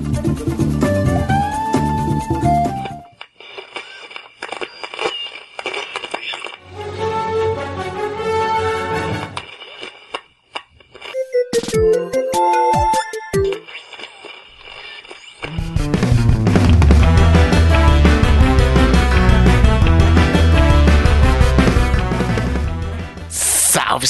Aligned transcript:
Thank 0.00 0.72
you. 0.72 0.77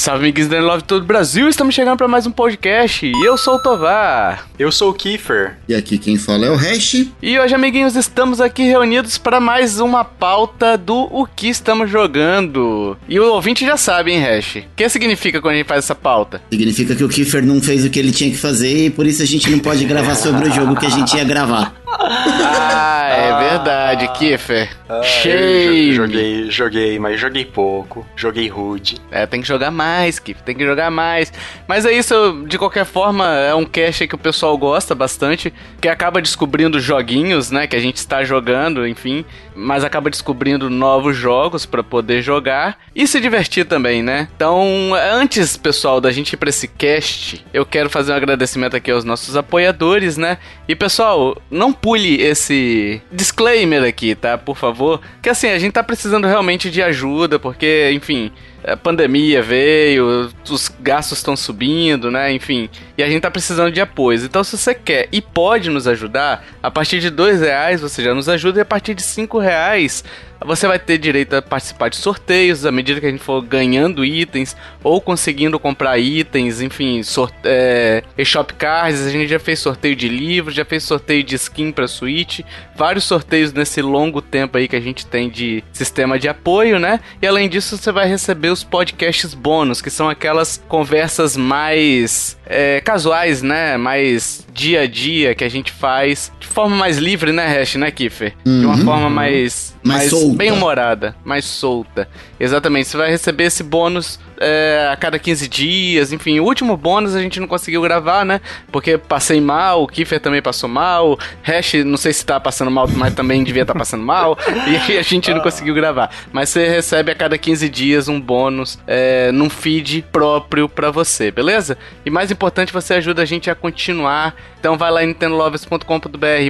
Salve, 0.09 0.25
amiguinhos 0.25 0.49
da 0.49 0.59
Love 0.59 0.83
todo 0.85 1.03
o 1.03 1.05
Brasil. 1.05 1.47
Estamos 1.47 1.75
chegando 1.75 1.95
para 1.95 2.07
mais 2.07 2.25
um 2.25 2.31
podcast. 2.31 3.05
E 3.05 3.25
eu 3.27 3.37
sou 3.37 3.57
o 3.57 3.59
Tovar. 3.61 4.47
Eu 4.57 4.71
sou 4.71 4.89
o 4.89 4.93
Kiefer. 4.93 5.57
E 5.67 5.75
aqui 5.75 5.99
quem 5.99 6.17
fala 6.17 6.47
é 6.47 6.49
o 6.49 6.55
Hash. 6.55 7.05
E 7.21 7.37
hoje, 7.37 7.53
amiguinhos, 7.53 7.95
estamos 7.95 8.41
aqui 8.41 8.63
reunidos 8.63 9.19
para 9.19 9.39
mais 9.39 9.79
uma 9.79 10.03
pauta 10.03 10.75
do 10.75 11.07
o 11.11 11.27
que 11.27 11.47
estamos 11.47 11.91
jogando. 11.91 12.97
E 13.07 13.19
o 13.19 13.33
ouvinte 13.33 13.63
já 13.63 13.77
sabe, 13.77 14.11
hein, 14.11 14.19
Hash? 14.19 14.55
O 14.55 14.63
que 14.75 14.89
significa 14.89 15.39
quando 15.39 15.53
a 15.53 15.57
gente 15.57 15.67
faz 15.67 15.85
essa 15.85 15.93
pauta? 15.93 16.41
Significa 16.49 16.95
que 16.95 17.03
o 17.03 17.09
Kiefer 17.09 17.45
não 17.45 17.61
fez 17.61 17.85
o 17.85 17.89
que 17.91 17.99
ele 17.99 18.11
tinha 18.11 18.31
que 18.31 18.37
fazer 18.37 18.87
e 18.87 18.89
por 18.89 19.05
isso 19.05 19.21
a 19.21 19.27
gente 19.27 19.47
não 19.51 19.59
pode 19.59 19.85
gravar 19.85 20.15
sobre 20.15 20.49
o 20.49 20.51
jogo 20.51 20.75
que 20.75 20.87
a 20.87 20.89
gente 20.89 21.15
ia 21.15 21.23
gravar. 21.23 21.78
Ah, 21.91 23.07
é 23.09 23.31
ah. 23.31 23.39
verdade, 23.39 24.07
Kiefer. 24.13 24.69
Ah, 24.87 25.01
Cheio. 25.03 25.93
Joguei, 25.93 26.51
joguei, 26.51 26.99
mas 26.99 27.19
joguei 27.19 27.45
pouco. 27.45 28.05
Joguei 28.15 28.47
rude. 28.47 28.97
É, 29.11 29.25
tem 29.25 29.41
que 29.41 29.47
jogar 29.47 29.71
mais, 29.71 30.19
Kiefer, 30.19 30.43
tem 30.43 30.55
que 30.55 30.65
jogar 30.65 30.89
mais. 30.91 31.31
Mas 31.67 31.85
é 31.85 31.91
isso, 31.91 32.45
de 32.47 32.57
qualquer 32.57 32.85
forma, 32.85 33.27
é 33.27 33.53
um 33.53 33.65
cast 33.65 34.07
que 34.07 34.15
o 34.15 34.17
pessoal 34.17 34.57
gosta 34.57 34.93
bastante, 34.93 35.53
que 35.81 35.87
acaba 35.87 36.21
descobrindo 36.21 36.79
joguinhos, 36.79 37.51
né, 37.51 37.67
que 37.67 37.75
a 37.75 37.79
gente 37.79 37.97
está 37.97 38.23
jogando, 38.23 38.87
enfim, 38.87 39.25
mas 39.59 39.83
acaba 39.83 40.09
descobrindo 40.09 40.69
novos 40.69 41.15
jogos 41.15 41.65
para 41.65 41.83
poder 41.83 42.21
jogar 42.21 42.79
e 42.95 43.05
se 43.05 43.19
divertir 43.19 43.65
também, 43.65 44.01
né? 44.01 44.27
Então, 44.35 44.91
antes, 45.13 45.57
pessoal, 45.57 45.99
da 45.99 46.11
gente 46.11 46.33
ir 46.33 46.37
para 46.37 46.49
esse 46.49 46.67
cast, 46.67 47.45
eu 47.53 47.65
quero 47.65 47.89
fazer 47.89 48.13
um 48.13 48.15
agradecimento 48.15 48.75
aqui 48.75 48.89
aos 48.89 49.03
nossos 49.03 49.35
apoiadores, 49.35 50.17
né? 50.17 50.37
E 50.67 50.75
pessoal, 50.75 51.39
não 51.51 51.73
pule 51.73 52.21
esse 52.21 53.01
disclaimer 53.11 53.83
aqui, 53.83 54.15
tá? 54.15 54.37
Por 54.37 54.55
favor. 54.55 55.01
Que 55.21 55.29
assim, 55.29 55.49
a 55.49 55.59
gente 55.59 55.73
tá 55.73 55.83
precisando 55.83 56.27
realmente 56.27 56.71
de 56.71 56.81
ajuda, 56.81 57.37
porque, 57.37 57.91
enfim, 57.93 58.31
a 58.63 58.75
pandemia 58.75 59.41
veio, 59.41 60.29
os 60.49 60.71
gastos 60.79 61.19
estão 61.19 61.35
subindo, 61.35 62.11
né? 62.11 62.31
Enfim, 62.31 62.69
e 62.97 63.03
a 63.03 63.07
gente 63.07 63.21
tá 63.21 63.31
precisando 63.31 63.71
de 63.71 63.81
apoio. 63.81 64.23
Então, 64.23 64.43
se 64.43 64.57
você 64.57 64.73
quer 64.73 65.07
e 65.11 65.21
pode 65.21 65.69
nos 65.69 65.87
ajudar, 65.87 66.45
a 66.61 66.69
partir 66.69 66.99
de 66.99 67.09
dois 67.09 67.41
reais 67.41 67.81
você 67.81 68.03
já 68.03 68.13
nos 68.13 68.27
ajuda 68.27 68.59
e 68.59 68.61
a 68.61 68.65
partir 68.65 68.93
de 68.93 69.01
cinco 69.01 69.39
reais 69.39 70.03
você 70.45 70.67
vai 70.67 70.79
ter 70.79 70.97
direito 70.97 71.35
a 71.35 71.41
participar 71.41 71.89
de 71.89 71.97
sorteios 71.97 72.65
à 72.65 72.71
medida 72.71 72.99
que 72.99 73.05
a 73.05 73.11
gente 73.11 73.23
for 73.23 73.41
ganhando 73.41 74.05
itens 74.05 74.55
ou 74.83 75.01
conseguindo 75.01 75.59
comprar 75.59 75.97
itens, 75.97 76.61
enfim, 76.61 77.01
é, 77.43 78.03
e-shop 78.17 78.53
cards. 78.53 79.05
A 79.05 79.09
gente 79.09 79.27
já 79.27 79.39
fez 79.39 79.59
sorteio 79.59 79.95
de 79.95 80.07
livros, 80.07 80.55
já 80.55 80.65
fez 80.65 80.83
sorteio 80.83 81.23
de 81.23 81.35
skin 81.35 81.71
para 81.71 81.87
Switch, 81.87 82.41
vários 82.75 83.03
sorteios 83.03 83.51
nesse 83.51 83.81
longo 83.81 84.21
tempo 84.21 84.57
aí 84.57 84.67
que 84.67 84.75
a 84.75 84.81
gente 84.81 85.05
tem 85.05 85.29
de 85.29 85.63
sistema 85.73 86.17
de 86.17 86.29
apoio, 86.29 86.79
né? 86.79 86.99
E 87.21 87.27
além 87.27 87.49
disso, 87.49 87.77
você 87.77 87.91
vai 87.91 88.07
receber 88.07 88.49
os 88.49 88.63
podcasts 88.63 89.33
bônus, 89.33 89.81
que 89.81 89.89
são 89.89 90.09
aquelas 90.09 90.61
conversas 90.67 91.35
mais 91.35 92.37
é, 92.45 92.79
casuais, 92.81 93.41
né? 93.41 93.77
Mais 93.77 94.45
dia 94.53 94.81
a 94.81 94.87
dia 94.87 95.35
que 95.35 95.43
a 95.43 95.49
gente 95.49 95.71
faz 95.71 96.31
de 96.39 96.47
forma 96.47 96.75
mais 96.75 96.97
livre, 96.97 97.31
né, 97.31 97.47
Hash, 97.47 97.75
né, 97.75 97.91
Kiffer? 97.91 98.33
Uhum. 98.45 98.59
De 98.59 98.65
uma 98.65 98.75
uhum. 98.75 98.85
forma 98.85 99.09
mais, 99.09 99.75
mais, 99.83 100.11
mais 100.11 100.23
bem 100.35 100.51
humorada, 100.51 101.15
mais 101.23 101.45
solta. 101.45 102.07
Exatamente, 102.39 102.87
você 102.87 102.97
vai 102.97 103.09
receber 103.09 103.45
esse 103.45 103.63
bônus 103.63 104.19
é, 104.39 104.89
a 104.91 104.95
cada 104.95 105.19
15 105.19 105.47
dias, 105.47 106.13
enfim. 106.13 106.39
O 106.39 106.45
último 106.45 106.77
bônus 106.77 107.15
a 107.15 107.21
gente 107.21 107.39
não 107.39 107.47
conseguiu 107.47 107.81
gravar, 107.81 108.25
né? 108.25 108.39
Porque 108.71 108.97
passei 108.97 109.41
mal, 109.41 109.83
o 109.83 109.87
Kiefer 109.87 110.19
também 110.19 110.41
passou 110.41 110.69
mal, 110.69 111.19
Hash, 111.43 111.73
não 111.85 111.97
sei 111.97 112.13
se 112.13 112.25
tá 112.25 112.39
passando 112.39 112.71
mal, 112.71 112.87
mas 112.87 113.13
também 113.13 113.43
devia 113.43 113.63
estar 113.63 113.73
tá 113.73 113.79
passando 113.79 114.03
mal, 114.03 114.37
e 114.67 114.77
aí 114.77 114.97
a 114.97 115.01
gente 115.01 115.33
não 115.33 115.41
conseguiu 115.41 115.73
gravar. 115.73 116.09
Mas 116.31 116.49
você 116.49 116.67
recebe 116.67 117.11
a 117.11 117.15
cada 117.15 117.37
15 117.37 117.67
dias 117.67 118.07
um 118.07 118.19
bônus 118.19 118.79
é, 118.87 119.31
num 119.31 119.49
feed 119.49 120.05
próprio 120.11 120.69
para 120.69 120.91
você, 120.91 121.31
beleza? 121.31 121.77
E 122.05 122.09
mais 122.09 122.31
importante, 122.31 122.71
você 122.71 122.95
ajuda 122.95 123.21
a 123.21 123.25
gente 123.25 123.49
a 123.49 123.55
continuar. 123.55 124.35
Então 124.59 124.77
vai 124.77 124.91
lá 124.91 125.03
em 125.03 125.07
nintendolovers.com.br 125.07 125.87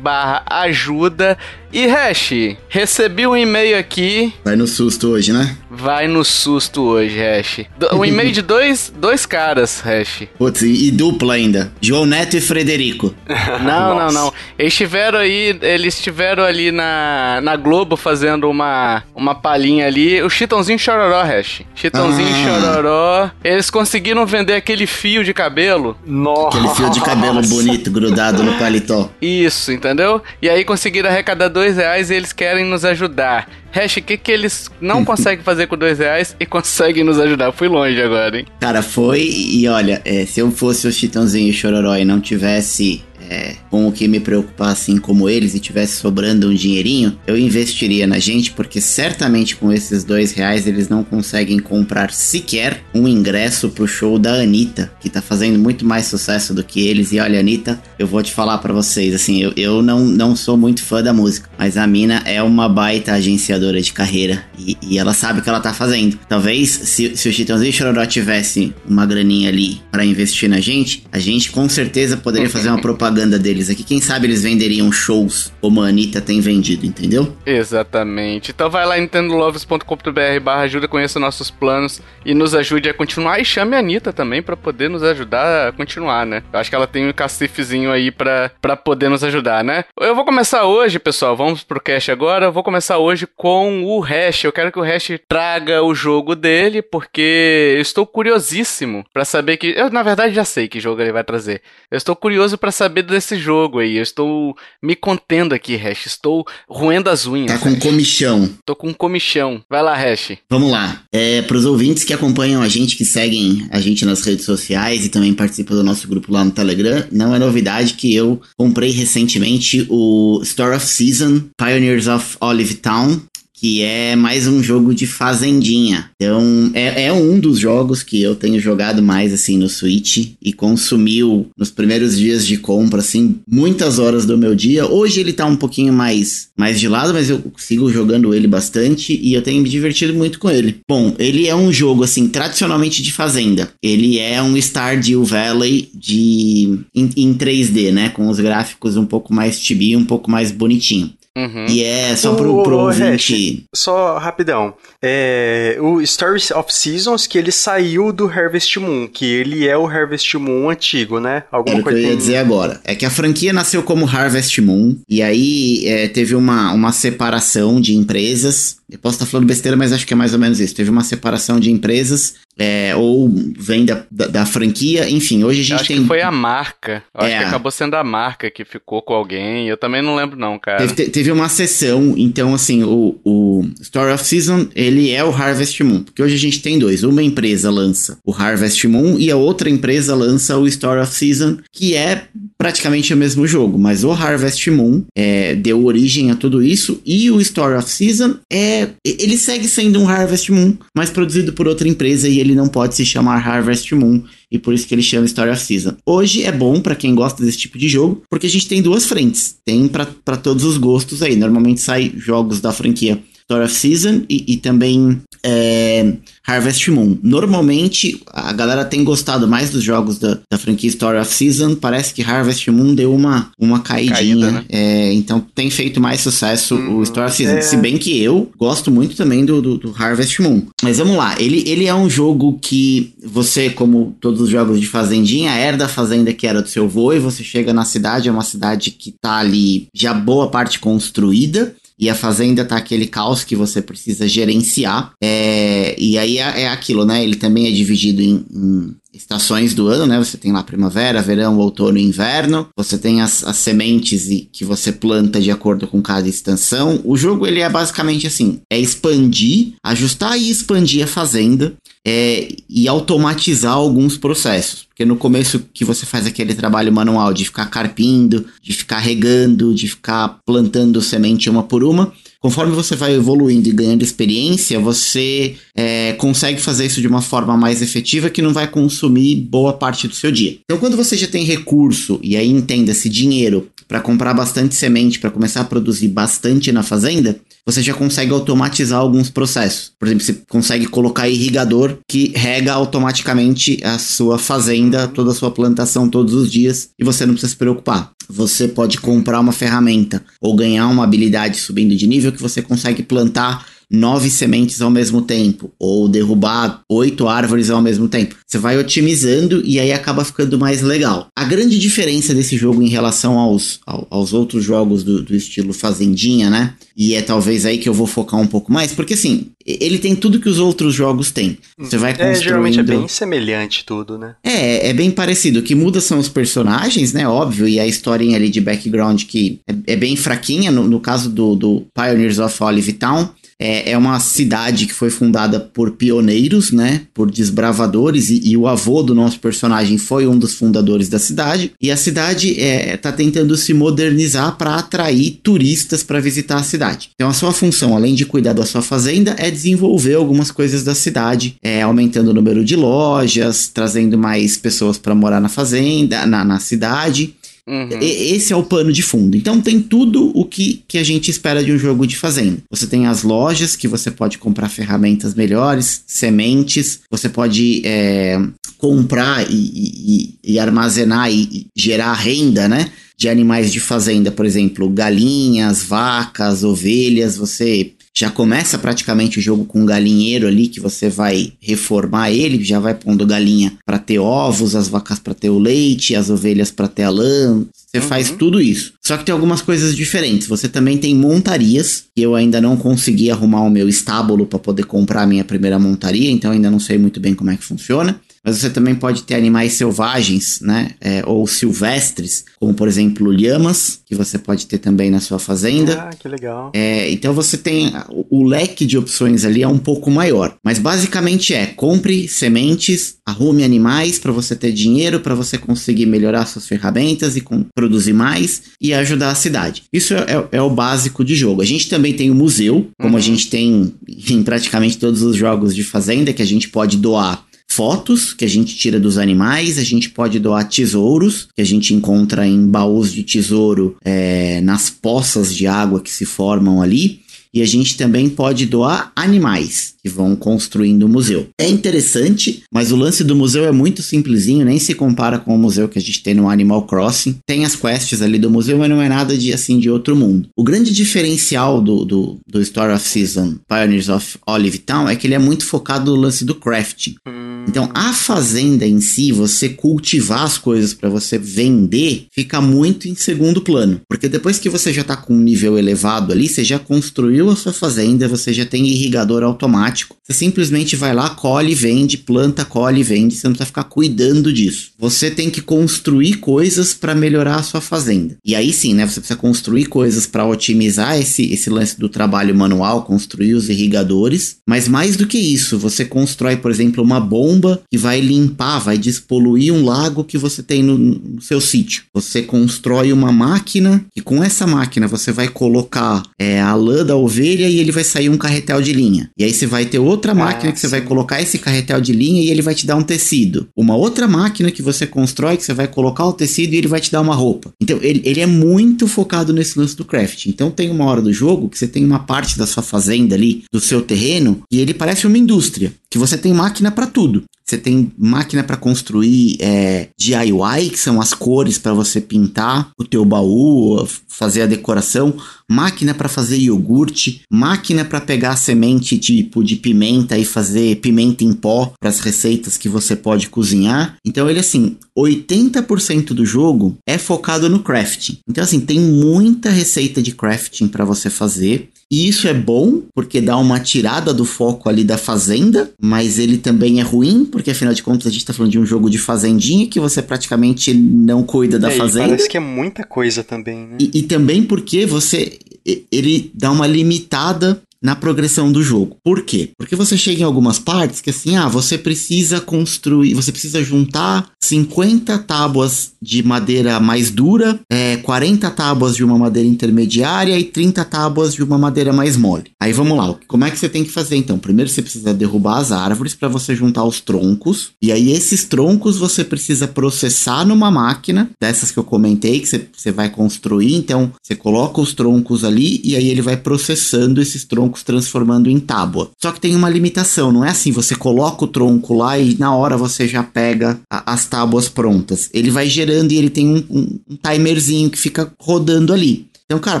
barra 0.00 0.42
ajuda. 0.46 1.38
E 1.72 1.86
Hash, 1.86 2.32
recebi 2.68 3.26
um 3.26 3.36
e-mail 3.36 3.78
aqui. 3.78 4.34
Vai 4.44 4.56
no 4.56 4.66
susto 4.66 5.08
hoje, 5.08 5.32
né? 5.32 5.56
Vai 5.74 6.06
no 6.06 6.22
susto 6.22 6.82
hoje, 6.82 7.18
Hash. 7.18 7.60
Um 7.94 8.04
e-mail 8.04 8.30
de 8.30 8.42
dois, 8.42 8.92
dois 8.94 9.24
caras, 9.24 9.80
Hash. 9.80 10.24
Putz, 10.36 10.60
e, 10.60 10.88
e 10.88 10.90
dupla 10.90 11.32
ainda. 11.34 11.72
João 11.80 12.04
Neto 12.04 12.36
e 12.36 12.42
Frederico. 12.42 13.14
Não, 13.62 13.96
não, 13.96 14.12
não. 14.12 14.32
Eles 14.58 14.72
estiveram 14.72 15.18
aí, 15.18 15.56
eles 15.62 15.94
estiveram 15.94 16.42
ali 16.42 16.70
na, 16.72 17.40
na 17.42 17.56
Globo 17.56 17.96
fazendo 17.96 18.48
uma, 18.48 19.02
uma 19.14 19.34
palhinha 19.34 19.86
ali. 19.86 20.22
O 20.22 20.28
Chitãozinho 20.28 20.78
Chororó, 20.78 21.22
Hash. 21.22 21.62
Chitãozinho 21.74 22.28
ah. 22.28 22.60
Chororó. 22.60 23.30
Eles 23.44 23.70
conseguiram 23.70 24.26
vender 24.26 24.54
aquele 24.54 24.86
fio 24.86 25.24
de 25.24 25.32
cabelo. 25.32 25.96
Nossa. 26.04 26.58
Aquele 26.58 26.74
fio 26.74 26.90
de 26.90 27.00
cabelo 27.00 27.40
bonito 27.42 27.90
grudado 27.90 28.42
no 28.42 28.58
paletó. 28.58 29.10
Isso, 29.20 29.72
entendeu? 29.72 30.22
E 30.40 30.48
aí 30.48 30.64
conseguiram 30.64 31.08
arrecadar 31.08 31.48
dois 31.48 31.76
reais 31.76 32.10
e 32.10 32.14
eles 32.14 32.32
querem 32.32 32.64
nos 32.64 32.84
ajudar. 32.84 33.48
Hash, 33.72 33.96
o 33.96 34.02
que, 34.02 34.16
que 34.16 34.30
eles 34.30 34.70
não 34.80 35.04
conseguem 35.06 35.44
fazer 35.44 35.66
com 35.66 35.76
dois 35.76 35.98
reais 35.98 36.36
e 36.38 36.46
conseguem 36.46 37.02
nos 37.02 37.18
ajudar? 37.18 37.52
Fui 37.52 37.68
longe 37.68 38.00
agora, 38.00 38.38
hein? 38.38 38.46
Cara, 38.60 38.82
foi 38.82 39.22
e 39.22 39.66
olha, 39.68 40.00
é, 40.04 40.24
se 40.26 40.40
eu 40.40 40.50
fosse 40.50 40.86
o 40.86 40.92
Chitãozinho 40.92 41.48
e 41.48 41.52
Chororó 41.52 41.96
e 41.96 42.04
não 42.04 42.20
tivesse 42.20 43.02
é, 43.32 43.56
com 43.70 43.88
o 43.88 43.92
que 43.92 44.06
me 44.06 44.20
preocupasse 44.20 44.82
assim 44.82 44.98
como 44.98 45.28
eles 45.28 45.54
e 45.54 45.60
tivesse 45.60 45.96
sobrando 45.96 46.48
um 46.48 46.54
dinheirinho, 46.54 47.16
eu 47.26 47.38
investiria 47.38 48.06
na 48.06 48.18
gente, 48.18 48.50
porque 48.52 48.80
certamente 48.80 49.56
com 49.56 49.72
esses 49.72 50.02
dois 50.02 50.32
reais 50.32 50.66
eles 50.66 50.88
não 50.88 51.04
conseguem 51.04 51.58
comprar 51.58 52.10
sequer 52.10 52.82
um 52.92 53.06
ingresso 53.06 53.70
pro 53.70 53.86
show 53.86 54.18
da 54.18 54.34
Anitta, 54.34 54.92
que 55.00 55.08
tá 55.08 55.22
fazendo 55.22 55.58
muito 55.58 55.84
mais 55.86 56.06
sucesso 56.06 56.52
do 56.52 56.64
que 56.64 56.86
eles. 56.86 57.12
E 57.12 57.20
olha, 57.20 57.38
Anitta, 57.38 57.80
eu 57.98 58.06
vou 58.06 58.22
te 58.22 58.32
falar 58.32 58.58
para 58.58 58.72
vocês, 58.72 59.14
assim, 59.14 59.42
eu, 59.42 59.52
eu 59.56 59.82
não, 59.82 60.00
não 60.00 60.34
sou 60.34 60.56
muito 60.56 60.82
fã 60.82 61.02
da 61.02 61.12
música, 61.12 61.48
mas 61.56 61.76
a 61.76 61.86
mina 61.86 62.22
é 62.24 62.42
uma 62.42 62.68
baita 62.68 63.12
agenciadora 63.12 63.80
de 63.80 63.92
carreira 63.92 64.44
e, 64.58 64.76
e 64.82 64.98
ela 64.98 65.14
sabe 65.14 65.40
o 65.40 65.42
que 65.42 65.48
ela 65.48 65.60
tá 65.60 65.72
fazendo. 65.72 66.18
Talvez 66.28 66.70
se, 66.70 67.16
se 67.16 67.28
o 67.28 67.32
Chitãozinho 67.32 67.70
e 67.70 67.72
Chororó 67.72 68.04
tivesse 68.04 68.74
uma 68.88 69.06
graninha 69.06 69.48
ali 69.48 69.80
para 69.90 70.04
investir 70.04 70.48
na 70.48 70.60
gente, 70.60 71.04
a 71.12 71.18
gente 71.18 71.50
com 71.50 71.68
certeza 71.68 72.16
poderia 72.16 72.50
fazer 72.50 72.68
uma 72.68 72.80
propaganda 72.80 73.21
propaganda 73.22 73.38
deles 73.38 73.70
aqui. 73.70 73.84
Quem 73.84 74.00
sabe 74.00 74.26
eles 74.26 74.42
venderiam 74.42 74.90
shows 74.90 75.52
como 75.60 75.82
a 75.82 75.88
Anitta 75.88 76.20
tem 76.20 76.40
vendido, 76.40 76.84
entendeu? 76.84 77.36
Exatamente. 77.46 78.50
Então 78.50 78.68
vai 78.68 78.84
lá 78.84 78.98
em 78.98 79.02
nintendolovers.com.br 79.02 80.40
barra 80.42 80.62
ajuda, 80.62 80.88
conheça 80.88 81.20
nossos 81.20 81.50
planos 81.50 82.00
e 82.24 82.34
nos 82.34 82.54
ajude 82.54 82.88
a 82.88 82.94
continuar. 82.94 83.38
E 83.38 83.44
chame 83.44 83.76
a 83.76 83.78
Anitta 83.78 84.12
também 84.12 84.42
para 84.42 84.56
poder 84.56 84.90
nos 84.90 85.02
ajudar 85.02 85.68
a 85.68 85.72
continuar, 85.72 86.26
né? 86.26 86.42
Eu 86.52 86.58
acho 86.58 86.70
que 86.70 86.76
ela 86.76 86.86
tem 86.86 87.08
um 87.08 87.12
cacifezinho 87.12 87.92
aí 87.92 88.10
para 88.10 88.76
poder 88.84 89.08
nos 89.08 89.22
ajudar, 89.22 89.62
né? 89.62 89.84
Eu 90.00 90.14
vou 90.14 90.24
começar 90.24 90.64
hoje, 90.64 90.98
pessoal. 90.98 91.36
Vamos 91.36 91.62
pro 91.62 91.80
cache 91.80 92.10
agora. 92.10 92.46
Eu 92.46 92.52
vou 92.52 92.62
começar 92.62 92.98
hoje 92.98 93.26
com 93.26 93.84
o 93.84 94.00
Hash. 94.00 94.44
Eu 94.44 94.52
quero 94.52 94.72
que 94.72 94.78
o 94.78 94.82
Hash 94.82 95.12
traga 95.28 95.82
o 95.82 95.94
jogo 95.94 96.34
dele, 96.34 96.82
porque 96.82 97.74
eu 97.76 97.80
estou 97.80 98.06
curiosíssimo 98.06 99.04
para 99.12 99.24
saber 99.24 99.56
que. 99.56 99.74
Eu, 99.76 99.90
na 99.90 100.02
verdade, 100.02 100.34
já 100.34 100.44
sei 100.44 100.68
que 100.68 100.80
jogo 100.80 101.00
ele 101.00 101.12
vai 101.12 101.24
trazer. 101.24 101.62
Eu 101.90 101.96
estou 101.96 102.16
curioso 102.16 102.56
para 102.56 102.70
saber 102.70 103.02
desse 103.12 103.36
jogo 103.38 103.78
aí. 103.78 103.96
Eu 103.96 104.02
estou 104.02 104.56
me 104.82 104.96
contendo 104.96 105.54
aqui, 105.54 105.76
Hash. 105.76 106.06
Estou 106.06 106.44
roendo 106.68 107.08
as 107.08 107.26
unhas. 107.26 107.52
Tá 107.52 107.58
com 107.58 107.70
Hash. 107.70 107.78
comichão. 107.82 108.50
Tô 108.66 108.74
com 108.74 108.92
comichão. 108.92 109.62
Vai 109.70 109.82
lá, 109.82 109.94
Hash. 109.94 110.32
Vamos 110.50 110.70
lá. 110.70 111.02
É, 111.12 111.42
Para 111.42 111.56
os 111.56 111.64
ouvintes 111.64 112.04
que 112.04 112.12
acompanham 112.12 112.62
a 112.62 112.68
gente, 112.68 112.96
que 112.96 113.04
seguem 113.04 113.66
a 113.70 113.80
gente 113.80 114.04
nas 114.04 114.22
redes 114.22 114.44
sociais 114.44 115.04
e 115.04 115.08
também 115.08 115.32
participam 115.34 115.74
do 115.74 115.82
nosso 115.84 116.08
grupo 116.08 116.32
lá 116.32 116.44
no 116.44 116.50
Telegram, 116.50 117.04
não 117.12 117.34
é 117.34 117.38
novidade 117.38 117.94
que 117.94 118.14
eu 118.14 118.40
comprei 118.56 118.90
recentemente 118.90 119.86
o 119.88 120.40
Store 120.42 120.74
of 120.76 120.84
Season 120.86 121.42
Pioneers 121.56 122.06
of 122.08 122.36
Olive 122.40 122.74
Town, 122.74 123.20
que 123.62 123.80
é 123.80 124.16
mais 124.16 124.48
um 124.48 124.60
jogo 124.60 124.92
de 124.92 125.06
fazendinha. 125.06 126.10
Então, 126.20 126.72
é, 126.74 127.04
é 127.04 127.12
um 127.12 127.38
dos 127.38 127.60
jogos 127.60 128.02
que 128.02 128.20
eu 128.20 128.34
tenho 128.34 128.58
jogado 128.58 129.00
mais 129.00 129.32
assim 129.32 129.56
no 129.56 129.68
Switch 129.68 130.32
e 130.42 130.52
consumiu 130.52 131.46
nos 131.56 131.70
primeiros 131.70 132.18
dias 132.18 132.44
de 132.44 132.56
compra, 132.56 132.98
assim, 132.98 133.36
muitas 133.48 134.00
horas 134.00 134.26
do 134.26 134.36
meu 134.36 134.52
dia. 134.52 134.84
Hoje 134.88 135.20
ele 135.20 135.32
tá 135.32 135.46
um 135.46 135.54
pouquinho 135.54 135.92
mais, 135.92 136.48
mais 136.58 136.80
de 136.80 136.88
lado, 136.88 137.12
mas 137.12 137.30
eu 137.30 137.40
sigo 137.56 137.88
jogando 137.88 138.34
ele 138.34 138.48
bastante 138.48 139.16
e 139.22 139.32
eu 139.32 139.42
tenho 139.42 139.62
me 139.62 139.68
divertido 139.68 140.12
muito 140.12 140.40
com 140.40 140.50
ele. 140.50 140.78
Bom, 140.88 141.14
ele 141.16 141.46
é 141.46 141.54
um 141.54 141.72
jogo, 141.72 142.02
assim, 142.02 142.26
tradicionalmente 142.26 143.00
de 143.00 143.12
fazenda. 143.12 143.70
Ele 143.80 144.18
é 144.18 144.42
um 144.42 144.56
Stardew 144.56 145.22
Valley 145.22 145.88
de, 145.94 146.80
em, 146.92 147.10
em 147.16 147.32
3D, 147.32 147.92
né? 147.92 148.08
Com 148.08 148.28
os 148.28 148.40
gráficos 148.40 148.96
um 148.96 149.06
pouco 149.06 149.32
mais 149.32 149.60
chibi, 149.60 149.94
um 149.94 150.04
pouco 150.04 150.28
mais 150.28 150.50
bonitinho. 150.50 151.12
Uhum. 151.36 151.64
E 151.66 151.82
é 151.82 152.14
só 152.14 152.34
pro, 152.34 152.62
pro 152.62 152.78
ouvinte. 152.78 153.64
Só 153.74 154.18
rapidão. 154.18 154.74
É, 155.00 155.78
o 155.80 156.04
Stories 156.04 156.50
of 156.50 156.72
Seasons, 156.72 157.26
que 157.26 157.38
ele 157.38 157.50
saiu 157.50 158.12
do 158.12 158.26
Harvest 158.26 158.78
Moon, 158.78 159.08
que 159.08 159.24
ele 159.24 159.66
é 159.66 159.76
o 159.76 159.86
Harvest 159.86 160.34
Moon 160.36 160.68
antigo, 160.68 161.18
né? 161.18 161.44
Alguma 161.50 161.76
Era 161.76 161.82
coisa 161.82 161.98
que 161.98 162.04
eu 162.04 162.10
ia 162.10 162.16
dizer 162.16 162.36
agora. 162.36 162.80
É 162.84 162.94
que 162.94 163.06
a 163.06 163.10
franquia 163.10 163.52
nasceu 163.52 163.82
como 163.82 164.06
Harvest 164.06 164.60
Moon, 164.60 164.96
e 165.08 165.22
aí 165.22 165.86
é, 165.86 166.08
teve 166.08 166.34
uma, 166.34 166.70
uma 166.72 166.92
separação 166.92 167.80
de 167.80 167.94
empresas. 167.94 168.76
Eu 168.90 168.98
posso 168.98 169.16
estar 169.16 169.26
falando 169.26 169.46
besteira, 169.46 169.76
mas 169.76 169.92
acho 169.92 170.06
que 170.06 170.12
é 170.12 170.16
mais 170.16 170.34
ou 170.34 170.38
menos 170.38 170.60
isso. 170.60 170.74
Teve 170.74 170.90
uma 170.90 171.02
separação 171.02 171.58
de 171.58 171.70
empresas 171.70 172.34
é, 172.58 172.94
ou 172.94 173.30
vem 173.58 173.84
da, 173.84 174.04
da, 174.10 174.26
da, 174.26 174.46
franquia, 174.46 175.08
enfim, 175.08 175.42
hoje 175.42 175.60
a 175.60 175.64
gente 175.64 175.74
acho 175.76 175.88
tem... 175.88 176.02
que 176.02 176.06
foi 176.06 176.20
a 176.20 176.30
marca, 176.30 177.02
eu 177.14 177.24
é. 177.24 177.28
acho 177.28 177.38
que 177.38 177.44
acabou 177.44 177.70
sendo 177.70 177.94
a 177.94 178.04
marca 178.04 178.50
que 178.50 178.62
ficou 178.62 179.00
com 179.00 179.14
alguém, 179.14 179.66
eu 179.68 179.76
também 179.78 180.02
não 180.02 180.14
lembro 180.14 180.38
não, 180.38 180.58
cara. 180.58 180.86
Teve, 180.86 181.10
teve 181.10 181.21
uma 181.30 181.48
sessão, 181.48 182.14
então 182.16 182.54
assim, 182.54 182.82
o, 182.82 183.18
o 183.24 183.64
Story 183.80 184.12
of 184.12 184.24
Season, 184.24 184.66
ele 184.74 185.10
é 185.10 185.22
o 185.22 185.30
Harvest 185.30 185.82
Moon, 185.84 186.02
porque 186.02 186.22
hoje 186.22 186.34
a 186.34 186.38
gente 186.38 186.60
tem 186.60 186.78
dois, 186.78 187.02
uma 187.04 187.22
empresa 187.22 187.70
lança 187.70 188.18
o 188.24 188.32
Harvest 188.32 188.86
Moon 188.88 189.18
e 189.18 189.30
a 189.30 189.36
outra 189.36 189.68
empresa 189.68 190.14
lança 190.14 190.58
o 190.58 190.66
Story 190.66 191.00
of 191.00 191.12
Season, 191.14 191.58
que 191.72 191.94
é 191.94 192.24
praticamente 192.58 193.12
o 193.12 193.16
mesmo 193.16 193.46
jogo, 193.46 193.78
mas 193.78 194.04
o 194.04 194.12
Harvest 194.12 194.70
Moon 194.70 195.02
é, 195.16 195.54
deu 195.54 195.84
origem 195.84 196.30
a 196.30 196.36
tudo 196.36 196.62
isso 196.62 197.00
e 197.04 197.30
o 197.30 197.40
Story 197.40 197.76
of 197.76 197.90
Season 197.90 198.36
é 198.50 198.88
ele 199.04 199.36
segue 199.36 199.66
sendo 199.66 200.00
um 200.00 200.08
Harvest 200.08 200.50
Moon, 200.50 200.76
mas 200.96 201.10
produzido 201.10 201.52
por 201.52 201.66
outra 201.66 201.88
empresa 201.88 202.28
e 202.28 202.38
ele 202.38 202.54
não 202.54 202.68
pode 202.68 202.94
se 202.94 203.04
chamar 203.04 203.46
Harvest 203.46 203.92
Moon 203.94 204.22
e 204.52 204.58
por 204.58 204.74
isso 204.74 204.86
que 204.86 204.94
ele 204.94 205.02
chama 205.02 205.24
Story 205.24 205.50
of 205.50 205.60
Season. 205.60 205.96
Hoje 206.04 206.42
é 206.44 206.52
bom 206.52 206.78
para 206.80 206.94
quem 206.94 207.14
gosta 207.14 207.42
desse 207.42 207.56
tipo 207.56 207.78
de 207.78 207.88
jogo, 207.88 208.22
porque 208.28 208.46
a 208.46 208.50
gente 208.50 208.68
tem 208.68 208.82
duas 208.82 209.06
frentes, 209.06 209.56
tem 209.64 209.88
para 209.88 210.36
todos 210.36 210.64
os 210.64 210.76
gostos 210.76 211.22
aí. 211.22 211.34
Normalmente 211.34 211.80
sai 211.80 212.12
jogos 212.14 212.60
da 212.60 212.70
franquia 212.70 213.18
Story 213.52 213.64
of 213.64 213.74
Season 213.74 214.22
e, 214.28 214.54
e 214.54 214.56
também 214.56 215.20
é, 215.44 216.14
Harvest 216.46 216.90
Moon. 216.90 217.18
Normalmente, 217.22 218.20
a 218.32 218.52
galera 218.52 218.84
tem 218.84 219.04
gostado 219.04 219.46
mais 219.46 219.70
dos 219.70 219.82
jogos 219.84 220.18
da, 220.18 220.38
da 220.50 220.58
franquia 220.58 220.88
Story 220.88 221.18
of 221.18 221.32
Season. 221.32 221.74
Parece 221.74 222.14
que 222.14 222.22
Harvest 222.22 222.70
Moon 222.70 222.94
deu 222.94 223.14
uma, 223.14 223.50
uma 223.58 223.80
caidinha. 223.80 224.12
Caída, 224.14 224.50
né? 224.50 224.64
é, 224.68 225.12
então 225.12 225.44
tem 225.54 225.70
feito 225.70 226.00
mais 226.00 226.20
sucesso 226.20 226.74
o 226.74 226.78
uhum. 226.78 227.02
Story 227.02 227.28
of 227.28 227.36
Season. 227.36 227.56
É. 227.56 227.60
Se 227.60 227.76
bem 227.76 227.98
que 227.98 228.22
eu 228.22 228.50
gosto 228.56 228.90
muito 228.90 229.16
também 229.16 229.44
do, 229.44 229.60
do, 229.60 229.76
do, 229.76 229.94
Harvest 229.96 230.40
Moon. 230.40 230.62
Mas 230.82 230.98
vamos 230.98 231.16
lá, 231.16 231.36
ele, 231.38 231.62
ele 231.66 231.86
é 231.86 231.94
um 231.94 232.08
jogo 232.08 232.58
que 232.60 233.12
você, 233.22 233.68
como 233.68 234.16
todos 234.20 234.40
os 234.40 234.48
jogos 234.48 234.80
de 234.80 234.86
fazendinha, 234.86 235.52
herda 235.52 235.84
a 235.84 235.88
fazenda 235.88 236.32
que 236.32 236.46
era 236.46 236.62
do 236.62 236.68
seu 236.68 236.84
avô 236.84 237.12
e 237.12 237.18
você 237.18 237.44
chega 237.44 237.72
na 237.72 237.84
cidade, 237.84 238.28
é 238.28 238.32
uma 238.32 238.42
cidade 238.42 238.90
que 238.90 239.12
tá 239.20 239.36
ali 239.36 239.88
já 239.94 240.14
boa 240.14 240.48
parte 240.48 240.78
construída 240.78 241.74
e 242.02 242.10
a 242.10 242.16
fazenda 242.16 242.64
tá 242.64 242.76
aquele 242.76 243.06
caos 243.06 243.44
que 243.44 243.54
você 243.54 243.80
precisa 243.80 244.26
gerenciar. 244.26 245.12
É, 245.22 245.94
e 245.96 246.18
aí 246.18 246.38
é, 246.38 246.62
é, 246.62 246.68
aquilo, 246.68 247.04
né? 247.04 247.22
Ele 247.22 247.36
também 247.36 247.68
é 247.68 247.70
dividido 247.70 248.20
em, 248.20 248.44
em, 248.52 248.96
estações 249.14 249.72
do 249.72 249.86
ano, 249.86 250.04
né? 250.04 250.18
Você 250.18 250.36
tem 250.36 250.50
lá 250.50 250.64
primavera, 250.64 251.22
verão, 251.22 251.56
outono 251.58 251.98
e 251.98 252.02
inverno. 252.02 252.66
Você 252.76 252.98
tem 252.98 253.20
as, 253.20 253.44
as 253.44 253.56
sementes 253.58 254.28
que 254.52 254.64
você 254.64 254.90
planta 254.90 255.40
de 255.40 255.52
acordo 255.52 255.86
com 255.86 256.02
cada 256.02 256.28
estação. 256.28 257.00
O 257.04 257.16
jogo 257.16 257.46
ele 257.46 257.60
é 257.60 257.68
basicamente 257.68 258.26
assim: 258.26 258.60
é 258.68 258.76
expandir, 258.76 259.74
ajustar 259.80 260.36
e 260.36 260.50
expandir 260.50 261.04
a 261.04 261.06
fazenda 261.06 261.72
é, 262.06 262.48
e 262.68 262.88
automatizar 262.88 263.74
alguns 263.74 264.16
processos. 264.16 264.84
Porque 264.84 265.04
no 265.04 265.16
começo 265.16 265.66
que 265.72 265.84
você 265.84 266.04
faz 266.04 266.26
aquele 266.26 266.54
trabalho 266.54 266.92
manual 266.92 267.32
de 267.32 267.44
ficar 267.44 267.66
carpindo, 267.66 268.46
de 268.62 268.72
ficar 268.72 268.98
regando, 268.98 269.74
de 269.74 269.88
ficar 269.88 270.40
plantando 270.44 271.00
semente 271.00 271.48
uma 271.48 271.62
por 271.62 271.84
uma, 271.84 272.12
conforme 272.42 272.74
você 272.74 272.96
vai 272.96 273.14
evoluindo 273.14 273.68
e 273.68 273.72
ganhando 273.72 274.02
experiência, 274.02 274.80
você 274.80 275.54
é, 275.76 276.12
consegue 276.14 276.60
fazer 276.60 276.86
isso 276.86 277.00
de 277.00 277.06
uma 277.06 277.22
forma 277.22 277.56
mais 277.56 277.80
efetiva 277.80 278.28
que 278.28 278.42
não 278.42 278.52
vai 278.52 278.66
consumir 278.68 279.36
boa 279.36 279.72
parte 279.72 280.08
do 280.08 280.14
seu 280.14 280.32
dia. 280.32 280.58
Então, 280.64 280.78
quando 280.78 280.96
você 280.96 281.16
já 281.16 281.28
tem 281.28 281.44
recurso, 281.44 282.18
e 282.22 282.36
aí 282.36 282.50
entenda-se 282.50 283.08
dinheiro, 283.08 283.68
para 283.86 284.00
comprar 284.00 284.34
bastante 284.34 284.74
semente, 284.74 285.18
para 285.18 285.30
começar 285.30 285.60
a 285.60 285.64
produzir 285.64 286.08
bastante 286.08 286.72
na 286.72 286.82
fazenda, 286.82 287.38
você 287.64 287.82
já 287.82 287.94
consegue 287.94 288.32
automatizar 288.32 288.98
alguns 288.98 289.30
processos. 289.30 289.92
Por 289.98 290.08
exemplo, 290.08 290.24
você 290.24 290.32
consegue 290.48 290.86
colocar 290.86 291.28
irrigador 291.28 291.98
que 292.08 292.32
rega 292.34 292.72
automaticamente 292.72 293.78
a 293.84 293.98
sua 293.98 294.38
fazenda, 294.38 295.06
toda 295.06 295.30
a 295.30 295.34
sua 295.34 295.50
plantação 295.50 296.08
todos 296.08 296.34
os 296.34 296.50
dias 296.50 296.88
e 296.98 297.04
você 297.04 297.24
não 297.24 297.34
precisa 297.34 297.52
se 297.52 297.56
preocupar. 297.56 298.12
Você 298.28 298.66
pode 298.66 298.98
comprar 298.98 299.40
uma 299.40 299.52
ferramenta 299.52 300.24
ou 300.40 300.56
ganhar 300.56 300.88
uma 300.88 301.04
habilidade 301.04 301.58
subindo 301.58 301.94
de 301.94 302.06
nível 302.06 302.31
que 302.32 302.42
você 302.42 302.62
consegue 302.62 303.02
plantar 303.02 303.66
nove 303.92 304.30
sementes 304.30 304.80
ao 304.80 304.90
mesmo 304.90 305.22
tempo, 305.22 305.70
ou 305.78 306.08
derrubar 306.08 306.80
oito 306.88 307.28
árvores 307.28 307.68
ao 307.68 307.82
mesmo 307.82 308.08
tempo. 308.08 308.34
Você 308.46 308.58
vai 308.58 308.78
otimizando 308.78 309.62
e 309.64 309.78
aí 309.78 309.92
acaba 309.92 310.24
ficando 310.24 310.58
mais 310.58 310.80
legal. 310.80 311.28
A 311.36 311.44
grande 311.44 311.78
diferença 311.78 312.34
desse 312.34 312.56
jogo 312.56 312.82
em 312.82 312.88
relação 312.88 313.38
aos, 313.38 313.80
aos 313.86 314.32
outros 314.32 314.64
jogos 314.64 315.04
do, 315.04 315.22
do 315.22 315.34
estilo 315.34 315.72
Fazendinha, 315.72 316.48
né? 316.48 316.74
E 316.96 317.14
é 317.14 317.22
talvez 317.22 317.64
aí 317.64 317.78
que 317.78 317.88
eu 317.88 317.94
vou 317.94 318.06
focar 318.06 318.38
um 318.40 318.46
pouco 318.46 318.72
mais, 318.72 318.92
porque 318.92 319.14
assim, 319.14 319.46
ele 319.64 319.98
tem 319.98 320.14
tudo 320.14 320.40
que 320.40 320.48
os 320.48 320.58
outros 320.58 320.94
jogos 320.94 321.30
têm. 321.30 321.58
Você 321.78 321.96
vai 321.96 322.12
construindo... 322.12 322.36
É, 322.36 322.42
geralmente 322.42 322.80
é 322.80 322.82
bem 322.82 323.08
semelhante 323.08 323.84
tudo, 323.84 324.18
né? 324.18 324.34
É, 324.44 324.90
é 324.90 324.92
bem 324.92 325.10
parecido. 325.10 325.60
O 325.60 325.62
que 325.62 325.74
muda 325.74 326.00
são 326.00 326.18
os 326.18 326.28
personagens, 326.28 327.12
né? 327.12 327.26
Óbvio, 327.26 327.66
e 327.66 327.80
a 327.80 327.86
historinha 327.86 328.36
ali 328.36 328.48
de 328.48 328.60
background 328.60 329.22
que 329.24 329.60
é, 329.66 329.92
é 329.92 329.96
bem 329.96 330.16
fraquinha. 330.16 330.70
No, 330.70 330.86
no 330.86 331.00
caso 331.00 331.30
do, 331.30 331.54
do 331.54 331.86
Pioneers 331.94 332.38
of 332.38 332.62
Olive 332.62 332.92
Town, 332.94 333.28
é, 333.62 333.92
é 333.92 333.98
uma 333.98 334.18
cidade 334.18 334.86
que 334.86 334.92
foi 334.92 335.08
fundada 335.08 335.60
por 335.60 335.92
pioneiros, 335.92 336.72
né? 336.72 337.02
Por 337.14 337.30
desbravadores, 337.30 338.28
e, 338.28 338.40
e, 338.44 338.56
o 338.56 338.66
avô 338.66 339.04
do 339.04 339.14
nosso 339.14 339.38
personagem 339.38 339.96
foi 339.98 340.26
um 340.26 340.36
dos 340.36 340.54
fundadores 340.54 341.08
da 341.08 341.18
cidade. 341.20 341.70
E 341.80 341.88
a 341.88 341.96
cidade 341.96 342.60
é, 342.60 342.96
tá 342.96 343.12
tentando 343.12 343.56
se 343.56 343.72
modernizar 343.72 344.56
para 344.56 344.74
atrair 344.74 345.38
turistas 345.44 346.02
para 346.02 346.18
visitar 346.18 346.56
a 346.56 346.64
cidade. 346.64 347.10
Então 347.14 347.28
a 347.28 347.32
sua 347.32 347.52
função, 347.52 347.94
além 347.94 348.16
de 348.16 348.26
cuidar 348.26 348.52
da 348.52 348.66
sua 348.66 348.82
fazenda, 348.82 349.36
é 349.38 349.48
desenvolver 349.48 350.14
algumas 350.14 350.50
coisas 350.50 350.82
da 350.82 350.94
cidade, 350.94 351.54
é, 351.62 351.82
aumentando 351.82 352.32
o 352.32 352.34
número 352.34 352.64
de 352.64 352.74
lojas, 352.74 353.68
trazendo 353.72 354.18
mais 354.18 354.56
pessoas 354.56 354.98
para 354.98 355.14
morar 355.14 355.40
na 355.40 355.48
fazenda, 355.48 356.26
na, 356.26 356.44
na 356.44 356.58
cidade. 356.58 357.34
Uhum. 357.68 357.88
Esse 358.00 358.52
é 358.52 358.56
o 358.56 358.64
pano 358.64 358.92
de 358.92 359.02
fundo. 359.02 359.36
Então 359.36 359.60
tem 359.60 359.80
tudo 359.80 360.32
o 360.34 360.44
que, 360.44 360.82
que 360.88 360.98
a 360.98 361.04
gente 361.04 361.30
espera 361.30 361.62
de 361.62 361.72
um 361.72 361.78
jogo 361.78 362.06
de 362.06 362.16
fazenda. 362.16 362.58
Você 362.70 362.86
tem 362.86 363.06
as 363.06 363.22
lojas 363.22 363.76
que 363.76 363.86
você 363.86 364.10
pode 364.10 364.38
comprar 364.38 364.68
ferramentas 364.68 365.34
melhores, 365.34 366.02
sementes, 366.06 367.00
você 367.10 367.28
pode 367.28 367.82
é, 367.84 368.40
comprar 368.78 369.48
e, 369.48 369.54
e, 369.54 370.34
e 370.42 370.58
armazenar 370.58 371.30
e, 371.30 371.42
e 371.42 371.66
gerar 371.76 372.14
renda, 372.14 372.68
né? 372.68 372.90
de 373.16 373.28
animais 373.28 373.72
de 373.72 373.78
fazenda, 373.78 374.32
por 374.32 374.44
exemplo, 374.44 374.88
galinhas, 374.88 375.80
vacas, 375.84 376.64
ovelhas, 376.64 377.36
você 377.36 377.92
já 378.14 378.30
começa 378.30 378.78
praticamente 378.78 379.38
o 379.38 379.42
jogo 379.42 379.64
com 379.64 379.80
um 379.80 379.86
galinheiro 379.86 380.46
ali 380.46 380.68
que 380.68 380.80
você 380.80 381.08
vai 381.08 381.52
reformar 381.60 382.30
ele, 382.30 382.62
já 382.62 382.78
vai 382.78 382.94
pondo 382.94 383.26
galinha 383.26 383.72
para 383.86 383.98
ter 383.98 384.18
ovos, 384.18 384.76
as 384.76 384.88
vacas 384.88 385.18
para 385.18 385.34
ter 385.34 385.48
o 385.48 385.58
leite, 385.58 386.14
as 386.14 386.28
ovelhas 386.28 386.70
para 386.70 386.88
ter 386.88 387.04
a 387.04 387.10
lã. 387.10 387.64
Você 387.74 387.98
uhum. 387.98 388.02
faz 388.02 388.30
tudo 388.30 388.60
isso. 388.60 388.92
Só 389.02 389.16
que 389.16 389.24
tem 389.24 389.32
algumas 389.32 389.62
coisas 389.62 389.96
diferentes. 389.96 390.46
Você 390.46 390.68
também 390.68 390.98
tem 390.98 391.14
montarias, 391.14 392.04
que 392.14 392.22
eu 392.22 392.34
ainda 392.34 392.60
não 392.60 392.76
consegui 392.76 393.30
arrumar 393.30 393.62
o 393.62 393.70
meu 393.70 393.88
estábulo 393.88 394.46
para 394.46 394.58
poder 394.58 394.84
comprar 394.84 395.22
a 395.22 395.26
minha 395.26 395.44
primeira 395.44 395.78
montaria, 395.78 396.30
então 396.30 396.50
ainda 396.50 396.70
não 396.70 396.80
sei 396.80 396.98
muito 396.98 397.18
bem 397.18 397.34
como 397.34 397.50
é 397.50 397.56
que 397.56 397.64
funciona. 397.64 398.20
Mas 398.44 398.58
você 398.58 398.70
também 398.70 398.94
pode 398.94 399.22
ter 399.22 399.34
animais 399.34 399.74
selvagens, 399.74 400.60
né? 400.60 400.92
É, 401.00 401.22
ou 401.26 401.46
silvestres, 401.46 402.44
como 402.58 402.74
por 402.74 402.88
exemplo 402.88 403.30
lhamas, 403.30 404.00
que 404.06 404.14
você 404.14 404.38
pode 404.38 404.66
ter 404.66 404.78
também 404.78 405.10
na 405.10 405.20
sua 405.20 405.38
fazenda. 405.38 406.08
Ah, 406.08 406.10
que 406.10 406.28
legal. 406.28 406.70
É, 406.74 407.10
então 407.10 407.32
você 407.32 407.56
tem 407.56 407.92
o, 408.08 408.40
o 408.40 408.44
leque 408.44 408.84
de 408.84 408.98
opções 408.98 409.44
ali 409.44 409.62
é 409.62 409.68
um 409.68 409.78
pouco 409.78 410.10
maior, 410.10 410.56
mas 410.64 410.78
basicamente 410.78 411.54
é 411.54 411.66
compre 411.66 412.26
sementes, 412.28 413.16
arrume 413.26 413.62
animais 413.62 414.18
para 414.18 414.32
você 414.32 414.56
ter 414.56 414.72
dinheiro, 414.72 415.20
para 415.20 415.34
você 415.34 415.56
conseguir 415.56 416.06
melhorar 416.06 416.46
suas 416.46 416.66
ferramentas 416.66 417.36
e 417.36 417.40
com, 417.40 417.64
produzir 417.74 418.12
mais 418.12 418.62
e 418.80 418.92
ajudar 418.92 419.30
a 419.30 419.34
cidade. 419.34 419.84
Isso 419.92 420.14
é, 420.14 420.18
é, 420.20 420.48
é, 420.52 420.62
o 420.62 420.70
básico 420.70 421.24
de 421.24 421.34
jogo. 421.34 421.62
A 421.62 421.66
gente 421.66 421.88
também 421.88 422.12
tem 422.12 422.30
o 422.30 422.34
museu, 422.34 422.88
como 422.98 423.12
uhum. 423.12 423.18
a 423.18 423.20
gente 423.20 423.48
tem 423.48 423.94
em 424.08 424.42
praticamente 424.42 424.98
todos 424.98 425.22
os 425.22 425.36
jogos 425.36 425.74
de 425.74 425.84
fazenda, 425.84 426.32
que 426.32 426.42
a 426.42 426.46
gente 426.46 426.68
pode 426.68 426.96
doar 426.96 427.44
fotos 427.74 428.32
que 428.32 428.44
a 428.44 428.48
gente 428.48 428.76
tira 428.76 429.00
dos 429.00 429.18
animais, 429.18 429.78
a 429.78 429.84
gente 429.84 430.10
pode 430.10 430.38
doar 430.38 430.68
tesouros 430.68 431.48
que 431.54 431.62
a 431.62 431.66
gente 431.66 431.94
encontra 431.94 432.46
em 432.46 432.66
baús 432.66 433.12
de 433.12 433.22
tesouro 433.22 433.96
é, 434.04 434.60
nas 434.60 434.90
poças 434.90 435.54
de 435.54 435.66
água 435.66 436.00
que 436.00 436.10
se 436.10 436.24
formam 436.24 436.82
ali. 436.82 437.20
E 437.54 437.60
a 437.60 437.66
gente 437.66 437.96
também 437.98 438.30
pode 438.30 438.64
doar 438.64 439.12
animais 439.14 439.91
que 440.04 440.10
vão 440.10 440.34
construindo 440.34 441.04
o 441.04 441.08
museu. 441.08 441.48
É 441.58 441.68
interessante, 441.68 442.62
mas 442.72 442.90
o 442.90 442.96
lance 442.96 443.22
do 443.22 443.36
museu 443.36 443.64
é 443.64 443.72
muito 443.72 444.02
simplesinho, 444.02 444.64
nem 444.64 444.78
se 444.78 444.94
compara 444.94 445.38
com 445.38 445.54
o 445.54 445.58
museu 445.58 445.88
que 445.88 445.98
a 445.98 446.02
gente 446.02 446.22
tem 446.22 446.34
no 446.34 446.48
Animal 446.48 446.86
Crossing. 446.86 447.38
Tem 447.46 447.64
as 447.64 447.76
quests 447.76 448.20
ali 448.20 448.38
do 448.38 448.50
museu, 448.50 448.78
mas 448.78 448.90
não 448.90 449.00
é 449.00 449.08
nada 449.08 449.36
de 449.36 449.52
assim 449.52 449.78
de 449.78 449.88
outro 449.88 450.16
mundo. 450.16 450.48
O 450.56 450.64
grande 450.64 450.92
diferencial 450.92 451.80
do, 451.80 452.04
do, 452.04 452.38
do 452.46 452.60
Story 452.60 452.92
of 452.92 453.06
Season 453.06 453.56
Pioneers 453.68 454.08
of 454.08 454.38
Olive 454.46 454.78
Town 454.78 455.08
é 455.08 455.16
que 455.16 455.26
ele 455.26 455.34
é 455.34 455.38
muito 455.38 455.64
focado 455.64 456.10
no 456.10 456.20
lance 456.20 456.44
do 456.44 456.54
crafting. 456.54 457.14
Hum. 457.26 457.64
Então, 457.68 457.88
a 457.94 458.12
fazenda 458.12 458.86
em 458.86 459.00
si, 459.00 459.30
você 459.30 459.68
cultivar 459.68 460.42
as 460.42 460.58
coisas 460.58 460.92
para 460.94 461.08
você 461.08 461.38
vender, 461.38 462.26
fica 462.32 462.60
muito 462.60 463.08
em 463.08 463.14
segundo 463.14 463.60
plano. 463.60 464.00
Porque 464.08 464.28
depois 464.28 464.58
que 464.58 464.68
você 464.68 464.92
já 464.92 465.04
tá 465.04 465.16
com 465.16 465.32
um 465.32 465.40
nível 465.40 465.78
elevado 465.78 466.32
ali, 466.32 466.48
você 466.48 466.64
já 466.64 466.78
construiu 466.78 467.50
a 467.50 467.56
sua 467.56 467.72
fazenda, 467.72 468.26
você 468.26 468.52
já 468.52 468.66
tem 468.66 468.88
irrigador 468.88 469.42
automático. 469.42 469.91
Você 470.22 470.32
simplesmente 470.32 470.96
vai 470.96 471.14
lá, 471.14 471.30
colhe, 471.30 471.74
vende, 471.74 472.16
planta, 472.16 472.64
colhe, 472.64 473.02
vende. 473.02 473.34
Você 473.34 473.46
não 473.46 473.52
precisa 473.52 473.66
ficar 473.66 473.84
cuidando 473.84 474.52
disso. 474.52 474.92
Você 474.98 475.30
tem 475.30 475.50
que 475.50 475.60
construir 475.60 476.34
coisas 476.34 476.94
para 476.94 477.14
melhorar 477.14 477.56
a 477.56 477.62
sua 477.62 477.80
fazenda. 477.80 478.36
E 478.44 478.54
aí 478.54 478.72
sim, 478.72 478.94
né? 478.94 479.06
Você 479.06 479.20
precisa 479.20 479.38
construir 479.38 479.86
coisas 479.86 480.26
para 480.26 480.46
otimizar 480.46 481.18
esse, 481.18 481.52
esse 481.52 481.70
lance 481.70 481.98
do 481.98 482.08
trabalho 482.08 482.54
manual, 482.54 483.04
construir 483.04 483.54
os 483.54 483.68
irrigadores. 483.68 484.56
Mas 484.66 484.88
mais 484.88 485.16
do 485.16 485.26
que 485.26 485.38
isso, 485.38 485.78
você 485.78 486.04
constrói, 486.04 486.56
por 486.56 486.70
exemplo, 486.70 487.02
uma 487.02 487.20
bomba 487.20 487.42
bomba 487.42 487.82
que 487.90 487.98
vai 487.98 488.20
limpar, 488.20 488.78
vai 488.78 488.96
despoluir 488.96 489.72
um 489.72 489.84
lago 489.84 490.24
que 490.24 490.38
você 490.38 490.62
tem 490.62 490.82
no, 490.82 490.96
no 490.96 491.40
seu 491.42 491.60
sítio. 491.60 492.04
Você 492.14 492.42
constrói 492.42 493.12
uma 493.12 493.32
máquina 493.32 494.04
e 494.16 494.20
com 494.20 494.42
essa 494.42 494.66
máquina 494.66 495.06
você 495.06 495.32
vai 495.32 495.48
colocar 495.48 496.22
é, 496.38 496.60
a 496.60 496.74
lã 496.74 497.04
da 497.04 497.16
ovelha 497.16 497.68
e 497.68 497.78
ele 497.78 497.92
vai 497.92 498.04
sair 498.04 498.28
um 498.28 498.38
carretel 498.38 498.80
de 498.80 498.92
linha. 498.92 499.30
E 499.36 499.44
aí 499.44 499.52
você 499.52 499.66
vai 499.66 499.81
ter 499.86 499.98
outra 499.98 500.34
máquina 500.34 500.70
ah, 500.70 500.72
que 500.72 500.80
você 500.80 500.88
vai 500.88 501.00
colocar 501.00 501.40
esse 501.40 501.58
carretel 501.58 502.00
de 502.00 502.12
linha 502.12 502.42
e 502.42 502.50
ele 502.50 502.62
vai 502.62 502.74
te 502.74 502.86
dar 502.86 502.96
um 502.96 503.02
tecido. 503.02 503.68
Uma 503.76 503.96
outra 503.96 504.28
máquina 504.28 504.70
que 504.70 504.82
você 504.82 505.06
constrói 505.06 505.56
que 505.56 505.64
você 505.64 505.74
vai 505.74 505.88
colocar 505.88 506.24
o 506.26 506.32
tecido 506.32 506.74
e 506.74 506.76
ele 506.76 506.88
vai 506.88 507.00
te 507.00 507.10
dar 507.10 507.20
uma 507.20 507.34
roupa. 507.34 507.72
Então 507.80 507.98
ele, 508.02 508.22
ele 508.24 508.40
é 508.40 508.46
muito 508.46 509.06
focado 509.06 509.52
nesse 509.52 509.78
lance 509.78 509.96
do 509.96 510.04
craft. 510.04 510.46
Então 510.46 510.70
tem 510.70 510.90
uma 510.90 511.04
hora 511.04 511.22
do 511.22 511.32
jogo 511.32 511.68
que 511.68 511.78
você 511.78 511.86
tem 511.86 512.04
uma 512.04 512.20
parte 512.20 512.58
da 512.58 512.66
sua 512.66 512.82
fazenda 512.82 513.34
ali, 513.34 513.64
do 513.72 513.80
seu 513.80 514.02
terreno, 514.02 514.62
e 514.70 514.80
ele 514.80 514.94
parece 514.94 515.26
uma 515.26 515.38
indústria 515.38 515.92
que 516.10 516.18
você 516.18 516.36
tem 516.36 516.52
máquina 516.52 516.90
para 516.90 517.06
tudo. 517.06 517.44
Você 517.64 517.78
tem 517.78 518.12
máquina 518.18 518.62
para 518.62 518.76
construir 518.76 519.56
é, 519.60 520.08
DIY, 520.18 520.90
que 520.90 520.98
são 520.98 521.20
as 521.20 521.32
cores 521.32 521.78
para 521.78 521.94
você 521.94 522.20
pintar 522.20 522.90
o 522.98 523.04
teu 523.04 523.24
baú, 523.24 524.06
fazer 524.28 524.62
a 524.62 524.66
decoração, 524.66 525.34
máquina 525.66 526.12
para 526.12 526.28
fazer 526.28 526.58
iogurte, 526.58 527.42
máquina 527.50 528.04
para 528.04 528.20
pegar 528.20 528.56
semente 528.56 529.16
tipo 529.16 529.64
de 529.64 529.71
pimenta 529.76 530.38
e 530.38 530.44
fazer 530.44 530.96
pimenta 530.96 531.44
em 531.44 531.52
pó 531.52 531.92
para 532.00 532.10
as 532.10 532.20
receitas 532.20 532.76
que 532.76 532.88
você 532.88 533.16
pode 533.16 533.48
cozinhar. 533.48 534.16
Então 534.24 534.48
ele 534.48 534.60
assim, 534.60 534.96
80% 535.16 536.28
do 536.28 536.44
jogo 536.44 536.96
é 537.06 537.18
focado 537.18 537.68
no 537.68 537.80
crafting. 537.80 538.38
Então 538.48 538.64
assim, 538.64 538.80
tem 538.80 539.00
muita 539.00 539.70
receita 539.70 540.22
de 540.22 540.32
crafting 540.32 540.88
para 540.88 541.04
você 541.04 541.30
fazer. 541.30 541.88
E 542.10 542.28
isso 542.28 542.46
é 542.46 542.52
bom, 542.52 543.02
porque 543.14 543.40
dá 543.40 543.56
uma 543.56 543.80
tirada 543.80 544.34
do 544.34 544.44
foco 544.44 544.86
ali 544.86 545.02
da 545.02 545.16
fazenda, 545.16 545.90
mas 545.98 546.38
ele 546.38 546.58
também 546.58 547.00
é 547.00 547.02
ruim, 547.02 547.46
porque 547.46 547.70
afinal 547.70 547.94
de 547.94 548.02
contas 548.02 548.26
a 548.26 548.30
gente 548.30 548.44
tá 548.44 548.52
falando 548.52 548.70
de 548.70 548.78
um 548.78 548.84
jogo 548.84 549.08
de 549.08 549.16
fazendinha 549.16 549.86
que 549.86 549.98
você 549.98 550.20
praticamente 550.20 550.92
não 550.92 551.42
cuida 551.42 551.78
da 551.78 551.90
é, 551.90 551.96
fazenda. 551.96 552.28
Parece 552.28 552.50
que 552.50 552.56
é 552.58 552.60
muita 552.60 553.02
coisa 553.02 553.42
também, 553.42 553.86
né? 553.86 553.96
E, 553.98 554.18
e 554.18 554.22
também 554.24 554.62
porque 554.62 555.06
você 555.06 555.58
ele 555.84 556.50
dá 556.54 556.70
uma 556.70 556.86
limitada 556.86 557.82
na 558.02 558.16
progressão 558.16 558.72
do 558.72 558.82
jogo. 558.82 559.16
Por 559.22 559.42
quê? 559.42 559.70
Porque 559.78 559.94
você 559.94 560.16
chega 560.16 560.42
em 560.42 560.44
algumas 560.44 560.78
partes 560.78 561.20
que 561.20 561.30
assim, 561.30 561.56
ah, 561.56 561.68
você 561.68 561.96
precisa 561.96 562.60
construir, 562.60 563.34
você 563.34 563.52
precisa 563.52 563.82
juntar 563.82 564.50
50 564.62 565.38
tábuas 565.38 566.12
de 566.20 566.42
madeira 566.42 566.98
mais 567.00 567.30
dura, 567.30 567.78
é, 567.90 568.16
40 568.18 568.70
tábuas 568.70 569.16
de 569.16 569.24
uma 569.24 569.38
madeira 569.38 569.68
intermediária 569.68 570.58
e 570.58 570.64
30 570.64 571.04
tábuas 571.04 571.54
de 571.54 571.62
uma 571.62 571.78
madeira 571.78 572.12
mais 572.12 572.36
mole. 572.36 572.70
Aí 572.80 572.92
vamos 572.92 573.16
lá, 573.16 573.34
como 573.46 573.64
é 573.64 573.70
que 573.70 573.78
você 573.78 573.88
tem 573.88 574.04
que 574.04 574.10
fazer 574.10 574.36
então? 574.36 574.58
Primeiro 574.58 574.90
você 574.90 575.02
precisa 575.02 575.34
derrubar 575.34 575.78
as 575.78 575.92
árvores 575.92 576.34
para 576.34 576.48
você 576.48 576.74
juntar 576.74 577.04
os 577.04 577.20
troncos, 577.20 577.90
e 578.00 578.10
aí 578.10 578.32
esses 578.32 578.64
troncos 578.64 579.18
você 579.18 579.44
precisa 579.44 579.86
processar 579.86 580.64
numa 580.64 580.90
máquina, 580.90 581.50
dessas 581.60 581.90
que 581.90 581.98
eu 581.98 582.04
comentei, 582.04 582.60
que 582.60 582.66
você, 582.66 582.86
você 582.96 583.12
vai 583.12 583.28
construir, 583.28 583.94
então 583.94 584.32
você 584.42 584.54
coloca 584.54 585.00
os 585.00 585.12
troncos 585.12 585.64
ali 585.64 586.00
e 586.04 586.16
aí 586.16 586.28
ele 586.28 586.42
vai 586.42 586.56
processando 586.56 587.40
esses 587.40 587.64
troncos 587.64 587.91
transformando 588.00 588.70
em 588.70 588.78
tábua. 588.78 589.30
Só 589.40 589.50
que 589.52 589.60
tem 589.60 589.74
uma 589.74 589.90
limitação, 589.90 590.52
não 590.52 590.64
é 590.64 590.70
assim, 590.70 590.92
você 590.92 591.14
coloca 591.14 591.64
o 591.64 591.68
tronco 591.68 592.14
lá 592.14 592.38
e 592.38 592.56
na 592.58 592.74
hora 592.74 592.96
você 592.96 593.26
já 593.26 593.42
pega 593.42 594.00
a, 594.10 594.32
as 594.32 594.46
tábuas 594.46 594.88
prontas. 594.88 595.50
Ele 595.52 595.70
vai 595.70 595.88
gerando 595.88 596.32
e 596.32 596.36
ele 596.36 596.50
tem 596.50 596.66
um, 596.68 596.84
um, 596.90 597.20
um 597.30 597.36
timerzinho 597.36 598.10
que 598.10 598.18
fica 598.18 598.52
rodando 598.58 599.12
ali. 599.12 599.51
Então, 599.72 599.80
cara, 599.80 600.00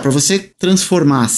para 0.00 0.10
você 0.10 0.38
transformar, 0.58 1.30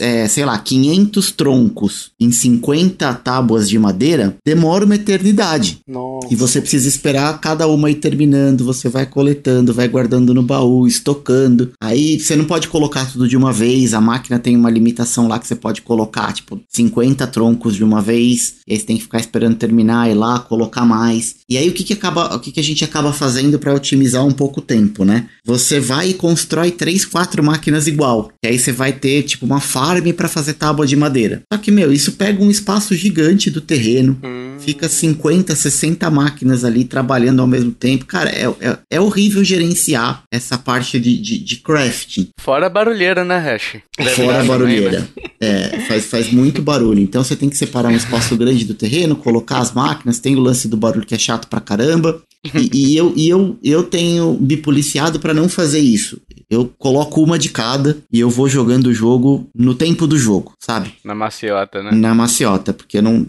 é, 0.00 0.26
sei 0.26 0.44
lá, 0.44 0.58
500 0.58 1.30
troncos 1.30 2.10
em 2.18 2.32
50 2.32 3.14
tábuas 3.14 3.68
de 3.68 3.78
madeira, 3.78 4.36
demora 4.44 4.84
uma 4.84 4.96
eternidade. 4.96 5.78
Nossa. 5.86 6.26
E 6.28 6.34
você 6.34 6.60
precisa 6.60 6.88
esperar 6.88 7.40
cada 7.40 7.68
uma 7.68 7.88
ir 7.88 7.94
terminando, 7.94 8.64
você 8.64 8.88
vai 8.88 9.06
coletando, 9.06 9.72
vai 9.72 9.86
guardando 9.86 10.34
no 10.34 10.42
baú, 10.42 10.88
estocando. 10.88 11.70
Aí 11.80 12.18
você 12.18 12.34
não 12.34 12.46
pode 12.46 12.66
colocar 12.66 13.06
tudo 13.06 13.28
de 13.28 13.36
uma 13.36 13.52
vez, 13.52 13.94
a 13.94 14.00
máquina 14.00 14.40
tem 14.40 14.56
uma 14.56 14.70
limitação 14.70 15.28
lá 15.28 15.38
que 15.38 15.46
você 15.46 15.54
pode 15.54 15.80
colocar, 15.82 16.32
tipo, 16.32 16.60
50 16.68 17.28
troncos 17.28 17.76
de 17.76 17.84
uma 17.84 18.02
vez, 18.02 18.56
e 18.66 18.72
aí 18.72 18.80
você 18.80 18.86
tem 18.86 18.96
que 18.96 19.04
ficar 19.04 19.20
esperando 19.20 19.54
terminar 19.54 20.10
e 20.10 20.14
lá 20.14 20.40
colocar 20.40 20.84
mais. 20.84 21.36
E 21.48 21.56
aí 21.56 21.68
o 21.68 21.72
que 21.72 21.84
que 21.84 21.92
acaba, 21.92 22.34
o 22.34 22.40
que 22.40 22.50
que 22.50 22.58
a 22.58 22.64
gente 22.64 22.82
acaba 22.82 23.12
fazendo 23.12 23.56
para 23.56 23.72
otimizar 23.72 24.26
um 24.26 24.32
pouco 24.32 24.58
o 24.58 24.62
tempo, 24.62 25.04
né? 25.04 25.28
Você 25.44 25.78
vai 25.78 26.10
e 26.10 26.14
constrói 26.14 26.72
3, 26.72 27.04
4 27.04 27.42
máquinas 27.42 27.67
máquinas 27.68 27.86
igual. 27.86 28.30
E 28.42 28.48
aí 28.48 28.58
você 28.58 28.72
vai 28.72 28.92
ter, 28.92 29.22
tipo, 29.22 29.44
uma 29.44 29.60
farm 29.60 30.10
para 30.12 30.28
fazer 30.28 30.54
tábua 30.54 30.86
de 30.86 30.96
madeira. 30.96 31.42
Só 31.52 31.58
que, 31.58 31.70
meu, 31.70 31.92
isso 31.92 32.12
pega 32.12 32.42
um 32.42 32.50
espaço 32.50 32.94
gigante 32.94 33.50
do 33.50 33.60
terreno. 33.60 34.18
Hum. 34.24 34.56
Fica 34.58 34.88
50, 34.88 35.54
60 35.54 36.10
máquinas 36.10 36.64
ali 36.64 36.84
trabalhando 36.84 37.40
ao 37.40 37.46
mesmo 37.46 37.70
tempo. 37.70 38.06
Cara, 38.06 38.30
é, 38.30 38.46
é, 38.60 38.78
é 38.92 39.00
horrível 39.00 39.44
gerenciar 39.44 40.22
essa 40.32 40.58
parte 40.58 40.98
de, 40.98 41.16
de, 41.18 41.38
de 41.38 41.56
crafting. 41.56 42.28
Fora 42.40 42.66
a 42.66 42.70
barulheira, 42.70 43.24
né, 43.24 43.38
Hash? 43.38 43.76
Fora 44.14 44.40
a 44.40 44.44
barulheira. 44.44 45.00
Né? 45.00 45.08
É, 45.40 45.78
faz, 45.86 46.06
faz 46.06 46.32
muito 46.32 46.60
barulho. 46.60 46.98
Então 46.98 47.22
você 47.22 47.36
tem 47.36 47.48
que 47.48 47.56
separar 47.56 47.90
um 47.90 47.96
espaço 47.96 48.36
grande 48.36 48.64
do 48.64 48.74
terreno, 48.74 49.14
colocar 49.14 49.58
as 49.58 49.72
máquinas. 49.72 50.18
Tem 50.18 50.34
o 50.34 50.40
lance 50.40 50.66
do 50.66 50.76
barulho 50.76 51.06
que 51.06 51.14
é 51.14 51.18
chato 51.18 51.46
pra 51.46 51.60
caramba. 51.60 52.20
E, 52.54 52.92
e, 52.92 52.96
eu, 52.96 53.12
e 53.16 53.28
eu, 53.28 53.58
eu 53.62 53.82
tenho 53.82 54.38
me 54.40 54.56
policiado 54.56 55.18
para 55.18 55.34
não 55.34 55.48
fazer 55.48 55.80
isso. 55.80 56.20
Eu 56.48 56.72
coloco 56.78 57.22
uma 57.22 57.38
de 57.38 57.50
cada 57.50 57.98
e 58.10 58.20
eu 58.20 58.30
vou 58.30 58.48
jogando 58.48 58.86
o 58.86 58.94
jogo 58.94 59.50
no 59.54 59.74
tempo 59.74 60.06
do 60.06 60.16
jogo, 60.16 60.54
sabe? 60.58 60.94
Na 61.04 61.14
maciota, 61.14 61.82
né? 61.82 61.90
Na 61.90 62.14
maciota, 62.14 62.72
porque 62.72 63.02
não. 63.02 63.26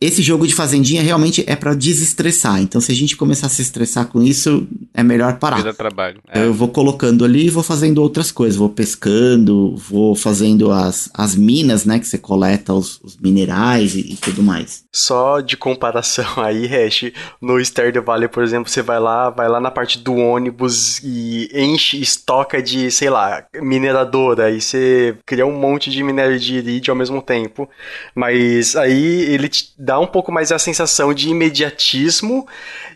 Esse 0.00 0.22
jogo 0.22 0.46
de 0.46 0.54
fazendinha 0.54 1.02
realmente 1.02 1.42
é 1.48 1.56
para 1.56 1.74
desestressar. 1.74 2.60
Então, 2.60 2.80
se 2.80 2.92
a 2.92 2.94
gente 2.94 3.16
começar 3.16 3.48
a 3.48 3.50
se 3.50 3.62
estressar 3.62 4.06
com 4.06 4.22
isso, 4.22 4.68
é 4.96 5.02
melhor 5.02 5.38
parar. 5.40 5.56
Vida 5.56 5.74
trabalho. 5.74 6.20
É. 6.28 6.44
Eu 6.44 6.54
vou 6.54 6.68
colocando 6.68 7.24
ali 7.24 7.46
e 7.46 7.50
vou 7.50 7.64
fazendo 7.64 8.00
outras 8.00 8.30
coisas. 8.30 8.56
Vou 8.56 8.68
pescando, 8.68 9.74
vou 9.76 10.14
fazendo 10.14 10.70
as, 10.70 11.10
as 11.12 11.34
minas, 11.34 11.84
né? 11.84 11.98
Que 11.98 12.06
você 12.06 12.16
coleta 12.16 12.72
os, 12.72 13.00
os 13.02 13.16
minerais 13.16 13.96
e, 13.96 14.12
e 14.12 14.16
tudo 14.16 14.40
mais. 14.40 14.84
Só 14.92 15.40
de 15.40 15.56
comparação 15.56 16.24
aí, 16.38 16.68
Hash, 16.68 17.10
no 17.42 17.58
Stardew 17.58 18.04
Valley 18.04 18.28
Por 18.28 18.44
exemplo, 18.44 18.70
você 18.70 18.82
vai 18.82 19.00
lá, 19.00 19.30
vai 19.30 19.48
lá 19.48 19.60
na 19.60 19.70
parte 19.70 19.98
do 19.98 20.14
ônibus 20.14 21.00
e 21.02 21.50
enche, 21.52 22.00
estoca 22.00 22.62
de, 22.62 22.88
sei 22.92 23.10
lá, 23.10 23.44
mineradora, 23.60 24.48
e 24.52 24.60
você 24.60 25.16
cria 25.26 25.44
um 25.44 25.58
monte 25.58 25.90
de 25.90 26.04
minério 26.04 26.38
de 26.38 26.54
irídio 26.54 26.92
ao 26.92 26.96
mesmo 26.96 27.20
tempo. 27.20 27.68
Mas 28.14 28.76
aí 28.76 29.22
ele 29.22 29.48
te 29.48 29.74
dá 29.76 29.98
um 29.98 30.06
pouco 30.06 30.30
mais 30.30 30.52
a 30.52 30.58
sensação 30.58 31.12
de 31.12 31.30
imediatismo 31.30 32.46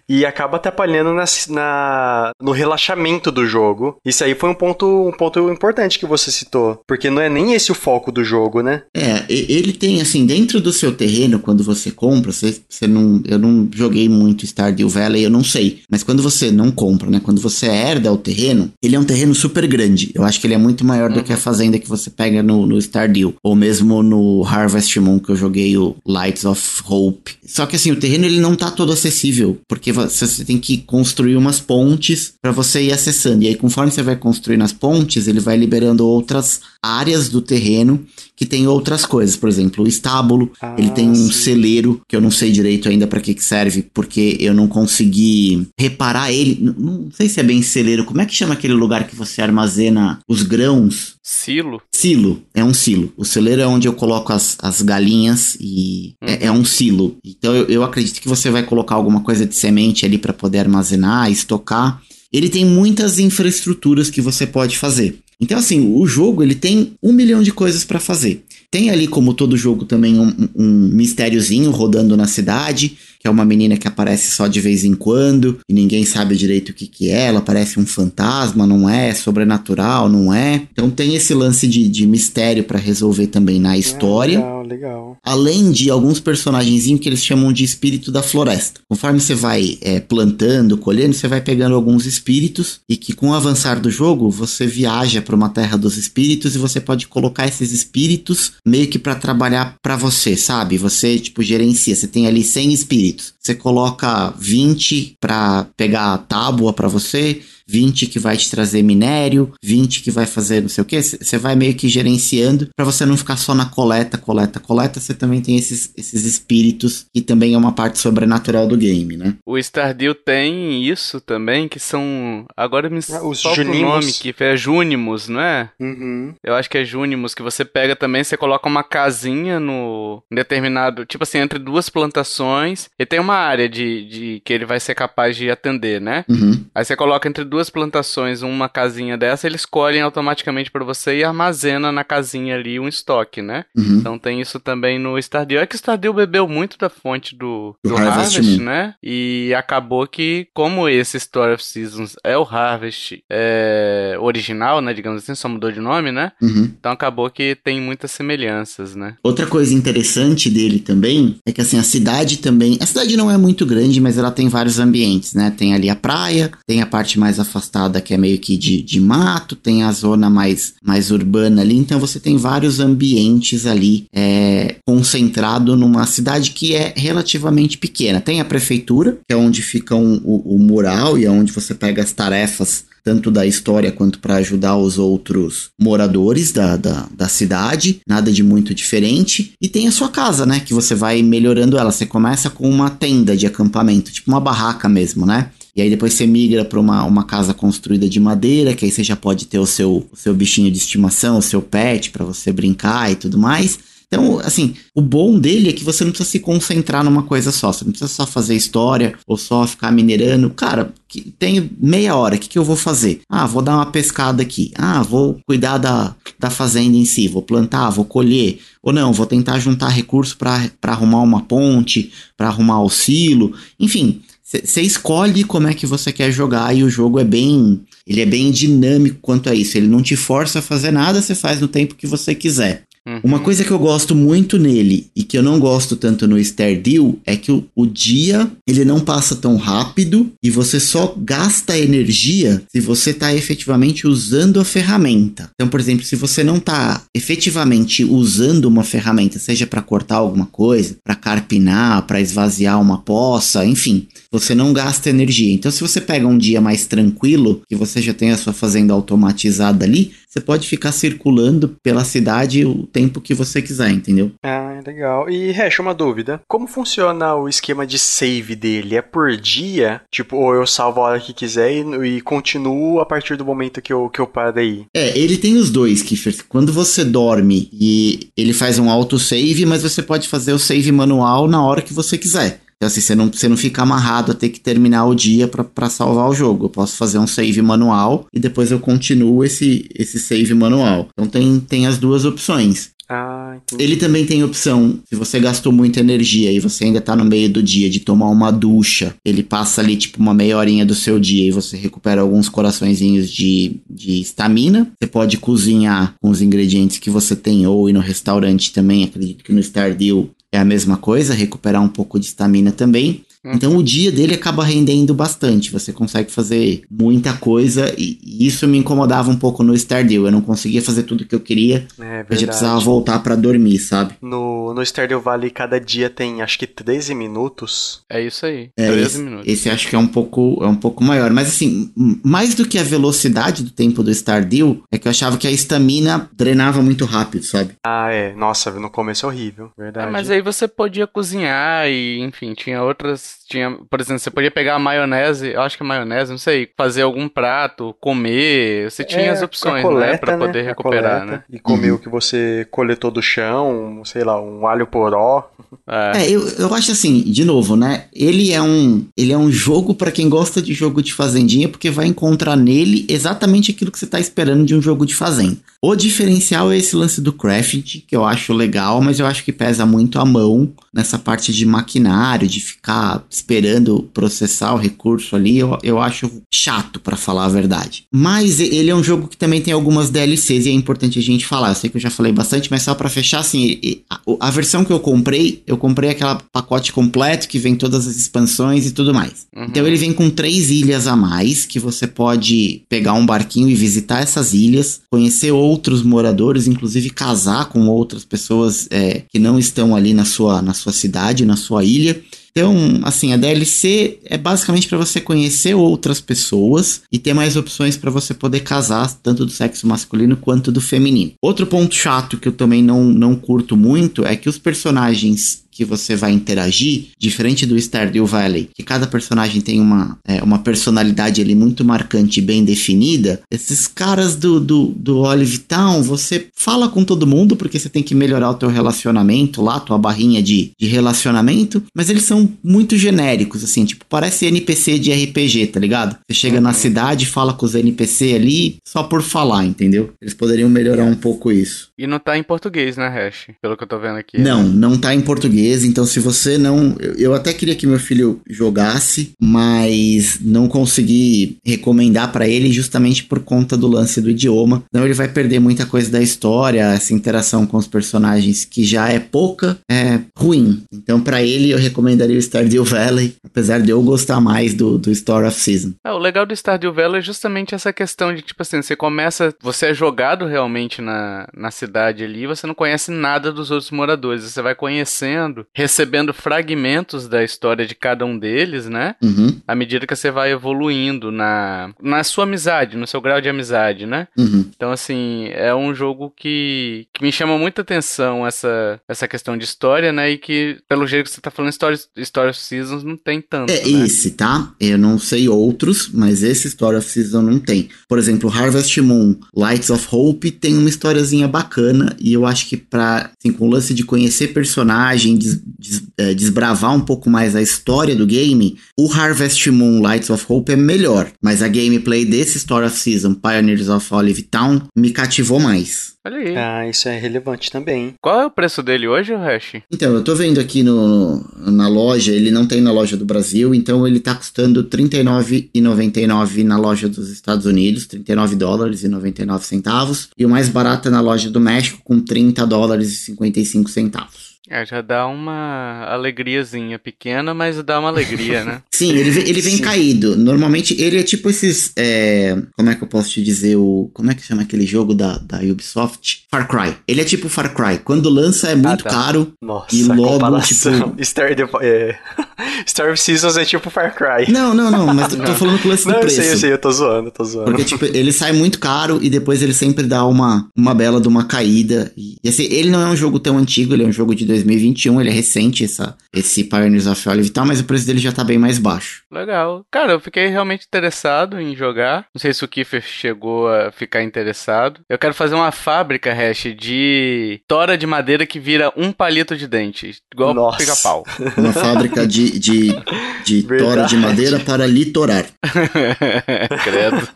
e 0.08 0.24
acaba 0.24 0.56
atrapalhando 0.56 1.12
na, 1.12 1.24
na, 1.48 2.30
no 2.40 2.52
relaxamento 2.52 3.30
do 3.30 3.46
jogo. 3.46 3.96
Isso 4.04 4.24
aí 4.24 4.34
foi 4.34 4.50
um 4.50 4.54
ponto, 4.54 5.08
um 5.08 5.12
ponto 5.12 5.50
importante 5.50 5.98
que 5.98 6.06
você 6.06 6.30
citou, 6.30 6.80
porque 6.86 7.10
não 7.10 7.20
é 7.20 7.28
nem 7.28 7.52
esse 7.52 7.70
o 7.70 7.74
foco 7.74 8.10
do 8.10 8.24
jogo, 8.24 8.62
né? 8.62 8.82
É, 8.96 9.24
ele 9.28 9.72
tem 9.72 10.00
assim, 10.00 10.24
dentro 10.24 10.60
do 10.60 10.72
seu 10.72 10.94
terreno, 10.94 11.38
quando 11.38 11.62
você 11.62 11.90
compra, 11.90 12.32
você, 12.32 12.56
você 12.68 12.86
não, 12.86 13.22
eu 13.26 13.38
não 13.38 13.68
joguei 13.72 14.08
muito 14.08 14.46
Stardew 14.46 14.88
Valley, 14.88 15.24
eu 15.24 15.30
não 15.30 15.44
sei, 15.44 15.80
mas 15.90 16.02
quando 16.02 16.22
você 16.22 16.50
não 16.50 16.70
compra, 16.70 17.10
né, 17.10 17.20
quando 17.22 17.40
você 17.40 17.66
herda 17.66 18.12
o 18.12 18.16
terreno, 18.16 18.72
ele 18.82 18.96
é 18.96 19.00
um 19.00 19.04
terreno 19.04 19.34
super 19.34 19.66
grande. 19.66 20.10
Eu 20.14 20.24
acho 20.24 20.40
que 20.40 20.46
ele 20.46 20.54
é 20.54 20.58
muito 20.58 20.84
maior 20.84 21.10
uhum. 21.10 21.16
do 21.16 21.22
que 21.22 21.32
a 21.32 21.36
uhum. 21.36 21.40
fazenda 21.40 21.78
que 21.78 21.88
você 21.88 22.10
pega 22.10 22.42
no, 22.42 22.66
no 22.66 22.80
Stardew, 22.80 23.34
ou 23.42 23.54
mesmo 23.54 24.02
no 24.02 24.44
Harvest 24.44 24.98
Moon 24.98 25.18
que 25.18 25.30
eu 25.30 25.36
joguei 25.36 25.76
o 25.76 25.96
Lights 26.06 26.44
of 26.44 26.82
Hope. 26.88 27.32
Só 27.44 27.66
que 27.66 27.76
assim, 27.76 27.90
o 27.90 27.96
terreno 27.96 28.24
ele 28.24 28.40
não 28.40 28.54
tá 28.54 28.70
todo 28.70 28.92
acessível, 28.92 29.58
porque 29.68 29.92
você 30.06 30.44
tem 30.44 30.58
que 30.58 30.78
construir 30.78 31.36
umas 31.36 31.60
pontes 31.60 32.34
para 32.40 32.52
você 32.52 32.82
ir 32.82 32.92
acessando. 32.92 33.42
E 33.42 33.48
aí, 33.48 33.54
conforme 33.54 33.90
você 33.90 34.02
vai 34.02 34.16
construindo 34.16 34.62
as 34.62 34.72
pontes, 34.72 35.26
ele 35.26 35.40
vai 35.40 35.56
liberando 35.56 36.06
outras 36.06 36.60
áreas 36.82 37.28
do 37.28 37.40
terreno 37.40 38.04
que 38.38 38.46
tem 38.46 38.68
outras 38.68 39.04
coisas. 39.04 39.36
Por 39.36 39.48
exemplo, 39.48 39.84
o 39.84 39.88
estábulo, 39.88 40.52
ah, 40.62 40.76
ele 40.78 40.90
tem 40.90 41.10
um 41.10 41.14
sim. 41.14 41.32
celeiro, 41.32 42.00
que 42.06 42.14
eu 42.14 42.20
não 42.20 42.30
sei 42.30 42.52
direito 42.52 42.88
ainda 42.88 43.04
para 43.04 43.20
que, 43.20 43.34
que 43.34 43.42
serve, 43.42 43.82
porque 43.92 44.36
eu 44.38 44.54
não 44.54 44.68
consegui 44.68 45.66
reparar 45.76 46.32
ele. 46.32 46.56
Não, 46.62 46.72
não 46.72 47.10
sei 47.10 47.28
se 47.28 47.40
é 47.40 47.42
bem 47.42 47.60
celeiro. 47.62 48.04
Como 48.04 48.20
é 48.20 48.26
que 48.26 48.34
chama 48.34 48.54
aquele 48.54 48.74
lugar 48.74 49.08
que 49.08 49.16
você 49.16 49.42
armazena 49.42 50.20
os 50.28 50.44
grãos? 50.44 51.16
Silo? 51.20 51.82
Silo, 51.92 52.40
é 52.54 52.62
um 52.62 52.72
silo. 52.72 53.12
O 53.16 53.24
celeiro 53.24 53.60
é 53.60 53.66
onde 53.66 53.88
eu 53.88 53.92
coloco 53.92 54.32
as, 54.32 54.56
as 54.62 54.82
galinhas 54.82 55.56
e 55.60 56.14
é, 56.22 56.26
uhum. 56.26 56.32
é, 56.32 56.44
é, 56.44 56.52
um 56.52 56.64
silo. 56.64 57.16
Então 57.24 57.52
eu, 57.52 57.66
eu 57.66 57.82
acredito 57.82 58.20
que 58.20 58.28
você 58.28 58.50
vai 58.50 58.62
colocar 58.62 58.94
alguma 58.94 59.20
coisa 59.20 59.44
de 59.44 59.56
semente 59.56 60.06
ali 60.06 60.16
para 60.16 60.32
poder 60.32 60.60
armazenar, 60.60 61.28
estocar. 61.28 62.00
Ele 62.32 62.48
tem 62.48 62.64
muitas 62.64 63.18
infraestruturas 63.18 64.10
que 64.10 64.20
você 64.20 64.46
pode 64.46 64.78
fazer. 64.78 65.18
Então, 65.40 65.58
assim, 65.58 65.94
o 65.94 66.06
jogo 66.06 66.42
ele 66.42 66.54
tem 66.54 66.94
um 67.02 67.12
milhão 67.12 67.42
de 67.42 67.52
coisas 67.52 67.84
para 67.84 68.00
fazer. 68.00 68.44
Tem 68.70 68.90
ali, 68.90 69.06
como 69.06 69.34
todo 69.34 69.56
jogo, 69.56 69.84
também 69.84 70.18
um, 70.18 70.48
um 70.54 70.90
mistériozinho 70.92 71.70
rodando 71.70 72.16
na 72.16 72.26
cidade 72.26 72.96
que 73.18 73.26
é 73.26 73.30
uma 73.30 73.44
menina 73.44 73.76
que 73.76 73.88
aparece 73.88 74.30
só 74.30 74.46
de 74.46 74.60
vez 74.60 74.84
em 74.84 74.94
quando 74.94 75.58
e 75.68 75.74
ninguém 75.74 76.04
sabe 76.04 76.36
direito 76.36 76.70
o 76.70 76.74
que, 76.74 76.86
que 76.86 77.10
é. 77.10 77.26
Ela 77.26 77.40
parece 77.40 77.80
um 77.80 77.86
fantasma, 77.86 78.66
não 78.66 78.88
é? 78.88 79.12
Sobrenatural, 79.12 80.08
não 80.08 80.32
é? 80.32 80.62
Então 80.72 80.88
tem 80.88 81.14
esse 81.14 81.34
lance 81.34 81.66
de, 81.66 81.88
de 81.88 82.06
mistério 82.06 82.64
para 82.64 82.78
resolver 82.78 83.26
também 83.26 83.58
na 83.58 83.76
história. 83.76 84.38
legal, 84.38 84.57
legal. 84.68 85.16
Além 85.24 85.72
de 85.72 85.90
alguns 85.90 86.20
personagens 86.20 86.78
que 87.00 87.08
eles 87.08 87.24
chamam 87.24 87.52
de 87.52 87.64
espírito 87.64 88.12
da 88.12 88.22
floresta. 88.22 88.80
Conforme 88.88 89.20
você 89.20 89.34
vai 89.34 89.78
é, 89.80 90.00
plantando, 90.00 90.78
colhendo, 90.78 91.14
você 91.14 91.26
vai 91.26 91.40
pegando 91.40 91.74
alguns 91.74 92.06
espíritos 92.06 92.80
e 92.88 92.96
que 92.96 93.12
com 93.12 93.30
o 93.30 93.34
avançar 93.34 93.80
do 93.80 93.90
jogo 93.90 94.30
você 94.30 94.66
viaja 94.66 95.20
para 95.20 95.34
uma 95.34 95.48
terra 95.48 95.76
dos 95.76 95.96
espíritos 95.96 96.54
e 96.54 96.58
você 96.58 96.80
pode 96.80 97.08
colocar 97.08 97.46
esses 97.46 97.72
espíritos 97.72 98.52
meio 98.64 98.86
que 98.86 98.98
para 98.98 99.14
trabalhar 99.14 99.76
para 99.82 99.96
você, 99.96 100.36
sabe? 100.36 100.78
Você 100.78 101.18
tipo 101.18 101.42
gerencia, 101.42 101.96
você 101.96 102.06
tem 102.06 102.26
ali 102.26 102.44
100 102.44 102.72
espíritos. 102.72 103.34
Você 103.40 103.54
coloca 103.54 104.32
20 104.38 105.16
para 105.20 105.66
pegar 105.76 106.14
a 106.14 106.18
tábua 106.18 106.72
para 106.72 106.88
você, 106.88 107.40
20 107.68 108.06
que 108.06 108.18
vai 108.18 108.36
te 108.36 108.50
trazer 108.50 108.82
minério, 108.82 109.52
20 109.62 110.02
que 110.02 110.10
vai 110.10 110.26
fazer 110.26 110.62
não 110.62 110.68
sei 110.68 110.82
o 110.82 110.84
que. 110.84 111.00
Você 111.00 111.38
vai 111.38 111.54
meio 111.54 111.74
que 111.74 111.88
gerenciando 111.88 112.68
para 112.76 112.84
você 112.84 113.04
não 113.04 113.16
ficar 113.16 113.36
só 113.36 113.54
na 113.54 113.66
coleta, 113.66 114.16
coleta, 114.16 114.60
coleta. 114.60 115.00
Você 115.00 115.14
também 115.14 115.40
tem 115.40 115.56
esses, 115.56 115.92
esses 115.96 116.24
espíritos 116.24 117.06
que 117.12 117.20
também 117.20 117.54
é 117.54 117.58
uma 117.58 117.72
parte 117.72 117.98
sobrenatural 117.98 118.66
do 118.66 118.76
game, 118.76 119.16
né? 119.16 119.34
O 119.46 119.58
Stardew 119.58 120.14
tem 120.14 120.84
isso 120.84 121.20
também, 121.20 121.68
que 121.68 121.78
são. 121.78 122.46
Agora 122.56 122.88
me 122.88 123.00
ah, 123.12 123.22
os 123.22 123.44
o 123.44 123.64
nome, 123.64 124.12
que 124.12 124.34
é 124.38 124.56
Júnimos, 124.56 125.28
não 125.28 125.40
é? 125.40 125.70
Uhum. 125.80 126.34
Eu 126.42 126.54
acho 126.54 126.70
que 126.70 126.78
é 126.78 126.84
Júnimos, 126.84 127.34
que 127.34 127.42
você 127.42 127.64
pega 127.64 127.96
também, 127.96 128.22
você 128.22 128.36
coloca 128.36 128.68
uma 128.68 128.84
casinha 128.84 129.58
no 129.58 130.22
determinado. 130.30 131.04
Tipo 131.04 131.24
assim, 131.24 131.38
entre 131.38 131.58
duas 131.58 131.88
plantações. 131.88 132.88
E 132.98 133.04
tem 133.04 133.18
uma 133.18 133.34
área 133.34 133.68
de, 133.68 134.08
de 134.08 134.42
que 134.44 134.52
ele 134.52 134.64
vai 134.64 134.80
ser 134.80 134.94
capaz 134.94 135.36
de 135.36 135.50
atender, 135.50 136.00
né? 136.00 136.24
Uhum. 136.28 136.64
Aí 136.74 136.84
você 136.84 136.94
coloca 136.94 137.28
entre 137.28 137.44
duas 137.44 137.57
duas 137.58 137.68
plantações, 137.70 138.42
uma 138.42 138.68
casinha 138.68 139.18
dessa, 139.18 139.48
eles 139.48 139.66
colhem 139.66 140.00
automaticamente 140.00 140.70
para 140.70 140.84
você 140.84 141.18
e 141.18 141.24
armazena 141.24 141.90
na 141.90 142.04
casinha 142.04 142.54
ali 142.54 142.78
um 142.78 142.86
estoque, 142.86 143.42
né? 143.42 143.64
Uhum. 143.76 143.96
Então 143.98 144.16
tem 144.16 144.40
isso 144.40 144.60
também 144.60 144.96
no 144.96 145.18
Stardew. 145.18 145.58
É 145.58 145.66
que 145.66 145.74
o 145.74 145.76
Stardew 145.76 146.12
bebeu 146.12 146.46
muito 146.46 146.78
da 146.78 146.88
fonte 146.88 147.34
do, 147.34 147.74
do, 147.82 147.90
do 147.90 147.96
Harvest, 147.96 148.36
Harvest 148.38 148.62
né? 148.62 148.94
E 149.02 149.52
acabou 149.58 150.06
que, 150.06 150.46
como 150.54 150.88
esse 150.88 151.16
Story 151.16 151.54
of 151.54 151.64
Seasons 151.64 152.14
é 152.22 152.38
o 152.38 152.44
Harvest 152.44 153.24
é, 153.28 154.16
original, 154.20 154.80
né? 154.80 154.94
Digamos 154.94 155.24
assim, 155.24 155.34
só 155.34 155.48
mudou 155.48 155.72
de 155.72 155.80
nome, 155.80 156.12
né? 156.12 156.30
Uhum. 156.40 156.70
Então 156.78 156.92
acabou 156.92 157.28
que 157.28 157.56
tem 157.64 157.80
muitas 157.80 158.12
semelhanças, 158.12 158.94
né? 158.94 159.16
Outra 159.20 159.48
coisa 159.48 159.74
interessante 159.74 160.48
dele 160.48 160.78
também 160.78 161.38
é 161.44 161.50
que 161.50 161.60
assim, 161.60 161.76
a 161.76 161.82
cidade 161.82 162.38
também. 162.38 162.78
A 162.80 162.86
cidade 162.86 163.16
não 163.16 163.28
é 163.28 163.36
muito 163.36 163.66
grande, 163.66 164.00
mas 164.00 164.16
ela 164.16 164.30
tem 164.30 164.48
vários 164.48 164.78
ambientes, 164.78 165.34
né? 165.34 165.50
Tem 165.50 165.74
ali 165.74 165.90
a 165.90 165.96
praia, 165.96 166.52
tem 166.64 166.80
a 166.80 166.86
parte 166.86 167.18
mais 167.18 167.40
afastada 167.48 168.00
que 168.00 168.14
é 168.14 168.18
meio 168.18 168.38
que 168.38 168.56
de, 168.56 168.82
de 168.82 169.00
mato, 169.00 169.56
tem 169.56 169.82
a 169.82 169.92
zona 169.92 170.28
mais, 170.28 170.74
mais 170.82 171.10
urbana 171.10 171.62
ali, 171.62 171.76
então 171.76 171.98
você 171.98 172.20
tem 172.20 172.36
vários 172.36 172.78
ambientes 172.78 173.66
ali 173.66 174.06
é, 174.14 174.76
concentrado 174.86 175.76
numa 175.76 176.06
cidade 176.06 176.50
que 176.50 176.74
é 176.74 176.92
relativamente 176.96 177.78
pequena. 177.78 178.20
Tem 178.20 178.40
a 178.40 178.44
prefeitura, 178.44 179.18
que 179.26 179.32
é 179.32 179.36
onde 179.36 179.62
fica 179.62 179.94
um, 179.94 180.20
o, 180.24 180.56
o 180.56 180.58
mural 180.58 181.18
e 181.18 181.24
é 181.24 181.30
onde 181.30 181.52
você 181.52 181.74
pega 181.74 182.02
as 182.02 182.12
tarefas 182.12 182.84
tanto 183.08 183.30
da 183.30 183.46
história 183.46 183.90
quanto 183.90 184.18
para 184.18 184.36
ajudar 184.36 184.76
os 184.76 184.98
outros 184.98 185.70
moradores 185.80 186.52
da, 186.52 186.76
da, 186.76 187.06
da, 187.10 187.26
cidade, 187.26 188.00
nada 188.06 188.30
de 188.30 188.42
muito 188.42 188.74
diferente. 188.74 189.54
E 189.62 189.66
tem 189.66 189.88
a 189.88 189.92
sua 189.92 190.10
casa, 190.10 190.44
né? 190.44 190.60
Que 190.60 190.74
você 190.74 190.94
vai 190.94 191.22
melhorando 191.22 191.78
ela. 191.78 191.90
Você 191.90 192.04
começa 192.04 192.50
com 192.50 192.68
uma 192.68 192.90
tenda 192.90 193.34
de 193.34 193.46
acampamento, 193.46 194.12
tipo 194.12 194.30
uma 194.30 194.40
barraca 194.40 194.90
mesmo, 194.90 195.24
né? 195.24 195.48
E 195.78 195.80
aí 195.80 195.88
depois 195.88 196.14
você 196.14 196.26
migra 196.26 196.64
para 196.64 196.80
uma, 196.80 197.04
uma 197.04 197.22
casa 197.22 197.54
construída 197.54 198.08
de 198.08 198.18
madeira, 198.18 198.74
que 198.74 198.84
aí 198.84 198.90
você 198.90 199.04
já 199.04 199.14
pode 199.14 199.46
ter 199.46 199.60
o 199.60 199.66
seu, 199.66 200.08
o 200.10 200.16
seu 200.16 200.34
bichinho 200.34 200.72
de 200.72 200.76
estimação, 200.76 201.38
o 201.38 201.42
seu 201.42 201.62
pet 201.62 202.10
para 202.10 202.24
você 202.24 202.50
brincar 202.52 203.12
e 203.12 203.14
tudo 203.14 203.38
mais. 203.38 203.78
Então, 204.08 204.40
assim, 204.40 204.74
o 204.92 205.00
bom 205.00 205.38
dele 205.38 205.68
é 205.68 205.72
que 205.72 205.84
você 205.84 206.02
não 206.02 206.10
precisa 206.10 206.30
se 206.30 206.40
concentrar 206.40 207.04
numa 207.04 207.22
coisa 207.22 207.52
só. 207.52 207.72
Você 207.72 207.84
não 207.84 207.92
precisa 207.92 208.12
só 208.12 208.26
fazer 208.26 208.56
história 208.56 209.14
ou 209.24 209.36
só 209.36 209.68
ficar 209.68 209.92
minerando. 209.92 210.50
Cara, 210.50 210.92
tenho 211.38 211.70
meia 211.78 212.16
hora, 212.16 212.34
o 212.34 212.38
que, 212.40 212.48
que 212.48 212.58
eu 212.58 212.64
vou 212.64 212.74
fazer? 212.74 213.20
Ah, 213.28 213.46
vou 213.46 213.62
dar 213.62 213.76
uma 213.76 213.86
pescada 213.86 214.42
aqui. 214.42 214.72
Ah, 214.74 215.02
vou 215.02 215.38
cuidar 215.46 215.78
da, 215.78 216.12
da 216.40 216.50
fazenda 216.50 216.96
em 216.96 217.04
si. 217.04 217.28
Vou 217.28 217.42
plantar, 217.42 217.90
vou 217.90 218.04
colher. 218.04 218.58
Ou 218.82 218.92
não, 218.92 219.12
vou 219.12 219.26
tentar 219.26 219.60
juntar 219.60 219.90
recursos 219.90 220.34
para 220.34 220.72
arrumar 220.82 221.20
uma 221.20 221.42
ponte, 221.42 222.10
para 222.36 222.48
arrumar 222.48 222.82
o 222.82 222.90
silo. 222.90 223.54
Enfim, 223.78 224.22
você 224.64 224.80
escolhe 224.80 225.44
como 225.44 225.68
é 225.68 225.74
que 225.74 225.84
você 225.84 226.10
quer 226.10 226.32
jogar 226.32 226.74
e 226.74 226.82
o 226.82 226.88
jogo 226.88 227.20
é 227.20 227.24
bem. 227.24 227.82
Ele 228.06 228.22
é 228.22 228.26
bem 228.26 228.50
dinâmico 228.50 229.18
quanto 229.20 229.50
a 229.50 229.54
isso. 229.54 229.76
Ele 229.76 229.86
não 229.86 230.02
te 230.02 230.16
força 230.16 230.60
a 230.60 230.62
fazer 230.62 230.90
nada, 230.90 231.20
você 231.20 231.34
faz 231.34 231.60
no 231.60 231.68
tempo 231.68 231.94
que 231.94 232.06
você 232.06 232.34
quiser. 232.34 232.87
Uhum. 233.06 233.20
Uma 233.22 233.40
coisa 233.40 233.64
que 233.64 233.70
eu 233.70 233.78
gosto 233.78 234.14
muito 234.14 234.58
nele 234.58 235.08
e 235.14 235.22
que 235.22 235.36
eu 235.36 235.42
não 235.42 235.58
gosto 235.58 235.96
tanto 235.96 236.26
no 236.26 236.38
Stardew 236.38 237.18
é 237.24 237.36
que 237.36 237.50
o, 237.50 237.64
o 237.74 237.86
dia 237.86 238.50
ele 238.66 238.84
não 238.84 239.00
passa 239.00 239.36
tão 239.36 239.56
rápido 239.56 240.30
e 240.42 240.50
você 240.50 240.78
só 240.78 241.14
gasta 241.16 241.78
energia 241.78 242.62
se 242.70 242.80
você 242.80 243.10
está 243.10 243.34
efetivamente 243.34 244.06
usando 244.06 244.60
a 244.60 244.64
ferramenta. 244.64 245.50
Então, 245.54 245.68
por 245.68 245.80
exemplo, 245.80 246.04
se 246.04 246.16
você 246.16 246.44
não 246.44 246.56
está 246.56 247.02
efetivamente 247.14 248.04
usando 248.04 248.66
uma 248.66 248.84
ferramenta, 248.84 249.38
seja 249.38 249.66
para 249.66 249.82
cortar 249.82 250.16
alguma 250.16 250.46
coisa, 250.46 250.96
para 251.02 251.14
carpinar, 251.14 252.06
para 252.06 252.20
esvaziar 252.20 252.80
uma 252.80 252.98
poça, 252.98 253.64
enfim, 253.64 254.06
você 254.30 254.54
não 254.54 254.72
gasta 254.72 255.10
energia. 255.10 255.52
Então, 255.52 255.70
se 255.70 255.80
você 255.80 256.00
pega 256.00 256.26
um 256.26 256.38
dia 256.38 256.60
mais 256.60 256.86
tranquilo, 256.86 257.62
que 257.68 257.76
você 257.76 258.02
já 258.02 258.12
tem 258.12 258.30
a 258.30 258.36
sua 258.36 258.52
fazenda 258.52 258.92
automatizada 258.92 259.84
ali, 259.84 260.12
você 260.28 260.40
pode 260.40 260.68
ficar 260.68 260.92
circulando 260.92 261.76
pela 261.82 262.04
cidade 262.04 262.64
o 262.64 262.86
tempo 262.86 263.20
que 263.20 263.32
você 263.32 263.62
quiser, 263.62 263.90
entendeu? 263.90 264.30
Ah, 264.44 264.80
legal. 264.86 265.28
E, 265.30 265.50
Hash, 265.52 265.78
uma 265.78 265.94
dúvida. 265.94 266.40
Como 266.46 266.66
funciona 266.66 267.34
o 267.34 267.48
esquema 267.48 267.86
de 267.86 267.98
save 267.98 268.54
dele? 268.54 268.96
É 268.96 269.02
por 269.02 269.34
dia? 269.36 270.02
Tipo, 270.10 270.36
ou 270.36 270.54
eu 270.54 270.66
salvo 270.66 271.00
a 271.00 271.04
hora 271.04 271.20
que 271.20 271.32
quiser 271.32 271.72
e, 271.72 272.16
e 272.16 272.20
continuo 272.20 273.00
a 273.00 273.06
partir 273.06 273.36
do 273.36 273.44
momento 273.44 273.80
que 273.80 273.92
eu, 273.92 274.10
que 274.10 274.20
eu 274.20 274.26
parei? 274.26 274.84
É, 274.94 275.18
ele 275.18 275.38
tem 275.38 275.56
os 275.56 275.70
dois, 275.70 276.02
Kiffer. 276.02 276.44
Quando 276.46 276.72
você 276.72 277.04
dorme 277.04 277.70
e 277.72 278.28
ele 278.36 278.52
faz 278.52 278.78
um 278.78 278.90
autosave, 278.90 279.64
mas 279.64 279.82
você 279.82 280.02
pode 280.02 280.28
fazer 280.28 280.52
o 280.52 280.58
save 280.58 280.92
manual 280.92 281.48
na 281.48 281.64
hora 281.64 281.80
que 281.80 281.94
você 281.94 282.18
quiser. 282.18 282.60
Então, 282.78 282.86
assim, 282.86 283.00
você 283.00 283.14
não, 283.14 283.26
você 283.30 283.48
não 283.48 283.56
fica 283.56 283.82
amarrado 283.82 284.30
a 284.30 284.34
ter 284.34 284.50
que 284.50 284.60
terminar 284.60 285.04
o 285.06 285.14
dia 285.14 285.48
para 285.48 285.90
salvar 285.90 286.28
o 286.28 286.34
jogo. 286.34 286.66
Eu 286.66 286.70
posso 286.70 286.96
fazer 286.96 287.18
um 287.18 287.26
save 287.26 287.60
manual 287.60 288.26
e 288.32 288.38
depois 288.38 288.70
eu 288.70 288.78
continuo 288.78 289.44
esse, 289.44 289.88
esse 289.94 290.20
save 290.20 290.54
manual. 290.54 291.08
Então, 291.12 291.26
tem, 291.26 291.58
tem 291.58 291.86
as 291.86 291.98
duas 291.98 292.24
opções. 292.24 292.92
Ah. 293.08 293.56
Ele 293.78 293.96
também 293.96 294.26
tem 294.26 294.44
opção, 294.44 295.00
se 295.08 295.16
você 295.16 295.40
gastou 295.40 295.72
muita 295.72 296.00
energia 296.00 296.52
e 296.52 296.60
você 296.60 296.84
ainda 296.84 297.00
tá 297.00 297.16
no 297.16 297.24
meio 297.24 297.48
do 297.48 297.62
dia 297.62 297.88
de 297.88 298.00
tomar 298.00 298.28
uma 298.28 298.50
ducha, 298.50 299.14
ele 299.24 299.42
passa 299.42 299.80
ali 299.80 299.96
tipo 299.96 300.20
uma 300.20 300.34
meia 300.34 300.58
horinha 300.58 300.84
do 300.84 300.94
seu 300.94 301.18
dia 301.18 301.48
e 301.48 301.50
você 301.50 301.76
recupera 301.76 302.20
alguns 302.20 302.50
coraçõezinhos 302.50 303.30
de 303.30 303.80
estamina. 303.88 304.92
Você 305.00 305.06
pode 305.08 305.38
cozinhar 305.38 306.14
com 306.20 306.28
os 306.28 306.42
ingredientes 306.42 306.98
que 306.98 307.08
você 307.08 307.34
tem 307.34 307.66
ou 307.66 307.88
ir 307.88 307.94
no 307.94 308.00
restaurante 308.00 308.72
também, 308.74 309.04
acredito 309.04 309.42
que 309.42 309.52
no 309.52 309.60
Stardew 309.60 310.30
é 310.52 310.58
a 310.58 310.64
mesma 310.64 310.96
coisa, 310.96 311.34
recuperar 311.34 311.82
um 311.82 311.88
pouco 311.88 312.18
de 312.18 312.26
estamina 312.26 312.72
também. 312.72 313.24
Uhum. 313.44 313.52
Então 313.52 313.76
o 313.76 313.82
dia 313.82 314.10
dele 314.12 314.34
acaba 314.34 314.64
rendendo 314.64 315.14
bastante. 315.14 315.72
Você 315.72 315.92
consegue 315.92 316.30
fazer 316.30 316.82
muita 316.90 317.32
coisa 317.34 317.94
e 317.96 318.18
e 318.22 318.46
isso 318.46 318.68
me 318.68 318.78
incomodava 318.78 319.30
um 319.30 319.36
pouco 319.36 319.62
no 319.62 319.74
Stardew. 319.74 320.26
Eu 320.26 320.30
não 320.32 320.40
conseguia 320.40 320.82
fazer 320.82 321.02
tudo 321.02 321.24
que 321.24 321.34
eu 321.34 321.40
queria. 321.40 321.86
É 321.98 322.24
Eu 322.28 322.36
já 322.36 322.46
precisava 322.46 322.78
voltar 322.78 323.18
pra 323.20 323.34
dormir, 323.34 323.78
sabe? 323.78 324.14
No, 324.22 324.72
no 324.72 324.82
Stardew 324.84 325.20
Valley, 325.20 325.50
cada 325.50 325.80
dia 325.80 326.08
tem 326.08 326.42
acho 326.42 326.58
que 326.58 326.66
13 326.66 327.14
minutos. 327.14 328.02
É 328.08 328.20
isso 328.20 328.46
aí. 328.46 328.70
É, 328.76 328.86
13 328.86 329.02
esse, 329.02 329.18
minutos. 329.18 329.46
esse 329.46 329.70
acho 329.70 329.88
que 329.88 329.96
é 329.96 329.98
um 329.98 330.06
pouco 330.06 330.62
é 330.62 330.66
um 330.66 330.76
pouco 330.76 331.02
maior, 331.02 331.30
mas 331.30 331.48
assim, 331.48 331.90
mais 332.24 332.54
do 332.54 332.66
que 332.66 332.78
a 332.78 332.82
velocidade 332.82 333.62
do 333.62 333.70
tempo 333.70 334.02
do 334.02 334.10
Stardew, 334.10 334.82
é 334.92 334.98
que 334.98 335.08
eu 335.08 335.10
achava 335.10 335.36
que 335.36 335.46
a 335.46 335.50
estamina 335.50 336.28
drenava 336.34 336.82
muito 336.82 337.04
rápido, 337.04 337.44
sabe? 337.44 337.74
Ah, 337.84 338.10
é. 338.12 338.34
Nossa, 338.34 338.70
no 338.72 338.90
começo 338.90 339.26
é 339.26 339.28
horrível. 339.28 339.70
É, 339.78 339.82
Verdade. 339.82 340.12
mas 340.12 340.30
aí 340.30 340.40
você 340.40 340.68
podia 340.68 341.06
cozinhar 341.06 341.88
e, 341.88 342.20
enfim, 342.20 342.54
tinha 342.54 342.82
outras. 342.82 343.27
it's 343.28 343.37
Tinha, 343.48 343.70
por 343.88 343.98
exemplo, 344.00 344.18
você 344.18 344.30
podia 344.30 344.50
pegar 344.50 344.74
a 344.74 344.78
maionese, 344.78 345.48
eu 345.48 345.62
acho 345.62 345.76
que 345.76 345.82
é 345.82 345.86
maionese, 345.86 346.30
não 346.30 346.36
sei, 346.38 346.68
fazer 346.76 347.00
algum 347.02 347.26
prato, 347.28 347.94
comer. 347.98 348.90
Você 348.90 349.02
tinha 349.04 349.22
É, 349.22 349.30
as 349.30 349.42
opções, 349.42 349.82
a 349.82 349.88
coleta, 349.88 350.12
né? 350.12 350.18
Pra 350.18 350.36
poder 350.36 350.60
A 350.60 350.62
recuperar, 350.64 351.20
coleta, 351.20 351.24
né? 351.38 351.42
E 351.50 351.58
comer 351.58 351.90
Uhum. 351.90 351.96
o 351.96 351.98
que 351.98 352.08
você 352.10 352.66
coletou 352.70 353.10
do 353.10 353.22
chão, 353.22 354.02
sei 354.04 354.22
lá, 354.22 354.38
um 354.40 354.66
alho 354.66 354.86
poró. 354.86 355.50
É. 355.86 356.24
É, 356.24 356.30
eu, 356.30 356.46
eu 356.58 356.74
acho 356.74 356.92
assim, 356.92 357.22
de 357.22 357.44
novo, 357.44 357.74
né? 357.74 358.04
Ele 358.14 358.52
é 358.52 358.60
um, 358.60 359.06
ele 359.16 359.32
é 359.32 359.38
um 359.38 359.50
jogo 359.50 359.94
pra 359.94 360.10
quem 360.10 360.28
gosta 360.28 360.60
de 360.60 360.74
jogo 360.74 361.02
de 361.02 361.14
fazendinha, 361.14 361.68
porque 361.68 361.90
vai 361.90 362.06
encontrar 362.06 362.56
nele 362.56 363.06
exatamente 363.08 363.70
aquilo 363.70 363.90
que 363.90 363.98
você 363.98 364.06
tá 364.06 364.20
esperando 364.20 364.66
de 364.66 364.74
um 364.74 364.82
jogo 364.82 365.06
de 365.06 365.14
fazenda. 365.14 365.56
O 365.80 365.94
diferencial 365.94 366.70
é 366.72 366.76
esse 366.76 366.94
lance 366.96 367.20
do 367.20 367.32
crafting, 367.32 367.80
que 368.06 368.14
eu 368.16 368.24
acho 368.24 368.52
legal, 368.52 369.00
mas 369.00 369.20
eu 369.20 369.26
acho 369.26 369.44
que 369.44 369.52
pesa 369.52 369.86
muito 369.86 370.18
a 370.18 370.24
mão 370.24 370.70
nessa 370.92 371.18
parte 371.18 371.52
de 371.52 371.64
maquinário, 371.64 372.48
de 372.48 372.60
ficar 372.60 373.22
esperando 373.38 374.08
processar 374.12 374.74
o 374.74 374.78
recurso 374.78 375.36
ali. 375.36 375.58
Eu, 375.58 375.78
eu 375.82 375.98
acho 375.98 376.30
chato, 376.52 377.00
pra 377.00 377.16
falar 377.16 377.46
a 377.46 377.48
verdade. 377.48 378.04
Mas 378.12 378.60
ele 378.60 378.90
é 378.90 378.94
um 378.94 379.02
jogo 379.02 379.28
que 379.28 379.36
também 379.36 379.60
tem 379.60 379.72
algumas 379.72 380.10
DLCs 380.10 380.66
e 380.66 380.70
é 380.70 380.72
importante 380.72 381.18
a 381.18 381.22
gente 381.22 381.46
falar. 381.46 381.70
Eu 381.70 381.74
sei 381.74 381.90
que 381.90 381.96
eu 381.96 382.00
já 382.00 382.10
falei 382.10 382.32
bastante, 382.32 382.70
mas 382.70 382.82
só 382.82 382.94
pra 382.94 383.08
fechar, 383.08 383.40
assim, 383.40 383.80
a, 384.10 384.20
a 384.40 384.50
versão 384.50 384.84
que 384.84 384.92
eu 384.92 385.00
comprei, 385.00 385.62
eu 385.66 385.76
comprei 385.76 386.10
aquela 386.10 386.36
pacote 386.52 386.92
completo 386.92 387.48
que 387.48 387.58
vem 387.58 387.74
todas 387.74 388.06
as 388.06 388.16
expansões 388.16 388.86
e 388.86 388.92
tudo 388.92 389.14
mais. 389.14 389.46
Uhum. 389.54 389.64
Então 389.64 389.86
ele 389.86 389.96
vem 389.96 390.12
com 390.12 390.28
três 390.28 390.70
ilhas 390.70 391.06
a 391.06 391.16
mais, 391.16 391.64
que 391.64 391.78
você 391.78 392.06
pode 392.06 392.82
pegar 392.88 393.12
um 393.12 393.24
barquinho 393.24 393.68
e 393.68 393.74
visitar 393.74 394.20
essas 394.20 394.52
ilhas, 394.52 395.00
conhecer 395.10 395.52
outros 395.52 396.02
moradores, 396.02 396.66
inclusive 396.66 397.10
casar 397.10 397.66
com 397.66 397.86
outras 397.88 398.24
pessoas 398.24 398.88
é, 398.90 399.22
que 399.30 399.38
não 399.38 399.58
estão 399.58 399.94
ali 399.94 400.12
na 400.12 400.24
sua, 400.24 400.60
na 400.60 400.74
sua 400.74 400.92
cidade, 400.92 401.44
na 401.44 401.56
sua 401.56 401.84
ilha. 401.84 402.20
Então, 402.58 402.74
assim, 403.04 403.32
a 403.32 403.36
DLC 403.36 404.18
é 404.24 404.36
basicamente 404.36 404.88
para 404.88 404.98
você 404.98 405.20
conhecer 405.20 405.74
outras 405.74 406.20
pessoas 406.20 407.02
e 407.12 407.16
ter 407.16 407.32
mais 407.32 407.56
opções 407.56 407.96
para 407.96 408.10
você 408.10 408.34
poder 408.34 408.60
casar, 408.60 409.08
tanto 409.22 409.46
do 409.46 409.52
sexo 409.52 409.86
masculino 409.86 410.36
quanto 410.36 410.72
do 410.72 410.80
feminino. 410.80 411.34
Outro 411.40 411.68
ponto 411.68 411.94
chato 411.94 412.36
que 412.36 412.48
eu 412.48 412.52
também 412.52 412.82
não, 412.82 413.04
não 413.04 413.36
curto 413.36 413.76
muito 413.76 414.24
é 414.24 414.34
que 414.34 414.48
os 414.48 414.58
personagens 414.58 415.67
que 415.78 415.84
você 415.84 416.16
vai 416.16 416.32
interagir, 416.32 417.10
diferente 417.16 417.64
do 417.64 417.78
Stardew 417.78 418.26
Valley, 418.26 418.68
que 418.74 418.82
cada 418.82 419.06
personagem 419.06 419.60
tem 419.60 419.80
uma, 419.80 420.18
é, 420.26 420.42
uma 420.42 420.58
personalidade 420.58 421.40
ali 421.40 421.54
muito 421.54 421.84
marcante 421.84 422.40
e 422.40 422.42
bem 422.42 422.64
definida, 422.64 423.40
esses 423.48 423.86
caras 423.86 424.34
do, 424.34 424.58
do, 424.58 424.86
do 424.86 425.18
Olive 425.20 425.58
Town, 425.58 426.02
você 426.02 426.48
fala 426.52 426.88
com 426.88 427.04
todo 427.04 427.28
mundo 427.28 427.54
porque 427.54 427.78
você 427.78 427.88
tem 427.88 428.02
que 428.02 428.12
melhorar 428.12 428.50
o 428.50 428.54
teu 428.54 428.68
relacionamento 428.68 429.62
lá, 429.62 429.78
tua 429.78 429.96
barrinha 429.96 430.42
de, 430.42 430.72
de 430.76 430.88
relacionamento, 430.88 431.80
mas 431.94 432.10
eles 432.10 432.24
são 432.24 432.52
muito 432.60 432.96
genéricos, 432.96 433.62
assim, 433.62 433.84
tipo, 433.84 434.04
parece 434.08 434.46
NPC 434.46 434.98
de 434.98 435.12
RPG, 435.12 435.68
tá 435.68 435.78
ligado? 435.78 436.16
Você 436.26 436.34
chega 436.34 436.60
na 436.60 436.72
cidade, 436.72 437.24
fala 437.24 437.54
com 437.54 437.64
os 437.64 437.76
NPC 437.76 438.34
ali, 438.34 438.78
só 438.84 439.04
por 439.04 439.22
falar, 439.22 439.64
entendeu? 439.64 440.12
Eles 440.20 440.34
poderiam 440.34 440.68
melhorar 440.68 441.04
um 441.04 441.14
pouco 441.14 441.52
isso. 441.52 441.90
E 441.96 442.04
não 442.04 442.18
tá 442.18 442.36
em 442.36 442.42
português, 442.42 442.96
né, 442.96 443.06
Hash? 443.06 443.54
Pelo 443.62 443.76
que 443.76 443.84
eu 443.84 443.88
tô 443.88 444.00
vendo 444.00 444.16
aqui. 444.16 444.40
Não, 444.40 444.64
não 444.64 444.98
tá 444.98 445.14
em 445.14 445.20
português, 445.20 445.67
então 445.84 446.04
se 446.04 446.20
você 446.20 446.58
não. 446.58 446.96
Eu, 446.98 447.14
eu 447.14 447.34
até 447.34 447.52
queria 447.52 447.74
que 447.74 447.86
meu 447.86 447.98
filho 447.98 448.40
jogasse, 448.48 449.32
mas 449.40 450.38
não 450.40 450.68
consegui 450.68 451.58
recomendar 451.64 452.32
pra 452.32 452.48
ele 452.48 452.72
justamente 452.72 453.24
por 453.24 453.40
conta 453.40 453.76
do 453.76 453.86
lance 453.86 454.20
do 454.20 454.30
idioma. 454.30 454.82
Então 454.88 455.04
ele 455.04 455.14
vai 455.14 455.28
perder 455.28 455.58
muita 455.58 455.86
coisa 455.86 456.10
da 456.10 456.20
história, 456.20 456.92
essa 456.92 457.14
interação 457.14 457.66
com 457.66 457.76
os 457.76 457.86
personagens 457.86 458.64
que 458.64 458.84
já 458.84 459.08
é 459.08 459.18
pouca, 459.18 459.78
é 459.90 460.20
ruim. 460.36 460.82
Então 460.92 461.20
pra 461.20 461.42
ele 461.42 461.70
eu 461.70 461.78
recomendaria 461.78 462.36
o 462.36 462.42
Stardew 462.42 462.84
Valley, 462.84 463.34
apesar 463.44 463.80
de 463.80 463.90
eu 463.90 464.02
gostar 464.02 464.40
mais 464.40 464.74
do, 464.74 464.98
do 464.98 465.10
Story 465.10 465.46
of 465.46 465.58
Season. 465.58 465.92
É, 466.04 466.12
o 466.12 466.18
legal 466.18 466.46
do 466.46 466.54
Stardew 466.54 466.92
Valley 466.92 467.18
é 467.18 467.22
justamente 467.22 467.74
essa 467.74 467.92
questão 467.92 468.34
de, 468.34 468.42
tipo 468.42 468.62
assim, 468.62 468.80
você 468.80 468.96
começa, 468.96 469.54
você 469.62 469.86
é 469.86 469.94
jogado 469.94 470.46
realmente 470.46 471.02
na, 471.02 471.48
na 471.54 471.70
cidade 471.70 472.24
ali, 472.24 472.46
você 472.46 472.66
não 472.66 472.74
conhece 472.74 473.10
nada 473.10 473.52
dos 473.52 473.70
outros 473.70 473.90
moradores, 473.90 474.44
você 474.44 474.62
vai 474.62 474.74
conhecendo, 474.74 475.57
recebendo 475.74 476.32
fragmentos 476.34 477.28
da 477.28 477.42
história 477.44 477.86
de 477.86 477.94
cada 477.94 478.24
um 478.24 478.38
deles, 478.38 478.86
né? 478.88 479.14
Uhum, 479.22 479.60
À 479.66 479.74
medida 479.74 480.06
que 480.06 480.14
você 480.16 480.30
vai 480.30 480.52
evoluindo 480.52 481.30
na, 481.30 481.92
na 482.02 482.22
sua 482.24 482.44
amizade, 482.44 482.96
no 482.96 483.06
seu 483.06 483.20
grau 483.20 483.40
de 483.40 483.48
amizade, 483.48 484.06
né? 484.06 484.28
uhum. 484.36 484.64
Então, 484.74 484.90
assim, 484.90 485.48
é 485.52 485.74
um 485.74 485.94
jogo 485.94 486.32
que, 486.36 487.06
que 487.12 487.22
me 487.22 487.32
chama 487.32 487.58
muita 487.58 487.82
atenção 487.82 488.46
essa, 488.46 489.00
essa 489.08 489.26
questão 489.28 489.56
de 489.56 489.64
história, 489.64 490.12
né? 490.12 490.30
E 490.30 490.38
que, 490.38 490.78
pelo 490.88 491.06
jeito 491.06 491.26
que 491.26 491.34
você 491.34 491.40
tá 491.40 491.50
falando, 491.50 491.70
Story, 491.72 491.96
Story 492.18 492.50
of 492.50 492.58
Seasons 492.58 493.02
não 493.04 493.16
tem 493.16 493.40
tanto, 493.40 493.70
É 493.72 493.82
né? 493.84 494.04
esse, 494.04 494.32
tá? 494.32 494.72
Eu 494.80 494.98
não 494.98 495.18
sei 495.18 495.48
outros, 495.48 496.08
mas 496.12 496.42
esse 496.42 496.68
Story 496.68 496.96
of 496.96 497.08
Season 497.08 497.42
não 497.42 497.58
tem. 497.58 497.88
Por 498.08 498.18
exemplo, 498.18 498.50
Harvest 498.50 499.00
Moon, 499.00 499.36
Lights 499.54 499.90
of 499.90 500.06
Hope 500.10 500.50
tem 500.50 500.76
uma 500.76 500.88
historiazinha 500.88 501.46
bacana 501.48 502.14
e 502.18 502.32
eu 502.32 502.46
acho 502.46 502.68
que 502.68 502.76
pra, 502.76 503.30
assim, 503.38 503.52
com 503.52 503.66
o 503.66 503.70
lance 503.70 503.92
de 503.94 504.04
conhecer 504.04 504.48
personagem, 504.48 505.36
des- 505.38 505.60
des- 505.78 506.02
é, 506.18 506.34
desbravar 506.34 506.94
um 506.94 507.00
pouco 507.00 507.30
mais 507.30 507.54
a 507.56 507.62
história 507.62 508.14
do 508.16 508.26
game, 508.26 508.76
o 508.98 509.10
Harvest 509.12 509.70
Moon, 509.70 510.00
Lights 510.02 510.30
of 510.30 510.44
Hope 510.48 510.72
é 510.72 510.76
melhor. 510.76 511.30
Mas 511.42 511.62
a 511.62 511.68
gameplay 511.68 512.24
desse 512.24 512.58
Story 512.58 512.86
of 512.86 512.96
Season, 512.98 513.34
Pioneers 513.34 513.88
of 513.88 514.12
Olive 514.12 514.42
Town, 514.42 514.82
me 514.96 515.10
cativou 515.10 515.60
mais. 515.60 516.16
Olha 516.26 516.36
aí. 516.36 516.56
Ah, 516.56 516.86
isso 516.88 517.08
é 517.08 517.18
relevante 517.18 517.70
também. 517.70 518.12
Qual 518.20 518.40
é 518.40 518.44
o 518.46 518.50
preço 518.50 518.82
dele 518.82 519.08
hoje, 519.08 519.32
Hash? 519.34 519.80
Então, 519.90 520.12
eu 520.12 520.22
tô 520.22 520.34
vendo 520.34 520.60
aqui 520.60 520.82
no, 520.82 521.42
na 521.56 521.88
loja, 521.88 522.32
ele 522.32 522.50
não 522.50 522.66
tem 522.66 522.82
na 522.82 522.92
loja 522.92 523.16
do 523.16 523.24
Brasil, 523.24 523.74
então 523.74 524.06
ele 524.06 524.20
tá 524.20 524.34
custando 524.34 524.80
R$ 524.80 524.88
39,99 524.88 526.64
na 526.64 526.76
loja 526.76 527.08
dos 527.08 527.30
Estados 527.30 527.66
Unidos, 527.66 528.06
39 528.06 528.56
dólares 528.56 529.02
e 529.04 529.08
99 529.08 529.64
centavos, 529.64 530.28
e 530.36 530.44
o 530.44 530.48
mais 530.48 530.68
barato 530.68 531.08
é 531.08 531.10
na 531.10 531.20
loja 531.20 531.50
do 531.50 531.60
México 531.60 532.00
com 532.04 532.20
30 532.20 532.66
dólares 532.66 533.12
e 533.12 533.16
55 533.16 533.88
centavos. 533.90 534.47
É, 534.70 534.84
já 534.84 535.00
dá 535.00 535.26
uma 535.26 536.04
alegriazinha 536.06 536.98
pequena, 536.98 537.54
mas 537.54 537.82
dá 537.82 537.98
uma 537.98 538.10
alegria, 538.10 538.64
né? 538.64 538.82
Sim, 538.98 539.10
ele, 539.16 539.30
vem- 539.30 539.48
ele 539.48 539.60
vem 539.60 539.76
Sim. 539.76 539.82
caído. 539.82 540.36
Normalmente 540.36 541.00
ele 541.00 541.18
é 541.18 541.22
tipo 541.22 541.48
esses. 541.50 541.92
é, 541.96 542.56
como 542.76 542.90
é 542.90 542.94
que 542.94 543.02
eu 543.02 543.08
posso 543.08 543.30
te 543.30 543.42
dizer? 543.42 543.76
o 543.76 544.10
Como 544.12 544.30
é 544.30 544.34
que 544.34 544.42
chama 544.42 544.62
aquele 544.62 544.86
jogo 544.86 545.14
da, 545.14 545.38
da 545.38 545.58
Ubisoft? 545.60 546.42
Far 546.50 546.66
Cry. 546.68 546.94
Ele 547.06 547.20
é 547.20 547.24
tipo 547.24 547.48
Far 547.48 547.72
Cry. 547.74 547.98
Quando 548.04 548.28
lança 548.28 548.68
é 548.68 548.74
muito 548.74 549.04
tá. 549.04 549.10
caro. 549.10 549.52
Nossa, 549.62 549.94
E 549.94 550.02
logo, 550.04 550.22
comparação. 550.24 551.10
tipo- 551.10 551.22
Stardew, 551.22 551.68
é... 551.80 552.16
Star 552.86 553.10
of 553.10 553.20
Seasons 553.20 553.56
é 553.56 553.64
tipo 553.64 553.88
Far 553.90 554.14
Cry. 554.16 554.50
Não, 554.52 554.74
não, 554.74 554.90
não, 554.90 555.06
mas 555.14 555.28
tô, 555.34 555.54
falando 555.54 555.78
com 555.80 555.88
o 555.88 555.90
lance 555.90 556.04
do 556.04 556.08
Não, 556.10 556.16
eu 556.16 556.20
preço. 556.22 556.36
sei, 556.42 556.52
eu 556.52 556.56
sei, 556.58 556.72
eu 556.72 556.78
tô 556.78 556.90
zoando, 556.90 557.28
eu 557.28 557.32
tô 557.32 557.44
zoando. 557.44 557.66
Porque, 557.70 557.84
tipo, 557.84 558.04
ele 558.04 558.32
sai 558.32 558.52
muito 558.52 558.78
caro 558.78 559.18
e 559.22 559.30
depois 559.30 559.62
ele 559.62 559.74
sempre 559.74 560.04
dá 560.04 560.24
uma, 560.26 560.68
uma 560.76 560.94
bela 560.94 561.20
de 561.20 561.28
uma 561.28 561.44
caída. 561.44 562.12
E, 562.16 562.36
e 562.42 562.48
assim, 562.48 562.64
ele 562.70 562.90
não 562.90 563.00
é 563.00 563.06
um 563.10 563.16
jogo 563.16 563.38
tão 563.38 563.56
antigo, 563.58 563.94
ele 563.94 564.04
é 564.04 564.06
um 564.06 564.12
jogo 564.12 564.34
de 564.34 564.44
2021, 564.44 565.20
ele 565.20 565.30
é 565.30 565.32
recente, 565.32 565.84
essa, 565.84 566.16
esse 566.34 566.64
Pioneers 566.64 567.06
of 567.06 567.28
Olive 567.28 567.48
e 567.48 567.50
tal, 567.50 567.66
mas 567.66 567.80
o 567.80 567.84
preço 567.84 568.06
dele 568.06 568.18
já 568.18 568.32
tá 568.32 568.42
bem 568.42 568.58
mais 568.58 568.78
baixo. 568.78 568.87
Legal. 569.30 569.84
Cara, 569.90 570.12
eu 570.12 570.20
fiquei 570.20 570.46
realmente 570.48 570.86
interessado 570.86 571.60
em 571.60 571.74
jogar. 571.74 572.26
Não 572.34 572.40
sei 572.40 572.52
se 572.52 572.64
o 572.64 572.68
Kiefer 572.68 573.02
chegou 573.02 573.68
a 573.68 573.90
ficar 573.90 574.22
interessado. 574.22 575.00
Eu 575.08 575.18
quero 575.18 575.34
fazer 575.34 575.54
uma 575.54 575.72
fábrica, 575.72 576.32
Hash, 576.32 576.74
de 576.76 577.60
tora 577.66 577.96
de 577.96 578.06
madeira 578.06 578.46
que 578.46 578.58
vira 578.58 578.92
um 578.96 579.12
palito 579.12 579.56
de 579.56 579.66
dente. 579.66 580.22
Igual 580.32 580.54
Nossa. 580.54 580.78
pica-pau. 580.78 581.24
Uma 581.56 581.72
fábrica 581.72 582.26
de, 582.26 582.58
de, 582.58 582.96
de 583.44 583.62
tora 583.78 584.04
de 584.04 584.16
madeira 584.16 584.60
para 584.60 584.86
litorar. 584.86 585.46
Credo. 586.84 587.28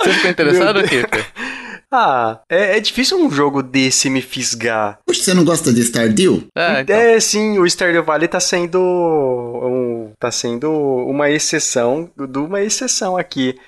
Você 0.00 0.12
ficou 0.12 0.30
interessado. 0.30 0.82
Kiefer? 0.84 1.26
Ah, 1.92 2.40
é, 2.48 2.76
é 2.76 2.80
difícil 2.80 3.18
um 3.18 3.28
jogo 3.30 3.62
desse 3.62 4.08
me 4.08 4.22
fisgar. 4.22 5.00
Poxa, 5.04 5.22
você 5.22 5.34
não 5.34 5.44
gosta 5.44 5.72
de 5.72 5.80
Stardew? 5.80 6.44
Ah, 6.54 6.82
então. 6.82 6.94
É, 6.96 7.18
sim, 7.18 7.58
o 7.58 7.66
Stardew 7.66 8.04
Valley 8.04 8.28
tá 8.28 8.38
sendo 8.38 8.78
um, 8.80 10.12
tá 10.18 10.30
sendo 10.30 10.70
uma 10.70 11.28
exceção 11.28 12.08
de 12.16 12.38
uma 12.38 12.60
exceção 12.62 13.16
aqui. 13.16 13.58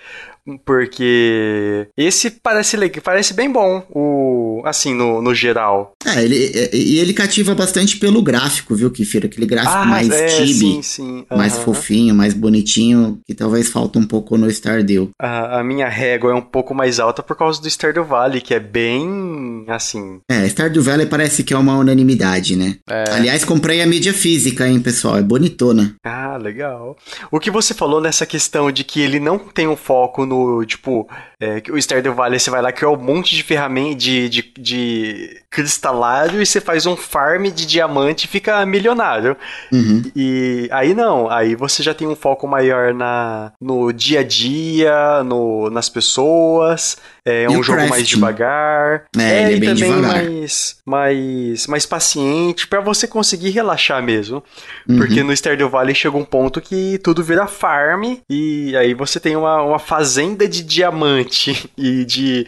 Porque 0.65 1.89
esse 1.97 2.31
parece 2.31 2.77
parece 3.01 3.35
bem 3.35 3.51
bom, 3.51 3.85
o 3.91 4.43
assim, 4.65 4.95
no, 4.95 5.23
no 5.23 5.35
geral. 5.35 5.95
É, 6.05 6.23
ele, 6.23 6.71
e 6.73 6.99
ele 6.99 7.13
cativa 7.13 7.55
bastante 7.55 7.97
pelo 7.97 8.23
gráfico, 8.23 8.75
viu, 8.75 8.91
Kifir? 8.91 9.27
Aquele 9.27 9.47
gráfico 9.47 9.87
mais 9.87 10.11
é, 10.11 10.29
sim, 10.29 10.83
sim. 10.83 11.25
mais 11.31 11.55
aham. 11.55 11.65
fofinho, 11.65 12.15
mais 12.15 12.35
bonitinho, 12.35 13.21
que 13.27 13.35
talvez 13.35 13.69
falta 13.69 13.99
um 13.99 14.07
pouco 14.07 14.37
no 14.37 14.51
Stardew. 14.51 15.11
A, 15.21 15.61
a 15.61 15.65
minha 15.65 15.89
régua 15.89 16.33
é 16.33 16.35
um 16.35 16.43
pouco 16.43 16.75
mais 16.75 16.99
alta 16.99 17.23
por 17.23 17.37
causa 17.37 17.61
do 17.61 17.69
Stardew 17.69 18.05
Valley, 18.05 18.41
que 18.41 18.55
é 18.55 18.61
bem 18.61 19.65
assim. 19.69 20.21
É, 20.29 20.47
Stardew 20.49 20.83
Valley 20.83 21.07
parece 21.07 21.45
que 21.45 21.55
é 21.55 21.59
uma 21.59 21.77
unanimidade, 21.77 22.57
né? 22.57 22.79
É. 22.89 23.05
Aliás, 23.11 23.45
comprei 23.45 23.81
a 23.81 23.87
mídia 23.87 24.13
física, 24.13 24.67
hein, 24.67 24.81
pessoal? 24.81 25.19
É 25.19 25.23
bonitona. 25.23 25.95
Ah, 26.05 26.37
legal. 26.37 26.97
O 27.31 27.39
que 27.39 27.51
você 27.51 27.75
falou 27.75 28.01
nessa 28.01 28.27
questão 28.27 28.71
de 28.71 28.85
que 28.85 29.01
ele 29.01 29.21
não 29.21 29.39
tem 29.39 29.69
um 29.69 29.77
foco 29.77 30.27
no, 30.33 30.65
tipo, 30.65 31.07
é, 31.39 31.63
o 31.71 31.77
Stardew 31.77 32.15
Valley 32.15 32.41
você 32.41 32.51
vai 32.51 32.63
lá 32.63 32.73
criar 32.73 32.91
um 32.91 32.97
monte 32.97 33.37
de 33.37 33.43
ferramenta 33.43 33.97
de, 33.97 34.29
de, 34.29 34.53
de 34.59 35.43
cristalário 35.51 36.41
e 36.41 36.47
você 36.47 36.61
faz 36.61 36.87
um 36.87 36.97
farm 36.97 37.45
de 37.45 37.67
diamante 37.67 38.25
e 38.25 38.29
fica 38.29 38.65
milionário. 38.65 39.37
Uhum. 39.71 40.03
E 40.17 40.69
aí 40.73 40.95
não, 40.95 41.31
aí 41.31 41.55
você 41.55 41.83
já 41.83 41.93
tem 41.93 42.09
um 42.09 42.17
foco 42.17 42.49
maior 42.49 42.95
na, 42.95 43.53
no 43.61 43.93
dia 43.93 44.21
a 44.21 44.25
dia, 44.25 45.23
no, 45.23 45.69
nas 45.69 45.91
pessoas, 45.91 46.97
é 47.27 47.45
E 47.45 47.49
um 47.49 47.63
jogo 47.63 47.79
mais 47.81 47.91
crafting. 47.91 48.15
devagar. 48.17 49.05
É, 49.17 49.45
ele 49.53 49.57
é 49.57 49.61
bem 49.61 49.75
também 49.75 49.95
devagar. 49.97 50.25
mais, 50.25 50.77
mais, 50.87 51.67
mais 51.67 51.87
paciente 51.87 52.67
pra 52.67 52.81
você 52.81 53.07
conseguir 53.07 53.51
relaxar 53.51 54.03
mesmo. 54.03 54.43
Uhum. 54.89 54.97
Porque 54.99 55.23
no 55.23 55.33
Stardew 55.33 55.69
Valley 55.69 55.95
chega 55.95 56.17
um 56.17 56.25
ponto 56.25 56.61
que 56.61 56.99
tudo 56.99 57.23
vira 57.23 57.47
farm 57.47 58.17
e 58.29 58.77
aí 58.77 58.95
você 58.95 59.21
tem 59.21 59.37
uma, 59.37 59.63
uma 59.63 59.79
fazenda 59.79 60.49
de 60.49 60.63
diamante 60.63 61.71
e 61.79 62.05
de 62.05 62.47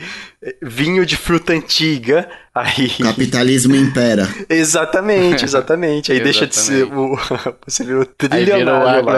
vinho 0.63 1.05
de 1.07 1.17
fruta 1.17 1.53
antiga. 1.53 2.29
Aí. 2.55 2.89
Capitalismo 3.03 3.75
impera. 3.75 4.29
Exatamente, 4.49 5.45
exatamente. 5.45 6.13
Aí 6.13 6.21
deixa 6.21 6.47
de 6.47 6.55
ser 6.55 6.85
o. 6.85 7.19
Você 7.67 7.83
vira 7.83 7.99
o 7.99 8.03
Aí 8.31 8.45
vira 8.45 8.59
o 8.59 8.61
trilionário 8.61 8.89
agro 8.89 9.11
é 9.11 9.15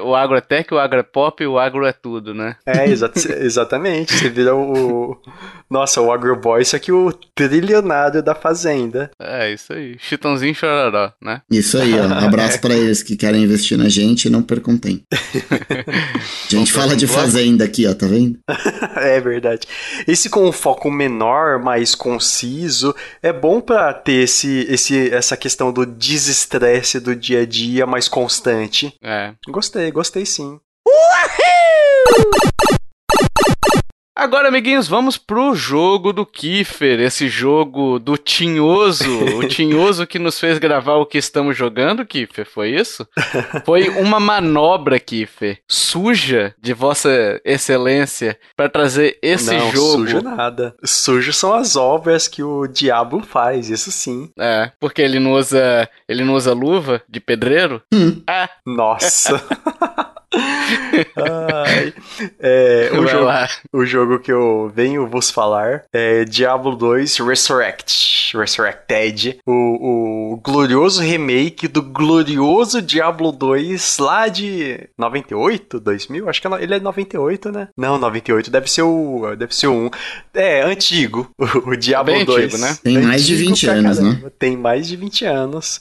o 0.00 0.14
agro 0.14 0.36
é 0.38 0.74
o 0.74 0.78
agro 0.78 0.98
é 1.00 1.02
pop, 1.02 1.46
o 1.46 1.58
agro 1.58 1.84
é 1.86 1.92
tudo, 1.92 2.32
né? 2.32 2.56
É, 2.64 2.88
exa- 2.88 3.12
exatamente. 3.40 4.14
Você 4.14 4.30
vira 4.30 4.54
o. 4.54 5.20
Nossa, 5.70 6.00
o 6.00 6.10
agroboy, 6.10 6.62
isso 6.62 6.74
aqui 6.74 6.90
o 6.90 7.12
trilionário 7.34 8.22
da 8.22 8.34
fazenda. 8.34 9.10
É, 9.20 9.52
isso 9.52 9.72
aí. 9.72 9.96
Chitãozinho 9.98 10.54
chororó, 10.54 11.12
né? 11.20 11.42
Isso 11.50 11.76
aí, 11.76 11.92
ó. 11.98 12.04
Abraço 12.24 12.60
pra 12.62 12.74
eles 12.74 13.02
que 13.02 13.14
querem 13.14 13.42
investir 13.42 13.76
na 13.76 13.90
gente 13.90 14.26
e 14.26 14.30
não 14.30 14.42
percam 14.42 14.78
tempo. 14.78 15.02
A 15.12 16.56
gente 16.56 16.72
fala 16.72 16.96
de 16.96 17.06
fazenda 17.06 17.64
aqui, 17.64 17.86
ó, 17.86 17.92
tá 17.94 18.06
vendo? 18.06 18.38
É 18.96 19.20
verdade. 19.20 19.66
Esse 20.06 20.30
com 20.30 20.43
um 20.44 20.52
foco 20.52 20.90
menor, 20.90 21.58
mais 21.58 21.94
conciso, 21.94 22.94
é 23.22 23.32
bom 23.32 23.60
pra 23.60 23.92
ter 23.92 24.24
esse, 24.24 24.66
esse, 24.68 25.12
essa 25.12 25.36
questão 25.36 25.72
do 25.72 25.84
desestresse 25.86 27.00
do 27.00 27.16
dia 27.16 27.42
a 27.42 27.46
dia 27.46 27.86
mais 27.86 28.08
constante. 28.08 28.94
É. 29.02 29.34
Gostei, 29.48 29.90
gostei 29.90 30.26
sim. 30.26 30.60
Agora, 34.16 34.46
amiguinhos, 34.46 34.86
vamos 34.86 35.18
pro 35.18 35.56
jogo 35.56 36.12
do 36.12 36.24
Kiefer, 36.24 37.00
esse 37.00 37.28
jogo 37.28 37.98
do 37.98 38.16
Tinhoso, 38.16 39.10
o 39.38 39.42
Tinhoso 39.48 40.06
que 40.06 40.20
nos 40.20 40.38
fez 40.38 40.56
gravar 40.58 40.94
o 40.94 41.04
que 41.06 41.18
estamos 41.18 41.56
jogando, 41.56 42.06
Kiefer, 42.06 42.46
foi 42.48 42.70
isso? 42.70 43.04
Foi 43.66 43.88
uma 43.88 44.20
manobra, 44.20 45.00
Kiefer, 45.00 45.58
suja 45.68 46.54
de 46.62 46.72
vossa 46.72 47.40
excelência 47.44 48.38
para 48.56 48.68
trazer 48.68 49.18
esse 49.20 49.52
Não, 49.52 49.72
jogo. 49.72 50.06
sujo 50.06 50.22
nada. 50.22 50.76
Sujo 50.84 51.32
são 51.32 51.52
as 51.52 51.74
obras 51.74 52.28
que 52.28 52.42
o 52.42 52.68
diabo 52.68 53.20
faz, 53.20 53.68
isso 53.68 53.90
sim. 53.90 54.30
É, 54.38 54.70
porque 54.78 55.02
ele 55.02 55.18
não 55.18 55.32
usa, 55.32 55.90
ele 56.08 56.22
não 56.22 56.34
usa 56.34 56.52
luva 56.54 57.02
de 57.08 57.18
pedreiro? 57.18 57.82
Hum. 57.92 58.22
Ah, 58.28 58.48
Nossa. 58.64 59.42
Ai. 61.64 61.94
É, 62.38 62.90
o, 62.92 63.06
jogo, 63.06 63.24
lá. 63.24 63.48
o 63.72 63.84
jogo 63.84 64.18
que 64.18 64.32
eu 64.32 64.70
venho 64.74 65.06
vos 65.06 65.30
falar 65.30 65.84
é 65.92 66.24
Diablo 66.24 66.76
2 66.76 67.18
Resurrect. 67.18 68.36
Resurrected. 68.36 69.38
O, 69.46 70.32
o 70.32 70.36
glorioso 70.38 71.00
remake 71.00 71.68
do 71.68 71.82
glorioso 71.82 72.82
Diablo 72.82 73.30
2 73.32 73.98
lá 73.98 74.28
de 74.28 74.88
98, 74.98 75.80
2000? 75.80 76.28
Acho 76.28 76.40
que 76.40 76.48
é 76.48 76.62
ele 76.62 76.74
é 76.74 76.80
98, 76.80 77.52
né? 77.52 77.68
Não, 77.76 77.98
98 77.98 78.50
deve 78.50 78.70
ser 78.70 78.82
o. 78.82 79.34
Deve 79.36 79.54
ser 79.54 79.68
o 79.68 79.72
1. 79.86 79.90
É, 80.34 80.62
antigo. 80.62 81.30
O, 81.38 81.70
o 81.70 81.76
Diablo 81.76 82.14
Bem 82.14 82.24
2. 82.24 82.44
antigo, 82.44 82.58
né? 82.58 82.78
Tem 82.82 82.98
mais 82.98 83.24
de 83.24 83.34
Antigo 83.34 83.48
20 83.50 83.66
pra 83.66 83.74
anos, 83.74 83.98
né? 83.98 84.10
caramba. 84.10 84.32
Tem 84.38 84.56
mais 84.56 84.88
de 84.88 84.96
20 84.96 85.24
anos. 85.24 85.80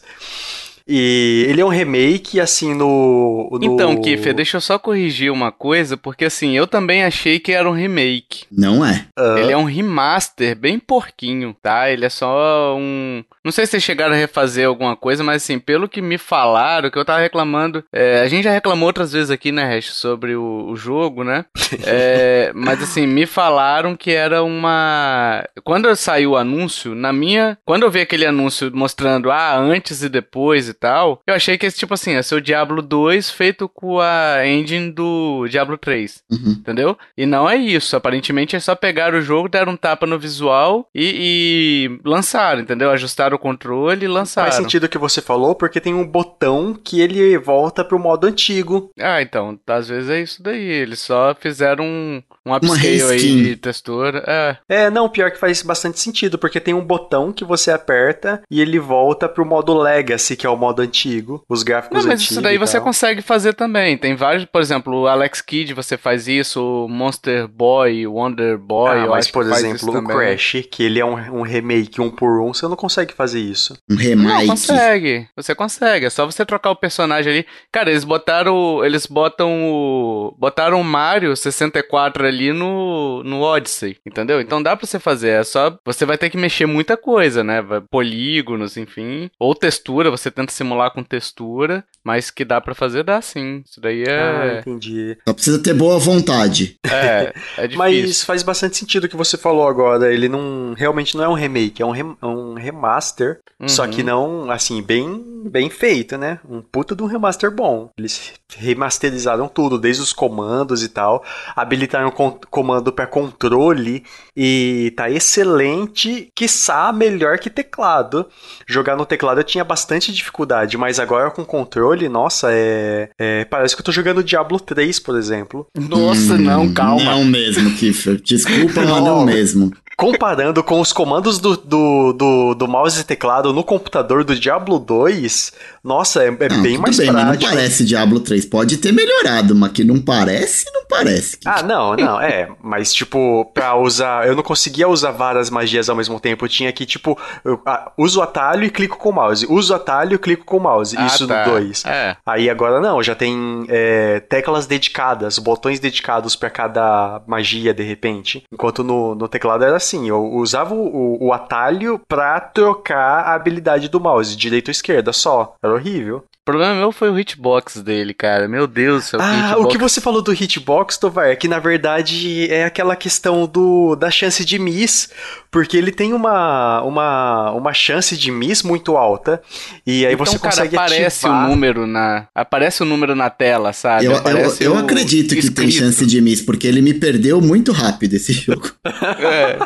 E 0.88 1.46
ele 1.48 1.62
é 1.62 1.66
um 1.66 1.70
remake, 1.70 2.40
assim, 2.40 2.74
no. 2.74 3.50
no... 3.52 3.60
Então, 3.64 3.96
Kiefer, 4.02 4.34
deixa 4.34 4.58
eu 4.58 4.62
só 4.62 4.78
corrigir 4.78 5.32
uma 5.32 5.52
coisa, 5.52 5.96
porque 5.96 6.26
assim, 6.26 6.58
eu 6.58 6.68
também 6.68 7.04
achei 7.04 7.40
que 7.40 7.52
era 7.52 7.70
um 7.70 7.74
remake. 7.74 8.46
Não 8.52 8.86
é. 8.86 9.06
Ah, 9.18 9.36
Ele 9.38 9.52
é 9.52 9.58
um 9.58 9.64
remaster 9.64 10.56
bem 10.56 10.78
porquinho, 10.80 11.56
tá? 11.62 11.90
Ele 11.90 12.06
é 12.06 12.10
só 12.10 12.76
um. 12.78 13.24
Não 13.44 13.52
sei 13.52 13.66
se 13.66 13.72
vocês 13.72 13.84
chegaram 13.84 14.14
a 14.14 14.18
refazer 14.18 14.68
alguma 14.68 14.96
coisa, 14.96 15.24
mas 15.24 15.44
assim, 15.44 15.60
pelo 15.60 15.88
que 15.90 16.02
me 16.02 16.18
falaram, 16.18 16.90
que 16.90 16.98
eu 16.98 17.06
tava 17.06 17.20
reclamando. 17.20 17.84
é, 17.92 18.22
a 18.22 18.28
gente 18.28 18.44
já 18.44 18.52
reclamou 18.52 18.88
outras 18.88 19.12
vezes 19.12 19.30
aqui, 19.32 19.52
né, 19.52 19.64
Hash, 19.64 19.94
sobre 19.94 20.36
o, 20.36 20.68
o 20.70 20.76
jogo, 20.76 21.24
né? 21.24 21.46
É, 21.86 22.52
mas 22.54 22.82
assim, 22.82 23.06
me 23.06 23.26
falaram 23.26 23.96
que 23.96 24.12
era 24.12 24.44
uma. 24.44 25.44
Quando 25.64 25.94
saiu 25.96 26.32
o 26.32 26.38
anúncio, 26.38 26.96
na 26.96 27.12
minha. 27.12 27.58
Quando 27.66 27.84
eu 27.84 27.92
vi 27.92 28.00
aquele 28.02 28.26
anúncio 28.26 28.72
mostrando, 28.74 29.32
ah, 29.32 29.58
antes 29.58 30.02
e 30.04 30.08
depois 30.10 30.73
e 30.74 30.78
tal, 30.80 31.22
eu 31.26 31.34
achei 31.34 31.58
que 31.58 31.66
esse 31.66 31.78
tipo 31.78 31.94
assim, 31.94 32.12
ia 32.14 32.24
ser 32.24 32.36
o 32.36 32.42
Diablo 32.42 32.82
2 32.82 33.30
feito 33.32 33.70
com 33.70 34.00
a 34.00 34.46
engine 34.46 34.92
do 34.92 35.48
Diablo 35.48 35.78
3 35.78 36.22
Uhum. 36.32 36.52
entendeu? 36.60 36.98
E 37.18 37.26
não 37.26 37.50
é 37.50 37.56
isso. 37.56 37.96
Aparentemente 37.96 38.56
é 38.56 38.60
só 38.60 38.76
pegar 38.76 39.14
o 39.14 39.22
jogo, 39.22 39.48
deram 39.50 39.74
um 39.74 39.78
tapa 39.78 40.06
no 40.06 40.18
visual 40.20 40.88
e, 40.94 41.90
e 41.96 42.00
lançaram, 42.08 42.62
entendeu? 42.62 42.90
Ajustaram 42.92 43.36
o 43.36 43.40
controle 43.40 44.06
e 44.06 44.08
lançaram. 44.08 44.52
Faz 44.52 44.62
sentido 44.62 44.86
o 44.86 44.90
que 44.90 44.98
você 44.98 45.22
falou, 45.22 45.56
porque 45.56 45.80
tem 45.80 45.94
um 45.94 46.06
botão 46.06 46.74
que 46.74 47.00
ele 47.00 47.38
volta 47.38 47.84
pro 47.86 48.00
modo 48.00 48.28
antigo. 48.28 48.92
Ah, 49.00 49.22
então, 49.22 49.60
às 49.68 49.88
vezes 49.88 50.10
é 50.10 50.22
isso 50.22 50.42
daí. 50.44 50.64
Eles 50.64 51.00
só 51.00 51.36
fizeram 51.40 51.86
um, 51.86 52.24
um 52.46 52.54
upscale 52.56 53.02
aí 53.04 53.20
de 53.44 53.56
textura. 53.56 54.24
É, 54.28 54.58
É, 54.86 54.90
não, 54.90 55.10
pior 55.10 55.32
que 55.32 55.38
faz 55.40 55.62
bastante 55.62 56.00
sentido, 56.00 56.38
porque 56.38 56.60
tem 56.60 56.74
um 56.74 56.84
botão 56.84 57.32
que 57.32 57.46
você 57.46 57.72
aperta 57.72 58.42
e 58.50 58.60
ele 58.62 58.80
volta 58.80 59.30
pro 59.30 59.46
modo 59.46 59.74
Legacy, 59.78 60.36
que 60.36 60.46
é 60.46 60.50
o 60.50 60.58
modo 60.58 60.82
antigo, 60.82 61.44
os 61.50 61.64
gráficos 61.64 61.98
Não, 61.98 62.04
mas 62.06 62.16
antigos. 62.20 62.32
isso 62.32 62.42
daí 62.42 62.58
você 62.58 62.80
consegue 62.80 63.22
fazer 63.22 63.54
também. 63.54 63.98
Tem 63.98 64.16
vários, 64.16 64.46
por 64.46 64.62
exemplo, 64.62 65.02
o 65.02 65.08
Alex 65.08 65.42
Kidd 65.42 65.74
você 65.74 65.98
faz 65.98 66.28
isso, 66.28 66.86
o 66.86 66.88
Monster 66.90 67.48
Boy, 67.48 68.06
o 68.08 68.14
Wonder 68.14 68.58
Boy, 68.58 68.92
Ah, 68.92 68.98
eu 69.06 69.10
mas 69.12 69.26
acho 69.26 69.34
por 69.34 69.44
exemplo, 69.46 69.90
o 69.90 69.94
também. 69.94 70.16
Crash, 70.18 70.58
que 70.72 70.84
ele 70.84 71.00
é 71.00 71.06
um, 71.06 71.40
um 71.40 71.42
remake 71.42 72.02
um 72.02 72.10
por 72.10 72.42
um, 72.42 72.54
você 72.54 72.68
não 72.68 72.76
consegue 72.76 73.14
fazer 73.14 73.40
isso. 73.40 73.74
Um 73.90 73.96
Não, 73.96 74.02
remake. 74.02 74.48
consegue. 74.48 75.28
Você 75.36 75.56
consegue. 75.56 76.06
É 76.06 76.10
só 76.10 76.26
você 76.26 76.46
trocar 76.46 76.72
o 76.72 76.76
personagem 76.76 77.32
ali. 77.32 77.46
Cara, 77.72 77.90
eles 77.90 78.04
botaram. 78.04 78.84
Eles 78.84 79.06
botam 79.06 79.64
o. 79.72 80.36
Botaram 80.38 80.80
o 80.82 80.84
Mario 80.84 81.36
64 81.36 82.26
ali 82.26 82.33
no, 82.54 83.24
no 83.24 83.42
Odyssey, 83.42 83.98
entendeu? 84.06 84.42
Então 84.42 84.62
dá 84.62 84.76
pra 84.76 84.88
você 84.88 85.00
fazer, 85.00 85.30
é 85.30 85.44
só. 85.44 85.78
Você 85.86 86.06
vai 86.06 86.18
ter 86.18 86.30
que 86.30 86.38
mexer 86.38 86.66
muita 86.66 86.98
coisa, 86.98 87.44
né? 87.44 87.62
Polígonos, 87.90 88.78
enfim. 88.78 89.30
Ou 89.40 89.54
textura, 89.54 90.10
você 90.10 90.32
tenta 90.32 90.52
simular 90.52 90.92
com 90.92 91.04
textura, 91.04 91.84
mas 92.04 92.30
que 92.30 92.44
dá 92.44 92.60
para 92.60 92.76
fazer, 92.76 93.04
dá 93.04 93.22
sim. 93.22 93.64
Isso 93.66 93.80
daí 93.80 94.04
é. 94.04 94.22
Ah, 94.22 94.60
entendi. 94.60 95.18
Só 95.28 95.34
precisa 95.34 95.60
ter 95.60 95.74
boa 95.74 95.98
vontade. 95.98 96.78
É, 96.84 97.34
é 97.58 97.68
difícil. 97.68 97.78
Mas 97.78 98.24
faz 98.24 98.44
bastante 98.44 98.78
sentido 98.78 99.06
o 99.06 99.10
que 99.10 99.16
você 99.16 99.38
falou 99.38 99.68
agora. 99.68 100.14
Ele 100.14 100.28
não. 100.28 100.74
Realmente 100.76 101.16
não 101.16 101.24
é 101.24 101.30
um 101.30 101.34
remake, 101.34 101.82
é 101.82 101.86
um, 101.86 101.92
rem, 101.92 102.18
é 102.22 102.26
um 102.26 102.54
remaster. 102.56 103.40
Uhum. 103.60 103.70
Só 103.70 103.88
que 103.88 104.04
não, 104.04 104.52
assim, 104.52 104.82
bem, 104.82 105.24
bem 105.50 105.70
feito, 105.70 106.18
né? 106.18 106.40
Um 106.48 106.62
puta 106.62 106.96
de 106.96 107.04
um 107.04 107.08
remaster 107.08 107.50
bom. 107.50 107.90
Eles 107.98 108.34
remasterizaram 108.58 109.48
tudo, 109.48 109.80
desde 109.80 110.02
os 110.02 110.12
comandos 110.12 110.84
e 110.84 110.90
tal. 110.90 111.24
Habilitaram 111.56 112.12
comando 112.50 112.92
para 112.92 113.08
controle 113.08 114.04
e 114.36 114.94
tá 114.96 115.10
excelente, 115.10 116.32
quiçá 116.36 116.92
melhor 116.92 117.40
que 117.40 117.50
teclado. 117.50 118.28
Jogar 118.68 118.96
no 118.96 119.06
teclado 119.06 119.40
eu 119.40 119.44
tinha 119.44 119.64
bastante 119.64 120.12
dificuldade, 120.12 120.78
mas 120.78 121.00
agora 121.00 121.32
com 121.32 121.46
controle, 121.46 122.10
nossa, 122.10 122.50
é, 122.52 123.10
é 123.18 123.46
parece 123.46 123.76
que 123.76 123.82
eu 123.82 123.86
tô 123.86 123.92
jogando 123.92 124.24
Diablo 124.24 124.60
3, 124.60 125.00
por 125.00 125.18
exemplo. 125.18 125.68
Nossa, 125.78 126.34
hum, 126.34 126.38
não, 126.38 126.74
calma. 126.74 127.04
Não 127.04 127.26
mesmo, 127.26 127.76
Kiffer. 127.76 128.22
Desculpa, 128.22 128.82
mas 128.82 129.04
não 129.04 129.26
mesmo. 129.26 129.72
Comparando 129.96 130.64
com 130.64 130.82
os 130.82 130.92
comandos 130.92 131.38
do, 131.38 131.56
do, 131.56 132.14
do, 132.14 132.56
do, 132.56 132.68
mouse 132.68 133.00
e 133.00 133.04
teclado 133.04 133.54
no 133.54 133.64
computador 133.64 134.24
do 134.24 134.36
Diablo 134.36 134.80
2, 134.80 135.52
nossa, 135.84 136.24
é, 136.24 136.28
é 136.28 136.50
não, 136.50 136.62
bem 136.64 136.78
mais 136.80 136.98
bem, 136.98 137.12
prático. 137.12 137.32
Mas 137.32 137.40
não 137.40 137.50
parece 137.50 137.86
Diablo 137.86 138.20
3. 138.20 138.46
Pode 138.46 138.78
ter 138.78 138.92
melhorado, 138.92 139.54
mas 139.54 139.72
que 139.72 139.84
não 139.84 140.02
parece, 140.02 140.66
não 140.74 140.86
parece. 140.90 141.38
Ah, 141.46 141.62
não, 141.62 141.96
não, 141.96 142.13
é. 142.22 142.50
Mas, 142.62 142.94
tipo, 142.94 143.46
pra 143.54 143.76
usar. 143.76 144.28
Eu 144.28 144.36
não 144.36 144.44
conseguia 144.44 144.88
usar 144.88 145.12
várias 145.12 145.50
magias 145.50 145.90
ao 145.90 145.96
mesmo 145.96 146.20
tempo. 146.20 146.46
Eu 146.46 146.50
tinha 146.50 146.72
que, 146.72 146.86
tipo, 146.86 147.18
eu, 147.44 147.62
ah, 147.66 147.92
uso 147.98 148.20
o 148.20 148.24
atalho 148.24 148.64
e 148.64 148.70
clico 148.70 148.98
com 148.98 149.10
o 149.10 149.14
mouse. 149.14 149.46
Uso 149.50 149.74
o 149.74 149.76
atalho 149.76 150.16
e 150.16 150.20
clico 150.20 150.46
com 150.46 150.58
o 150.58 150.62
mouse. 150.62 150.96
Ah, 150.98 151.06
Isso 151.06 151.28
tá. 151.28 151.46
no 151.46 151.52
2. 151.52 151.86
É. 151.86 152.16
Aí 152.26 152.50
agora 152.50 152.80
não, 152.80 153.02
já 153.02 153.16
tem 153.16 153.66
é, 153.70 154.20
teclas 154.22 154.66
dedicadas, 154.66 155.40
botões 155.40 155.80
dedicados 155.80 156.36
para 156.36 156.50
cada 156.50 157.22
magia, 157.28 157.74
de 157.74 157.84
repente. 157.84 158.44
Enquanto 158.52 158.84
no, 158.84 159.16
no 159.16 159.28
teclado 159.28 159.64
era 159.64 159.76
assim, 159.76 160.08
eu 160.08 160.24
usava 160.34 160.74
o, 160.74 161.18
o 161.20 161.34
atalho 161.34 162.00
pra 162.08 162.40
trocar 162.40 163.24
a 163.24 163.34
habilidade 163.34 163.90
do 163.90 164.00
mouse, 164.00 164.36
direita 164.36 164.70
ou 164.70 164.74
esquerda 164.74 165.14
só. 165.14 165.56
Era 165.64 165.74
horrível. 165.74 166.24
O 166.44 166.52
problema 166.52 166.76
meu 166.76 166.92
foi 166.92 167.10
o 167.10 167.18
hitbox 167.18 167.82
dele, 167.82 168.14
cara. 168.14 168.50
Meu 168.50 168.68
Deus 168.68 169.06
céu. 169.06 169.22
Ah, 169.22 169.52
hitbox... 169.52 169.66
o 169.66 169.68
que 169.70 169.78
você 169.78 170.02
falou 170.02 170.22
do 170.22 170.34
hitbox, 170.34 170.98
Tovar, 170.98 171.30
é 171.30 171.38
que 171.38 171.48
na 171.48 171.58
verdade 171.58 172.03
é 172.50 172.66
aquela 172.66 172.96
questão 172.96 173.46
do 173.46 173.96
da 173.96 174.10
chance 174.10 174.44
de 174.44 174.58
miss, 174.60 175.10
porque 175.52 175.78
ele 175.78 175.92
tem 175.92 176.14
uma, 176.14 176.82
uma, 176.84 177.52
uma 177.52 177.74
chance 177.74 178.18
de 178.18 178.32
miss 178.32 178.64
muito 178.64 178.98
alta. 178.98 179.42
E 179.86 180.06
aí 180.06 180.14
então, 180.14 180.26
você 180.26 180.40
cara, 180.40 180.52
consegue 180.52 180.76
aparece 180.76 181.26
ativar... 181.26 181.46
o 181.46 181.50
número 181.50 181.88
na 181.88 182.28
aparece 182.34 182.84
o 182.84 182.86
número 182.86 183.16
na 183.16 183.30
tela, 183.30 183.74
sabe? 183.74 184.06
Eu, 184.06 184.14
eu, 184.14 184.56
eu 184.60 184.78
acredito 184.78 185.36
que 185.36 185.52
tem 185.52 185.70
chance 185.70 186.06
de 186.06 186.22
miss, 186.22 186.42
porque 186.42 186.68
ele 186.68 186.82
me 186.82 186.94
perdeu 186.94 187.42
muito 187.42 187.72
rápido 187.72 188.14
esse 188.14 188.34
jogo. 188.34 188.72
é. 188.86 189.58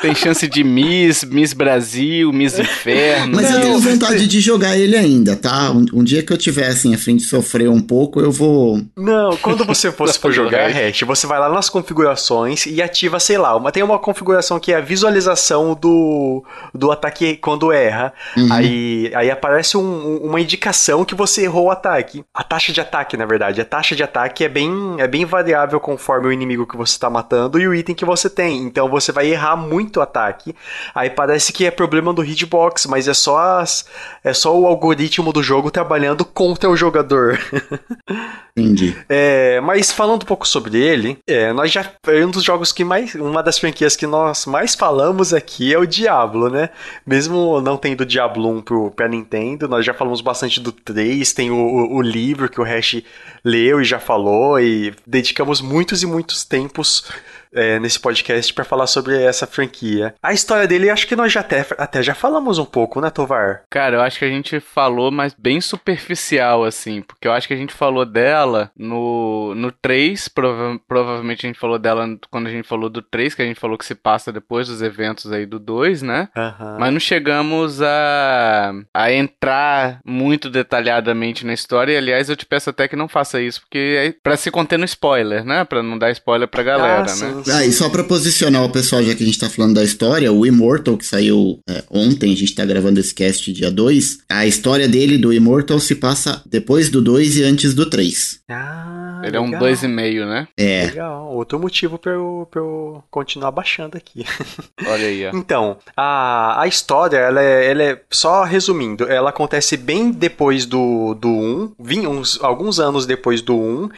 Tem 0.00 0.14
chance 0.14 0.48
de 0.48 0.64
Miss, 0.64 1.24
Miss 1.24 1.52
Brasil, 1.52 2.32
Miss 2.32 2.58
Inferno. 2.58 3.36
Mas 3.36 3.50
eu 3.50 3.60
tenho 3.60 3.78
vontade 3.78 4.26
de 4.26 4.40
jogar 4.40 4.76
ele 4.76 4.96
ainda, 4.96 5.36
tá? 5.36 5.70
Um, 5.70 5.84
um, 5.94 6.04
dia 6.04 6.22
que 6.22 6.32
eu 6.32 6.38
tiver 6.38 6.66
assim, 6.66 6.94
a 6.94 6.98
fim 6.98 7.16
de 7.16 7.24
sofrer 7.24 7.68
um 7.68 7.80
pouco, 7.80 8.20
eu 8.20 8.30
vou. 8.30 8.80
Não, 8.96 9.36
quando 9.36 9.64
você 9.64 9.92
for, 9.92 10.08
for 10.12 10.32
jogar, 10.32 10.70
Hash, 10.70 11.02
você 11.02 11.26
vai 11.26 11.38
lá 11.38 11.48
nas 11.48 11.68
configurações 11.68 12.66
e 12.66 12.80
ativa, 12.80 13.20
sei 13.20 13.36
lá, 13.36 13.56
uma, 13.56 13.72
tem 13.72 13.82
uma 13.82 13.98
configuração 13.98 14.58
que 14.58 14.72
é 14.72 14.76
a 14.76 14.80
visualização 14.80 15.74
do, 15.74 16.44
do 16.74 16.90
ataque 16.90 17.36
quando 17.36 17.72
erra. 17.72 18.12
Uhum. 18.36 18.52
Aí, 18.52 19.12
aí 19.14 19.30
aparece 19.30 19.76
um, 19.76 20.16
uma 20.18 20.40
indicação 20.40 21.04
que 21.04 21.14
você 21.14 21.42
errou 21.42 21.66
o 21.66 21.70
ataque. 21.70 22.24
A 22.32 22.42
taxa 22.42 22.72
de 22.72 22.80
ataque, 22.80 23.16
na 23.16 23.26
verdade. 23.26 23.60
A 23.60 23.64
taxa 23.64 23.94
de 23.94 24.02
ataque 24.02 24.44
é 24.44 24.48
bem, 24.48 24.96
é 24.98 25.06
bem 25.06 25.24
variável 25.24 25.78
conforme 25.78 26.28
o 26.28 26.32
inimigo 26.32 26.66
que 26.66 26.76
você 26.76 26.92
está 26.92 27.10
matando 27.10 27.60
e 27.60 27.66
o 27.66 27.74
item 27.74 27.94
que 27.94 28.04
você 28.04 28.30
tem. 28.30 28.62
Então 28.62 28.88
você 28.88 29.12
vai 29.12 29.28
errar 29.28 29.56
muito 29.56 29.89
o 29.98 30.02
ataque. 30.02 30.54
Aí 30.94 31.10
parece 31.10 31.52
que 31.52 31.64
é 31.64 31.70
problema 31.70 32.12
do 32.12 32.24
hitbox, 32.24 32.86
mas 32.86 33.08
é 33.08 33.14
só 33.14 33.38
as, 33.58 33.86
é 34.22 34.32
só 34.32 34.56
o 34.58 34.66
algoritmo 34.66 35.32
do 35.32 35.42
jogo 35.42 35.70
trabalhando 35.70 36.24
contra 36.24 36.68
o 36.68 36.76
jogador. 36.76 37.38
Entendi. 38.56 38.96
É, 39.08 39.60
mas 39.60 39.90
falando 39.92 40.22
um 40.22 40.26
pouco 40.26 40.46
sobre 40.46 40.78
ele, 40.78 41.18
é, 41.26 41.52
nós 41.52 41.70
já 41.70 41.90
é 42.06 42.24
um 42.24 42.30
dos 42.30 42.42
jogos 42.42 42.72
que 42.72 42.84
mais, 42.84 43.14
uma 43.14 43.42
das 43.42 43.58
franquias 43.58 43.96
que 43.96 44.06
nós 44.06 44.44
mais 44.46 44.74
falamos 44.74 45.32
aqui 45.32 45.72
é 45.72 45.78
o 45.78 45.86
Diablo, 45.86 46.50
né? 46.50 46.70
Mesmo 47.06 47.60
não 47.60 47.76
tendo 47.76 48.04
Diablo 48.04 48.50
1 48.50 48.62
pro, 48.62 48.90
pra 48.90 49.08
Nintendo, 49.08 49.68
nós 49.68 49.84
já 49.84 49.94
falamos 49.94 50.20
bastante 50.20 50.60
do 50.60 50.72
3, 50.72 51.32
tem 51.32 51.50
o, 51.50 51.56
o, 51.56 51.96
o 51.96 52.02
livro 52.02 52.48
que 52.48 52.60
o 52.60 52.64
Hash 52.64 53.02
leu 53.44 53.80
e 53.80 53.84
já 53.84 53.98
falou, 53.98 54.60
e 54.60 54.92
dedicamos 55.06 55.60
muitos 55.60 56.02
e 56.02 56.06
muitos 56.06 56.44
tempos 56.44 57.04
é, 57.52 57.78
nesse 57.78 57.98
podcast 57.98 58.52
para 58.52 58.64
falar 58.64 58.86
sobre 58.86 59.20
essa 59.20 59.46
franquia. 59.46 60.14
A 60.22 60.32
história 60.32 60.66
dele, 60.66 60.90
acho 60.90 61.06
que 61.06 61.16
nós 61.16 61.32
já 61.32 61.40
até, 61.40 61.66
até 61.78 62.02
já 62.02 62.14
falamos 62.14 62.58
um 62.58 62.64
pouco, 62.64 63.00
né, 63.00 63.10
Tovar? 63.10 63.62
Cara, 63.70 63.96
eu 63.96 64.00
acho 64.00 64.18
que 64.18 64.24
a 64.24 64.28
gente 64.28 64.60
falou, 64.60 65.10
mas 65.10 65.34
bem 65.36 65.60
superficial, 65.60 66.64
assim, 66.64 67.02
porque 67.02 67.26
eu 67.26 67.32
acho 67.32 67.48
que 67.48 67.54
a 67.54 67.56
gente 67.56 67.74
falou 67.74 68.04
dela 68.04 68.70
no, 68.76 69.54
no 69.54 69.72
3, 69.72 70.28
prova 70.28 70.80
provavelmente 70.86 71.46
a 71.46 71.48
gente 71.48 71.58
falou 71.58 71.78
dela 71.78 72.06
quando 72.30 72.46
a 72.46 72.50
gente 72.50 72.66
falou 72.66 72.88
do 72.88 73.02
3, 73.02 73.34
que 73.34 73.42
a 73.42 73.44
gente 73.44 73.60
falou 73.60 73.78
que 73.78 73.84
se 73.84 73.94
passa 73.94 74.32
depois 74.32 74.68
dos 74.68 74.82
eventos 74.82 75.32
aí 75.32 75.46
do 75.46 75.58
2, 75.58 76.02
né? 76.02 76.28
Uhum. 76.36 76.78
Mas 76.78 76.92
não 76.92 77.00
chegamos 77.00 77.82
a, 77.82 78.72
a 78.94 79.12
entrar 79.12 80.00
muito 80.04 80.50
detalhadamente 80.50 81.44
na 81.44 81.52
história, 81.52 81.92
e 81.92 81.96
aliás, 81.96 82.28
eu 82.28 82.36
te 82.36 82.46
peço 82.46 82.70
até 82.70 82.86
que 82.86 82.96
não 82.96 83.08
faça 83.08 83.40
isso, 83.40 83.60
porque 83.60 83.96
é 83.98 84.14
pra 84.22 84.36
se 84.36 84.50
conter 84.50 84.78
no 84.78 84.84
spoiler, 84.84 85.44
né? 85.44 85.64
Pra 85.64 85.82
não 85.82 85.98
dar 85.98 86.10
spoiler 86.10 86.48
pra 86.48 86.62
galera, 86.62 87.06
ah, 87.10 87.16
né? 87.16 87.39
Ah, 87.48 87.64
e 87.64 87.72
só 87.72 87.88
pra 87.88 88.04
posicionar 88.04 88.64
o 88.64 88.70
pessoal, 88.70 89.02
já 89.02 89.14
que 89.14 89.22
a 89.22 89.26
gente 89.26 89.38
tá 89.38 89.48
falando 89.48 89.74
da 89.74 89.84
história, 89.84 90.32
o 90.32 90.44
Immortal, 90.46 90.96
que 90.96 91.06
saiu 91.06 91.60
é, 91.68 91.82
ontem, 91.90 92.32
a 92.32 92.36
gente 92.36 92.54
tá 92.54 92.64
gravando 92.64 93.00
esse 93.00 93.14
cast 93.14 93.52
dia 93.52 93.70
2, 93.70 94.18
a 94.28 94.46
história 94.46 94.88
dele, 94.88 95.18
do 95.18 95.32
Immortal, 95.32 95.78
se 95.78 95.94
passa 95.94 96.42
depois 96.46 96.88
do 96.88 97.00
2 97.00 97.38
e 97.38 97.44
antes 97.44 97.74
do 97.74 97.86
3. 97.86 98.40
Ah, 98.50 99.22
Ele 99.24 99.36
é 99.36 99.40
um 99.40 99.50
2,5, 99.50 100.26
né? 100.26 100.48
É. 100.56 100.86
Legal, 100.86 101.32
outro 101.32 101.58
motivo 101.58 101.98
pra 101.98 102.12
eu, 102.12 102.48
pra 102.50 102.60
eu 102.60 103.02
continuar 103.10 103.50
baixando 103.50 103.96
aqui. 103.96 104.24
Olha 104.86 105.06
aí, 105.06 105.26
ó. 105.26 105.30
Então, 105.34 105.78
a, 105.96 106.62
a 106.62 106.66
história, 106.66 107.18
ela 107.18 107.42
é, 107.42 107.70
ela 107.70 107.82
é, 107.82 108.00
só 108.10 108.44
resumindo, 108.44 109.04
ela 109.04 109.30
acontece 109.30 109.76
bem 109.76 110.10
depois 110.10 110.66
do, 110.66 111.14
do 111.14 111.28
1, 111.28 111.72
vim 111.78 112.06
uns, 112.06 112.38
alguns 112.42 112.80
anos 112.80 113.06
depois 113.06 113.40
do 113.42 113.54
1, 113.54 113.88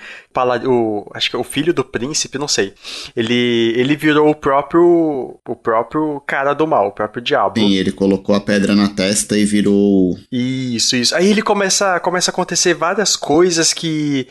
o, 0.66 1.10
acho 1.14 1.30
que 1.30 1.36
é 1.36 1.38
o 1.38 1.44
filho 1.44 1.72
do 1.74 1.84
príncipe, 1.84 2.38
não 2.38 2.48
sei. 2.48 2.74
Ele, 3.14 3.31
ele 3.32 3.96
virou 3.96 4.30
o 4.30 4.34
próprio 4.34 5.38
o 5.46 5.56
próprio 5.56 6.20
cara 6.26 6.54
do 6.54 6.66
mal, 6.66 6.88
o 6.88 6.92
próprio 6.92 7.22
diabo. 7.22 7.58
Sim, 7.58 7.74
ele 7.74 7.92
colocou 7.92 8.34
a 8.34 8.40
pedra 8.40 8.74
na 8.74 8.88
testa 8.88 9.36
e 9.36 9.44
virou. 9.44 10.16
Isso, 10.30 10.96
isso. 10.96 11.14
Aí 11.14 11.28
ele 11.28 11.42
começa, 11.42 11.98
começa 12.00 12.30
a 12.30 12.32
acontecer 12.32 12.74
várias 12.74 13.16
coisas 13.16 13.72
que 13.72 14.26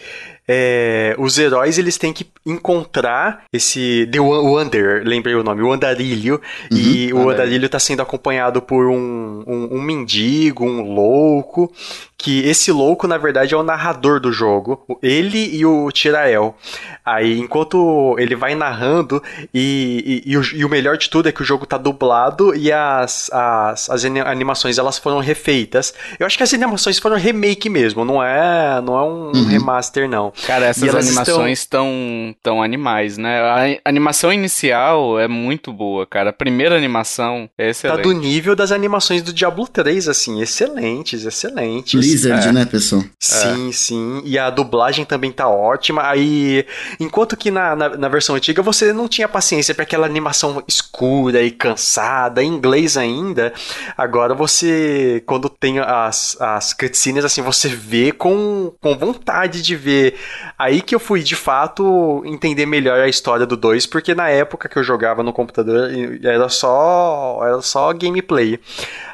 é, 0.54 1.16
os 1.18 1.40
heróis 1.40 1.78
eles 1.78 1.98
têm 1.98 2.12
que 2.12 2.28
encontrar 2.46 3.44
esse 3.54 4.10
The 4.12 4.20
Wander, 4.20 5.02
lembrei 5.06 5.34
o 5.34 5.44
nome, 5.44 5.62
o 5.62 5.72
Andarilho, 5.72 6.42
uhum, 6.70 6.78
e 6.78 7.14
o 7.14 7.30
Andarilho 7.30 7.68
está 7.68 7.80
sendo 7.80 8.02
acompanhado 8.02 8.62
por 8.62 8.88
um, 8.88 9.44
um, 9.48 9.78
um, 9.78 9.82
mendigo, 9.82 10.66
um 10.66 10.82
louco, 10.94 11.72
que 12.18 12.46
esse 12.48 12.70
louco 12.70 13.08
na 13.08 13.18
verdade 13.18 13.54
é 13.54 13.58
o 13.58 13.64
narrador 13.64 14.20
do 14.20 14.32
jogo, 14.32 14.86
ele 15.02 15.56
e 15.56 15.66
o 15.66 15.90
Tirael. 15.90 16.56
Aí 17.04 17.40
enquanto 17.40 18.16
ele 18.20 18.36
vai 18.36 18.54
narrando 18.54 19.24
e, 19.54 20.22
e, 20.26 20.32
e, 20.32 20.38
o, 20.38 20.44
e 20.56 20.66
o, 20.66 20.70
melhor 20.70 20.98
de 20.98 21.10
tudo 21.10 21.30
é 21.30 21.32
que 21.32 21.42
o 21.42 21.46
jogo 21.46 21.66
tá 21.66 21.78
dublado 21.78 22.54
e 22.56 22.72
as, 22.72 23.32
as, 23.32 23.90
as 23.90 24.06
animações 24.06 24.78
elas 24.78 25.00
foram 25.00 25.20
refeitas. 25.20 25.94
Eu 26.20 26.28
acho 26.28 26.38
que 26.38 26.44
as 26.44 26.54
animações 26.54 27.00
foram 27.00 27.16
remake 27.16 27.70
mesmo, 27.70 28.06
não 28.06 28.22
é 28.22 28.80
não 28.82 28.98
é 28.98 29.02
um 29.02 29.32
uhum. 29.34 29.48
remaster 29.48 30.08
não. 30.08 30.32
Cara, 30.46 30.66
essas 30.66 30.94
animações 30.96 31.60
estão 31.60 32.36
tão, 32.42 32.62
animais, 32.62 33.18
né? 33.18 33.40
A 33.84 33.90
animação 33.90 34.32
inicial 34.32 35.20
é 35.20 35.28
muito 35.28 35.72
boa, 35.72 36.06
cara. 36.06 36.30
A 36.30 36.34
primeira 36.34 36.76
animação 36.76 37.50
é 37.58 37.70
excelente. 37.70 37.98
Tá 37.98 38.04
do 38.04 38.12
nível 38.14 38.56
das 38.56 38.72
animações 38.72 39.22
do 39.22 39.34
Diablo 39.34 39.68
3, 39.68 40.08
assim, 40.08 40.42
excelentes, 40.42 41.26
excelentes. 41.26 42.00
Blizzard, 42.00 42.48
é. 42.48 42.52
né, 42.52 42.66
pessoal? 42.66 43.04
Sim, 43.20 43.70
é. 43.70 43.72
sim. 43.72 44.22
E 44.26 44.38
a 44.38 44.50
dublagem 44.50 45.06
também 45.06 45.32
tá 45.32 45.48
ótima. 45.48 46.08
Aí, 46.08 46.66
enquanto 47.00 47.38
que 47.38 47.52
na, 47.52 47.76
na, 47.76 47.90
na 47.90 48.10
versão 48.10 48.36
antiga 48.36 48.62
você 48.62 48.94
não 48.94 49.08
tinha 49.08 49.28
paciência 49.28 49.74
para 49.74 49.84
aquela 49.84 50.06
animação 50.06 50.64
escura 50.68 51.42
e 51.42 51.52
cansada, 51.52 52.44
em 52.44 52.48
inglês 52.48 52.98
ainda, 52.98 53.54
agora 53.98 54.34
você, 54.34 55.24
quando 55.26 55.50
tem 55.50 55.80
as, 55.80 56.38
as 56.40 56.74
cutscenes, 56.74 57.26
assim, 57.26 57.42
você 57.42 57.70
vê 57.70 58.12
com, 58.12 58.74
com 58.82 58.98
vontade 58.98 59.62
de 59.62 59.76
ver 59.76 60.16
aí 60.58 60.82
que 60.82 60.94
eu 60.94 61.00
fui 61.00 61.24
de 61.24 61.36
fato 61.36 62.24
entender 62.26 62.66
melhor 62.66 63.00
a 63.00 63.08
história 63.08 63.46
do 63.46 63.58
2, 63.58 63.86
porque 63.86 64.14
na 64.14 64.30
época 64.30 64.70
que 64.70 64.78
eu 64.78 64.84
jogava 64.84 65.24
no 65.24 65.34
computador 65.34 65.90
era 66.24 66.50
só 66.50 67.40
era 67.44 67.62
só 67.62 67.94
gameplay. 67.94 68.60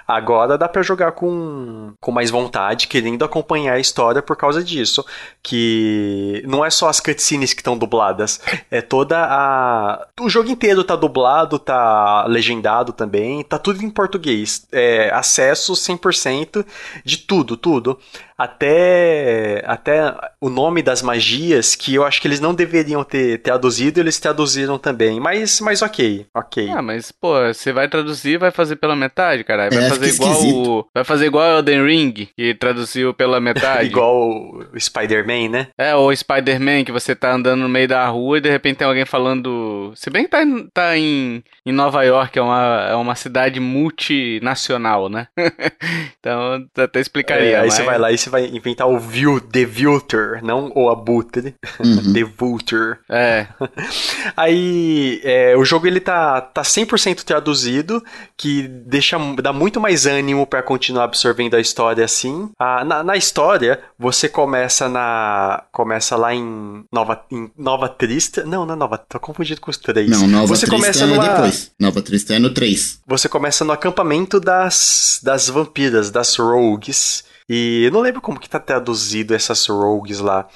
Agora 0.07 0.57
dá 0.57 0.69
para 0.69 0.81
jogar 0.81 1.11
com, 1.11 1.93
com 1.99 2.13
mais 2.13 2.31
vontade, 2.31 2.87
querendo 2.87 3.25
acompanhar 3.25 3.73
a 3.73 3.79
história 3.79 4.21
por 4.21 4.37
causa 4.37 4.63
disso. 4.63 5.05
Que 5.43 6.41
não 6.47 6.63
é 6.63 6.69
só 6.69 6.87
as 6.87 7.01
cutscenes 7.01 7.53
que 7.53 7.59
estão 7.59 7.77
dubladas, 7.77 8.39
é 8.71 8.81
toda 8.81 9.17
a. 9.17 10.07
O 10.21 10.29
jogo 10.29 10.49
inteiro 10.49 10.85
tá 10.85 10.95
dublado, 10.95 11.59
tá 11.59 12.25
legendado 12.25 12.93
também, 12.93 13.43
tá 13.43 13.59
tudo 13.59 13.83
em 13.83 13.89
português. 13.89 14.65
É, 14.71 15.11
acesso 15.13 15.73
100% 15.73 16.65
de 17.03 17.17
tudo, 17.17 17.57
tudo 17.57 17.99
até, 18.37 19.63
até 19.65 20.15
o 20.39 20.49
nome 20.49 20.81
das 20.81 21.01
magias, 21.01 21.75
que 21.75 21.95
eu 21.95 22.05
acho 22.05 22.21
que 22.21 22.27
eles 22.27 22.39
não 22.39 22.53
deveriam 22.53 23.03
ter 23.03 23.39
traduzido, 23.39 23.99
eles 23.99 24.19
traduziram 24.19 24.77
também. 24.77 25.19
Mas, 25.19 25.59
mas 25.59 25.81
ok, 25.81 26.25
ok. 26.33 26.69
Ah, 26.69 26.81
mas, 26.81 27.11
pô, 27.11 27.33
você 27.47 27.73
vai 27.73 27.87
traduzir 27.87 28.37
vai 28.37 28.51
fazer 28.51 28.75
pela 28.75 28.95
metade, 28.95 29.43
cara. 29.43 29.69
Vai 29.69 29.85
é, 29.85 29.89
fazer 29.89 30.13
igual 30.13 30.43
o. 30.43 30.87
Vai 30.93 31.03
fazer 31.03 31.25
igual 31.25 31.55
o 31.55 31.57
Elden 31.59 31.85
Ring, 31.85 32.13
que 32.35 32.53
traduziu 32.55 33.13
pela 33.13 33.39
metade. 33.39 33.87
igual 33.89 34.15
o 34.15 34.79
Spider-Man, 34.79 35.49
né? 35.49 35.67
É, 35.77 35.95
ou 35.95 36.09
o 36.09 36.15
Spider-Man, 36.15 36.83
que 36.83 36.91
você 36.91 37.15
tá 37.15 37.33
andando 37.33 37.61
no 37.61 37.69
meio 37.69 37.87
da 37.87 38.07
rua 38.07 38.37
e 38.37 38.41
de 38.41 38.49
repente 38.49 38.77
tem 38.77 38.87
alguém 38.87 39.05
falando. 39.05 39.91
Se 39.95 40.09
bem 40.09 40.23
que 40.23 40.29
tá, 40.29 40.39
tá 40.73 40.97
em, 40.97 41.43
em 41.65 41.71
Nova 41.71 42.03
York, 42.03 42.37
é 42.37 42.41
uma, 42.41 42.87
é 42.91 42.95
uma 42.95 43.15
cidade 43.15 43.59
multinacional, 43.59 45.09
né? 45.09 45.27
então, 46.19 46.65
até 46.77 46.99
explicaria. 46.99 47.51
É, 47.51 47.55
aí 47.55 47.65
mas... 47.65 47.73
você 47.73 47.83
vai 47.83 47.97
lá 47.97 48.11
e 48.11 48.17
você 48.27 48.29
vai 48.29 48.45
inventar 48.45 48.87
o 48.87 48.99
The 49.41 49.65
Vulture, 49.65 50.41
não 50.43 50.71
o 50.75 50.89
Abutre. 50.89 51.55
Uhum. 51.79 52.11
The 52.13 52.23
Vulture. 52.23 52.97
É. 53.09 53.47
Aí, 54.35 55.21
é, 55.23 55.55
o 55.55 55.63
jogo 55.63 55.87
ele 55.87 55.99
tá, 55.99 56.41
tá 56.41 56.61
100% 56.61 57.23
traduzido, 57.23 58.03
que 58.35 58.67
deixa, 58.67 59.17
dá 59.41 59.51
muito 59.51 59.79
mais 59.79 60.05
ânimo 60.05 60.45
para 60.45 60.61
continuar 60.61 61.05
absorvendo 61.05 61.55
a 61.55 61.59
história 61.59 62.03
assim. 62.03 62.49
Ah, 62.59 62.83
na, 62.83 63.03
na, 63.03 63.15
história, 63.15 63.79
você 63.97 64.27
começa 64.27 64.89
na 64.89 65.63
começa 65.71 66.15
lá 66.15 66.33
em 66.33 66.83
Nova, 66.91 67.25
em 67.31 67.49
Nova 67.57 67.87
Trista. 67.87 68.43
Não, 68.43 68.65
não 68.65 68.73
é 68.73 68.77
Nova, 68.77 68.97
tô 68.97 69.19
confundido 69.19 69.61
com 69.61 69.71
os 69.71 69.77
três. 69.77 70.09
Não, 70.09 70.27
Nova 70.27 70.47
você 70.47 70.65
Trista 70.65 70.75
começa 70.75 71.03
é 71.03 71.07
numa, 71.07 71.27
depois. 71.27 71.71
Nova 71.79 72.01
Trista 72.01 72.35
é 72.35 72.39
no 72.39 72.53
3. 72.53 73.01
Você 73.07 73.29
começa 73.29 73.63
no 73.63 73.71
acampamento 73.71 74.39
das, 74.39 75.19
das 75.23 75.47
vampiras, 75.47 76.11
das 76.11 76.35
rogues. 76.35 77.23
E 77.49 77.85
eu 77.85 77.91
não 77.91 78.01
lembro 78.01 78.21
como 78.21 78.39
que 78.39 78.49
tá 78.49 78.59
traduzido 78.59 79.33
essas 79.33 79.65
rogues 79.67 80.19
lá. 80.19 80.47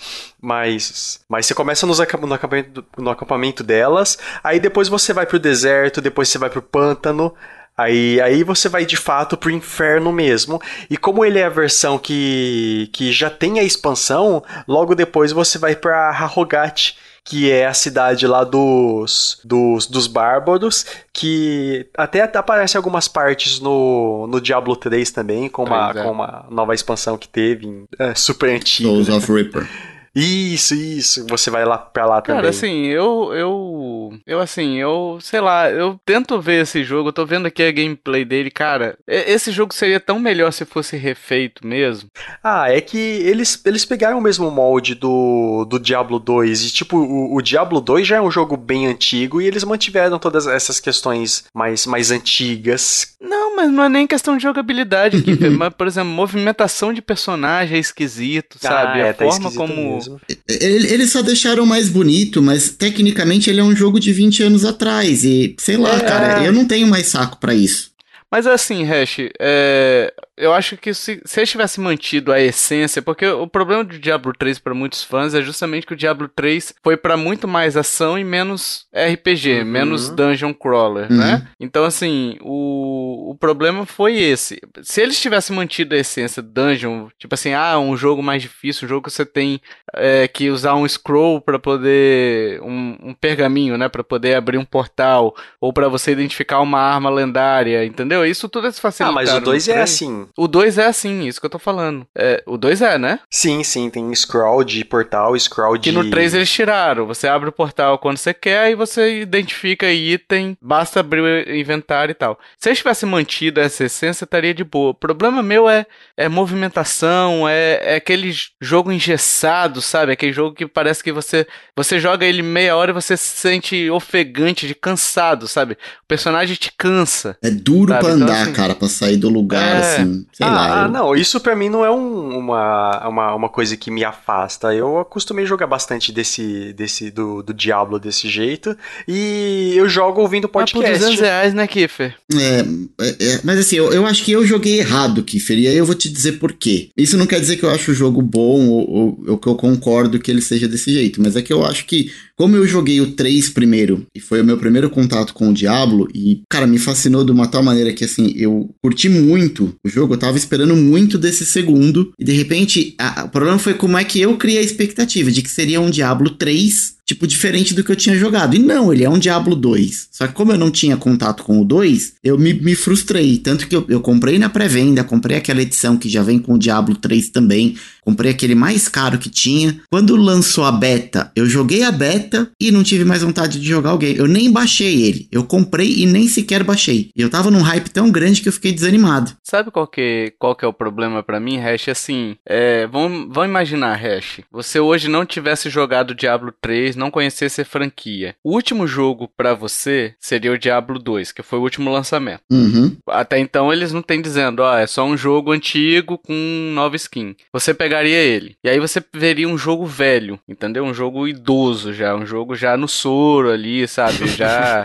Mas, 0.41 1.21
mas 1.29 1.45
você 1.45 1.53
começa 1.53 1.87
nos, 1.87 1.99
no, 1.99 2.33
acampamento, 2.33 2.85
no 2.97 3.09
acampamento 3.09 3.63
delas, 3.63 4.17
aí 4.43 4.59
depois 4.59 4.89
você 4.89 5.13
vai 5.13 5.25
pro 5.25 5.39
deserto, 5.39 6.01
depois 6.01 6.27
você 6.27 6.37
vai 6.37 6.49
pro 6.49 6.61
pântano, 6.61 7.33
Aí, 7.77 8.19
aí 8.21 8.43
você 8.43 8.69
vai 8.69 8.85
de 8.85 8.97
fato 8.97 9.35
pro 9.35 9.49
inferno 9.49 10.11
mesmo. 10.11 10.61
E 10.89 10.97
como 10.97 11.25
ele 11.25 11.39
é 11.39 11.45
a 11.45 11.49
versão 11.49 11.97
que, 11.97 12.89
que 12.93 13.11
já 13.11 13.29
tem 13.29 13.59
a 13.59 13.63
expansão, 13.63 14.43
logo 14.67 14.93
depois 14.93 15.31
você 15.31 15.57
vai 15.57 15.75
pra 15.75 16.11
Harrogat, 16.11 16.95
que 17.24 17.51
é 17.51 17.67
a 17.67 17.74
cidade 17.74 18.26
lá 18.26 18.43
dos, 18.43 19.39
dos, 19.43 19.86
dos 19.88 20.07
bárbaros, 20.07 20.86
que 21.13 21.88
até 21.95 22.22
aparece 22.22 22.76
algumas 22.78 23.07
partes 23.07 23.59
no, 23.59 24.28
no 24.28 24.41
Diablo 24.41 24.76
3 24.76 25.11
também, 25.11 25.47
com 25.47 25.63
uma, 25.63 25.91
é. 25.91 26.03
com 26.03 26.11
uma 26.11 26.45
nova 26.49 26.74
expansão 26.74 27.17
que 27.17 27.28
teve, 27.28 27.67
em, 27.67 27.86
é, 27.99 28.15
super 28.15 28.49
antiga. 28.49 28.89
Souls 28.89 29.09
of 29.09 29.32
Reaper. 29.32 29.67
Isso, 30.14 30.76
isso. 30.76 31.26
Você 31.28 31.49
vai 31.49 31.64
lá 31.64 31.78
pra 31.78 32.05
lá 32.05 32.22
também. 32.22 32.41
Cara, 32.41 32.49
assim, 32.49 32.86
eu. 32.88 33.34
Eu. 33.34 34.20
Eu, 34.26 34.39
assim, 34.39 34.78
eu. 34.78 35.18
Sei 35.22 35.39
lá, 35.39 35.70
eu 35.70 35.99
tento 36.05 36.39
ver 36.39 36.64
esse 36.64 36.84
jogo. 36.84 37.09
Eu 37.09 37.14
tô 37.14 37.26
vendo 37.26 37.45
aqui 37.45 37.64
a 37.64 37.72
gameplay 37.72 38.26
dele. 38.26 38.51
Cara, 38.51 38.97
esse 39.07 39.51
jogo 39.51 39.74
seria 39.74 39.99
tão 39.99 40.20
melhor 40.20 40.51
se 40.51 40.66
fosse 40.66 40.97
refeito 40.97 41.66
mesmo. 41.66 42.09
Ah, 42.43 42.70
é 42.70 42.82
que 42.82 42.97
eles, 42.97 43.62
eles 43.66 43.86
pegaram 43.86 44.18
o 44.18 44.22
mesmo 44.22 44.51
molde 44.51 44.95
do, 44.95 45.66
do 45.66 45.80
Diablo 45.80 46.20
2. 46.20 46.66
E, 46.66 46.72
tipo, 46.72 46.97
o, 46.97 47.36
o 47.36 47.41
Diablo 47.41 47.80
2 47.80 48.05
já 48.05 48.18
é 48.18 48.22
um 48.22 48.32
jogo 48.32 48.57
bem 48.57 48.88
antigo. 48.88 49.41
E 49.41 49.47
eles 49.47 49.64
mantiveram 49.64 50.20
todas 50.20 50.45
essas 50.45 50.80
questões 50.80 51.45
mais, 51.53 51.86
mais 51.86 52.12
antigas. 52.12 53.16
Não, 53.22 53.55
mas 53.55 53.72
não 53.72 53.84
é 53.84 53.89
nem 53.89 54.05
questão 54.05 54.36
de 54.36 54.43
jogabilidade 54.43 55.18
aqui. 55.18 55.38
mas, 55.49 55.74
por 55.74 55.88
exemplo, 55.88 56.12
movimentação 56.12 56.91
de 56.91 57.01
personagem 57.01 57.78
é 57.78 57.80
esquisito, 57.80 58.57
sabe? 58.59 58.99
Ah, 58.99 59.05
é, 59.05 59.09
a 59.12 59.14
tá 59.14 59.26
forma 59.26 59.51
como. 59.53 60.01
Mesmo. 60.02 60.22
Eles 60.47 61.12
só 61.12 61.22
deixaram 61.22 61.66
mais 61.66 61.89
bonito, 61.89 62.41
mas 62.41 62.70
tecnicamente 62.70 63.49
ele 63.49 63.60
é 63.60 63.64
um 63.64 63.76
jogo 63.76 63.99
de 63.99 64.12
20 64.12 64.43
anos 64.43 64.66
atrás. 64.66 65.24
E 65.24 65.56
sei 65.60 65.78
lá, 65.78 65.95
é, 65.95 65.99
cara, 65.99 66.43
eu 66.45 66.52
não 66.52 66.66
tenho 66.66 66.88
mais 66.88 67.08
saco 67.08 67.38
para 67.39 67.54
isso. 67.54 67.91
Mas 68.32 68.47
assim, 68.47 68.86
Hash, 68.86 69.18
é, 69.39 70.14
eu 70.41 70.53
acho 70.53 70.75
que 70.75 70.91
se, 70.93 71.21
se 71.23 71.39
eles 71.39 71.51
tivessem 71.51 71.83
mantido 71.83 72.31
a 72.33 72.41
essência, 72.41 72.99
porque 72.99 73.27
o 73.27 73.47
problema 73.47 73.83
do 73.83 73.99
Diablo 73.99 74.33
3 74.33 74.57
para 74.57 74.73
muitos 74.73 75.03
fãs 75.03 75.35
é 75.35 75.41
justamente 75.41 75.85
que 75.85 75.93
o 75.93 75.97
Diablo 75.97 76.27
3 76.27 76.73
foi 76.83 76.97
para 76.97 77.15
muito 77.15 77.47
mais 77.47 77.77
ação 77.77 78.17
e 78.17 78.23
menos 78.23 78.87
RPG, 78.91 79.59
uhum. 79.59 79.65
menos 79.65 80.09
dungeon 80.09 80.51
crawler, 80.51 81.11
uhum. 81.11 81.17
né? 81.17 81.47
Então, 81.59 81.85
assim, 81.85 82.37
o, 82.41 83.31
o 83.31 83.35
problema 83.35 83.85
foi 83.85 84.17
esse. 84.17 84.59
Se 84.81 85.01
eles 85.01 85.19
tivessem 85.19 85.55
mantido 85.55 85.93
a 85.93 85.97
essência 85.99 86.41
dungeon, 86.41 87.07
tipo 87.19 87.35
assim, 87.35 87.53
ah, 87.53 87.77
um 87.77 87.95
jogo 87.95 88.23
mais 88.23 88.41
difícil, 88.41 88.87
um 88.87 88.89
jogo 88.89 89.05
que 89.05 89.11
você 89.11 89.25
tem 89.25 89.61
é, 89.93 90.27
que 90.27 90.49
usar 90.49 90.73
um 90.73 90.87
scroll 90.87 91.39
para 91.39 91.59
poder. 91.59 92.59
Um, 92.61 92.97
um, 93.03 93.13
pergaminho, 93.13 93.77
né? 93.77 93.87
para 93.87 94.03
poder 94.03 94.33
abrir 94.33 94.57
um 94.57 94.65
portal, 94.65 95.35
ou 95.59 95.71
para 95.71 95.87
você 95.87 96.11
identificar 96.11 96.59
uma 96.61 96.79
arma 96.79 97.09
lendária, 97.09 97.85
entendeu? 97.85 98.25
Isso 98.25 98.49
tudo 98.49 98.67
é 98.67 98.71
facilitado. 98.71 99.11
Ah, 99.11 99.21
mas 99.21 99.33
o 99.33 99.39
2 99.39 99.67
é 99.67 99.81
assim. 99.81 100.27
O 100.38 100.47
2 100.47 100.77
é 100.77 100.86
assim, 100.86 101.25
isso 101.27 101.39
que 101.39 101.45
eu 101.45 101.49
tô 101.49 101.59
falando. 101.59 102.05
É, 102.15 102.43
o 102.45 102.57
2 102.57 102.82
é, 102.82 102.97
né? 102.97 103.19
Sim, 103.29 103.63
sim, 103.63 103.89
tem 103.89 104.13
scroll 104.15 104.63
de 104.63 104.84
portal, 104.84 105.38
scroll 105.38 105.77
de. 105.77 105.89
Que 105.89 105.95
no 105.95 106.09
3 106.09 106.34
eles 106.34 106.51
tiraram. 106.51 107.05
Você 107.07 107.27
abre 107.27 107.49
o 107.49 107.53
portal 107.53 107.97
quando 107.97 108.17
você 108.17 108.34
quer 108.34 108.71
e 108.71 108.75
você 108.75 109.21
identifica 109.21 109.91
item, 109.91 110.57
basta 110.61 110.99
abrir 110.99 111.21
o 111.21 111.55
inventário 111.55 112.11
e 112.11 112.15
tal. 112.15 112.39
Se 112.57 112.69
eles 112.69 112.79
tivessem 112.79 113.07
mantido 113.07 113.59
essa 113.59 113.86
essência, 113.86 114.23
estaria 114.23 114.53
de 114.53 114.63
boa. 114.63 114.91
O 114.91 114.95
problema 114.95 115.41
meu 115.43 115.69
é, 115.69 115.86
é 116.17 116.27
movimentação, 116.27 117.47
é, 117.47 117.93
é 117.93 117.95
aquele 117.95 118.34
jogo 118.59 118.91
engessado, 118.91 119.82
sabe? 119.82 120.11
Aquele 120.11 120.34
jogo 120.34 120.55
que 120.55 120.67
parece 120.67 121.03
que 121.03 121.11
você, 121.11 121.47
você 121.75 121.99
joga 121.99 122.25
ele 122.25 122.41
meia 122.41 122.75
hora 122.75 122.91
e 122.91 122.93
você 122.93 123.17
se 123.17 123.38
sente 123.38 123.89
ofegante, 123.89 124.67
de 124.67 124.75
cansado, 124.75 125.47
sabe? 125.47 125.73
O 125.73 126.07
personagem 126.07 126.55
te 126.55 126.71
cansa. 126.77 127.38
É 127.41 127.49
duro 127.49 127.91
sabe? 127.91 128.05
pra 128.05 128.13
então, 128.13 128.23
andar, 128.23 128.34
então, 128.34 128.43
assim, 128.43 128.53
cara, 128.53 128.75
pra 128.75 128.88
sair 128.88 129.17
do 129.17 129.29
lugar, 129.29 129.75
é... 129.75 129.77
assim. 129.77 130.11
Sei 130.34 130.45
ah, 130.45 130.51
lá. 130.51 130.82
Ah, 130.82 130.86
eu... 130.86 130.91
não, 130.91 131.16
isso 131.16 131.39
pra 131.39 131.55
mim 131.55 131.70
não 131.70 131.86
é 131.86 131.91
um, 131.91 132.38
uma, 132.38 133.07
uma, 133.07 133.36
uma 133.36 133.49
coisa 133.49 133.76
que 133.78 133.91
me 133.91 134.03
afasta. 134.03 134.74
Eu 134.74 134.99
acostumei 134.99 135.45
jogar 135.45 135.68
bastante 135.68 136.12
desse, 136.12 136.74
desse 136.74 137.12
do, 137.12 137.41
do 137.41 137.53
Diablo 137.53 137.99
desse 137.99 138.30
jeito. 138.30 138.76
E 139.07 139.74
eu 139.76 139.88
jogo 139.88 140.22
ouvindo 140.22 140.47
podcast. 140.47 140.78
Mas 140.78 140.99
por 140.99 141.05
200 141.05 141.22
reais, 141.22 141.53
né, 141.53 141.68
Kiffer? 141.68 142.16
É, 142.34 142.59
é, 143.05 143.09
é, 143.09 143.41
mas 143.43 143.59
assim, 143.59 143.76
eu, 143.76 143.91
eu 143.91 144.05
acho 144.05 144.24
que 144.24 144.32
eu 144.32 144.45
joguei 144.45 144.80
errado, 144.80 145.24
Kiffer. 145.24 145.57
E 145.57 145.68
aí 145.68 145.78
eu 145.78 145.86
vou 145.86 145.95
te 145.95 146.09
dizer 146.09 146.34
por 146.34 146.53
quê. 146.53 146.89
Isso 146.95 147.18
não 147.18 147.26
quer 147.26 147.39
dizer 147.39 147.57
que 147.57 147.64
eu 147.64 147.70
acho 147.70 147.91
o 147.91 147.95
jogo 147.95 148.22
bom 148.22 148.68
ou, 148.68 148.89
ou, 148.89 149.24
ou 149.30 149.38
que 149.38 149.47
eu 149.47 149.55
concordo 149.55 150.20
que 150.20 150.30
ele 150.30 150.41
seja 150.41 150.68
desse 150.68 150.91
jeito. 150.91 151.22
Mas 151.22 151.36
é 151.36 151.41
que 151.41 151.53
eu 151.53 151.66
acho 151.66 151.86
que, 151.86 152.12
como 152.41 152.55
eu 152.55 152.65
joguei 152.65 152.99
o 152.99 153.11
3 153.11 153.49
primeiro, 153.49 154.07
e 154.15 154.19
foi 154.19 154.41
o 154.41 154.43
meu 154.43 154.57
primeiro 154.57 154.89
contato 154.89 155.31
com 155.31 155.49
o 155.49 155.53
Diablo, 155.53 156.07
e, 156.11 156.41
cara, 156.49 156.65
me 156.65 156.79
fascinou 156.79 157.23
de 157.23 157.31
uma 157.31 157.45
tal 157.45 157.61
maneira 157.61 157.93
que, 157.93 158.03
assim, 158.03 158.33
eu 158.35 158.67
curti 158.83 159.07
muito 159.09 159.75
o 159.85 159.87
jogo, 159.87 160.15
eu 160.15 160.17
tava 160.17 160.39
esperando 160.39 160.75
muito 160.75 161.19
desse 161.19 161.45
segundo, 161.45 162.11
e 162.17 162.25
de 162.25 162.31
repente, 162.31 162.95
a, 162.97 163.25
o 163.25 163.29
problema 163.29 163.59
foi 163.59 163.75
como 163.75 163.95
é 163.95 164.03
que 164.03 164.19
eu 164.19 164.35
criei 164.37 164.57
a 164.57 164.63
expectativa 164.63 165.31
de 165.31 165.43
que 165.43 165.51
seria 165.51 165.79
um 165.79 165.91
Diablo 165.91 166.31
3 166.31 167.01
tipo, 167.12 167.28
diferente 167.28 167.74
do 167.74 167.84
que 167.84 167.91
eu 167.91 167.95
tinha 167.95 168.16
jogado. 168.16 168.55
E 168.55 168.59
não, 168.59 168.91
ele 168.91 169.03
é 169.03 169.09
um 169.09 169.20
Diablo 169.20 169.55
2. 169.55 170.09
Só 170.12 170.28
que 170.28 170.34
como 170.34 170.51
eu 170.51 170.57
não 170.57 170.72
tinha 170.72 170.95
contato 170.95 171.43
com 171.43 171.62
o 171.62 171.66
2, 171.66 172.14
eu 172.24 172.38
me, 172.38 172.53
me 172.53 172.76
frustrei. 172.76 173.38
Tanto 173.38 173.68
que 173.68 173.76
eu, 173.76 173.86
eu 173.89 174.01
comprei 174.01 174.39
na 174.39 174.49
pré-venda, 174.49 175.03
comprei 175.03 175.38
aquela 175.38 175.62
edição 175.62 175.97
que 175.97 176.09
já 176.09 176.24
vem 176.24 176.39
com 176.39 176.53
o 176.53 176.59
Diablo 176.59 176.95
3 176.95 177.30
também. 177.30 177.76
Comprei 178.03 178.32
aquele 178.32 178.55
mais 178.55 178.88
caro 178.88 179.18
que 179.18 179.30
tinha. 179.30 179.80
Quando 179.89 180.16
lançou 180.16 180.64
a 180.64 180.72
beta, 180.72 181.32
eu 181.36 181.45
joguei 181.45 181.84
a 181.84 181.91
beta 181.91 182.49
e 182.59 182.72
não 182.72 182.84
tive 182.84 183.05
mais 183.05 183.22
vontade 183.22 183.59
de 183.59 183.68
jogar 183.68 183.93
o 183.93 183.97
game. 183.97 184.18
Eu 184.18 184.28
nem 184.28 184.51
baixei 184.51 185.03
ele. 185.03 185.28
Eu 185.32 185.43
comprei 185.43 185.99
e 185.99 186.05
nem 186.05 186.28
sequer 186.28 186.64
baixei. 186.64 187.12
Eu 187.16 187.30
tava 187.30 187.51
num 187.51 187.62
hype 187.62 187.89
tão 187.89 188.09
grande 188.09 188.41
que 188.41 188.49
eu 188.49 188.53
fiquei 188.53 188.72
desanimado. 188.72 189.32
Sabe 189.43 189.70
qual 189.70 189.86
que, 189.86 190.34
qual 190.39 190.55
que 190.55 190.66
é 190.66 190.68
o 190.68 190.74
problema 190.74 191.22
para 191.22 191.39
mim, 191.39 191.57
Hash? 191.57 191.89
Assim, 191.89 192.36
é, 192.45 192.88
vamos, 192.88 193.28
vamos 193.32 193.49
imaginar, 193.49 193.95
Hash. 193.95 194.41
Você 194.51 194.80
hoje 194.80 195.07
não 195.07 195.26
tivesse 195.26 195.70
jogado 195.70 196.16
Diablo 196.16 196.53
3, 196.62 196.95
não 197.02 197.12
conhecesse 197.12 197.62
a 197.62 197.66
franquia, 197.66 198.36
o 198.43 198.54
último 198.54 198.88
jogo 198.88 199.28
para 199.28 199.54
você 199.54 200.14
seria 200.20 200.52
o 200.52 200.58
Diablo 200.58 200.99
2, 200.99 201.32
que 201.32 201.41
foi 201.41 201.60
o 201.60 201.64
último 201.64 201.91
lançamento. 201.91 202.41
Uhum. 202.49 202.95
Até 203.08 203.39
então 203.39 203.74
eles 203.74 203.91
não 203.91 204.02
têm 204.02 204.22
dizendo, 204.22 204.62
ó, 204.62 204.78
é 204.78 204.86
só 204.86 205.04
um 205.04 205.18
jogo 205.18 205.52
antigo 205.52 206.18
com 206.18 206.72
nova 206.74 206.95
skin. 206.95 207.36
Você 207.52 207.74
pegaria 207.74 208.18
ele. 208.18 208.56
E 208.64 208.70
aí 208.70 208.80
você 208.80 209.04
veria 209.14 209.49
um 209.49 209.58
jogo 209.58 209.86
velho, 209.86 210.39
entendeu? 210.47 210.86
Um 210.86 210.93
jogo 210.93 211.28
idoso 211.28 211.93
já, 211.93 212.16
um 212.16 212.26
jogo 212.26 212.56
já 212.56 212.78
no 212.78 212.88
soro 212.88 213.52
ali, 213.52 213.88
sabe? 213.88 214.28
Já 214.41 214.84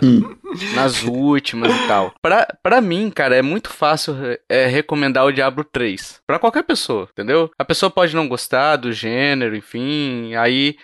nas 0.73 1.03
últimas 1.03 1.73
e 1.73 1.87
tal. 1.87 2.13
Pra, 2.21 2.47
pra 2.61 2.81
mim, 2.81 3.09
cara, 3.09 3.35
é 3.35 3.41
muito 3.41 3.69
fácil 3.69 4.15
é, 4.49 4.65
recomendar 4.67 5.25
o 5.25 5.31
Diablo 5.31 5.63
3. 5.63 6.21
Pra 6.25 6.39
qualquer 6.39 6.63
pessoa, 6.63 7.07
entendeu? 7.11 7.51
A 7.57 7.65
pessoa 7.65 7.89
pode 7.89 8.15
não 8.15 8.27
gostar 8.27 8.75
do 8.75 8.91
gênero, 8.91 9.55
enfim, 9.55 10.35
aí 10.35 10.75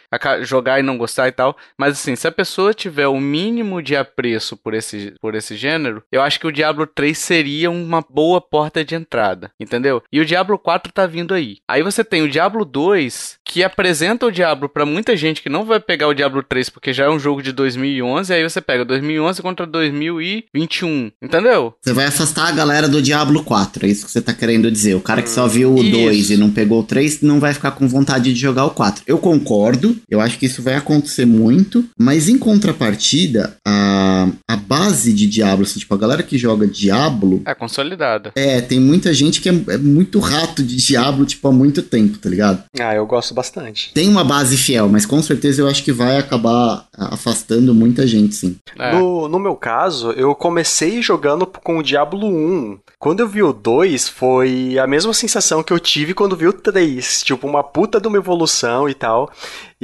jogar 0.42 0.80
e 0.80 0.84
não 0.84 0.98
gostar 0.98 1.28
e 1.28 1.32
tal. 1.32 1.58
Mas 1.78 1.94
assim, 1.94 2.16
se 2.16 2.28
a 2.28 2.32
pessoa 2.32 2.74
tiver 2.74 3.08
o 3.08 3.20
mínimo 3.20 3.82
de 3.82 3.96
apreço 3.96 4.58
por 4.58 4.74
esse, 4.74 5.14
por 5.20 5.36
esse 5.36 5.56
gênero, 5.56 6.04
eu 6.12 6.22
acho 6.22 6.40
que 6.40 6.48
o 6.48 6.52
Diablo 6.52 6.86
3 6.86 7.18
seria 7.18 7.72
uma 7.72 8.04
boa 8.08 8.42
porta 8.42 8.84
de 8.84 8.96
entrada, 8.96 9.52
entendeu? 9.60 10.04
E 10.12 10.20
o 10.20 10.26
Diablo 10.26 10.58
4 10.58 10.92
tá 10.92 11.06
vindo 11.06 11.34
aí. 11.34 11.58
Aí 11.68 11.82
você 11.82 12.04
tem 12.04 12.22
o 12.22 12.30
Diablo 12.30 12.66
2, 12.66 13.40
que 13.46 13.64
apresenta 13.64 14.26
o 14.26 14.32
Diablo 14.32 14.70
para 14.70 14.86
muita 14.86 15.16
gente 15.16 15.42
que 15.42 15.50
não 15.50 15.66
vai 15.66 15.80
pegar 15.80 16.08
o 16.08 16.14
Diablo 16.14 16.44
3 16.44 16.70
porque 16.70 16.94
já 16.94 17.06
é 17.06 17.10
um 17.10 17.20
jogo 17.20 17.42
de 17.42 17.52
2011, 17.52 18.34
aí 18.34 18.44
você 18.44 18.62
pega 18.62 18.86
2011 18.86 19.42
contra 19.54 19.68
2021, 19.68 21.12
entendeu? 21.22 21.76
Você 21.80 21.94
vai 21.94 22.06
afastar 22.06 22.48
a 22.48 22.52
galera 22.52 22.90
do 22.90 23.00
Diablo 23.00 23.44
4, 23.44 23.86
é 23.86 23.90
isso 23.90 24.06
que 24.06 24.12
você 24.12 24.20
tá 24.20 24.34
querendo 24.34 24.72
dizer. 24.72 24.96
O 24.96 25.02
cara 25.02 25.22
que 25.22 25.30
só 25.30 25.48
viu 25.48 25.76
o 25.76 25.84
isso. 25.84 25.92
2 25.92 26.30
e 26.32 26.38
não 26.38 26.50
pegou 26.50 26.80
o 26.80 26.84
3 26.84 27.22
não 27.22 27.40
vai 27.40 27.54
ficar 27.54 27.72
com 27.72 27.88
vontade 27.88 28.34
de 28.34 28.40
jogar 28.40 28.66
o 28.66 28.72
4. 28.72 29.04
Eu 29.06 29.20
concordo, 29.20 29.96
eu 30.10 30.20
acho 30.20 30.40
que 30.40 30.48
isso 30.48 30.64
vai 30.64 30.74
acontecer 30.74 31.26
muito, 31.26 31.86
mas 31.98 32.28
em 32.28 32.38
contrapartida, 32.38 33.56
a, 33.66 34.28
a 34.50 34.56
base 34.56 35.14
de 35.14 35.28
Diablo, 35.28 35.66
assim, 35.66 35.80
tipo, 35.80 35.94
a 35.94 35.98
galera 35.98 36.24
que 36.24 36.36
joga 36.38 36.66
Diablo. 36.66 37.44
É 37.46 37.54
consolidada. 37.54 38.32
É, 38.36 38.60
tem 38.60 38.80
muita 38.80 39.14
gente 39.14 39.40
que 39.40 39.50
é, 39.50 39.54
é 39.70 39.78
muito 39.78 40.20
rato 40.20 40.64
de 40.64 40.78
Diablo, 40.78 41.26
tipo, 41.26 41.48
há 41.48 41.52
muito 41.52 41.84
tempo, 41.84 42.18
tá 42.18 42.28
ligado? 42.28 42.64
Ah, 42.80 42.96
eu 42.96 43.06
gosto 43.06 43.36
bastante. 43.36 43.92
Tem 43.94 44.10
uma 44.10 44.24
base 44.24 44.58
fiel, 44.58 44.90
mas 44.90 45.06
com 45.06 45.22
certeza 45.22 45.62
eu 45.62 45.68
acho 45.68 45.84
que 45.84 45.92
vai 45.92 46.18
acabar 46.18 46.88
afastando 46.98 47.74
muita 47.76 48.08
gente, 48.08 48.34
sim. 48.34 48.56
É. 48.80 48.98
No, 48.98 49.28
no 49.28 49.40
meu 49.44 49.56
caso, 49.56 50.12
eu 50.14 50.34
comecei 50.34 51.02
jogando 51.02 51.46
com 51.46 51.78
o 51.78 51.84
Diablo 51.84 52.28
1. 52.28 52.80
Quando 52.98 53.20
eu 53.20 53.28
vi 53.28 53.44
o 53.44 53.52
2, 53.52 54.08
foi 54.08 54.80
a 54.80 54.88
mesma 54.88 55.14
sensação 55.14 55.62
que 55.62 55.74
eu 55.74 55.80
tive 55.80 56.14
quando 56.14 56.36
vi 56.36 56.48
o 56.48 56.54
3. 56.54 57.24
Tipo, 57.24 57.48
uma 57.48 57.64
puta 57.64 58.00
de 58.00 58.08
uma 58.08 58.18
evolução 58.18 58.88
e 58.88 58.94
tal. 58.94 59.30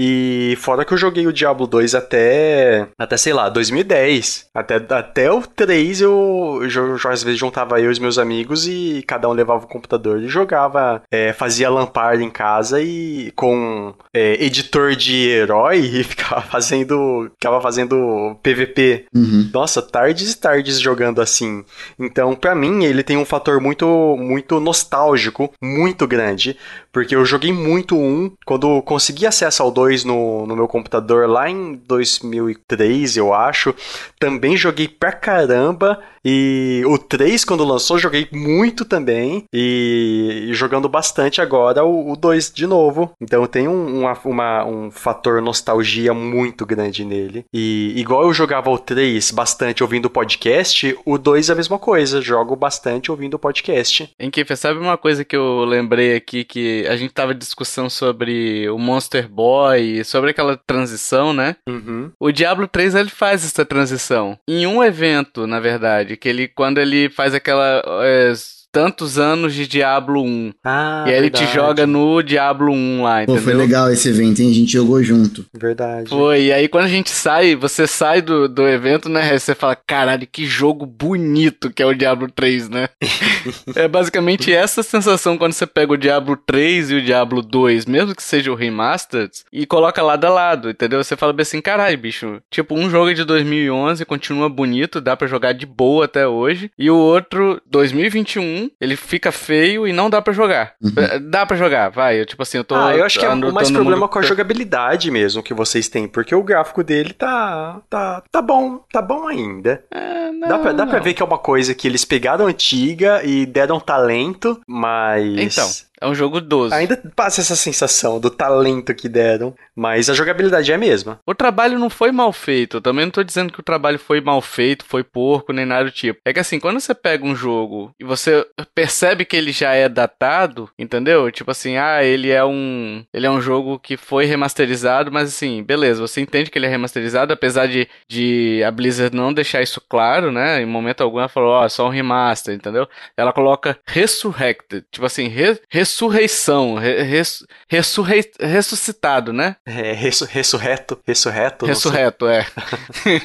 E 0.01 0.57
fora 0.61 0.85
que 0.85 0.93
eu 0.93 0.97
joguei 0.97 1.27
o 1.27 1.33
Diablo 1.33 1.67
2 1.67 1.93
até, 1.93 2.87
até 2.97 3.17
sei 3.17 3.33
lá, 3.33 3.49
2010. 3.49 4.47
Até, 4.55 4.75
até 4.75 5.29
o 5.29 5.41
3 5.41 5.99
eu, 5.99 6.61
eu, 6.61 6.97
eu 6.97 7.11
às 7.11 7.21
vezes 7.21 7.37
juntava 7.37 7.81
eu 7.81 7.89
e 7.89 7.91
os 7.91 7.99
meus 7.99 8.17
amigos 8.17 8.65
e 8.65 9.03
cada 9.05 9.27
um 9.27 9.33
levava 9.33 9.65
o 9.65 9.67
computador 9.67 10.21
e 10.21 10.29
jogava, 10.29 11.01
é, 11.11 11.33
fazia 11.33 11.69
lamparda 11.69 12.23
em 12.23 12.29
casa 12.29 12.81
e 12.81 13.33
com 13.35 13.93
é, 14.13 14.41
editor 14.41 14.95
de 14.95 15.27
herói 15.27 15.79
e 15.99 16.03
ficava 16.05 16.41
fazendo, 16.43 17.29
ficava 17.33 17.59
fazendo 17.59 18.37
PVP. 18.41 19.05
Uhum. 19.13 19.48
Nossa, 19.51 19.81
tardes 19.81 20.33
e 20.33 20.37
tardes 20.37 20.79
jogando 20.79 21.21
assim. 21.21 21.63
Então, 21.97 22.35
para 22.35 22.55
mim, 22.55 22.83
ele 22.83 23.03
tem 23.03 23.17
um 23.17 23.25
fator 23.25 23.59
muito, 23.59 23.87
muito 24.17 24.59
nostálgico, 24.59 25.51
muito 25.61 26.07
grande, 26.07 26.57
porque 26.91 27.15
eu 27.15 27.25
joguei 27.25 27.51
muito 27.51 27.97
um, 27.97 28.31
quando 28.45 28.81
consegui 28.81 29.25
acesso 29.25 29.61
ao 29.63 29.71
2 29.71 30.03
no, 30.03 30.45
no 30.45 30.55
meu 30.55 30.67
computador 30.67 31.29
lá 31.29 31.49
em 31.49 31.75
2003, 31.87 33.17
eu 33.17 33.33
acho, 33.33 33.73
também 34.19 34.57
joguei 34.57 34.87
pra 34.87 35.11
caramba 35.11 35.99
e 36.23 36.83
o 36.85 36.97
3, 36.97 37.43
quando 37.45 37.63
lançou, 37.63 37.97
joguei 37.97 38.27
muito 38.31 38.85
também. 38.85 39.43
E, 39.53 40.47
e 40.49 40.53
jogando 40.53 40.89
bastante 40.89 41.41
agora 41.41 41.83
o, 41.83 42.11
o 42.11 42.15
2 42.15 42.51
de 42.53 42.67
novo. 42.67 43.11
Então 43.21 43.45
tem 43.47 43.67
um, 43.67 44.01
uma, 44.01 44.17
uma, 44.25 44.65
um 44.65 44.91
fator 44.91 45.41
nostalgia 45.41 46.13
muito 46.13 46.65
grande 46.65 47.05
nele. 47.05 47.45
E 47.53 47.93
igual 47.95 48.23
eu 48.23 48.33
jogava 48.33 48.69
o 48.69 48.77
3 48.77 49.31
bastante 49.31 49.83
ouvindo 49.83 50.09
podcast, 50.09 50.97
o 51.05 51.17
2 51.17 51.49
é 51.49 51.53
a 51.53 51.55
mesma 51.55 51.79
coisa. 51.79 52.21
Jogo 52.21 52.55
bastante 52.55 53.11
ouvindo 53.11 53.39
podcast. 53.39 54.09
Em 54.19 54.29
que 54.29 54.45
sabe 54.55 54.79
uma 54.79 54.97
coisa 54.97 55.23
que 55.23 55.35
eu 55.35 55.63
lembrei 55.63 56.15
aqui 56.15 56.43
que 56.43 56.85
a 56.87 56.95
gente 56.95 57.13
tava 57.13 57.33
em 57.33 57.37
discussão 57.37 57.89
sobre 57.89 58.69
o 58.69 58.77
Monster 58.77 59.29
Boy, 59.29 60.03
sobre 60.03 60.31
aquela 60.31 60.57
transição, 60.57 61.33
né? 61.33 61.55
Uhum. 61.67 62.11
O 62.19 62.31
Diablo 62.31 62.67
3 62.67 62.95
ele 62.95 63.09
faz 63.09 63.45
essa 63.45 63.65
transição. 63.65 64.37
Em 64.47 64.67
um 64.67 64.83
evento, 64.83 65.47
na 65.47 65.59
verdade, 65.59 66.08
que 66.17 66.29
ele 66.29 66.47
quando 66.47 66.79
ele 66.79 67.09
faz 67.09 67.33
aquela 67.33 67.83
é, 68.03 68.33
tantos 68.71 69.17
anos 69.17 69.53
de 69.53 69.67
Diablo 69.67 70.23
1. 70.23 70.53
Ah, 70.63 71.05
e 71.07 71.09
aí 71.09 71.21
verdade. 71.21 71.43
ele 71.43 71.47
te 71.47 71.53
joga 71.53 71.87
no 71.87 72.21
Diablo 72.21 72.71
1 72.71 73.03
lá, 73.03 73.23
entendeu? 73.23 73.41
Pô, 73.41 73.49
foi 73.49 73.53
legal 73.53 73.91
esse 73.91 74.09
evento, 74.09 74.41
hein? 74.41 74.51
A 74.51 74.53
gente 74.53 74.71
jogou 74.71 75.01
junto. 75.03 75.45
Verdade. 75.53 76.09
Foi, 76.09 76.43
e 76.43 76.53
aí 76.53 76.67
quando 76.67 76.85
a 76.85 76.89
gente 76.89 77.09
sai, 77.09 77.55
você 77.55 77.87
sai 77.87 78.21
do, 78.21 78.47
do 78.47 78.67
evento, 78.67 79.09
né? 79.09 79.37
Você 79.37 79.55
fala, 79.55 79.75
caralho, 79.75 80.27
que 80.31 80.45
jogo 80.45 80.85
bonito 80.85 81.69
que 81.71 81.81
é 81.81 81.85
o 81.85 81.93
Diablo 81.93 82.29
3, 82.31 82.69
né? 82.69 82.89
é 83.75 83.87
basicamente 83.87 84.53
essa 84.53 84.83
sensação 84.83 85.37
quando 85.37 85.53
você 85.53 85.65
pega 85.65 85.93
o 85.93 85.97
Diablo 85.97 86.37
3 86.37 86.91
e 86.91 86.95
o 86.95 87.01
Diablo 87.01 87.41
2, 87.41 87.85
mesmo 87.85 88.15
que 88.15 88.23
seja 88.23 88.51
o 88.51 88.55
Remastered, 88.55 89.31
e 89.51 89.65
coloca 89.65 90.01
lado 90.01 90.25
a 90.25 90.29
lado, 90.29 90.69
entendeu? 90.69 91.03
Você 91.03 91.15
fala 91.15 91.33
bem 91.33 91.43
assim, 91.43 91.61
caralho, 91.61 91.97
bicho, 91.97 92.41
tipo, 92.51 92.75
um 92.75 92.89
jogo 92.89 93.11
é 93.11 93.13
de 93.13 93.23
2011 93.23 94.05
continua 94.05 94.49
bonito, 94.49 94.99
dá 94.99 95.15
para 95.15 95.27
jogar 95.27 95.53
de 95.53 95.65
boa 95.65 96.05
até 96.05 96.27
hoje, 96.27 96.71
e 96.77 96.89
o 96.89 96.97
outro, 96.97 97.61
2021, 97.69 98.58
ele 98.81 98.95
fica 98.95 99.31
feio 99.31 99.87
e 99.87 99.93
não 99.93 100.09
dá 100.09 100.21
para 100.21 100.33
jogar. 100.33 100.73
Uhum. 100.81 101.29
Dá 101.29 101.45
para 101.45 101.55
jogar, 101.57 101.89
vai. 101.89 102.19
Eu, 102.19 102.25
tipo 102.25 102.41
assim, 102.41 102.57
eu 102.57 102.63
tô. 102.63 102.75
Ah, 102.75 102.95
eu 102.95 103.03
acho 103.05 103.19
que 103.19 103.25
é 103.25 103.29
ando- 103.29 103.51
mais 103.53 103.69
problema 103.71 103.97
mundo- 104.01 104.09
com 104.09 104.19
a 104.19 104.21
jogabilidade 104.21 105.09
mesmo 105.11 105.43
que 105.43 105.53
vocês 105.53 105.87
têm, 105.87 106.07
porque 106.07 106.33
o 106.35 106.43
gráfico 106.43 106.83
dele 106.83 107.13
tá 107.13 107.81
tá 107.89 108.23
tá 108.31 108.41
bom, 108.41 108.83
tá 108.91 109.01
bom 109.01 109.27
ainda. 109.27 109.83
É, 109.91 110.31
não, 110.31 110.47
dá 110.47 110.59
pra, 110.59 110.71
dá 110.73 110.85
pra 110.87 110.97
não. 110.97 111.03
ver 111.03 111.13
que 111.13 111.21
é 111.21 111.25
uma 111.25 111.37
coisa 111.37 111.73
que 111.75 111.87
eles 111.87 112.03
pegaram 112.05 112.47
antiga 112.47 113.21
e 113.23 113.45
deram 113.45 113.79
talento, 113.79 114.59
mas 114.67 115.23
Então, 115.37 115.69
é 116.01 116.07
um 116.07 116.15
jogo 116.15 116.39
12. 116.41 116.73
ainda 116.73 116.97
passa 117.15 117.41
essa 117.41 117.55
sensação 117.55 118.19
do 118.19 118.29
talento 118.29 118.93
que 118.93 119.09
deram, 119.09 119.53
mas 119.75 120.09
a 120.09 120.13
jogabilidade 120.13 120.71
é 120.71 120.75
a 120.75 120.77
mesma. 120.77 121.19
O 121.25 121.33
trabalho 121.35 121.77
não 121.79 121.89
foi 121.89 122.11
mal 122.11 122.31
feito. 122.31 122.77
Eu 122.77 122.81
também 122.81 123.05
não 123.05 123.11
tô 123.11 123.23
dizendo 123.23 123.51
que 123.53 123.59
o 123.59 123.63
trabalho 123.63 123.99
foi 123.99 124.21
mal 124.21 124.41
feito, 124.41 124.85
foi 124.85 125.03
porco, 125.03 125.53
nem 125.53 125.65
nada 125.65 125.85
do 125.85 125.91
tipo. 125.91 126.19
É 126.25 126.33
que 126.33 126.39
assim, 126.39 126.59
quando 126.59 126.79
você 126.79 126.93
pega 126.93 127.25
um 127.25 127.35
jogo 127.35 127.91
e 127.99 128.03
você 128.03 128.45
percebe 128.73 129.25
que 129.25 129.35
ele 129.35 129.51
já 129.51 129.73
é 129.73 129.87
datado, 129.89 130.69
entendeu? 130.77 131.31
Tipo 131.31 131.51
assim, 131.51 131.77
ah, 131.77 132.03
ele 132.03 132.29
é 132.29 132.43
um. 132.43 133.03
Ele 133.13 133.25
é 133.25 133.31
um 133.31 133.41
jogo 133.41 133.79
que 133.79 133.97
foi 133.97 134.25
remasterizado, 134.25 135.11
mas 135.11 135.29
assim, 135.29 135.63
beleza, 135.63 136.01
você 136.01 136.21
entende 136.21 136.49
que 136.49 136.57
ele 136.57 136.65
é 136.65 136.69
remasterizado, 136.69 137.33
apesar 137.33 137.67
de, 137.67 137.87
de 138.07 138.63
a 138.65 138.71
Blizzard 138.71 139.15
não 139.15 139.33
deixar 139.33 139.61
isso 139.61 139.81
claro, 139.81 140.31
né? 140.31 140.61
Em 140.61 140.65
momento 140.65 141.01
algum 141.01 141.19
ela 141.19 141.27
falou, 141.29 141.51
ó, 141.51 141.65
é 141.65 141.69
só 141.69 141.85
um 141.87 141.89
remaster, 141.89 142.53
entendeu? 142.53 142.87
Ela 143.17 143.33
coloca 143.33 143.77
Resurrected, 143.85 144.85
tipo 144.91 145.05
assim, 145.05 145.27
re- 145.27 145.59
ressurreição, 145.89 146.75
re- 146.75 147.01
res- 147.03 147.43
ressurrei- 147.67 148.31
ressuscitado, 148.39 149.33
né? 149.33 149.55
É, 149.65 149.93
ressu- 149.93 150.25
ressurreto, 150.25 150.99
ressurreto. 151.05 151.65
Ressurreto, 151.65 152.27
é. 152.27 152.45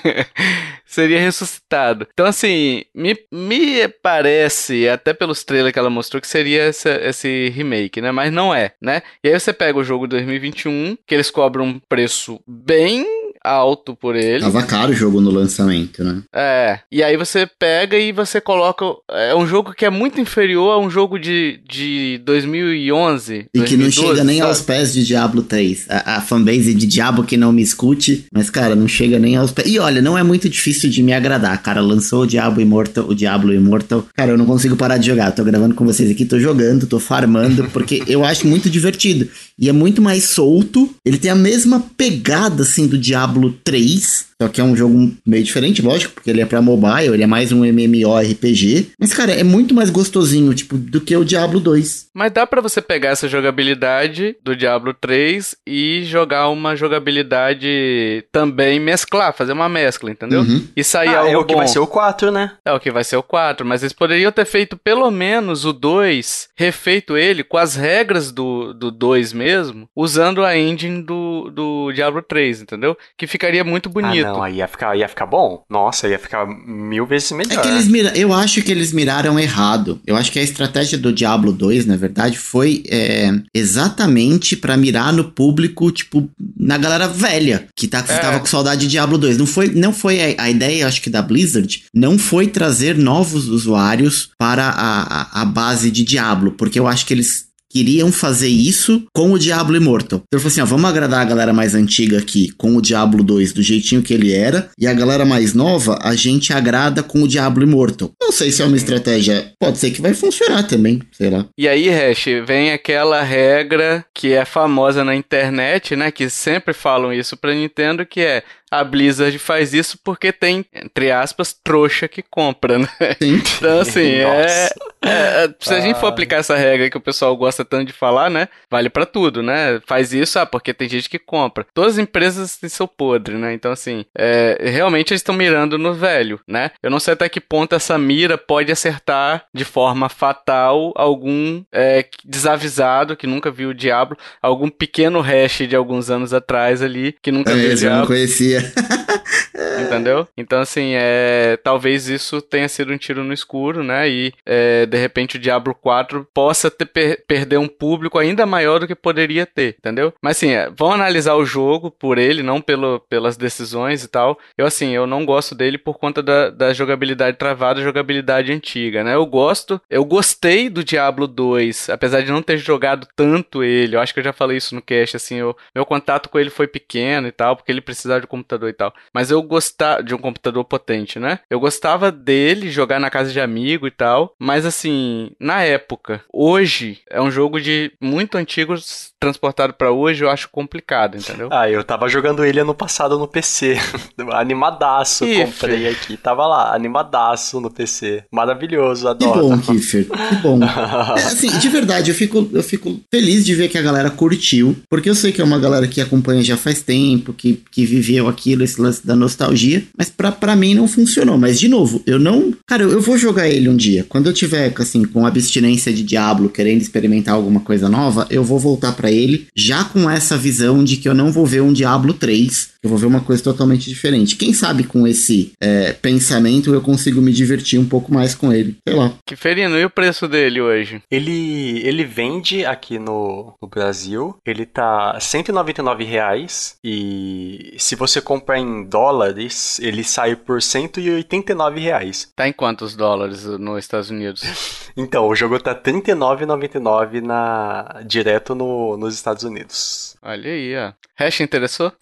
Seria 0.87 1.21
ressuscitado. 1.21 2.07
Então, 2.13 2.27
assim, 2.27 2.85
me, 2.95 3.17
me 3.33 3.89
parece, 3.89 4.89
até 4.89 5.13
pelos 5.13 5.43
trailers 5.45 5.73
que 5.73 5.79
ela 5.79 5.91
mostrou, 5.91 6.21
que 6.21 6.27
seria 6.27 6.69
esse, 6.69 6.89
esse 7.01 7.49
remake, 7.51 8.01
né? 8.01 8.13
Mas 8.13 8.33
não 8.33 8.55
é, 8.55 8.73
né? 8.81 9.03
E 9.23 9.29
aí 9.29 9.39
você 9.39 9.53
pega 9.53 9.79
o 9.79 9.85
jogo 9.85 10.07
2021, 10.07 10.97
que 11.07 11.15
eles 11.15 11.31
cobram 11.31 11.65
um 11.65 11.81
preço 11.89 12.41
bem 12.47 13.05
alto 13.45 13.95
por 13.95 14.17
ele. 14.17 14.41
Tava 14.41 14.63
caro 14.63 14.93
o 14.93 14.95
jogo 14.95 15.21
no 15.21 15.31
lançamento, 15.31 16.03
né? 16.03 16.23
É, 16.35 16.81
e 16.91 17.03
aí 17.03 17.17
você 17.17 17.47
pega 17.47 17.99
e 17.99 18.11
você 18.11 18.41
coloca. 18.41 18.85
É 19.11 19.35
um 19.35 19.47
jogo 19.47 19.75
que 19.75 19.85
é 19.85 19.91
muito 19.91 20.21
inferior 20.21 20.73
a 20.73 20.79
um 20.79 20.89
jogo 20.89 21.19
de, 21.19 21.61
de 21.69 22.21
2011. 22.25 23.47
E 23.55 23.61
que 23.61 23.77
não 23.77 23.85
2012, 23.85 23.93
chega 23.93 24.25
nem 24.25 24.39
sabe? 24.39 24.49
aos 24.49 24.61
pés 24.63 24.93
de 24.95 25.05
Diablo 25.05 25.43
3. 25.43 25.87
A, 25.91 26.17
a 26.17 26.21
fanbase 26.23 26.73
de 26.73 26.87
Diablo 26.87 27.25
que 27.25 27.37
não 27.37 27.53
me 27.53 27.63
escute, 27.63 28.25
mas, 28.33 28.49
cara, 28.49 28.75
não 28.75 28.89
chega 28.89 29.19
nem 29.19 29.37
aos 29.37 29.53
pés. 29.53 29.69
E 29.69 29.79
olha, 29.79 30.01
não 30.01 30.17
é 30.17 30.23
muito 30.23 30.49
difícil 30.49 30.89
de 30.89 31.03
me 31.03 31.13
agradar, 31.13 31.63
cara. 31.63 31.83
Lançou 31.83 32.23
o 32.23 32.27
Diablo 32.27 32.63
Immortal, 32.63 33.07
o 33.07 33.15
Diablo 33.15 33.53
Immortal. 33.53 34.07
Cara, 34.15 34.31
eu 34.31 34.39
não 34.39 34.47
consigo 34.47 34.77
parar 34.77 34.97
de 34.97 35.07
jogar. 35.07 35.27
Eu 35.27 35.35
tô 35.35 35.45
gravando 35.45 35.75
com 35.75 35.85
vocês 35.85 36.11
aqui, 36.11 36.25
tô 36.25 36.41
jogando, 36.41 36.87
tô 36.87 36.99
farmando, 36.99 37.65
porque 37.73 38.03
eu 38.07 38.25
acho 38.25 38.47
muito 38.47 38.71
divertido. 38.71 39.29
E 39.59 39.69
é 39.69 39.73
muito 39.73 40.01
mais 40.01 40.25
solto. 40.25 40.95
Ele 41.05 41.19
tem 41.19 41.31
a 41.31 41.35
mesma 41.35 41.85
pegada, 41.97 42.63
assim, 42.63 42.87
do 42.87 42.97
Diablo 42.97 43.34
3. 43.35 44.34
Só 44.41 44.49
que 44.49 44.61
é 44.61 44.65
um 44.65 44.77
jogo 44.77 45.13
meio 45.27 45.45
diferente, 45.45 45.81
lógico, 45.83 46.15
porque 46.15 46.31
ele 46.31 46.41
é 46.41 46.47
pra 46.47 46.61
mobile, 46.63 47.15
ele 47.15 47.23
é 47.23 47.27
mais 47.27 47.53
um 47.53 47.65
MMORPG. 47.65 48.93
Mas, 48.99 49.13
cara, 49.15 49.33
é 49.33 49.45
muito 49.45 49.75
mais 49.75 49.91
gostosinho, 49.91 50.53
tipo, 50.55 50.77
do 50.77 51.01
que 51.01 51.17
o 51.17 51.25
Diablo 51.25 51.61
2. 51.61 52.09
Mas 52.15 52.33
dá 52.33 52.47
para 52.47 52.61
você 52.61 52.81
pegar 52.81 53.11
essa 53.11 53.29
jogabilidade 53.29 54.37
do 54.43 54.57
Diablo 54.57 54.93
3 54.95 55.57
e 55.67 56.03
jogar 56.05 56.49
uma 56.49 56.75
jogabilidade 56.77 58.25
também 58.33 58.79
mesclar, 58.81 59.33
fazer 59.35 59.53
uma 59.53 59.69
mescla, 59.69 60.11
entendeu? 60.11 60.41
Uhum. 60.41 60.67
E 60.77 60.83
sair 60.85 61.09
Ah, 61.15 61.21
algo 61.21 61.33
é 61.33 61.37
o 61.39 61.45
que 61.45 61.55
bom. 61.55 61.59
vai 61.59 61.69
ser 61.69 61.79
o 61.79 61.87
4, 61.87 62.31
né? 62.31 62.53
É 62.65 62.73
o 62.73 62.81
que 62.81 62.91
vai 62.91 63.05
ser 63.05 63.17
o 63.17 63.23
4, 63.23 63.65
mas 63.67 63.83
eles 63.83 63.93
poderiam 63.93 64.31
ter 64.33 64.45
feito 64.45 64.77
pelo 64.77 65.11
menos 65.11 65.65
o 65.65 65.73
2, 65.73 66.49
refeito 66.57 67.17
ele 67.17 67.43
com 67.45 67.57
as 67.57 67.75
regras 67.75 68.31
do, 68.33 68.73
do 68.75 68.91
2 68.91 69.33
mesmo, 69.33 69.89
usando 69.95 70.45
a 70.45 70.57
engine 70.57 71.03
do, 71.03 71.51
do 71.51 71.93
Diablo 71.93 72.23
3, 72.23 72.63
entendeu? 72.63 72.97
Que 73.17 73.27
ficaria 73.27 73.65
muito 73.65 73.89
bonito. 73.89 74.27
Ah, 74.27 74.34
não, 74.37 74.43
aí 74.43 74.57
ia 74.57 74.69
ficar, 74.69 74.97
ia 74.97 75.09
ficar 75.09 75.27
bom. 75.27 75.65
Nossa, 75.71 76.09
ia 76.09 76.19
ficar 76.19 76.47
mil 76.47 77.07
vezes 77.07 77.33
melhor. 77.33 77.59
É 77.59 77.63
que 77.63 77.69
eles 77.69 77.89
mira... 77.89 78.17
Eu 78.17 78.33
acho 78.33 78.63
que 78.63 78.71
eles 78.71 78.93
miraram 78.93 79.39
errado. 79.39 80.01
Eu 80.07 80.17
acho 80.17 80.31
que 80.31 80.39
a 80.39 80.43
estratégia 80.43 80.99
do 80.99 81.13
Diablo 81.13 81.53
2, 81.53 81.87
na 81.87 81.97
verdade, 81.97 82.39
foi 82.39 82.83
é, 82.89 83.31
exatamente 83.55 84.57
pra 84.57 84.77
mirar 84.77 85.13
no 85.13 85.25
público, 85.25 85.91
tipo, 85.91 86.29
na 86.57 86.79
galera 86.79 87.07
velha, 87.09 87.67
que, 87.77 87.87
tá, 87.89 88.03
que 88.03 88.13
É. 88.13 88.19
tava 88.19 88.41
com 88.41 88.47
saudade 88.47 88.83
de 88.83 88.89
Diablo 88.89 89.19
2. 89.19 89.37
Não 89.39 89.47
foi, 89.47 89.69
não 89.69 89.93
foi 89.93 90.35
a, 90.37 90.45
a 90.45 90.51
ideia, 90.51 90.87
acho 90.87 91.03
que, 91.03 91.11
da 91.11 91.23
Blizzard, 91.23 91.85
não 91.95 92.19
foi 92.19 92.47
trazer 92.47 92.97
novos 92.97 93.49
usuários 93.49 94.31
para 94.39 94.65
a, 94.69 95.03
a, 95.03 95.43
a 95.43 95.45
base 95.45 95.91
de 95.91 96.05
Diablo, 96.05 96.53
porque 96.53 96.79
eu 96.79 96.87
acho 96.87 97.05
que 97.07 97.15
eles 97.15 97.47
queriam 97.75 98.13
fazer 98.13 98.47
isso 98.47 99.05
com 99.13 99.33
o 99.33 99.39
Diablo 99.39 99.77
Immortal. 99.77 100.23
Então 100.25 100.39
ele 100.39 100.41
falou 100.41 100.53
assim, 100.53 100.61
ó, 100.61 100.65
vamos 100.65 100.89
agradar 100.89 101.23
a 101.23 101.25
galera 101.25 101.53
mais 101.53 101.75
antiga 101.75 102.19
aqui 102.19 102.53
com 102.57 102.77
o 102.77 102.81
Diablo 102.81 103.25
2 103.25 103.53
do 103.53 103.63
jeitinho 103.63 104.01
que 104.01 104.15
ele 104.15 104.33
era, 104.33 104.71
e 104.79 104.87
a 104.87 104.95
galera 104.95 105.25
mais 105.25 105.55
nova 105.55 105.99
a 106.01 106.15
gente 106.15 106.53
agrada 106.53 107.03
com 107.03 107.25
o 107.25 107.29
Diablo 107.29 107.65
Immortal. 107.65 108.13
Não 108.23 108.31
sei 108.31 108.53
se 108.53 108.63
é 108.63 108.65
uma 108.65 108.77
estratégia, 108.77 109.53
pode 109.59 109.79
ser 109.79 109.91
que 109.91 110.01
vai 110.01 110.15
funcionar 110.15 110.63
também, 110.63 111.01
sei 111.11 111.31
lá. 111.31 111.47
E 111.59 111.67
aí, 111.67 111.89
Hash, 111.89 112.27
vem 112.47 112.71
aquela 112.71 113.23
regra 113.23 114.05
que 114.15 114.33
é 114.33 114.45
famosa 114.45 115.03
na 115.03 115.17
internet, 115.17 115.97
né? 115.97 116.13
Que 116.13 116.31
sempre 116.31 116.73
falam 116.73 117.13
isso 117.13 117.37
pra 117.37 117.55
Nintendo, 117.55 118.07
que 118.07 118.21
é 118.21 118.45
a 118.81 118.85
Blizzard 118.85 119.39
faz 119.39 119.73
isso 119.75 119.99
porque 120.03 120.33
tem, 120.33 120.65
entre 120.75 121.11
aspas, 121.11 121.53
trouxa 121.53 122.09
que 122.09 122.23
compra, 122.23 122.79
né? 122.79 122.89
Sim. 123.21 123.43
Então, 123.59 123.81
assim, 123.81 124.01
é, 124.01 124.69
é- 125.03 125.45
é- 125.45 125.55
Se 125.61 125.75
a 125.75 125.81
gente 125.81 125.99
for 126.01 126.07
aplicar 126.07 126.37
essa 126.39 126.57
regra 126.57 126.89
que 126.91 126.97
o 126.97 127.01
pessoal 127.01 127.37
gosta 127.37 127.65
tanto 127.65 127.87
de 127.87 127.93
falar, 127.93 128.31
né? 128.31 128.49
Vale 128.71 128.89
pra 128.89 129.05
tudo, 129.07 129.43
né? 129.43 129.81
Faz 129.87 130.13
isso, 130.13 130.39
ah, 130.39 130.47
porque 130.47 130.73
tem 130.75 130.89
gente 130.89 131.09
que 131.09 131.19
compra. 131.19 131.67
Todas 131.75 131.93
as 131.95 131.99
empresas 131.99 132.57
têm 132.57 132.69
seu 132.69 132.89
podre, 132.89 133.37
né? 133.37 133.53
Então, 133.55 133.73
assim, 133.73 134.05
é, 134.17 134.57
realmente 134.71 135.13
eles 135.13 135.21
estão 135.21 135.35
mirando 135.35 135.79
no 135.79 135.93
velho, 135.95 136.41
né? 136.49 136.71
Eu 136.83 136.91
não 136.91 136.99
sei 137.01 137.15
até 137.15 137.29
que 137.29 137.41
ponto 137.41 137.75
essa 137.75 137.97
mira 137.99 138.37
pode 138.39 138.73
acertar 138.73 139.45
de 139.53 139.65
forma 139.65 140.09
fatal 140.09 140.93
algum 140.97 141.63
é, 141.73 142.05
desavisado 142.25 143.17
que 143.17 143.27
nunca 143.27 143.51
viu 143.51 143.71
o 143.71 143.75
Diablo, 143.75 144.17
algum 144.43 144.69
pequeno 144.69 145.21
hash 145.21 145.67
de 145.69 145.77
alguns 145.77 146.11
anos 146.11 146.33
atrás 146.33 146.83
ali 146.83 147.15
que 147.23 147.31
nunca 147.33 147.53
É 147.53 147.55
viu 147.55 147.65
o 147.65 147.69
mesmo, 147.69 147.87
eu 147.87 147.91
não 147.91 147.97
Diablo. 147.99 148.15
conhecia. 148.15 148.64
Entendeu? 149.87 150.27
Então, 150.37 150.61
assim, 150.61 150.93
é, 150.95 151.57
talvez 151.63 152.09
isso 152.09 152.41
tenha 152.41 152.69
sido 152.69 152.93
um 152.93 152.97
tiro 152.99 153.23
no 153.25 153.33
escuro, 153.33 153.83
né? 153.83 154.09
E 154.09 154.33
é, 154.47 154.87
de 154.87 154.97
repente 154.97 155.37
o 155.37 155.41
Diablo 155.41 155.75
4 155.75 156.27
possa 156.33 156.71
ter, 156.71 156.87
per- 156.87 157.25
perder 157.27 157.59
um 157.59 157.69
público 157.69 158.19
ainda 158.19 158.47
maior 158.47 158.79
do 158.81 158.87
que 158.87 158.95
poderia 158.95 159.47
ter, 159.47 159.77
entendeu? 159.79 160.13
Mas 160.23 160.37
assim, 160.37 160.51
é, 160.51 160.71
vão 160.71 160.93
analisar 160.93 161.35
o 161.35 161.45
jogo 161.45 161.91
por 161.91 162.19
ele, 162.19 162.43
não 162.43 162.61
pelo, 162.61 163.01
pelas 163.09 163.37
decisões 163.37 164.03
e 164.05 164.09
tal. 164.09 164.39
Eu, 164.57 164.67
assim, 164.67 164.91
eu 164.91 165.07
não 165.07 165.25
gosto 165.25 165.55
dele 165.55 165.79
por 165.79 165.99
conta 165.99 166.23
da, 166.23 166.51
da 166.51 166.73
jogabilidade 166.73 167.37
travada, 167.37 167.83
jogabilidade 167.83 168.53
antiga, 168.53 169.03
né? 169.05 169.15
Eu 169.15 169.27
gosto, 169.27 169.81
eu 169.91 170.05
gostei 170.05 170.69
do 170.69 170.85
Diablo 170.85 171.27
2, 171.27 171.91
apesar 171.91 172.23
de 172.23 172.33
não 172.33 172.43
ter 172.43 172.59
jogado 172.59 173.07
tanto 173.17 173.63
ele. 173.63 173.97
Eu 173.97 174.01
acho 174.01 174.13
que 174.15 174.21
eu 174.21 174.25
já 174.25 174.33
falei 174.33 174.57
isso 174.57 174.75
no 174.75 174.83
cast, 174.83 175.17
assim, 175.17 175.37
eu, 175.37 175.57
meu 175.75 175.85
contato 175.85 176.29
com 176.29 176.39
ele 176.39 176.51
foi 176.51 176.67
pequeno 176.67 177.27
e 177.29 177.33
tal, 177.33 177.57
porque 177.57 177.71
ele 177.71 177.81
precisava 177.81 178.21
de 178.21 178.27
computador 178.45 178.69
e 178.69 178.73
tal. 178.73 178.93
Mas 179.13 179.31
eu 179.31 179.43
gostava 179.43 180.03
de 180.03 180.15
um 180.15 180.19
computador 180.19 180.65
potente, 180.65 181.19
né? 181.19 181.41
Eu 181.51 181.59
gostava 181.59 182.13
dele 182.13 182.71
jogar 182.71 183.01
na 183.01 183.11
casa 183.11 183.33
de 183.33 183.41
amigo 183.41 183.87
e 183.87 183.91
tal, 183.91 184.35
mas 184.39 184.65
assim, 184.67 185.31
na 185.41 185.63
época, 185.63 186.23
hoje 186.33 186.99
é 187.11 187.21
um 187.21 187.31
jogo 187.31 187.61
de 187.61 187.93
muito 188.01 188.37
antigo 188.37 188.75
transportado 189.19 189.73
pra 189.73 189.91
hoje, 189.91 190.23
eu 190.23 190.31
acho 190.31 190.49
complicado, 190.51 191.17
entendeu? 191.17 191.49
Ah, 191.51 191.69
eu 191.69 191.83
tava 191.83 192.09
jogando 192.09 192.45
ele 192.45 192.61
ano 192.61 192.75
passado 192.75 193.19
no 193.19 193.27
PC. 193.27 193.77
animadaço, 194.33 195.25
Ih, 195.25 195.45
comprei 195.45 195.89
aqui. 195.89 196.17
Tava 196.17 196.47
lá, 196.47 196.75
animadaço 196.75 197.61
no 197.61 197.71
PC. 197.71 198.25
Maravilhoso, 198.31 199.03
Que 199.17 199.25
adoro. 199.25 199.49
bom, 199.49 199.59
Kiffer. 199.59 200.07
Que 200.07 200.35
bom. 200.37 200.61
É, 200.63 201.13
assim, 201.25 201.49
de 201.59 201.69
verdade, 201.69 202.11
eu 202.11 202.15
fico, 202.15 202.49
eu 202.53 202.63
fico 202.63 203.01
feliz 203.11 203.45
de 203.45 203.55
ver 203.55 203.69
que 203.69 203.79
a 203.79 203.83
galera 203.83 204.11
curtiu, 204.11 204.77
porque 204.91 205.09
eu 205.09 205.15
sei 205.15 205.33
que 205.33 205.41
é 205.41 205.45
uma 205.45 205.59
galera 205.59 205.89
que 205.89 206.01
acompanha 206.01 206.43
já 206.43 206.57
faz 206.57 206.83
tempo, 206.83 207.33
que, 207.33 207.63
que 207.71 207.87
viveu 207.87 208.29
aquilo, 208.35 208.65
esse 208.65 208.81
lance 208.81 209.07
da 209.07 209.15
nostalgia, 209.17 209.85
mas 209.97 210.11
pra, 210.11 210.31
pra 210.31 210.57
mim 210.57 210.75
não 210.75 210.89
funcionou. 210.89 211.39
Mas, 211.39 211.59
de 211.59 211.69
novo, 211.69 212.03
eu 212.07 212.19
não. 212.19 212.53
Cara, 212.67 212.83
eu, 212.83 212.91
eu 212.91 213.01
vou 213.01 213.17
jogar 213.17 213.49
ele 213.49 213.69
um 213.69 213.77
dia. 213.77 214.05
Quando 214.09 214.27
eu 214.27 214.33
tiver, 214.33 214.73
assim, 214.79 215.05
com 215.05 215.27
abstinência 215.27 215.93
de 215.93 216.03
Diablo, 216.03 216.49
querendo 216.49 216.83
experimentar 216.83 217.35
alguma 217.35 217.61
coisa 217.61 217.89
nova, 217.89 218.27
eu 218.31 218.45
vou 218.45 218.59
voltar 218.59 218.93
pra 218.93 219.11
ele, 219.11 219.47
já 219.55 219.85
com 219.85 220.11
essa 220.11 220.37
visão 220.37 220.83
de 220.83 220.97
que 220.97 221.09
eu 221.09 221.15
não 221.15 221.33
vou 221.33 221.47
ver 221.47 221.63
um 221.63 221.73
Diablo 221.73 222.13
3, 222.13 222.74
eu 222.85 222.91
vou 222.91 222.99
ver 222.99 223.07
uma 223.07 223.23
coisa 223.23 223.43
totalmente 223.43 223.89
diferente. 223.89 224.37
Quem 224.37 224.53
sabe 224.53 224.85
com 224.85 225.07
esse 225.07 225.55
é, 225.59 225.95
pensamento 225.95 226.75
eu 226.75 226.83
consigo 226.83 227.23
me 227.23 227.33
divertir 227.33 227.81
um 227.81 227.89
pouco 227.89 228.13
mais 228.13 228.35
com 228.35 228.53
ele. 228.53 228.77
Sei 228.87 228.95
lá. 228.95 229.11
Que 229.27 229.35
ferino, 229.35 229.79
e 229.79 229.85
o 229.87 229.91
preço 229.91 230.29
dele 230.29 230.61
hoje? 230.61 231.03
Ele, 231.11 231.81
ele 231.83 232.05
vende 232.05 232.67
aqui 232.67 232.99
no, 232.99 233.55
no 233.61 233.67
Brasil, 233.67 234.37
ele 234.45 234.67
tá 234.67 235.19
199 235.19 236.05
reais 236.05 236.77
e 236.85 237.75
se 237.79 237.97
você 237.97 238.21
comprar 238.21 238.59
em 238.59 238.85
dólares, 238.85 239.79
ele 239.81 240.05
sai 240.05 240.37
por 240.37 240.61
189 240.61 241.81
reais. 241.81 242.31
Tá 242.37 242.47
em 242.47 242.53
quantos 242.53 242.95
dólares 242.95 243.47
nos 243.47 243.79
Estados 243.79 244.11
Unidos? 244.11 244.43
Então, 244.97 245.27
o 245.27 245.35
jogo 245.35 245.59
tá 245.59 245.73
R$ 245.73 245.81
39,99 245.81 247.21
na 247.21 248.01
direto 248.07 248.55
no, 248.55 248.97
nos 248.97 249.13
Estados 249.13 249.43
Unidos. 249.43 250.17
Olha 250.23 250.49
aí, 250.49 250.77
ó. 250.77 250.93
Hash 251.17 251.41
interessou? 251.41 251.93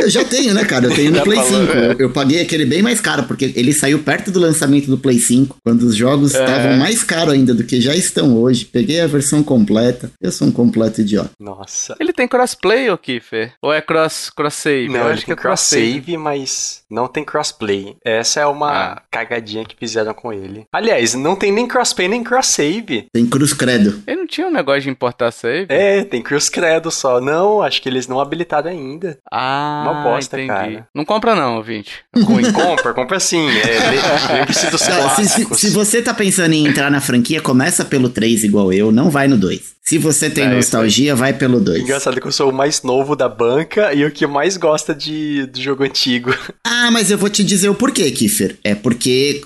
Eu 0.00 0.10
já 0.10 0.24
tenho, 0.24 0.54
né, 0.54 0.64
cara? 0.64 0.86
Eu 0.86 0.94
tenho 0.94 1.10
no 1.10 1.16
Já 1.18 1.22
Play 1.24 1.38
falou, 1.38 1.66
5. 1.66 1.72
é. 1.78 1.96
Eu, 1.98 2.10
paguei 2.10 2.40
aquele 2.40 2.64
bem 2.64 2.82
mais 2.82 3.00
caro, 3.00 3.24
porque 3.24 3.52
ele 3.56 3.72
saiu 3.72 3.98
perto 4.00 4.30
do 4.30 4.38
lançamento 4.40 4.86
do 4.86 4.98
Play 4.98 5.18
5, 5.18 5.56
quando 5.64 5.82
os 5.82 5.94
jogos 5.94 6.34
É. 6.34 6.42
estavam 6.42 6.76
mais 6.76 7.02
caros 7.02 7.34
ainda 7.34 7.54
do 7.54 7.64
que 7.64 7.80
já 7.80 7.94
estão 7.94 8.36
hoje. 8.36 8.64
Peguei 8.64 9.00
a 9.00 9.06
versão 9.06 9.42
completa. 9.42 10.10
Eu 10.20 10.32
sou 10.32 10.48
um 10.48 10.52
completo 10.52 11.00
idiota. 11.00 11.30
Nossa. 11.38 11.94
Ele 12.00 12.12
tem 12.12 12.26
crossplay, 12.28 12.90
ô 12.90 12.96
Kiffer? 12.98 13.52
Ou 13.62 13.72
é 13.72 13.80
cross, 13.80 14.30
cross 14.30 14.54
save? 14.54 14.88
Não, 14.88 15.00
Eu 15.00 15.06
acho 15.08 15.24
que 15.24 15.32
é 15.32 15.36
cross 15.36 15.60
save. 15.60 15.92
cross-save, 16.00 16.16
mas 16.16 16.82
não 16.90 17.06
tem 17.08 17.24
crossplay. 17.24 17.96
Essa 18.04 18.40
é 18.40 18.46
uma 18.46 18.70
Ah. 18.70 19.02
cagadinha 19.10 19.64
que 19.64 19.76
fizeram 19.76 20.14
com 20.14 20.32
ele. 20.32 20.64
Aliás, 20.72 21.14
não 21.14 21.36
tem 21.36 21.52
nem 21.52 21.66
crossplay 21.66 22.08
nem 22.08 22.22
cross-save. 22.24 23.06
Tem 23.12 23.26
Cruz 23.26 23.52
Credo. 23.52 24.02
Ele 24.06 24.20
não 24.20 24.26
tinha 24.26 24.46
um 24.46 24.50
negócio 24.52 24.82
de 24.82 24.90
importar 24.90 25.30
save? 25.30 25.66
É, 25.68 26.04
tem 26.04 26.22
Cruz 26.22 26.48
Credo 26.48 26.90
só. 26.90 27.20
Não, 27.20 27.62
acho 27.62 27.80
que 27.82 27.88
eles 27.88 28.06
não 28.06 28.20
habilitaram 28.20 28.70
ainda. 28.70 29.18
Ah, 29.30 29.84
Uma 29.90 30.02
bosta, 30.02 30.36
entendi. 30.36 30.48
cara. 30.76 30.88
Não 30.94 31.04
compra 31.04 31.34
não, 31.34 31.56
ouvinte. 31.56 31.92
Compra, 32.52 32.92
compra 32.94 33.20
sim. 33.20 33.48
É, 33.48 33.90
le- 33.90 34.34
lembre-se 34.38 34.70
dos 34.70 34.86
Não, 34.88 35.10
se, 35.16 35.28
se- 35.28 35.54
se 35.54 35.70
você 35.70 36.00
tá 36.02 36.12
pensando 36.14 36.52
em 36.52 36.66
entrar 36.66 36.90
na 36.90 37.00
franquia, 37.00 37.40
começa 37.40 37.84
pelo 37.84 38.08
3 38.08 38.44
igual 38.44 38.72
eu, 38.72 38.90
não 38.92 39.10
vai 39.10 39.26
no 39.28 39.36
2. 39.36 39.60
Se 39.82 39.98
você 39.98 40.30
tem 40.30 40.44
É, 40.44 40.54
nostalgia, 40.54 41.16
vai 41.16 41.32
pelo 41.32 41.58
2. 41.60 41.82
Engraçado 41.82 42.20
que 42.20 42.26
eu 42.26 42.30
sou 42.32 42.50
o 42.50 42.54
mais 42.54 42.82
novo 42.82 43.16
da 43.16 43.28
banca 43.28 43.92
e 43.94 44.04
o 44.04 44.10
que 44.10 44.26
mais 44.26 44.56
gosta 44.56 44.94
de, 44.94 45.46
do 45.46 45.60
jogo 45.60 45.82
antigo. 45.84 46.34
Ah, 46.72 46.88
mas 46.90 47.10
eu 47.10 47.18
vou 47.18 47.28
te 47.28 47.42
dizer 47.42 47.68
o 47.68 47.74
porquê, 47.74 48.10
Kiffer. 48.12 48.56
É 48.62 48.74
porque, 48.76 49.42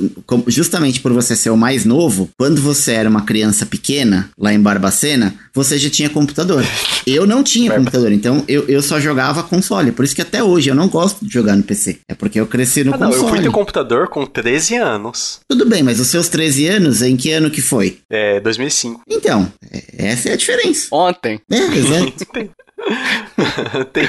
justamente 0.47 1.01
por 1.01 1.11
você 1.13 1.35
ser 1.35 1.49
o 1.51 1.57
mais 1.57 1.85
novo, 1.85 2.29
quando 2.39 2.61
você 2.61 2.93
era 2.93 3.09
uma 3.09 3.23
criança 3.23 3.65
pequena, 3.65 4.31
lá 4.39 4.53
em 4.53 4.61
Barbacena, 4.61 5.35
você 5.55 5.79
já 5.79 5.89
tinha 5.89 6.11
computador. 6.11 6.63
Eu 7.07 7.27
não 7.27 7.43
tinha 7.43 7.73
computador, 7.73 8.13
então 8.13 8.45
eu, 8.47 8.69
eu 8.69 8.83
só 8.83 9.01
jogava 9.01 9.43
console. 9.43 9.91
Por 9.91 10.05
isso 10.05 10.15
que 10.15 10.21
até 10.23 10.43
hoje 10.45 10.69
eu 10.71 10.75
não 10.75 10.87
gosto 10.89 11.25
de 11.25 11.33
jogar 11.33 11.57
no 11.57 11.63
PC. 11.63 11.99
É 12.09 12.15
porque 12.15 12.39
eu 12.39 12.47
cresci 12.47 12.85
no 12.85 12.95
Ah, 12.95 12.99
não, 12.99 13.09
eu 13.09 13.15
console. 13.15 13.37
fui 13.37 13.43
ter 13.43 13.51
computador 13.51 14.09
com 14.09 14.27
13 14.27 14.77
anos. 14.77 15.41
Tudo 15.49 15.65
bem, 15.67 15.83
mas 15.83 15.99
os 15.99 16.09
seus 16.09 16.29
13 16.29 16.67
anos, 16.69 17.03
em 17.03 17.17
que 17.17 17.33
ano 17.33 17.51
que 17.51 17.63
foi? 17.63 17.99
É, 18.11 18.39
2005. 18.41 19.01
Então, 19.09 19.51
é- 19.73 19.83
essa 20.09 20.29
é 20.29 20.34
a 20.35 20.37
diferença. 20.37 20.89
Ontem. 20.93 21.41
É, 21.51 21.57
exato. 21.57 22.27
Tem, 22.33 22.51
tem 23.93 24.05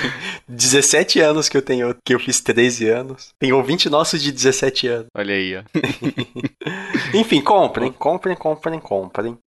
17 0.47 1.19
anos 1.19 1.47
que 1.47 1.57
eu 1.57 1.61
tenho, 1.61 1.95
que 2.03 2.13
eu 2.13 2.19
fiz 2.19 2.41
13 2.41 2.89
anos. 2.89 3.29
Tem 3.39 3.53
ouvinte 3.53 3.89
nosso 3.89 4.17
de 4.17 4.31
17 4.31 4.87
anos. 4.87 5.07
Olha 5.15 5.33
aí, 5.33 5.57
ó. 5.57 5.63
Enfim, 7.17 7.41
comprem, 7.41 7.91
comprem, 7.91 8.35
comprem, 8.35 8.79
comprem. 8.79 9.37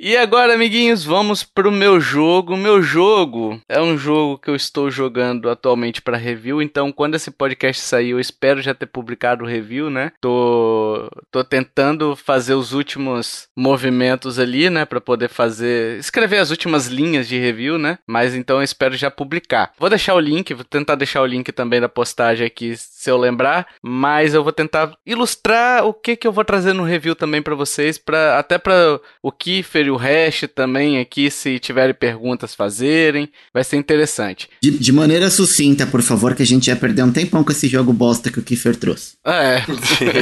E 0.00 0.16
agora, 0.16 0.54
amiguinhos, 0.54 1.02
vamos 1.02 1.42
pro 1.42 1.72
meu 1.72 2.00
jogo. 2.00 2.56
Meu 2.56 2.80
jogo 2.80 3.60
é 3.68 3.82
um 3.82 3.98
jogo 3.98 4.38
que 4.38 4.48
eu 4.48 4.54
estou 4.54 4.92
jogando 4.92 5.50
atualmente 5.50 6.00
para 6.00 6.16
review, 6.16 6.62
então 6.62 6.92
quando 6.92 7.16
esse 7.16 7.32
podcast 7.32 7.82
sair, 7.82 8.10
eu 8.10 8.20
espero 8.20 8.62
já 8.62 8.72
ter 8.72 8.86
publicado 8.86 9.42
o 9.42 9.46
review, 9.46 9.90
né? 9.90 10.12
Tô, 10.20 11.10
tô 11.32 11.42
tentando 11.42 12.14
fazer 12.14 12.54
os 12.54 12.72
últimos 12.72 13.48
movimentos 13.56 14.38
ali, 14.38 14.70
né, 14.70 14.84
para 14.84 15.00
poder 15.00 15.28
fazer, 15.28 15.98
escrever 15.98 16.38
as 16.38 16.50
últimas 16.50 16.86
linhas 16.86 17.26
de 17.26 17.36
review, 17.36 17.76
né? 17.76 17.98
Mas 18.06 18.36
então 18.36 18.58
eu 18.58 18.62
espero 18.62 18.96
já 18.96 19.10
publicar. 19.10 19.72
Vou 19.76 19.90
deixar 19.90 20.14
o 20.14 20.20
link, 20.20 20.54
vou 20.54 20.62
tentar 20.62 20.94
deixar 20.94 21.22
o 21.22 21.26
link 21.26 21.50
também 21.50 21.80
da 21.80 21.88
postagem 21.88 22.46
aqui, 22.46 22.76
se 22.76 23.10
eu 23.10 23.16
lembrar, 23.16 23.66
mas 23.82 24.32
eu 24.32 24.44
vou 24.44 24.52
tentar 24.52 24.96
ilustrar 25.04 25.84
o 25.84 25.92
que 25.92 26.14
que 26.14 26.26
eu 26.28 26.32
vou 26.32 26.44
trazer 26.44 26.72
no 26.72 26.84
review 26.84 27.16
também 27.16 27.42
para 27.42 27.56
vocês, 27.56 27.98
para 27.98 28.38
até 28.38 28.58
para 28.58 29.00
o 29.20 29.32
Kiefer 29.32 29.87
e 29.87 29.87
o 29.90 29.96
Hash 29.96 30.44
também 30.54 30.98
aqui, 30.98 31.30
se 31.30 31.58
tiverem 31.58 31.94
perguntas, 31.94 32.54
fazerem. 32.54 33.28
Vai 33.52 33.64
ser 33.64 33.76
interessante. 33.76 34.48
De, 34.62 34.70
de, 34.70 34.92
maneira 34.92 35.30
sucinta, 35.30 35.86
por 35.86 36.02
favor, 36.02 36.34
que 36.34 36.42
a 36.42 36.46
gente 36.46 36.68
ia 36.68 36.76
perder 36.76 37.02
um 37.02 37.12
tempão 37.12 37.44
com 37.44 37.52
esse 37.52 37.68
jogo 37.68 37.92
bosta 37.92 38.30
que 38.30 38.38
o 38.38 38.42
Kiefer 38.42 38.76
trouxe. 38.76 39.16
É. 39.24 39.62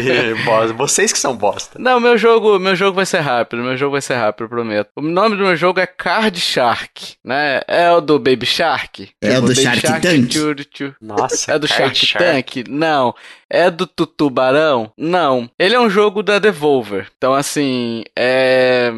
Vocês 0.77 1.13
que 1.13 1.19
são 1.19 1.37
bosta. 1.37 1.79
Não, 1.79 2.01
meu 2.01 2.17
jogo, 2.19 2.59
meu 2.59 2.77
jogo 2.77 2.97
vai 2.97 3.07
ser 3.07 3.21
rápido. 3.21 3.63
Meu 3.63 3.77
jogo 3.77 3.93
vai 3.93 4.03
ser 4.03 4.15
rápido, 4.15 4.45
eu 4.45 4.49
prometo. 4.49 4.91
O 4.97 5.03
nome 5.03 5.37
do 5.37 5.45
meu 5.45 5.57
jogo 5.57 5.81
é 5.81 5.87
Card 5.87 6.39
Shark, 6.41 7.15
né? 7.25 7.61
É 7.67 7.91
o 7.91 8.01
do 8.01 8.19
Baby 8.19 8.47
Shark? 8.47 9.11
É 9.21 9.39
o 9.39 9.43
do 9.43 9.55
Shark, 9.55 9.81
Shark 9.81 10.03
Tank? 10.03 10.95
Nossa, 11.01 11.53
É 11.53 11.59
do 11.59 11.67
Shark, 11.67 12.07
Shark 12.07 12.25
Tank? 12.25 12.69
Não. 12.69 13.15
É 13.49 13.71
do 13.71 13.87
Tutubarão? 13.87 14.93
Não. 14.97 15.49
Ele 15.59 15.75
é 15.75 15.81
um 15.81 15.91
jogo 15.91 16.23
da 16.23 16.39
Devolver. 16.39 17.11
Então, 17.17 17.35
assim, 17.35 18.03
é 18.17 18.93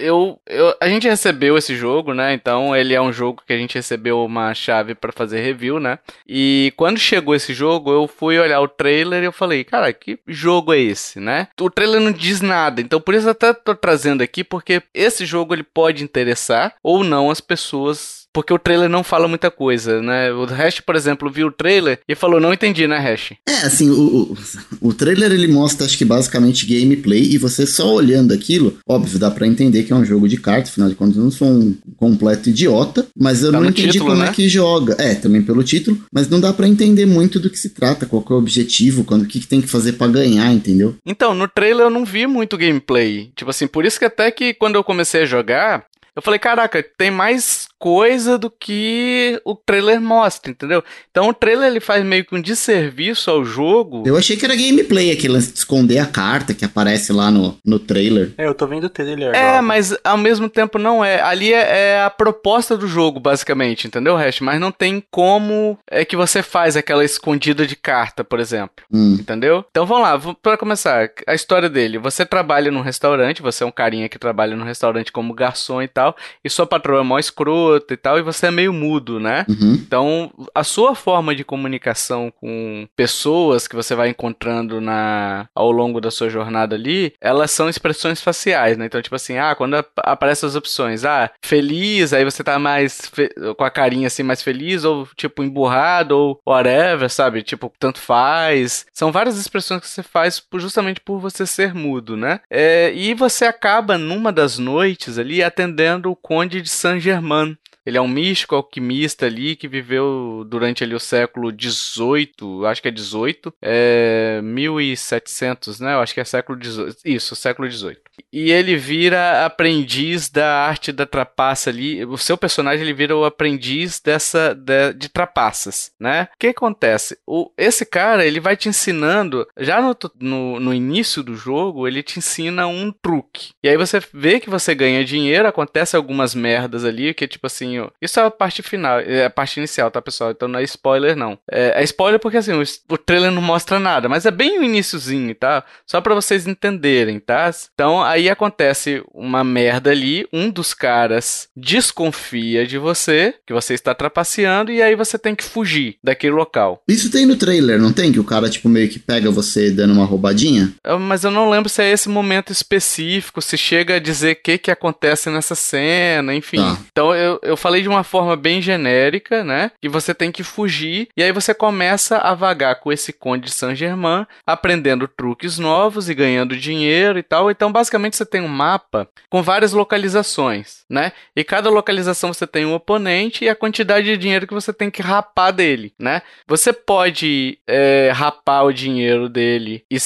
eu, 0.00 0.40
eu, 0.46 0.74
a 0.80 0.88
gente 0.88 1.08
recebeu 1.08 1.56
esse 1.56 1.76
jogo, 1.76 2.14
né? 2.14 2.32
Então 2.32 2.74
ele 2.74 2.94
é 2.94 3.00
um 3.00 3.12
jogo 3.12 3.42
que 3.46 3.52
a 3.52 3.58
gente 3.58 3.74
recebeu 3.74 4.24
uma 4.24 4.54
chave 4.54 4.94
para 4.94 5.12
fazer 5.12 5.40
review, 5.40 5.78
né? 5.78 5.98
E 6.26 6.72
quando 6.76 6.98
chegou 6.98 7.34
esse 7.34 7.52
jogo, 7.52 7.92
eu 7.92 8.08
fui 8.08 8.38
olhar 8.38 8.60
o 8.60 8.68
trailer 8.68 9.22
e 9.22 9.26
eu 9.26 9.32
falei, 9.32 9.62
cara, 9.62 9.92
que 9.92 10.18
jogo 10.26 10.72
é 10.72 10.78
esse, 10.78 11.20
né? 11.20 11.48
O 11.60 11.70
trailer 11.70 12.00
não 12.00 12.12
diz 12.12 12.40
nada, 12.40 12.80
então 12.80 13.00
por 13.00 13.14
isso 13.14 13.26
eu 13.26 13.32
até 13.32 13.52
tô 13.52 13.74
trazendo 13.74 14.22
aqui, 14.22 14.42
porque 14.42 14.82
esse 14.94 15.26
jogo 15.26 15.54
ele 15.54 15.62
pode 15.62 16.02
interessar 16.02 16.74
ou 16.82 17.04
não 17.04 17.30
as 17.30 17.40
pessoas 17.40 18.19
porque 18.32 18.52
o 18.52 18.58
trailer 18.58 18.88
não 18.88 19.02
fala 19.02 19.28
muita 19.28 19.50
coisa, 19.50 20.00
né? 20.00 20.32
O 20.32 20.44
Hash, 20.44 20.80
por 20.80 20.94
exemplo, 20.94 21.30
viu 21.30 21.48
o 21.48 21.52
trailer 21.52 22.00
e 22.08 22.14
falou, 22.14 22.40
não 22.40 22.52
entendi, 22.52 22.86
né, 22.86 22.98
Hash? 22.98 23.32
É, 23.46 23.66
assim, 23.66 23.90
o, 23.90 23.94
o, 24.00 24.36
o 24.80 24.94
trailer 24.94 25.32
ele 25.32 25.48
mostra, 25.48 25.86
acho 25.86 25.98
que 25.98 26.04
basicamente 26.04 26.66
gameplay, 26.66 27.22
e 27.22 27.38
você 27.38 27.66
só 27.66 27.92
olhando 27.92 28.32
aquilo, 28.32 28.78
óbvio, 28.88 29.18
dá 29.18 29.30
para 29.30 29.46
entender 29.46 29.82
que 29.82 29.92
é 29.92 29.96
um 29.96 30.04
jogo 30.04 30.28
de 30.28 30.36
cartas, 30.36 30.70
afinal 30.70 30.88
de 30.88 30.94
contas 30.94 31.16
eu 31.16 31.24
não 31.24 31.30
sou 31.30 31.48
um 31.48 31.76
completo 31.96 32.48
idiota, 32.48 33.06
mas 33.16 33.42
eu 33.42 33.52
tá 33.52 33.60
não 33.60 33.68
entendi 33.68 33.92
título, 33.92 34.10
como 34.10 34.22
é 34.22 34.26
né? 34.26 34.30
é 34.30 34.34
que 34.34 34.48
joga. 34.48 34.96
É, 34.98 35.14
também 35.14 35.42
pelo 35.42 35.62
título, 35.62 35.98
mas 36.12 36.28
não 36.28 36.40
dá 36.40 36.52
para 36.52 36.68
entender 36.68 37.06
muito 37.06 37.40
do 37.40 37.50
que 37.50 37.58
se 37.58 37.70
trata, 37.70 38.06
qual 38.06 38.24
é 38.30 38.32
o 38.32 38.36
objetivo, 38.36 39.04
quando, 39.04 39.22
o 39.22 39.26
que, 39.26 39.40
que 39.40 39.46
tem 39.46 39.60
que 39.60 39.68
fazer 39.68 39.94
para 39.94 40.10
ganhar, 40.10 40.52
entendeu? 40.52 40.96
Então, 41.04 41.34
no 41.34 41.48
trailer 41.48 41.86
eu 41.86 41.90
não 41.90 42.04
vi 42.04 42.26
muito 42.26 42.56
gameplay. 42.56 43.30
Tipo 43.34 43.50
assim, 43.50 43.66
por 43.66 43.84
isso 43.84 43.98
que 43.98 44.04
até 44.04 44.30
que 44.30 44.54
quando 44.54 44.76
eu 44.76 44.84
comecei 44.84 45.22
a 45.22 45.26
jogar, 45.26 45.84
eu 46.14 46.22
falei, 46.22 46.38
caraca, 46.38 46.84
tem 46.98 47.10
mais 47.10 47.69
coisa 47.80 48.36
do 48.36 48.50
que 48.50 49.40
o 49.42 49.54
trailer 49.54 49.98
mostra, 50.00 50.50
entendeu? 50.50 50.84
Então 51.10 51.28
o 51.28 51.34
trailer 51.34 51.68
ele 51.68 51.80
faz 51.80 52.04
meio 52.04 52.26
que 52.26 52.34
um 52.34 52.40
desserviço 52.40 53.30
ao 53.30 53.42
jogo. 53.42 54.02
Eu 54.06 54.18
achei 54.18 54.36
que 54.36 54.44
era 54.44 54.54
gameplay, 54.54 55.10
aquele 55.10 55.38
de 55.38 55.58
esconder 55.58 55.98
a 55.98 56.04
carta 56.06 56.52
que 56.52 56.64
aparece 56.64 57.10
lá 57.10 57.30
no, 57.30 57.56
no 57.64 57.78
trailer. 57.78 58.32
É, 58.36 58.46
eu 58.46 58.54
tô 58.54 58.66
vendo 58.66 58.84
o 58.84 58.90
trailer 58.90 59.34
É, 59.34 59.48
agora. 59.48 59.62
mas 59.62 59.96
ao 60.04 60.18
mesmo 60.18 60.48
tempo 60.48 60.78
não 60.78 61.02
é. 61.02 61.22
Ali 61.22 61.54
é, 61.54 61.94
é, 61.94 62.02
a 62.02 62.10
proposta 62.10 62.76
do 62.76 62.86
jogo, 62.86 63.18
basicamente, 63.18 63.86
entendeu, 63.86 64.14
Hash? 64.14 64.40
Mas 64.40 64.60
não 64.60 64.70
tem 64.70 65.02
como 65.10 65.78
é 65.90 66.04
que 66.04 66.16
você 66.16 66.42
faz 66.42 66.76
aquela 66.76 67.04
escondida 67.04 67.66
de 67.66 67.76
carta, 67.76 68.22
por 68.22 68.38
exemplo. 68.40 68.84
Hum. 68.92 69.16
Entendeu? 69.18 69.64
Então 69.70 69.86
vamos 69.86 70.02
lá, 70.02 70.34
para 70.42 70.58
começar, 70.58 71.08
a 71.26 71.34
história 71.34 71.70
dele. 71.70 71.96
Você 71.98 72.26
trabalha 72.26 72.70
num 72.70 72.82
restaurante, 72.82 73.40
você 73.40 73.64
é 73.64 73.66
um 73.66 73.70
carinha 73.72 74.08
que 74.08 74.18
trabalha 74.18 74.54
num 74.54 74.64
restaurante 74.64 75.10
como 75.10 75.32
garçom 75.32 75.80
e 75.80 75.88
tal, 75.88 76.14
e 76.44 76.50
sua 76.50 76.66
patroa 76.66 77.00
é 77.00 77.04
mó 77.04 77.18
escrota 77.18 77.69
e 77.76 77.96
tal, 77.96 78.18
e 78.18 78.22
você 78.22 78.46
é 78.46 78.50
meio 78.50 78.72
mudo, 78.72 79.20
né? 79.20 79.44
Uhum. 79.48 79.72
Então, 79.74 80.32
a 80.54 80.64
sua 80.64 80.94
forma 80.94 81.34
de 81.34 81.44
comunicação 81.44 82.32
com 82.40 82.88
pessoas 82.96 83.66
que 83.66 83.76
você 83.76 83.94
vai 83.94 84.08
encontrando 84.08 84.80
na 84.80 85.48
ao 85.54 85.70
longo 85.70 86.00
da 86.00 86.10
sua 86.10 86.28
jornada 86.28 86.76
ali, 86.76 87.12
elas 87.20 87.50
são 87.50 87.68
expressões 87.68 88.20
faciais, 88.20 88.76
né? 88.76 88.86
Então, 88.86 89.02
tipo 89.02 89.16
assim, 89.16 89.38
ah, 89.38 89.54
quando 89.54 89.74
aparecem 89.98 90.48
as 90.48 90.56
opções, 90.56 91.04
ah, 91.04 91.30
feliz, 91.42 92.12
aí 92.12 92.24
você 92.24 92.42
tá 92.42 92.58
mais 92.58 93.10
com 93.56 93.64
a 93.64 93.70
carinha 93.70 94.06
assim 94.06 94.22
mais 94.22 94.42
feliz, 94.42 94.84
ou 94.84 95.08
tipo 95.16 95.42
emburrado, 95.42 96.16
ou 96.16 96.40
whatever, 96.46 97.10
sabe? 97.10 97.42
Tipo, 97.42 97.72
tanto 97.78 97.98
faz. 97.98 98.86
São 98.92 99.12
várias 99.12 99.38
expressões 99.38 99.80
que 99.80 99.88
você 99.88 100.02
faz 100.02 100.42
justamente 100.54 101.00
por 101.00 101.18
você 101.18 101.46
ser 101.46 101.74
mudo, 101.74 102.16
né? 102.16 102.40
É, 102.50 102.92
e 102.94 103.14
você 103.14 103.44
acaba 103.44 103.98
numa 103.98 104.32
das 104.32 104.58
noites 104.58 105.18
ali 105.18 105.42
atendendo 105.42 106.10
o 106.10 106.16
Conde 106.16 106.60
de 106.62 106.68
Saint-Germain, 106.68 107.56
ele 107.90 107.98
é 107.98 108.00
um 108.00 108.08
místico 108.08 108.54
alquimista 108.54 109.26
ali 109.26 109.56
que 109.56 109.66
viveu 109.66 110.44
durante 110.46 110.84
ali 110.84 110.94
o 110.94 111.00
século 111.00 111.50
XVIII, 111.50 112.66
acho 112.66 112.80
que 112.80 112.88
é 112.88 112.96
XVIII, 112.96 113.52
é 113.60 114.40
1700, 114.42 115.80
né? 115.80 115.94
Eu 115.94 116.00
acho 116.00 116.14
que 116.14 116.20
é 116.20 116.24
século 116.24 116.62
XVIII. 116.62 116.94
Isso, 117.04 117.34
século 117.34 117.70
XVIII 117.70 117.98
e 118.32 118.50
ele 118.50 118.76
vira 118.76 119.44
aprendiz 119.44 120.28
da 120.28 120.66
arte 120.66 120.92
da 120.92 121.06
trapaça 121.06 121.70
ali. 121.70 122.04
O 122.04 122.18
seu 122.18 122.36
personagem 122.36 122.84
ele 122.84 122.94
vira 122.94 123.16
o 123.16 123.24
aprendiz 123.24 124.00
dessa 124.00 124.54
de, 124.54 124.92
de 124.94 125.08
trapaças, 125.08 125.92
né? 125.98 126.28
O 126.34 126.38
que 126.38 126.48
acontece? 126.48 127.18
O, 127.26 127.50
esse 127.56 127.84
cara 127.84 128.26
ele 128.26 128.40
vai 128.40 128.56
te 128.56 128.68
ensinando 128.68 129.46
já 129.58 129.80
no, 129.80 129.96
no, 130.20 130.60
no, 130.60 130.74
início 130.74 131.22
do 131.22 131.34
jogo 131.34 131.86
ele 131.86 132.02
te 132.02 132.18
ensina 132.18 132.66
um 132.66 132.92
truque 132.92 133.50
e 133.62 133.68
aí 133.68 133.76
você 133.76 134.00
vê 134.12 134.40
que 134.40 134.50
você 134.50 134.74
ganha 134.74 135.04
dinheiro, 135.04 135.48
acontece 135.48 135.96
algumas 135.96 136.34
merdas 136.34 136.84
ali 136.84 137.14
que 137.14 137.26
tipo 137.26 137.46
assim, 137.46 137.78
isso 138.00 138.18
é 138.18 138.24
a 138.24 138.30
parte 138.30 138.62
final, 138.62 139.00
é 139.00 139.26
a 139.26 139.30
parte 139.30 139.58
inicial, 139.58 139.90
tá 139.90 140.00
pessoal? 140.02 140.30
Então 140.30 140.48
não 140.48 140.58
é 140.58 140.62
spoiler 140.64 141.16
não. 141.16 141.38
É, 141.50 141.80
é 141.80 141.84
spoiler 141.84 142.18
porque 142.18 142.36
assim 142.36 142.52
o, 142.52 142.62
o 142.88 142.98
trailer 142.98 143.30
não 143.30 143.42
mostra 143.42 143.78
nada, 143.78 144.08
mas 144.08 144.26
é 144.26 144.30
bem 144.30 144.58
o 144.58 144.62
iníciozinho, 144.62 145.34
tá? 145.34 145.64
Só 145.86 146.00
para 146.00 146.14
vocês 146.14 146.46
entenderem, 146.46 147.18
tá? 147.18 147.50
Então 147.74 148.02
aí 148.02 148.28
acontece 148.28 149.02
uma 149.12 149.44
merda 149.44 149.90
ali, 149.90 150.26
um 150.32 150.50
dos 150.50 150.74
caras 150.74 151.48
desconfia 151.56 152.66
de 152.66 152.78
você, 152.78 153.34
que 153.46 153.52
você 153.52 153.74
está 153.74 153.94
trapaceando, 153.94 154.70
e 154.70 154.82
aí 154.82 154.94
você 154.94 155.18
tem 155.18 155.34
que 155.34 155.44
fugir 155.44 155.96
daquele 156.02 156.32
local. 156.32 156.82
Isso 156.88 157.10
tem 157.10 157.26
no 157.26 157.36
trailer, 157.36 157.80
não 157.80 157.92
tem? 157.92 158.12
Que 158.12 158.20
o 158.20 158.24
cara, 158.24 158.48
tipo, 158.48 158.68
meio 158.68 158.88
que 158.88 158.98
pega 158.98 159.30
você 159.30 159.70
dando 159.70 159.92
uma 159.92 160.04
roubadinha? 160.04 160.72
Mas 161.00 161.24
eu 161.24 161.30
não 161.30 161.50
lembro 161.50 161.68
se 161.68 161.82
é 161.82 161.90
esse 161.90 162.08
momento 162.08 162.52
específico, 162.52 163.42
se 163.42 163.56
chega 163.56 163.96
a 163.96 164.00
dizer 164.00 164.32
o 164.32 164.42
que, 164.42 164.58
que 164.58 164.70
acontece 164.70 165.30
nessa 165.30 165.54
cena, 165.54 166.34
enfim. 166.34 166.58
Tá. 166.58 166.78
Então 166.90 167.14
eu, 167.14 167.38
eu 167.42 167.56
falei 167.60 167.82
de 167.82 167.88
uma 167.88 168.02
forma 168.02 168.36
bem 168.36 168.60
genérica, 168.60 169.44
né? 169.44 169.70
Que 169.80 169.88
você 169.88 170.14
tem 170.14 170.32
que 170.32 170.42
fugir, 170.42 171.08
e 171.16 171.22
aí 171.22 171.32
você 171.32 171.54
começa 171.54 172.18
a 172.18 172.34
vagar 172.34 172.80
com 172.80 172.90
esse 172.90 173.12
Conde 173.12 173.44
de 173.44 173.52
Saint-Germain, 173.52 174.26
aprendendo 174.46 175.06
truques 175.06 175.58
novos 175.58 176.08
e 176.08 176.14
ganhando 176.14 176.56
dinheiro 176.56 177.18
e 177.18 177.22
tal. 177.22 177.50
Então, 177.50 177.70
basicamente, 177.70 178.16
você 178.16 178.26
tem 178.26 178.40
um 178.40 178.48
mapa 178.48 179.08
com 179.28 179.42
várias 179.42 179.72
localizações, 179.72 180.84
né? 180.88 181.12
E 181.36 181.44
cada 181.44 181.70
localização 181.70 182.32
você 182.32 182.46
tem 182.46 182.64
um 182.64 182.74
oponente 182.74 183.44
e 183.44 183.48
a 183.48 183.54
quantidade 183.54 184.06
de 184.06 184.16
dinheiro 184.16 184.46
que 184.46 184.54
você 184.54 184.72
tem 184.72 184.90
que 184.90 185.02
rapar 185.02 185.52
dele, 185.52 185.92
né? 185.98 186.22
Você 186.48 186.72
pode 186.72 187.58
é, 187.66 188.10
rapar 188.14 188.64
o 188.64 188.72
dinheiro 188.72 189.28
dele 189.28 189.84
e 189.90 189.98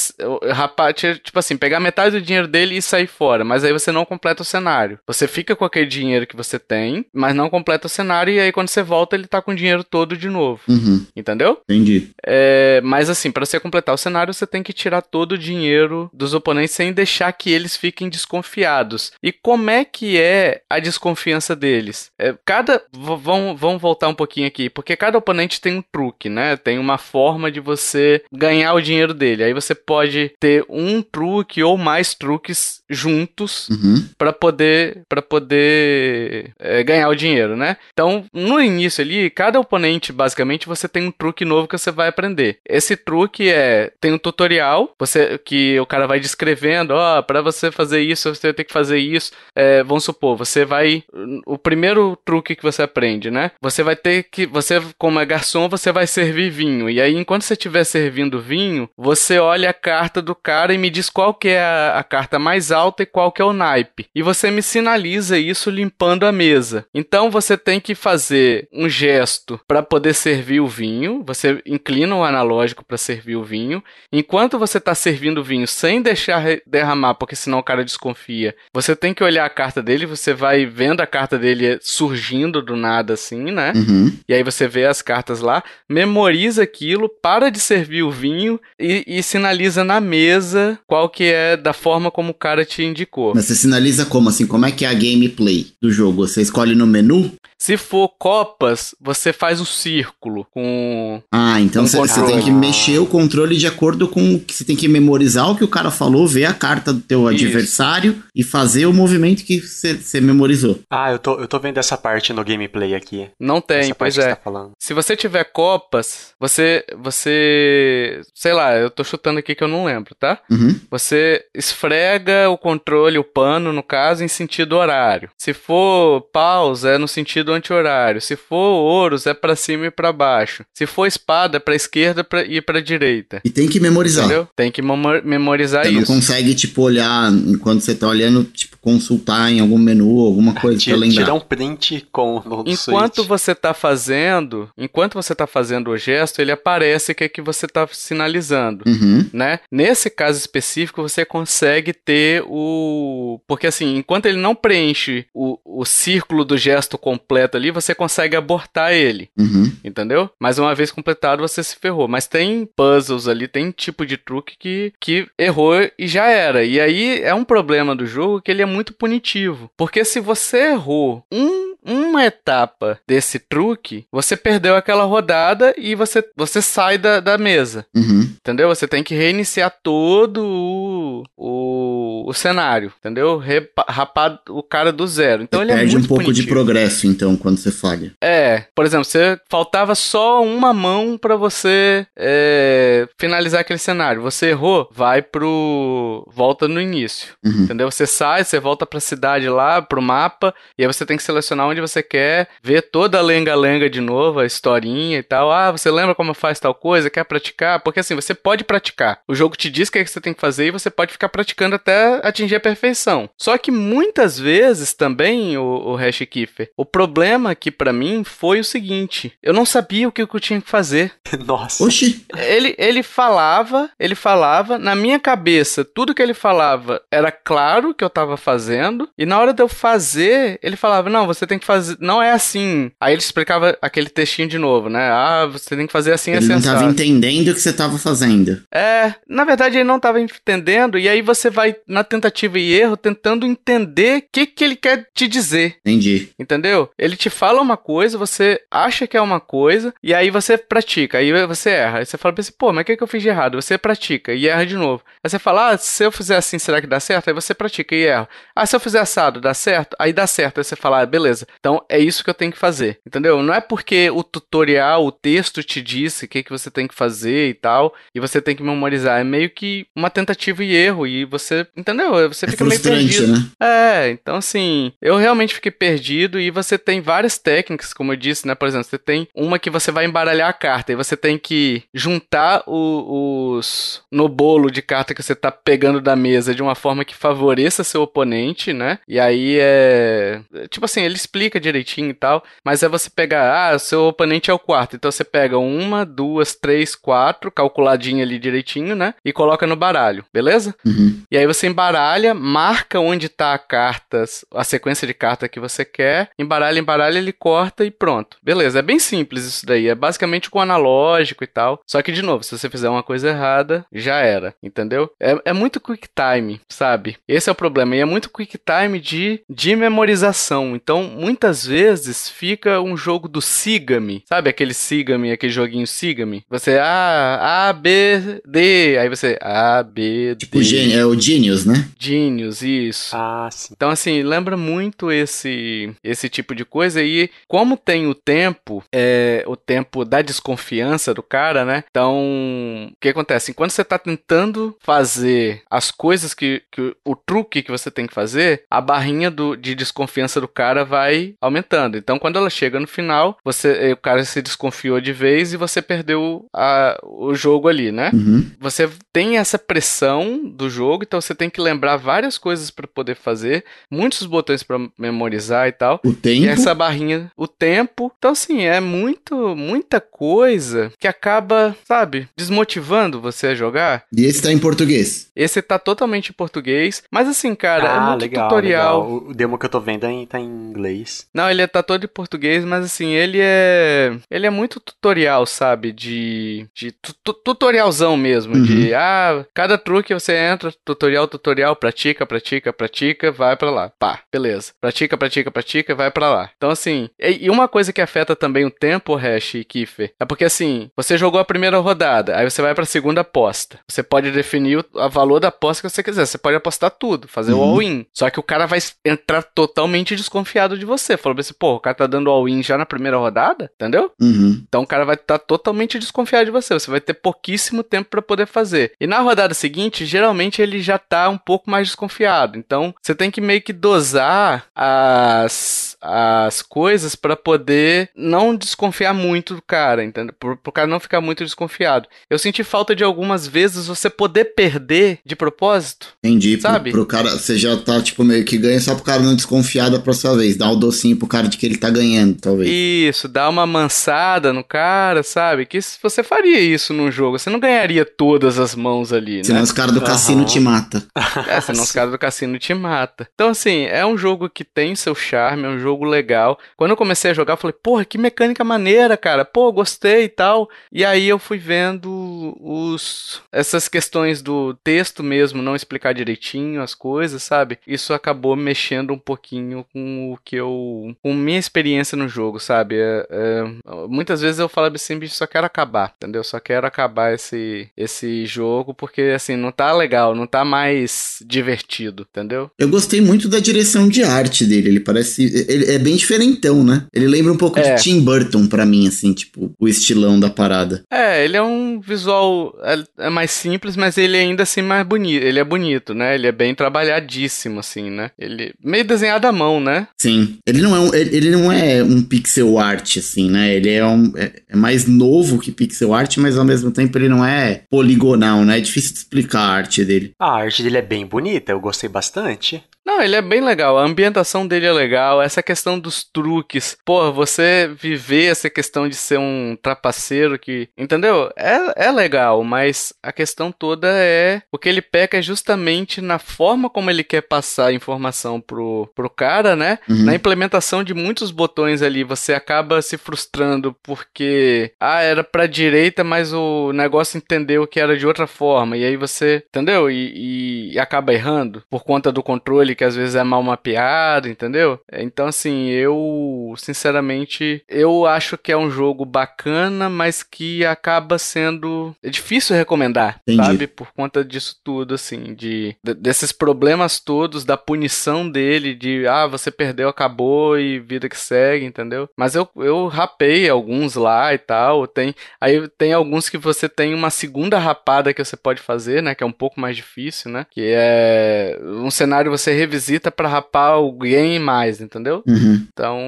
rapar, 0.53 0.93
tipo 0.93 1.39
assim, 1.39 1.57
pegar 1.57 1.81
metade 1.81 2.19
do 2.19 2.25
dinheiro 2.25 2.49
dele 2.49 2.77
e 2.77 2.83
sair 2.83 3.07
fora, 3.07 3.45
mas 3.45 3.65
aí 3.65 3.73
você 3.73 3.93
não 3.93 4.05
completa 4.05 4.43
o 4.43 4.45
cenário. 4.45 4.99
Você 5.07 5.29
fica 5.29 5.55
com 5.55 5.65
aquele 5.65 5.87
dinheiro 5.87 6.27
que 6.27 6.37
você 6.37 6.59
tem, 6.59 7.07
mas 7.13 7.35
não 7.35 7.44
completa 7.51 7.87
o 7.87 7.91
cenário 7.91 8.33
e 8.33 8.41
aí 8.41 8.53
quando 8.53 8.69
você 8.69 8.83
volta 8.83 9.17
ele 9.17 9.27
tá 9.27 9.41
com 9.41 9.53
o 9.53 9.57
dinheiro 9.57 9.85
todo 9.85 10.17
de 10.17 10.29
novo. 10.29 10.61
Uhum. 10.69 11.07
Entendeu? 11.17 11.61
Entendi. 11.69 12.11
É, 12.25 12.81
mas 12.83 13.11
assim, 13.11 13.31
para 13.31 13.45
você 13.45 13.59
completar 13.61 13.95
o 13.95 13.99
cenário, 13.99 14.33
você 14.33 14.47
tem 14.47 14.63
que 14.63 14.73
tirar 14.73 15.03
todo 15.03 15.33
o 15.33 15.39
dinheiro 15.39 16.11
dos 16.13 16.35
oponentes 16.35 16.75
sem 16.75 16.93
deixar 16.93 17.33
que 17.33 17.51
eles 17.51 17.77
fiquem 17.77 18.09
desconfiados. 18.09 19.13
E 19.23 19.33
como 19.33 19.71
é 19.71 19.85
que 19.85 20.19
é 20.19 20.63
a 20.69 20.79
desconfiança 20.79 21.55
deles? 21.55 22.11
É, 22.19 22.35
cada. 22.45 22.83
Vamos, 22.93 23.59
vamos 23.61 23.81
voltar 23.81 24.09
um 24.09 24.15
pouquinho 24.15 24.47
aqui, 24.47 24.69
porque 24.69 24.97
cada 24.97 25.19
oponente 25.19 25.61
tem 25.61 25.77
um 25.77 25.83
truque, 25.83 26.29
né? 26.29 26.57
Tem 26.57 26.79
uma 26.79 26.99
forma 26.99 27.51
de 27.51 27.61
você 27.61 28.23
ganhar 28.33 28.75
o 28.75 28.81
dinheiro 28.81 29.15
dele. 29.15 29.45
Aí 29.45 29.53
você 29.53 29.75
pode 29.75 30.33
ter 30.41 30.65
um 30.69 31.03
truque 31.03 31.63
ou 31.63 31.77
mais 31.77 32.15
truques 32.15 32.83
juntos 32.89 33.69
uhum. 33.69 34.09
para 34.17 34.33
poder 34.33 35.03
para 35.09 35.23
poder 35.23 36.53
é, 36.59 36.83
ganhar 36.83 37.09
o 37.09 37.15
dinheiro. 37.15 37.34
Dinheiro, 37.35 37.57
né? 37.57 37.77
Então, 37.93 38.25
no 38.33 38.61
início 38.61 39.03
ali, 39.03 39.29
cada 39.29 39.59
oponente, 39.59 40.13
basicamente, 40.13 40.67
você 40.67 40.89
tem 40.89 41.07
um 41.07 41.11
truque 41.11 41.45
novo 41.45 41.69
que 41.69 41.77
você 41.77 41.91
vai 41.91 42.09
aprender. 42.09 42.59
Esse 42.69 42.97
truque 42.97 43.51
é 43.51 43.93
tem 44.01 44.13
um 44.13 44.19
tutorial, 44.19 44.95
você 44.99 45.39
que 45.39 45.79
o 45.81 45.87
cara 45.87 46.07
vai 46.07 46.21
descrevendo, 46.21 46.93
ó, 46.93 47.19
oh, 47.19 47.23
para 47.23 47.43
você 47.43 47.71
fazer 47.71 48.01
isso, 48.01 48.35
você 48.35 48.53
tem 48.53 48.65
que 48.65 48.73
fazer 48.73 48.99
isso. 48.99 49.33
É, 49.55 49.83
vamos 49.83 50.05
supor, 50.05 50.37
você 50.37 50.65
vai 50.65 51.05
o 51.47 51.59
primeiro 51.59 52.17
truque 52.25 52.55
que 52.55 52.63
você 52.63 52.83
aprende, 52.83 53.31
né? 53.31 53.53
Você 53.61 53.83
vai 53.83 53.97
ter 53.97 54.25
que 54.25 54.47
você 54.47 54.81
como 54.99 55.21
é 55.21 55.27
garçom, 55.27 55.69
você 55.69 55.91
vai 55.91 56.07
servir 56.07 56.51
vinho. 56.51 56.89
E 56.89 57.01
aí 57.01 57.15
enquanto 57.17 57.43
você 57.43 57.55
estiver 57.55 57.85
servindo 57.85 58.41
vinho, 58.41 58.89
você 58.97 59.39
olha 59.39 59.71
a 59.71 59.75
carta 59.75 60.23
do 60.23 60.35
cara 60.35 60.73
e 60.73 60.79
me 60.79 60.91
diz 60.91 61.11
qual 61.11 61.35
que 61.35 61.49
é 61.49 61.63
a, 61.63 61.99
a 61.99 62.05
carta 62.05 62.39
mais 62.39 62.71
alta 62.71 63.03
e 63.03 63.07
qual 63.07 63.33
que 63.33 63.43
é 63.43 63.45
o 63.45 63.53
naipe. 63.53 64.07
E 64.15 64.23
você 64.23 64.51
me 64.51 64.63
sinaliza 64.63 65.39
isso 65.39 65.71
limpando 65.71 66.27
a 66.27 66.33
mesa. 66.33 66.87
Então 66.95 67.24
você 67.31 67.57
tem 67.57 67.81
que 67.81 67.95
fazer 67.95 68.69
um 68.73 68.89
gesto 68.89 69.61
para 69.67 69.83
poder 69.83 70.15
servir 70.15 70.61
o 70.61 70.69
vinho. 70.69 71.23
Você 71.27 71.63
inclina 71.67 72.15
o 72.15 72.25
analógico 72.25 72.85
para 72.85 72.97
servir 72.97 73.37
o 73.37 73.45
vinho. 73.45 73.83
Enquanto 74.13 74.59
você 74.59 74.79
está 74.79 74.95
servindo 74.95 75.39
o 75.39 75.45
vinho 75.45 75.67
sem 75.67 76.01
deixar 76.01 76.45
derramar, 76.67 77.15
porque 77.15 77.37
senão 77.37 77.59
o 77.59 77.63
cara 77.63 77.85
desconfia, 77.85 78.55
você 78.73 78.95
tem 78.95 79.15
que 79.15 79.25
olhar 79.25 79.45
a 79.45 79.51
carta 79.51 79.83
dele. 79.83 80.07
Você 80.07 80.33
vai 80.33 80.67
vendo 80.67 81.01
a 81.01 81.07
carta 81.07 81.39
dele 81.39 81.79
surgindo 81.81 82.63
do 82.63 82.77
nada 82.77 83.15
assim, 83.15 83.51
né? 83.51 83.73
Uhum. 83.75 84.13
E 84.29 84.35
aí 84.35 84.43
você 84.43 84.67
vê 84.67 84.87
as 84.87 85.03
cartas 85.03 85.41
lá, 85.41 85.63
memoriza 85.89 86.63
aquilo, 86.63 87.09
para 87.09 87.51
de 87.51 87.61
servir 87.61 88.03
o 88.03 88.11
vinho 88.11 88.61
e, 88.79 89.05
e 89.07 89.23
sinaliza 89.23 89.85
na 89.85 90.01
mesa 90.01 90.79
qual 90.87 91.09
que 91.09 91.25
é 91.25 91.57
da 91.57 91.73
forma 91.73 92.11
como 92.11 92.31
o 92.31 92.35
cara 92.35 92.65
te 92.65 92.83
indicou. 92.83 93.33
Mas 93.35 93.47
você 93.47 93.55
sinaliza 93.55 94.05
como 94.07 94.29
assim? 94.29 94.47
Como 94.47 94.67
é 94.67 94.71
que 94.71 94.85
é 94.85 94.89
a 94.89 94.95
gameplay 94.95 95.67
do 95.81 95.91
jogo? 95.91 96.27
Você 96.27 96.43
escolhe 96.43 96.75
no 96.75 96.87
menu? 96.87 97.14
Se 97.59 97.77
for 97.77 98.09
copas, 98.19 98.95
você 99.01 99.33
faz 99.33 99.61
o 99.61 99.67
círculo 99.67 100.47
com. 100.51 101.23
Ah, 101.33 101.61
então 101.61 101.87
você 101.87 102.23
tem 102.27 102.41
que 102.41 102.51
mexer 102.51 102.99
o 102.99 103.07
controle 103.07 103.57
de 103.57 103.67
acordo 103.67 104.07
com 104.07 104.35
o 104.35 104.41
que 104.41 104.55
você 104.55 104.65
tem 104.65 104.77
que 104.77 104.89
memorizar 104.89 105.51
o 105.51 105.57
que 105.57 105.65
o 105.65 105.69
cara 105.69 105.91
falou, 105.91 106.27
ver 106.27 106.45
a 106.45 106.53
carta 106.53 106.93
do 106.93 107.01
teu 107.01 107.31
Isso. 107.31 107.45
adversário 107.45 108.23
e 108.35 108.43
fazer 108.43 108.87
o 108.87 108.93
movimento 108.93 109.45
que 109.45 109.61
você 109.61 110.21
memorizou. 110.21 110.81
Ah, 110.91 111.13
eu 111.13 111.19
tô, 111.19 111.41
eu 111.41 111.49
tô 111.49 111.59
vendo 111.59 111.79
essa 111.79 111.97
parte 111.97 112.33
no 112.33 112.45
gameplay 112.45 112.95
aqui. 112.95 113.29
Não 113.41 113.61
tem, 113.61 113.95
pois 113.95 114.19
é. 114.19 114.35
Tá 114.35 114.69
Se 114.79 114.93
você 114.93 115.17
tiver 115.17 115.45
copas, 115.45 116.33
você. 116.39 116.85
Você. 116.99 118.21
Sei 118.35 118.53
lá, 118.53 118.77
eu 118.77 118.91
tô 118.91 119.03
chutando 119.05 119.39
aqui 119.39 119.55
que 119.55 119.65
eu 119.65 119.69
não 119.69 119.87
lembro, 119.87 120.15
tá? 120.15 120.39
Uhum. 120.51 120.79
Você 120.91 121.45
esfrega 121.55 122.51
o 122.51 122.59
controle, 122.59 123.19
o 123.19 123.25
pano, 123.25 123.73
no 123.73 123.83
caso, 123.83 124.23
em 124.23 124.29
sentido 124.29 124.77
horário. 124.77 125.31
Se 125.39 125.53
for 125.53 126.21
paus, 126.33 126.85
é 126.85 126.99
no 126.99 127.04
sentido 127.07 127.53
anti-horário. 127.53 128.21
Se 128.21 128.37
for 128.37 128.57
ouros, 128.57 129.27
é 129.27 129.35
para 129.35 129.57
cima 129.57 129.87
e 129.87 129.91
para 129.91 130.13
baixo. 130.13 130.65
Se 130.75 130.87
for 130.87 131.07
espada, 131.07 131.57
é 131.57 131.61
pra 131.61 131.75
esquerda 131.75 132.27
e 132.49 132.61
pra 132.61 132.81
direita. 132.81 133.41
E 133.45 133.51
tem 133.51 133.69
que 133.69 133.81
memorizar. 133.81 134.25
Entendeu? 134.25 134.49
Tem 134.55 134.71
que 134.71 134.83
memorizar 134.83 135.85
você 135.85 135.91
isso. 135.91 136.07
Você 136.07 136.13
não 136.13 136.21
consegue, 136.21 136.55
tipo, 136.55 136.83
olhar 136.83 137.33
enquanto 137.33 137.81
você 137.81 137.95
tá 137.95 138.09
olhando, 138.09 138.45
tipo, 138.45 138.77
consultar 138.79 139.51
em 139.51 139.61
algum 139.61 139.79
menu, 139.79 140.21
alguma 140.21 140.55
coisa 140.61 140.79
tira, 140.79 140.97
pra 140.97 141.07
lembrar. 141.07 141.23
Tirar 141.23 141.35
um 141.35 141.41
print 141.41 142.07
com 142.13 142.37
o 142.37 142.65
Enquanto 142.67 143.17
switch. 143.17 143.29
você 143.29 143.55
tá 143.55 143.73
fazendo, 143.73 144.69
enquanto 144.77 145.15
você 145.15 145.35
tá 145.35 145.47
fazendo 145.47 145.91
o 145.91 145.97
gesto, 145.97 146.41
ele 146.41 146.53
aparece 146.53 147.15
que 147.15 147.25
é 147.25 147.29
que 147.29 147.41
você 147.41 147.67
tá 147.67 147.89
sinalizando, 147.91 148.85
uhum. 148.87 149.27
né? 149.33 149.61
Nesse 149.71 150.11
caso 150.11 150.39
específico, 150.39 151.03
você 151.03 151.25
consegue 151.25 151.93
ter 151.93 152.45
o... 152.47 153.41
Porque 153.47 153.67
assim, 153.67 153.97
enquanto 153.97 154.27
ele 154.27 154.39
não 154.39 154.55
preenche 154.55 155.27
o, 155.33 155.59
o 155.65 155.85
círculo 155.85 156.45
do 156.45 156.57
gesto 156.57 156.94
completo 156.99 157.57
ali, 157.57 157.71
você 157.71 157.95
consegue 157.95 158.37
abortar 158.37 158.93
ele, 158.93 159.29
uhum. 159.39 159.73
entendeu? 159.85 160.31
Mas 160.41 160.59
uma 160.59 160.75
vez 160.75 160.91
completado, 160.91 161.43
você 161.43 161.63
se 161.63 161.77
ferrou. 161.77 162.09
Mas 162.09 162.27
tem 162.27 162.67
puzzles 162.77 163.29
ali, 163.29 163.49
tem 163.49 163.71
tipo 163.71 164.07
de 164.07 164.17
truque 164.17 164.57
que, 164.59 164.93
que 165.01 165.27
errou 165.39 165.75
e 165.99 166.07
já 166.07 166.27
era. 166.27 166.65
E 166.65 166.81
aí 166.81 167.21
é 167.23 167.35
um 167.35 167.45
problema 167.45 167.95
do 167.95 168.07
jogo 168.07 168.41
que 168.41 168.51
ele 168.51 168.63
é 168.63 168.67
muito 168.67 168.93
punitivo. 168.93 169.71
Porque 169.77 170.05
se 170.05 170.21
você 170.21 170.73
errou 170.73 171.25
um 171.33 171.75
uma 171.85 172.25
etapa 172.25 172.99
desse 173.07 173.39
truque, 173.39 174.07
você 174.11 174.37
perdeu 174.37 174.75
aquela 174.75 175.05
rodada 175.05 175.75
e 175.77 175.95
você, 175.95 176.25
você 176.35 176.63
sai 176.63 176.97
da, 176.97 177.21
da 177.21 177.37
mesa. 177.37 177.87
Uhum. 177.95 178.23
Entendeu? 178.23 178.69
Você 178.69 178.89
tem 178.89 179.03
que 179.03 179.15
reiniciar 179.15 179.73
todo 179.83 180.43
o, 180.43 181.25
o, 181.37 182.04
o 182.27 182.33
cenário, 182.33 182.93
entendeu? 182.99 183.37
Repa, 183.39 183.85
rapar 183.89 184.41
o 184.49 184.63
cara 184.63 184.93
do 184.93 185.07
zero. 185.07 185.43
Então 185.43 185.61
você 185.61 185.65
ele 185.65 185.73
é 185.73 185.77
perde 185.77 185.93
muito 185.93 186.05
um 186.05 186.09
pouco 186.09 186.25
punitivo. 186.25 186.47
de 186.47 186.53
progresso, 186.53 187.07
então, 187.07 187.37
quando 187.37 187.59
você 187.59 187.71
falha. 187.71 188.13
É, 188.23 188.65
por 188.75 188.85
exemplo, 188.85 189.05
você 189.05 189.39
faltava 189.49 189.95
só 189.95 190.43
uma 190.43 190.73
mão 190.73 191.19
para 191.19 191.37
você 191.37 192.07
é, 192.17 193.07
finalizar 193.19 193.61
aquele 193.61 193.79
cenário. 193.79 194.23
Você 194.23 194.51
errou, 194.51 194.89
vai 194.93 195.23
pro. 195.23 196.27
volta 196.33 196.69
no 196.69 196.81
início. 196.81 197.35
Uhum. 197.45 197.65
Entendeu? 197.65 197.91
Você 197.91 198.07
sai, 198.07 198.45
você 198.45 198.59
volta 198.61 198.87
pra 198.87 199.01
cidade 199.01 199.49
lá, 199.49 199.81
pro 199.83 200.03
mapa, 200.03 200.55
e 200.79 200.83
aí 200.83 200.87
você 200.87 201.07
tem 201.07 201.17
que 201.17 201.23
selecionar 201.23 201.67
onde 201.67 201.81
você 201.81 202.03
quer 202.03 202.49
ver 202.63 202.83
toda 202.83 203.19
a 203.19 203.23
lenga-lenga 203.23 203.89
de 203.89 204.01
novo, 204.01 204.41
a 204.41 204.47
historinha 204.47 205.19
e 205.19 205.23
tal. 205.23 205.51
Ah, 205.51 205.71
você 205.71 205.91
lembra 205.91 206.15
como 206.15 206.35
faz 206.35 206.59
tal 206.61 206.75
coisa? 206.75 207.11
Quer 207.11 207.25
praticar? 207.25 207.81
Porque 207.81 208.01
assim, 208.01 208.15
você 208.15 208.35
pode 208.35 208.65
praticar. 208.65 209.21
O 209.29 209.35
jogo 209.35 209.57
te 209.57 209.71
diz 209.71 209.89
o 209.89 209.93
que, 209.93 209.99
é 209.99 210.05
que 210.05 210.11
você 210.11 210.21
tem 210.21 210.35
que 210.35 210.41
fazer 210.41 210.67
e 210.67 210.71
você 210.71 210.91
pode 210.91 211.13
ficar 211.13 211.29
praticando 211.29 211.75
até 211.75 212.04
atingir 212.23 212.57
a 212.57 212.61
perfeição. 212.61 213.29
Só 213.39 213.57
que 213.59 213.71
muitas 213.71 214.39
vezes 214.39 214.93
também, 214.93 215.57
o, 215.57 215.63
o 215.63 215.97
Hash 215.97 216.23
Kiffer, 216.31 216.71
o 216.77 216.85
problema 216.85 217.51
aqui 217.51 217.71
para 217.71 217.93
mim 217.93 218.23
foi 218.25 218.61
o 218.61 218.65
seguinte: 218.65 219.33
eu 219.43 219.53
não 219.53 219.65
sabia 219.65 220.09
o 220.09 220.13
que 220.13 220.23
eu 220.23 220.41
tinha 220.41 220.61
que 220.61 220.69
fazer. 220.69 221.13
Nossa. 221.47 221.85
Oxi. 221.85 222.25
Ele, 222.37 222.75
ele 222.79 223.03
falava, 223.03 223.91
ele 223.99 224.15
falava, 224.15 224.79
na 224.79 224.95
minha 224.95 225.19
cabeça, 225.19 225.85
tudo 225.85 226.15
que 226.15 226.23
ele 226.23 226.35
falava 226.35 227.01
era 227.11 227.31
claro 227.31 227.95
que 227.95 228.05
eu 228.05 228.11
tava 228.11 228.37
fazendo, 228.37 229.09
e 229.19 229.27
na 229.27 229.39
hora 229.39 229.53
de 229.53 229.63
eu 229.63 229.69
fazer, 229.69 230.59
ele 230.63 230.77
falava: 230.77 231.11
não, 231.11 231.27
você 231.27 231.47
tem 231.47 231.59
que 231.59 231.67
fazer. 231.67 231.97
Não 232.01 232.23
é 232.23 232.33
assim. 232.33 232.91
Aí 233.01 233.13
ele 233.13 233.23
explicava 233.23 233.77
aquele 233.81 234.09
textinho 234.09 234.49
de 234.49 234.59
novo, 234.59 234.89
né? 234.89 235.11
Ah, 235.11 235.47
você 235.47 235.77
tem 235.77 235.87
que 235.87 235.93
fazer 235.93 236.13
assim, 236.13 236.33
ele 236.33 236.39
assim. 236.39 236.53
Ele 236.53 236.65
não 236.65 236.73
tava 236.73 236.85
entendendo 236.85 237.49
o 237.49 237.55
que 237.55 237.61
você 237.61 237.73
tava 237.73 237.99
fazendo. 237.99 238.63
É, 238.73 239.15
na 239.29 239.45
verdade 239.45 239.77
ele 239.77 239.85
não 239.85 240.01
tava 240.01 240.21
entendendo, 240.21 240.99
e 240.99 241.09
aí 241.09 241.23
você 241.23 241.51
vai 241.51 241.77
na 241.95 242.05
tentativa 242.05 242.59
e 242.59 242.75
erro 242.75 242.97
tentando 242.97 243.47
entender 243.47 244.19
o 244.19 244.25
que, 244.31 244.47
que 244.47 244.65
ele 244.65 244.77
quer 244.77 245.09
te 245.15 245.29
dizer. 245.29 245.77
Entendi. 245.81 246.31
Entendeu? 246.39 246.91
Ele 246.99 247.17
te 247.17 247.31
fala 247.31 247.61
uma 247.61 247.77
coisa, 247.77 248.19
você 248.19 248.61
acha 248.71 249.07
que 249.07 249.17
é 249.17 249.21
uma 249.21 249.41
coisa, 249.41 249.95
e 250.03 250.13
aí 250.13 250.31
você 250.31 250.59
pratica, 250.59 251.19
aí 251.19 251.33
você 251.47 251.71
erra. 251.71 251.99
Aí 251.99 252.07
você 252.07 252.19
fala 252.19 252.35
assim, 252.37 252.53
pô, 252.59 252.73
mas 252.73 252.83
o 252.83 252.85
que, 252.85 252.97
que 252.97 253.03
eu 253.03 253.07
fiz 253.07 253.23
de 253.23 253.29
errado? 253.29 253.61
Você 253.61 253.79
pratica 253.79 254.35
e 254.35 254.49
erra 254.49 254.67
de 254.67 254.77
novo. 254.77 255.03
Aí 255.23 255.31
você 255.31 255.39
fala, 255.39 255.71
ah, 255.71 255.79
se 255.79 256.05
eu 256.05 256.11
fizer 256.11 256.37
assim, 256.37 256.59
será 256.59 256.81
que 256.81 256.87
dá 256.87 256.99
certo? 256.99 257.29
Aí 257.29 257.35
você 257.35 257.55
pratica 257.55 257.95
e 257.95 258.05
erra. 258.05 258.29
Ah, 258.55 258.67
se 258.67 258.75
eu 258.75 258.81
fizer 258.81 259.01
assado, 259.01 259.41
dá 259.41 259.55
certo? 259.55 259.97
Aí 259.99 260.13
dá 260.13 260.27
certo. 260.27 260.59
Aí 260.59 260.65
você 260.65 260.77
fala, 260.77 261.01
ah, 261.01 261.07
beleza. 261.07 261.47
Então 261.61 261.85
é 261.89 261.99
isso 261.99 262.25
que 262.25 262.31
eu 262.31 262.35
tenho 262.35 262.53
que 262.53 262.59
fazer. 262.59 262.99
Entendeu? 263.07 263.43
Não 263.43 263.55
é 263.55 263.61
porque 263.61 264.11
o 264.11 264.23
tutorial, 264.23 265.07
o 265.07 265.13
texto 265.13 265.63
te 265.63 265.81
disse 265.81 266.25
o 266.25 266.29
que, 266.29 266.43
que 266.43 266.51
você 266.51 266.71
tem 266.71 266.89
que 266.89 266.95
fazer 266.95 267.49
e 267.49 267.55
tal, 267.55 267.95
e 268.15 268.21
você 268.21 268.41
tem 268.41 268.57
que 268.57 268.63
memorizar. 268.63 269.21
É 269.21 269.25
meio 269.25 269.51
que 269.51 269.87
uma 269.95 270.11
tentativa 270.11 270.65
e 270.65 270.75
erro, 270.75 271.07
e 271.07 271.25
você, 271.25 271.67
entendeu? 271.85 272.29
Você 272.29 272.47
é 272.47 272.51
fica 272.51 272.65
meio 272.65 272.81
perdido. 272.81 273.33
Né? 273.33 273.47
É, 273.61 274.11
então 274.11 274.37
assim, 274.37 274.93
eu 275.01 275.17
realmente 275.17 275.55
fiquei 275.55 275.71
perdido 275.71 276.41
e 276.41 276.51
você 276.51 276.79
tem 276.79 277.01
várias 277.01 277.39
técnicas, 277.39 277.93
como 277.93 278.13
eu 278.13 278.17
disse, 278.17 278.47
né? 278.47 278.55
Por 278.55 278.67
exemplo, 278.67 278.85
você 278.89 278.99
tem 278.99 279.29
uma 279.35 279.59
que 279.59 279.71
você 279.71 279.91
vai 279.91 280.07
embaralhar 280.07 280.49
a 280.49 280.53
carta 280.53 280.93
e 280.93 280.97
você 280.97 281.17
tem 281.17 281.39
que 281.39 281.83
juntar 281.93 282.63
o, 282.67 283.57
os 283.57 284.03
no 284.11 284.29
bolo 284.29 284.71
de 284.71 284.81
carta 284.81 285.15
que 285.15 285.23
você 285.23 285.35
tá 285.35 285.51
pegando 285.51 286.01
da 286.01 286.17
mesa 286.17 286.55
de 286.55 286.63
uma 286.63 286.75
forma 286.75 287.05
que 287.05 287.15
favoreça 287.15 287.85
seu 287.85 288.03
oponente, 288.03 288.73
né? 288.73 288.99
E 289.07 289.21
aí 289.21 289.59
é. 289.61 290.41
Tipo 290.71 290.87
assim, 290.87 291.03
ele 291.03 291.15
explica 291.15 291.61
direitinho 291.61 292.11
e 292.11 292.15
tal, 292.15 292.43
mas 292.65 292.83
é 292.83 292.89
você 292.89 293.11
pegar, 293.11 293.73
ah, 293.73 293.79
seu 293.79 294.07
oponente 294.07 294.51
é 294.51 294.55
o 294.55 294.59
quarto, 294.59 294.97
então 294.97 295.11
você 295.11 295.25
pega 295.25 295.59
uma, 295.59 296.05
duas, 296.05 296.55
três, 296.55 296.95
quatro, 296.95 297.51
calculadinho 297.51 298.23
ali 298.23 298.39
direitinho, 298.39 298.95
né? 298.97 299.15
E 299.25 299.33
coloca 299.33 299.67
no 299.67 299.77
baralho, 299.77 300.25
beleza? 300.33 300.75
Uhum. 300.85 301.23
E 301.31 301.37
aí 301.37 301.47
você 301.47 301.67
embaralha, 301.75 302.33
marca 302.33 303.01
onde 303.01 303.29
tá 303.29 303.53
a 303.53 303.59
carta, 303.59 304.25
a 304.55 304.63
sequência 304.63 305.07
de 305.07 305.13
carta 305.13 305.49
que 305.49 305.59
você 305.59 305.85
quer, 305.85 306.31
embaralha, 306.39 306.79
embaralha, 306.79 307.19
ele 307.19 307.33
corta 307.33 307.85
e 307.85 307.91
pronto. 307.91 308.37
Beleza, 308.43 308.79
é 308.79 308.83
bem 308.83 309.01
simples 309.01 309.45
isso 309.45 309.67
daí, 309.67 309.89
é 309.89 309.95
basicamente 309.95 310.49
com 310.49 310.61
analógico 310.61 311.43
e 311.43 311.47
tal. 311.49 311.81
Só 311.85 312.01
que, 312.01 312.13
de 312.13 312.23
novo, 312.23 312.45
se 312.45 312.57
você 312.57 312.71
fizer 312.71 312.89
uma 312.89 313.03
coisa 313.03 313.29
errada, 313.29 313.85
já 313.93 314.19
era, 314.21 314.55
entendeu? 314.63 315.11
É, 315.21 315.37
é 315.47 315.53
muito 315.53 315.81
quick 315.81 316.09
time, 316.15 316.61
sabe? 316.69 317.17
Esse 317.27 317.49
é 317.49 317.53
o 317.53 317.57
problema, 317.57 317.97
e 317.97 318.01
é 318.01 318.05
muito 318.05 318.31
quick 318.31 318.57
time 318.59 319.01
de, 319.01 319.41
de 319.51 319.75
memorização. 319.75 320.77
Então, 320.77 321.03
muitas 321.03 321.67
vezes 321.67 322.29
fica 322.29 322.81
um 322.81 322.97
jogo 322.97 323.29
do 323.29 323.43
Siga-me, 323.43 324.23
sabe 324.29 324.49
aquele 324.49 324.73
Siga-me, 324.73 325.33
aquele 325.33 325.53
joguinho 325.53 325.87
Siga-me? 325.87 326.45
Você, 326.49 326.79
A, 326.79 327.69
A, 327.69 327.73
B, 327.73 328.41
D, 328.47 328.97
aí 328.99 329.09
você, 329.09 329.37
A, 329.41 329.83
B, 329.83 330.05
D. 330.05 330.37
Tipo, 330.37 330.59
é 330.59 331.05
o 331.05 331.19
Genius, 331.19 331.64
Genius, 331.65 331.67
né? 331.67 331.89
Genius, 331.99 332.63
isso. 332.63 333.17
Ah, 333.17 333.49
sim. 333.51 333.75
Então, 333.77 333.91
assim, 333.91 334.23
lembra 334.23 334.57
muito 334.57 335.11
esse 335.11 335.95
esse 336.03 336.29
tipo 336.29 336.55
de 336.55 336.65
coisa. 336.65 337.03
E 337.03 337.31
como 337.49 337.77
tem 337.77 338.07
o 338.07 338.15
tempo, 338.15 338.83
é, 338.93 339.45
o 339.47 339.57
tempo 339.57 340.05
da 340.05 340.23
desconfiança 340.23 341.15
do 341.15 341.23
cara, 341.23 341.65
né? 341.65 341.85
Então, 341.91 342.91
o 342.91 342.97
que 343.01 343.09
acontece? 343.09 343.51
Enquanto 343.51 343.71
você 343.71 343.85
tá 343.85 343.99
tentando 343.99 344.77
fazer 344.81 345.63
as 345.71 345.91
coisas 345.91 346.35
que, 346.35 346.63
que 346.71 346.95
o 347.05 347.17
truque 347.17 347.63
que 347.63 347.71
você 347.71 347.91
tem 347.91 348.07
que 348.07 348.15
fazer, 348.15 348.65
a 348.71 348.81
barrinha 348.81 349.31
do, 349.31 349.57
de 349.57 349.75
desconfiança 349.75 350.41
do 350.41 350.49
cara 350.49 350.85
vai 350.85 351.35
aumentando. 351.41 351.97
Então, 351.97 352.19
quando 352.19 352.39
ela 352.39 352.51
chega 352.51 352.79
no 352.81 352.87
final, 352.87 353.39
você, 353.45 353.93
o 353.93 353.97
cara 353.97 354.25
se 354.25 354.43
desconfiou 354.43 355.01
de 355.01 355.13
vez 355.13 355.53
e 355.53 355.57
você 355.57 355.81
perdeu 355.81 356.47
a, 356.53 356.99
o 357.03 357.35
jogo 357.35 357.69
ali, 357.69 357.91
né? 357.91 358.11
Uhum. 358.13 358.51
Você 358.61 358.89
tem 359.15 359.39
essa 359.39 359.57
pressão 359.57 360.41
do 360.45 360.69
jogo, 360.69 361.05
então 361.05 361.21
você 361.21 361.37
tem 361.37 361.49
que 361.49 361.61
lembrar 361.61 361.97
várias 361.97 362.37
coisas 362.37 362.69
para 362.69 362.85
poder 362.89 363.15
fazer, 363.15 363.65
muitos 363.89 364.27
botões 364.27 364.65
para 364.65 364.77
memorizar 364.99 365.69
e 365.69 365.73
tal. 365.73 366.01
O 366.05 366.13
tempo. 366.13 366.45
E 366.45 366.49
essa 366.49 366.75
barrinha, 366.75 367.31
o 367.37 367.47
tempo. 367.47 368.13
Então, 368.19 368.33
assim, 368.33 368.63
é 368.65 368.81
muito, 368.81 369.55
muita 369.55 370.01
coisa 370.01 370.91
que 370.99 371.07
acaba, 371.07 371.77
sabe, 371.85 372.29
desmotivando 372.37 373.21
você 373.21 373.47
a 373.49 373.55
jogar. 373.55 374.03
E 374.13 374.25
esse 374.25 374.43
tá 374.43 374.51
em 374.51 374.59
português. 374.59 375.31
Esse 375.37 375.63
tá 375.63 375.79
totalmente 375.79 376.31
em 376.31 376.33
português. 376.33 377.05
Mas, 377.09 377.29
assim, 377.29 377.55
cara, 377.55 377.85
é 377.85 377.97
ah, 377.97 378.01
muito 378.01 378.23
legal, 378.23 378.49
tutorial. 378.49 379.03
legal. 379.13 379.29
O 379.31 379.35
demo 379.35 379.59
que 379.59 379.67
eu 379.67 379.71
tô 379.71 379.79
vendo 379.81 380.05
aí 380.07 380.27
tá 380.27 380.41
em 380.41 380.45
inglês. 380.47 381.29
Não, 381.33 381.49
ele 381.49 381.65
tá 381.69 381.85
todo 381.85 382.03
em 382.05 382.09
português, 382.09 382.65
mas 382.65 382.85
assim, 382.85 383.13
ele 383.13 383.39
é. 383.41 384.17
Ele 384.29 384.47
é 384.47 384.51
muito 384.51 384.81
tutorial, 384.81 385.47
sabe? 385.47 385.93
De. 385.93 386.67
de 386.75 386.91
tu- 386.91 387.15
tu- 387.23 387.33
tutorialzão 387.35 388.17
mesmo. 388.17 388.57
Uhum. 388.57 388.63
De. 388.65 388.93
Ah, 389.07 389.45
cada 389.53 389.77
truque 389.77 390.15
você 390.15 390.35
entra, 390.35 390.73
tutorial, 390.85 391.29
tutorial, 391.29 391.77
pratica, 391.77 392.25
pratica, 392.25 392.73
pratica, 392.73 393.31
vai 393.31 393.55
pra 393.55 393.71
lá. 393.71 393.93
Pá, 393.99 394.21
beleza. 394.33 394.73
Pratica, 394.81 395.17
pratica, 395.19 395.51
pratica, 395.51 395.95
vai 395.95 396.11
pra 396.11 396.31
lá. 396.31 396.51
Então, 396.57 396.71
assim. 396.71 397.11
E, 397.21 397.51
uma 397.51 397.69
coisa 397.69 397.93
que 397.93 398.01
afeta 398.01 398.35
também 398.35 398.65
o 398.65 398.71
tempo, 398.71 399.15
Hash 399.15 399.55
e 399.57 399.65
Kiffer, 399.65 400.15
é 400.19 400.25
porque 400.25 400.45
assim, 400.45 400.91
você 400.97 401.19
jogou 401.19 401.39
a 401.39 401.45
primeira 401.45 401.79
rodada, 401.79 402.35
aí 402.37 402.49
você 402.49 402.63
vai 402.63 402.75
pra 402.75 402.85
segunda 402.87 403.21
aposta. 403.21 403.79
Você 403.89 404.03
pode 404.03 404.31
definir 404.31 404.79
o 404.79 404.85
a 404.99 405.09
valor 405.09 405.39
da 405.41 405.49
aposta 405.49 405.83
que 405.87 405.95
você 405.95 406.03
quiser. 406.03 406.25
Você 406.27 406.39
pode 406.39 406.57
apostar 406.57 406.91
tudo, 406.91 407.29
fazer 407.29 407.53
o 407.53 407.59
Uhum. 407.59 407.63
all-in. 407.75 408.07
Só 408.15 408.31
que 408.31 408.41
o 408.41 408.43
cara 408.43 408.67
vai 408.67 408.79
entrar 409.05 409.43
totalmente 409.43 410.17
desconfiado 410.17 410.79
de 410.79 410.85
você. 410.87 411.17
Falou 411.17 411.39
assim, 411.39 411.55
pô, 411.59 411.75
o 411.75 411.81
cara 411.81 411.95
tá 411.95 412.07
dando 412.07 412.31
all-in 412.31 412.63
já 412.63 412.79
na 412.79 412.87
primeira 412.87 413.17
rodada, 413.19 413.71
entendeu? 413.75 414.11
Uhum. 414.21 414.63
Então 414.67 414.83
o 414.83 414.87
cara 414.87 415.05
vai 415.05 415.15
estar 415.17 415.39
totalmente 415.39 415.99
desconfiado 415.99 416.47
de 416.47 416.51
você. 416.51 416.73
Você 416.75 416.91
vai 416.91 417.01
ter 417.01 417.15
pouquíssimo 417.15 417.83
tempo 417.83 418.09
pra 418.11 418.23
poder 418.23 418.47
fazer. 418.47 418.93
E 419.01 419.07
na 419.07 419.21
rodada 419.21 419.55
seguinte, 419.55 420.07
geralmente 420.07 420.61
ele 420.61 420.81
já 420.81 420.99
tá 420.99 421.29
um 421.29 421.39
pouco 421.39 421.71
mais 421.71 421.89
desconfiado. 421.89 422.59
Então 422.59 422.95
você 423.01 423.15
tem 423.15 423.31
que 423.31 423.41
meio 423.41 423.63
que 423.63 423.73
dosar 423.73 424.67
as 424.75 425.97
as 426.01 426.61
coisas 426.61 427.17
pra 427.17 427.35
poder 427.35 428.11
não 428.15 428.55
desconfiar 428.55 429.15
muito 429.15 429.55
do 429.55 429.63
cara, 429.63 430.05
entendeu? 430.05 430.35
Pro, 430.39 430.55
pro 430.55 430.73
cara 430.73 430.87
não 430.87 431.01
ficar 431.01 431.23
muito 431.23 431.43
desconfiado. 431.43 432.07
Eu 432.29 432.39
senti 432.39 432.63
falta 432.63 432.95
de 432.95 433.03
algumas 433.03 433.47
vezes 433.49 433.87
você 433.87 434.11
poder 434.11 434.55
perder 434.55 435.19
de 435.25 435.35
propósito. 435.35 436.09
Entendi. 436.23 436.59
Pro, 436.59 436.63
Sabe? 436.63 436.91
pro 436.91 437.07
cara, 437.07 437.31
você 437.31 437.57
já 437.57 437.75
tá, 437.79 438.03
tipo, 438.03 438.23
meio 438.23 438.45
que 438.45 438.59
ganha 438.59 438.79
só 438.81 438.95
pro 438.95 439.05
cara 439.05 439.23
não 439.23 439.35
desconfiar 439.35 439.91
da 439.91 439.99
próxima 439.99 440.37
vez. 440.37 440.57
Dá 440.57 440.71
o 440.71 440.77
docinho 440.77 441.17
pro 441.17 441.27
cara 441.27 441.49
de 441.49 441.57
que 441.57 441.65
ele 441.65 441.79
tá 441.79 441.89
ganhando, 441.89 442.37
talvez. 442.39 442.69
Isso, 442.71 443.27
dá 443.27 443.49
uma 443.49 443.67
mansada 443.67 444.53
no 444.53 444.63
cara, 444.63 445.23
sabe? 445.23 445.65
Que 445.65 445.81
se 445.81 445.99
você 446.03 446.23
faria 446.23 446.61
isso 446.61 446.93
num 446.93 447.11
jogo, 447.11 447.39
você 447.39 447.49
não 447.49 447.59
ganharia 447.59 448.05
todas 448.05 448.59
as 448.59 448.75
mãos 448.85 449.13
ali, 449.13 449.39
né? 449.39 449.45
Senão 449.45 449.63
os 449.63 449.73
caras 449.73 449.93
do 449.93 449.99
Aham. 450.01 450.07
cassino 450.07 450.45
te 450.45 450.61
matam. 450.61 451.03
É, 451.49 451.61
senão 451.61 451.83
os 451.83 451.91
caras 451.93 452.11
do 452.13 452.19
cassino 452.19 452.59
te 452.59 452.75
matam. 452.75 453.27
Então, 453.35 453.49
assim, 453.49 453.85
é 453.87 454.05
um 454.05 454.17
jogo 454.17 454.49
que 454.51 454.63
tem 454.65 454.95
seu 454.95 455.15
charme, 455.15 455.65
é 455.65 455.69
um 455.69 455.79
jogo 455.79 456.05
legal. 456.05 456.59
Quando 456.77 456.91
eu 456.91 456.97
comecei 456.97 457.31
a 457.31 457.35
jogar, 457.35 457.55
eu 457.55 457.57
falei, 457.57 457.75
porra, 457.83 458.05
que 458.05 458.19
mecânica 458.19 458.63
maneira, 458.63 459.17
cara. 459.17 459.45
Pô, 459.45 459.73
gostei 459.73 460.25
e 460.25 460.29
tal. 460.29 460.69
E 460.93 461.05
aí 461.05 461.27
eu 461.29 461.39
fui 461.39 461.57
vendo 461.59 462.55
os 462.61 463.43
essas 463.53 463.89
questões 463.89 464.43
do 464.43 464.75
texto 464.85 465.23
mesmo, 465.23 465.63
não 465.63 465.75
explicar 465.77 466.13
direitinho 466.13 466.83
as 466.83 466.95
coisas, 466.95 467.43
sabe? 467.43 467.79
Isso 467.87 468.13
acabou 468.13 468.57
mexendo 468.57 469.13
um 469.13 469.19
pouquinho 469.19 469.85
com 469.93 470.33
o 470.33 470.39
que 470.45 470.57
eu. 470.57 471.15
com 471.23 471.33
minha 471.35 471.59
experiência 471.59 472.17
no 472.17 472.29
jogo, 472.29 472.59
sabe? 472.61 472.97
É- 472.99 473.27
é, 473.31 473.65
muitas 474.09 474.41
vezes 474.41 474.59
eu 474.59 474.69
falava 474.69 474.95
assim, 474.97 475.19
bicho, 475.19 475.35
só 475.35 475.47
quero 475.47 475.67
acabar, 475.67 476.13
entendeu? 476.17 476.43
Só 476.45 476.59
quero 476.61 476.87
acabar 476.87 477.33
esse, 477.33 477.89
esse 477.97 478.45
jogo, 478.47 478.74
porque 478.95 479.21
assim, 479.35 479.57
não 479.57 479.71
tá 479.71 479.93
legal, 479.93 480.35
não 480.35 480.47
tá 480.47 480.65
mais 480.65 481.37
divertido, 481.47 482.27
entendeu? 482.29 482.71
Eu 482.79 482.89
gostei 482.89 483.21
muito 483.21 483.49
da 483.49 483.61
direção 483.61 484.09
de 484.09 484.23
arte 484.23 484.65
dele. 484.65 484.89
Ele 484.89 485.01
parece. 485.01 485.45
Ele 485.69 485.93
é 485.93 485.99
bem 485.99 486.17
diferentão, 486.17 486.83
né? 486.83 487.07
Ele 487.13 487.27
lembra 487.29 487.53
um 487.53 487.57
pouco 487.57 487.79
É. 487.79 487.95
de 487.95 488.03
Tim 488.03 488.21
Burton 488.21 488.67
pra 488.67 488.87
mim, 488.87 489.07
assim, 489.07 489.33
tipo, 489.33 489.73
o 489.79 489.87
estilão 489.87 490.41
da 490.41 490.49
parada. 490.51 491.03
É, 491.11 491.45
ele 491.45 491.57
é 491.57 491.63
um 491.63 492.01
visual 492.01 492.75
é, 492.83 493.27
é 493.27 493.31
mais 493.31 493.51
simples, 493.51 493.97
mas 493.97 494.17
ele 494.19 494.37
ainda 494.37 494.63
assim 494.63 494.83
mais 494.83 495.07
bonito. 495.07 495.45
Ele 495.45 495.59
é 495.59 495.65
bonito, 495.65 496.15
né? 496.15 496.35
Ele 496.35 496.47
é 496.47 496.53
bem 496.53 496.75
trabalhadíssimo, 496.75 497.81
assim, 497.81 498.11
né? 498.11 498.31
Ele 498.39 498.73
meio 498.83 499.05
desenhado 499.05 499.47
à 499.47 499.53
mão, 499.53 499.79
né? 499.81 500.09
Sim. 500.19 500.57
Ele 500.67 500.81
não 500.81 500.97
é 500.97 501.01
um, 501.01 501.15
ele 501.15 501.35
ele 501.35 501.51
não 501.51 501.71
é 501.71 502.03
um 502.03 502.23
pixel 502.23 502.79
art, 502.79 503.17
assim, 503.19 503.51
né? 503.51 503.75
Ele 503.75 503.91
é, 503.91 504.05
um, 504.07 504.33
é, 504.37 504.53
é 504.71 504.77
mais 504.77 505.07
novo 505.07 505.59
que 505.59 505.71
pixel 505.71 506.15
art, 506.15 506.37
mas 506.39 506.57
ao 506.57 506.65
mesmo 506.65 506.91
tempo 506.91 507.19
ele 507.19 507.29
não 507.29 507.45
é 507.45 507.83
poligonal, 507.91 508.64
né? 508.65 508.79
É 508.79 508.81
difícil 508.81 509.13
de 509.13 509.19
explicar 509.19 509.61
a 509.61 509.73
arte 509.73 510.05
dele. 510.05 510.33
A 510.39 510.51
arte 510.51 510.83
dele 510.83 510.99
é 510.99 511.03
bem 511.03 511.27
bonita, 511.27 511.73
eu 511.73 511.81
gostei 511.81 512.09
bastante. 512.09 512.83
Não, 513.07 513.21
ele 513.21 513.37
é 513.37 513.43
bem 513.43 513.61
legal. 513.61 513.99
A 513.99 514.03
ambientação 514.03 514.67
dele 514.67 514.87
é 514.87 514.93
legal. 514.93 515.43
Essa 515.43 515.63
questão 515.63 515.99
dos 515.99 516.25
truques. 516.25 516.97
Pô, 517.05 517.31
você 517.33 517.91
viver 518.01 518.47
essa 518.47 518.71
questão 518.71 519.07
de 519.09 519.15
ser 519.15 519.39
um 519.39 519.77
trapaceiro 519.81 520.59
que. 520.59 520.89
Entendeu? 520.97 521.51
É, 521.57 522.07
é 522.07 522.11
legal, 522.11 522.65
mas 522.65 523.13
a 523.23 523.31
questão 523.31 523.71
toda 523.71 524.09
é. 524.11 524.63
O 524.73 524.79
que 524.79 524.89
ele 524.89 525.03
peca 525.03 525.37
é 525.39 525.43
justamente 525.43 526.21
na 526.23 526.39
forma 526.39 526.89
como 526.89 527.11
ele 527.11 527.23
quer 527.23 527.43
passar 527.43 527.89
a 527.89 527.93
informação 527.93 528.59
pro, 528.61 529.07
pro 529.15 529.29
cara, 529.29 529.77
né? 529.77 529.99
Uhum. 530.09 530.25
Na 530.25 530.35
implementação 530.35 531.05
de 531.05 531.13
muitos 531.13 531.51
botões 531.51 532.01
ali, 532.01 532.25
você 532.25 532.55
acaba 532.55 533.03
se 533.03 533.19
frustrando 533.19 533.95
porque. 534.03 534.93
Ah, 534.99 535.21
era 535.21 535.45
pra 535.45 535.67
direita, 535.67 536.25
mas 536.25 536.55
o 536.55 536.91
negócio 536.93 537.37
entendeu 537.37 537.87
que 537.87 538.01
era 538.01 538.17
de 538.17 538.27
outra 538.27 538.47
forma. 538.47 538.97
E 538.97 539.05
aí 539.05 539.17
você. 539.17 539.63
Entendeu? 539.69 540.11
E, 540.11 540.33
e- 540.35 540.95
e 540.95 540.99
acaba 540.99 541.35
errando 541.35 541.83
por 541.91 542.03
conta 542.05 542.33
do 542.33 542.43
controle 542.43 542.94
que 542.95 543.05
às 543.05 543.15
vezes 543.17 543.35
é 543.35 543.43
mal 543.43 543.63
mapeado, 543.63 544.49
entendeu? 544.49 544.99
Então, 545.13 545.47
assim, 545.47 545.89
eu. 545.89 546.75
Sinceramente, 546.77 547.85
eu 547.89 548.27
acho 548.27 548.57
que 548.57 548.73
é 548.73 548.77
um 548.77 548.91
jogo 548.91 549.25
bacana, 549.25 550.09
mas 550.09 550.43
que 550.43 550.85
acaba 550.85 551.39
sendo. 551.39 552.15
É 552.23 552.31
difícil 552.31 552.75
recomendar, 552.77 553.41
Entendi. 553.47 553.67
sabe? 553.67 553.87
Por 553.87 554.13
conta 554.13 554.45
disso 554.45 554.77
tudo, 554.83 555.15
assim, 555.15 555.55
de, 555.55 555.95
de- 556.03 556.15
desses 556.15 556.51
problemas 556.53 557.21
todos, 557.21 557.65
da 557.65 557.77
punição 557.77 558.49
dele, 558.49 558.95
de 558.95 559.27
ah, 559.27 559.47
você 559.47 559.71
perdeu, 559.71 560.09
acabou 560.09 560.79
e 560.79 560.99
vida 560.99 561.29
que 561.29 561.37
segue, 561.39 561.85
entendeu? 561.85 562.29
Mas 562.37 562.55
eu, 562.55 562.69
eu 562.77 563.07
rapei 563.07 563.69
alguns 563.69 564.15
lá 564.15 564.55
e 564.55 564.59
tal. 564.59 565.07
Tem, 565.07 565.35
aí 565.61 565.87
tem 565.99 566.13
alguns 566.13 566.49
que 566.49 566.57
você 566.59 566.89
tem 566.89 567.15
uma 567.15 567.31
segunda 567.31 567.79
rapada 567.79 568.33
que 568.33 568.45
você 568.45 568.57
pode 568.57 568.81
fazer, 568.81 569.23
né? 569.23 569.35
Que 569.35 569.45
é 569.45 569.47
um 569.47 569.53
pouco 569.53 569.81
mais 569.81 569.97
difícil, 569.97 570.51
né? 570.51 570.67
Que 570.71 570.93
é 570.95 571.79
um 571.83 572.11
cenário 572.11 572.51
você 572.51 572.73
revisita 572.85 573.31
pra 573.31 573.49
rapar 573.49 573.91
alguém 573.93 574.59
mais, 574.59 575.01
entendeu? 575.01 575.43
Uhum. 575.47 575.83
Então 575.93 576.19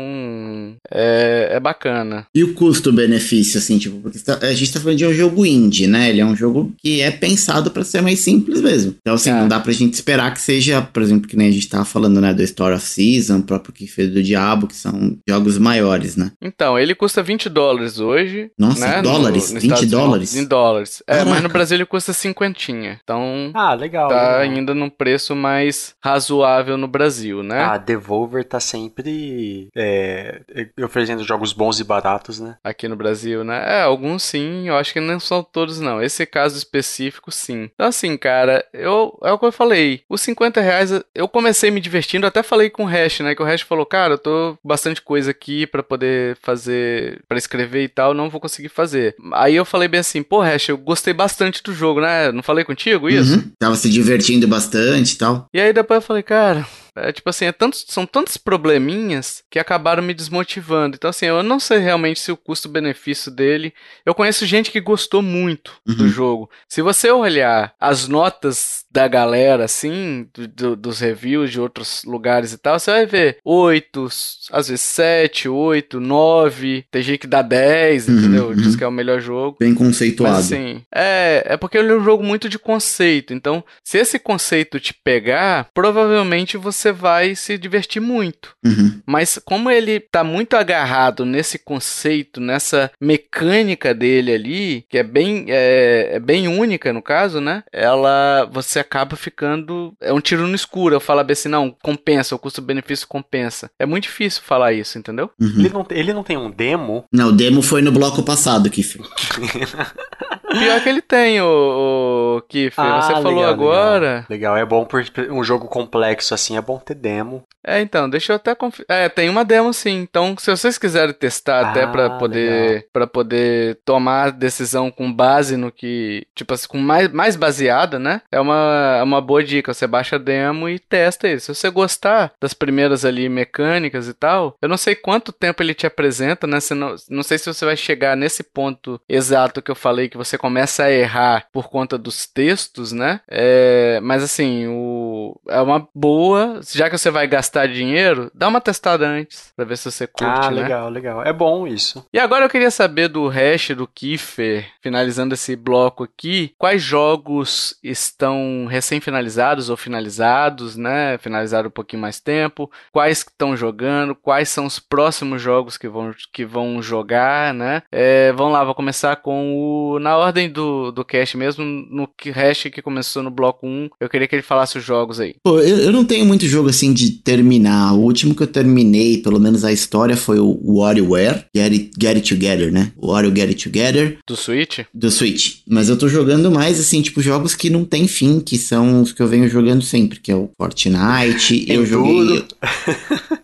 é, 0.91 1.49
é 1.53 1.61
bacana. 1.61 2.27
E 2.35 2.43
o 2.43 2.55
custo-benefício, 2.55 3.59
assim, 3.59 3.79
tipo, 3.79 4.01
porque 4.01 4.19
tá- 4.19 4.39
a 4.43 4.53
gente 4.55 4.73
tá 4.73 4.81
falando 4.81 4.99
de 4.99 5.07
um 5.07 5.13
jogo 5.13 5.45
indie, 5.45 5.87
né? 5.87 6.11
Ele 6.11 6.21
é 6.21 6.25
um 6.27 6.37
jogo 6.37 6.73
que 6.79 7.01
é 7.01 7.11
pensado 7.11 7.71
pra 7.71 7.85
ser 7.85 8.01
mais 8.03 8.21
simples 8.21 8.61
mesmo. 8.61 8.95
Então, 9.01 9.15
assim, 9.15 9.31
É. 9.31 9.35
não 9.35 9.49
dá 9.49 9.61
pra 9.61 9.73
gente 9.73 9.95
esperar 9.95 10.33
que 10.33 10.41
seja, 10.41 10.81
por 10.83 11.03
exemplo, 11.03 11.29
que 11.29 11.37
nem 11.37 11.49
a 11.49 11.53
gente 11.53 11.69
tava 11.69 11.85
falando, 11.85 12.21
né, 12.21 12.33
do 12.33 12.43
Story 12.43 12.75
of 12.75 12.85
Season, 12.85 13.39
o 13.39 13.43
próprio 13.43 13.73
que 13.75 13.87
fez 13.87 14.11
do 14.13 14.23
Diabo, 14.23 14.67
que 14.67 14.75
são 14.77 15.17
jogos 15.29 15.59
maiores, 15.59 16.17
né? 16.17 16.33
Então, 16.43 16.79
ele 16.79 16.95
custa 16.95 17.23
20 17.23 17.49
dólares 17.49 17.99
hoje. 17.99 18.51
Nossa, 18.59 18.87
né? 18.87 19.03
dólares? 19.03 19.51
20 19.53 19.63
Estados 19.63 19.83
Unidos. 19.83 19.91
dólares? 20.01 20.35
Em 20.37 20.45
dólares. 20.45 21.03
É, 21.07 21.17
mas 21.19 21.25
Caraca. 21.25 21.43
no 21.43 21.49
Brasil 21.49 21.77
ele 21.77 21.87
custa 21.87 22.13
cinquentinha. 22.13 22.99
Então, 23.03 23.51
Ah, 23.55 23.75
legal. 23.75 24.09
tá 24.09 24.39
legal. 24.39 24.41
ainda 24.41 24.75
num 24.75 24.89
preço 24.91 25.35
mais 25.35 25.95
razoável 26.03 26.46
razoável 26.47 26.77
no 26.77 26.87
Brasil, 26.87 27.43
né? 27.43 27.63
A 27.63 27.77
Devolver 27.77 28.45
tá 28.45 28.61
sempre 28.61 29.69
é, 29.77 30.41
oferecendo 30.83 31.25
jogos 31.25 31.53
bons 31.53 31.81
e 31.81 31.85
baratos, 31.85 32.39
né? 32.39 32.57
Aqui 32.63 32.89
no 32.89 32.97
Brasil, 32.97 33.43
né? 33.45 33.81
É, 33.81 33.83
alguns 33.83 34.23
sim, 34.23 34.69
eu 34.69 34.77
acho 34.77 34.93
que 34.93 35.01
não 35.01 35.19
são 35.19 35.43
todos, 35.43 35.81
não. 35.81 36.01
Esse 36.01 36.25
caso 36.25 36.57
específico, 36.57 37.31
sim. 37.33 37.71
Então, 37.75 37.87
assim, 37.87 38.17
cara, 38.17 38.65
eu, 38.73 39.19
é 39.23 39.33
o 39.33 39.39
que 39.39 39.47
eu 39.47 39.53
falei. 39.53 40.03
Os 40.09 40.21
50 40.21 40.61
reais, 40.61 40.93
eu 41.15 41.29
comecei 41.29 41.71
me 41.71 41.81
divertindo, 41.81 42.27
até 42.27 42.43
falei 42.43 42.71
com 42.71 42.85
o 42.85 42.87
Hash, 42.87 43.21
né? 43.21 43.35
Que 43.35 43.43
o 43.43 43.47
Hash 43.47 43.63
falou, 43.63 43.85
cara, 43.85 44.15
eu 44.15 44.19
tô 44.19 44.57
bastante 44.65 45.03
coisa 45.03 45.31
aqui 45.31 45.67
para 45.67 45.83
poder 45.83 46.37
fazer, 46.41 47.23
para 47.29 47.39
escrever 47.39 47.85
e 47.85 47.89
tal, 47.89 48.15
não 48.15 48.31
vou 48.31 48.41
conseguir 48.41 48.69
fazer. 48.69 49.17
Aí 49.33 49.57
eu 49.57 49.65
falei 49.65 49.89
bem 49.89 50.01
assim, 50.01 50.23
pô, 50.23 50.41
Hash, 50.41 50.69
eu 50.69 50.79
gostei 50.79 51.13
bastante 51.13 51.63
do 51.63 51.73
jogo, 51.73 52.01
né? 52.01 52.31
Não 52.31 52.43
falei 52.43 52.65
contigo 52.65 53.09
isso? 53.09 53.37
Uhum. 53.37 53.51
Tava 53.59 53.75
se 53.75 53.91
divertindo 53.91 54.47
bastante 54.47 55.13
e 55.13 55.19
tal. 55.19 55.47
E 55.53 55.61
aí 55.61 55.73
depois 55.73 55.97
eu 55.97 56.07
falei, 56.07 56.23
cara, 56.23 56.36
God. 56.37 56.86
É, 56.97 57.13
tipo 57.13 57.29
assim, 57.29 57.45
é 57.45 57.53
tantos, 57.53 57.85
são 57.89 58.07
tantos 58.07 58.37
probleminhas 58.37 59.43
que 59.51 59.59
acabaram 59.59 60.03
me 60.03 60.15
desmotivando. 60.15 60.97
Então, 60.97 61.11
assim, 61.11 61.27
eu 61.27 61.43
não 61.43 61.61
sei 61.61 61.79
realmente 61.79 62.21
se 62.21 62.33
o 62.33 62.37
custo-benefício 62.37 63.31
dele. 63.31 63.73
Eu 64.05 64.15
conheço 64.15 64.47
gente 64.47 64.71
que 64.71 64.81
gostou 64.81 65.23
muito 65.23 65.73
uhum. 65.87 65.95
do 65.95 66.09
jogo. 66.09 66.51
Se 66.69 66.83
você 66.83 67.11
olhar 67.11 67.75
as 67.79 68.09
notas 68.09 68.85
da 68.91 69.07
galera, 69.07 69.65
assim, 69.65 70.27
do, 70.33 70.49
do, 70.49 70.77
dos 70.77 71.01
reviews 71.01 71.51
de 71.51 71.61
outros 71.61 72.03
lugares 72.05 72.53
e 72.53 72.59
tal, 72.59 72.79
você 72.79 72.91
vai 72.91 73.07
ver 73.07 73.39
8, 73.45 74.09
às 74.51 74.69
vezes 74.69 74.81
7, 74.81 75.49
8, 75.49 76.01
9. 76.01 76.85
Tem 76.91 77.03
gente 77.03 77.19
que 77.19 77.27
dá 77.27 77.43
10, 77.43 78.09
uhum, 78.09 78.19
entendeu? 78.19 78.47
Uhum. 78.49 78.55
Diz 78.55 78.75
que 78.75 78.83
é 78.83 78.89
o 78.89 78.93
melhor 78.93 79.21
jogo. 79.21 79.59
Bem 79.61 79.75
conceituado. 79.75 80.37
Mas, 80.37 80.47
assim, 80.47 80.83
é, 80.95 81.43
é 81.45 81.57
porque 81.57 81.77
ele 81.77 81.93
é 81.93 81.97
um 81.97 82.05
jogo 82.05 82.25
muito 82.25 82.49
de 82.49 82.59
conceito. 82.59 83.35
Então, 83.35 83.63
se 83.85 83.99
esse 83.99 84.19
conceito 84.19 84.81
te 84.81 84.95
pegar, 84.95 85.69
provavelmente 85.75 86.57
você 86.57 86.86
você 86.87 86.93
vai 86.93 87.35
se 87.35 87.59
divertir 87.59 88.01
muito. 88.01 88.51
Uhum. 88.65 89.01
Mas 89.07 89.41
como 89.45 89.71
ele 89.71 89.99
tá 90.01 90.23
muito 90.23 90.55
agarrado 90.55 91.25
nesse 91.25 91.59
conceito, 91.59 92.41
nessa 92.41 92.91
mecânica 93.01 93.95
dele 93.95 94.33
ali, 94.33 94.85
que 94.89 94.99
é 94.99 95.03
bem, 95.03 95.47
é, 95.49 96.11
é 96.15 96.21
bem 96.21 96.47
única 96.47 96.93
no 96.93 97.03
caso, 97.03 97.41
né? 97.41 97.65
Ela, 97.73 98.49
você 98.53 98.79
acaba 98.79 99.17
ficando, 99.17 99.95
é 100.01 100.13
um 100.13 100.21
tiro 100.21 100.47
no 100.47 100.55
escuro. 100.55 100.95
Eu 100.95 101.01
falo 101.01 101.21
assim, 101.29 101.49
não, 101.49 101.75
compensa, 101.83 102.35
o 102.35 102.39
custo-benefício 102.39 103.09
compensa. 103.09 103.71
É 103.79 103.87
muito 103.87 104.05
difícil 104.05 104.43
falar 104.45 104.73
isso, 104.73 104.99
entendeu? 104.99 105.31
Uhum. 105.41 105.59
Ele, 105.59 105.69
não, 105.71 105.87
ele 105.91 106.13
não 106.13 106.23
tem 106.23 106.37
um 106.37 106.51
demo? 106.51 107.05
Não, 107.13 107.29
o 107.29 107.33
demo 107.33 107.63
foi 107.63 107.83
no 107.83 107.91
bloco 107.91 108.23
passado, 108.23 108.71
Kiff. 108.71 109.01
Pior 110.59 110.83
que 110.83 110.89
ele 110.89 111.03
tem, 111.03 111.41
o, 111.41 112.37
o 112.39 112.43
Kiffer. 112.49 112.85
Ah, 112.85 113.03
Você 113.03 113.13
falou 113.13 113.35
legal, 113.35 113.51
agora. 113.51 114.27
Legal. 114.29 114.55
legal. 114.55 114.57
é 114.57 114.65
bom 114.65 114.85
por 114.85 115.05
um 115.31 115.43
jogo 115.43 115.67
complexo 115.69 116.35
assim, 116.35 116.57
é 116.57 116.61
bom 116.61 116.79
ter 116.79 116.95
demo. 116.95 117.43
É, 117.67 117.81
então, 117.81 118.09
deixa 118.09 118.33
eu 118.33 118.37
até 118.37 118.55
conferir. 118.55 118.87
É, 118.89 119.09
tem 119.09 119.29
uma 119.29 119.45
demo 119.45 119.73
sim. 119.73 119.99
Então, 119.99 120.37
se 120.39 120.49
vocês 120.51 120.79
quiserem 120.79 121.13
testar 121.13 121.67
ah, 121.67 121.71
até 121.71 121.87
para 121.87 122.11
poder 122.11 122.87
para 122.93 123.07
poder 123.09 123.81
tomar 123.85 124.31
decisão 124.31 124.91
com 124.91 125.13
base 125.13 125.57
no 125.57 125.73
que, 125.73 126.27
tipo 126.35 126.55
assim, 126.55 126.69
com 126.69 126.79
mais, 126.79 127.11
mais 127.11 127.35
baseada, 127.35 127.99
né? 127.99 128.23
É 128.31 128.39
uma, 128.39 128.97
é 129.01 129.03
uma 129.03 129.21
boa 129.21 129.43
dica. 129.43 129.75
Você 129.75 129.87
baixa 129.87 130.15
a 130.15 130.19
demo 130.19 130.69
e 130.69 130.79
testa 130.79 131.29
isso. 131.29 131.53
Se 131.53 131.61
você 131.61 131.71
gostar 131.71 132.33
das 132.41 132.55
primeiras 132.55 133.05
ali 133.05 133.29
mecânicas 133.29 134.07
e 134.07 134.15
tal, 134.15 134.57
eu 134.63 134.69
não 134.69 134.77
sei 134.77 134.95
quanto 134.95 135.33
tempo 135.33 135.61
ele 135.61 135.75
te 135.75 135.87
apresenta, 135.87 136.47
né? 136.47 136.59
Não, 136.71 136.95
não 137.11 137.23
sei 137.25 137.37
se 137.37 137.53
você 137.53 137.65
vai 137.65 137.77
chegar 137.77 138.17
nesse 138.17 138.45
ponto 138.45 139.01
exato 139.09 139.61
que 139.61 139.71
eu 139.71 139.75
falei 139.75 140.09
que 140.09 140.17
você 140.17 140.39
começa 140.47 140.85
a 140.85 140.93
errar 140.93 141.47
por 141.53 141.69
conta 141.69 141.99
dos 141.99 142.25
textos, 142.27 142.93
né? 142.93 143.21
É, 143.29 143.99
mas 144.03 144.23
assim, 144.23 144.67
o, 144.69 145.39
é 145.49 145.61
uma 145.61 145.89
boa, 145.95 146.61
já 146.73 146.89
que 146.89 146.97
você 146.97 147.11
vai 147.11 147.27
gastar 147.27 147.67
dinheiro, 147.67 148.31
dá 148.33 148.47
uma 148.47 148.61
testada 148.61 149.07
antes, 149.07 149.53
pra 149.57 149.65
ver 149.65 149.77
se 149.77 149.91
você 149.91 150.07
curte, 150.07 150.47
Ah, 150.47 150.51
né? 150.51 150.63
legal, 150.63 150.89
legal. 150.89 151.23
É 151.25 151.33
bom 151.33 151.67
isso. 151.67 152.07
E 152.13 152.19
agora 152.19 152.45
eu 152.45 152.49
queria 152.49 152.71
saber 152.71 153.09
do 153.09 153.27
hash 153.29 153.71
do 153.77 153.89
Kiefer, 153.89 154.67
finalizando 154.81 155.35
esse 155.35 155.57
bloco 155.57 156.05
aqui, 156.05 156.55
quais 156.57 156.81
jogos 156.81 157.77
estão 157.83 158.67
recém-finalizados 158.71 159.69
ou 159.69 159.77
finalizados, 159.77 160.77
né? 160.77 161.19
Finalizaram 161.19 161.69
um 161.69 161.73
pouquinho 161.73 162.03
mais 162.03 162.21
tempo, 162.21 162.71
quais 162.93 163.19
estão 163.19 163.57
jogando, 163.57 164.15
quais 164.15 164.49
são 164.49 164.65
os 164.65 164.79
próximos 164.79 165.43
jogos 165.43 165.77
que 165.77 165.89
vão, 165.89 166.15
que 166.33 166.45
vão 166.45 166.81
jogar, 166.81 167.53
né? 167.53 167.83
É, 167.91 168.33
vamos 168.33 168.53
lá, 168.53 168.63
vou 168.63 168.75
começar 168.75 169.17
com 169.17 169.55
o. 169.57 169.99
Na 169.99 170.17
ordem 170.27 170.51
do, 170.51 170.91
do 170.91 171.05
cast 171.05 171.37
mesmo, 171.37 171.65
no 171.65 172.09
hash 172.33 172.65
que 172.73 172.83
começou 172.83 173.23
no 173.23 173.31
bloco 173.31 173.67
1, 173.67 173.91
eu 174.01 174.09
queria 174.09 174.27
que 174.27 174.35
ele 174.35 174.43
falasse 174.43 174.79
os 174.79 174.85
jogos 174.85 175.21
aí. 175.21 175.35
Pô, 175.43 175.61
eu, 175.61 175.79
eu 175.79 175.93
não 175.93 176.05
tenho 176.05 176.27
muito 176.27 176.47
jogo 176.47 176.69
assim 176.69 176.93
de 176.93 177.11
terminar. 177.11 177.95
O 177.95 178.01
último 178.01 178.35
que 178.35 178.43
eu 178.43 178.47
terminei, 178.47 179.19
pelo 179.19 179.41
menos 179.41 179.65
a 179.65 179.73
história, 179.73 180.17
foi 180.17 180.39
o 180.39 180.59
WarioWare, 180.65 181.45
Get 181.55 181.73
It, 181.73 181.91
Get 182.01 182.17
It 182.17 182.35
Together, 182.35 182.73
né? 182.73 182.93
O 182.97 183.13
Wario 183.13 183.35
Get 183.35 183.49
It 183.49 183.65
Together. 183.65 184.19
Do 184.27 184.37
Switch? 184.37 184.81
Do 184.93 185.11
Switch. 185.11 185.59
Mas 185.67 185.89
eu 185.89 185.97
tô 185.97 186.09
jogando 186.09 186.51
mais, 186.51 186.79
assim, 186.79 187.01
tipo, 187.03 187.21
jogos 187.23 187.55
que 187.55 187.71
não 187.71 187.85
tem 187.85 188.07
fim, 188.09 188.41
que 188.41 188.59
são 188.59 189.03
os 189.03 189.13
que 189.13 189.23
eu 189.23 189.29
venho 189.29 189.49
jogando 189.49 189.83
sempre, 189.83 190.21
que 190.21 190.31
é 190.33 190.37
o 190.37 190.51
Fortnite. 190.59 191.67
eu 191.69 191.87
joguei. 191.87 192.45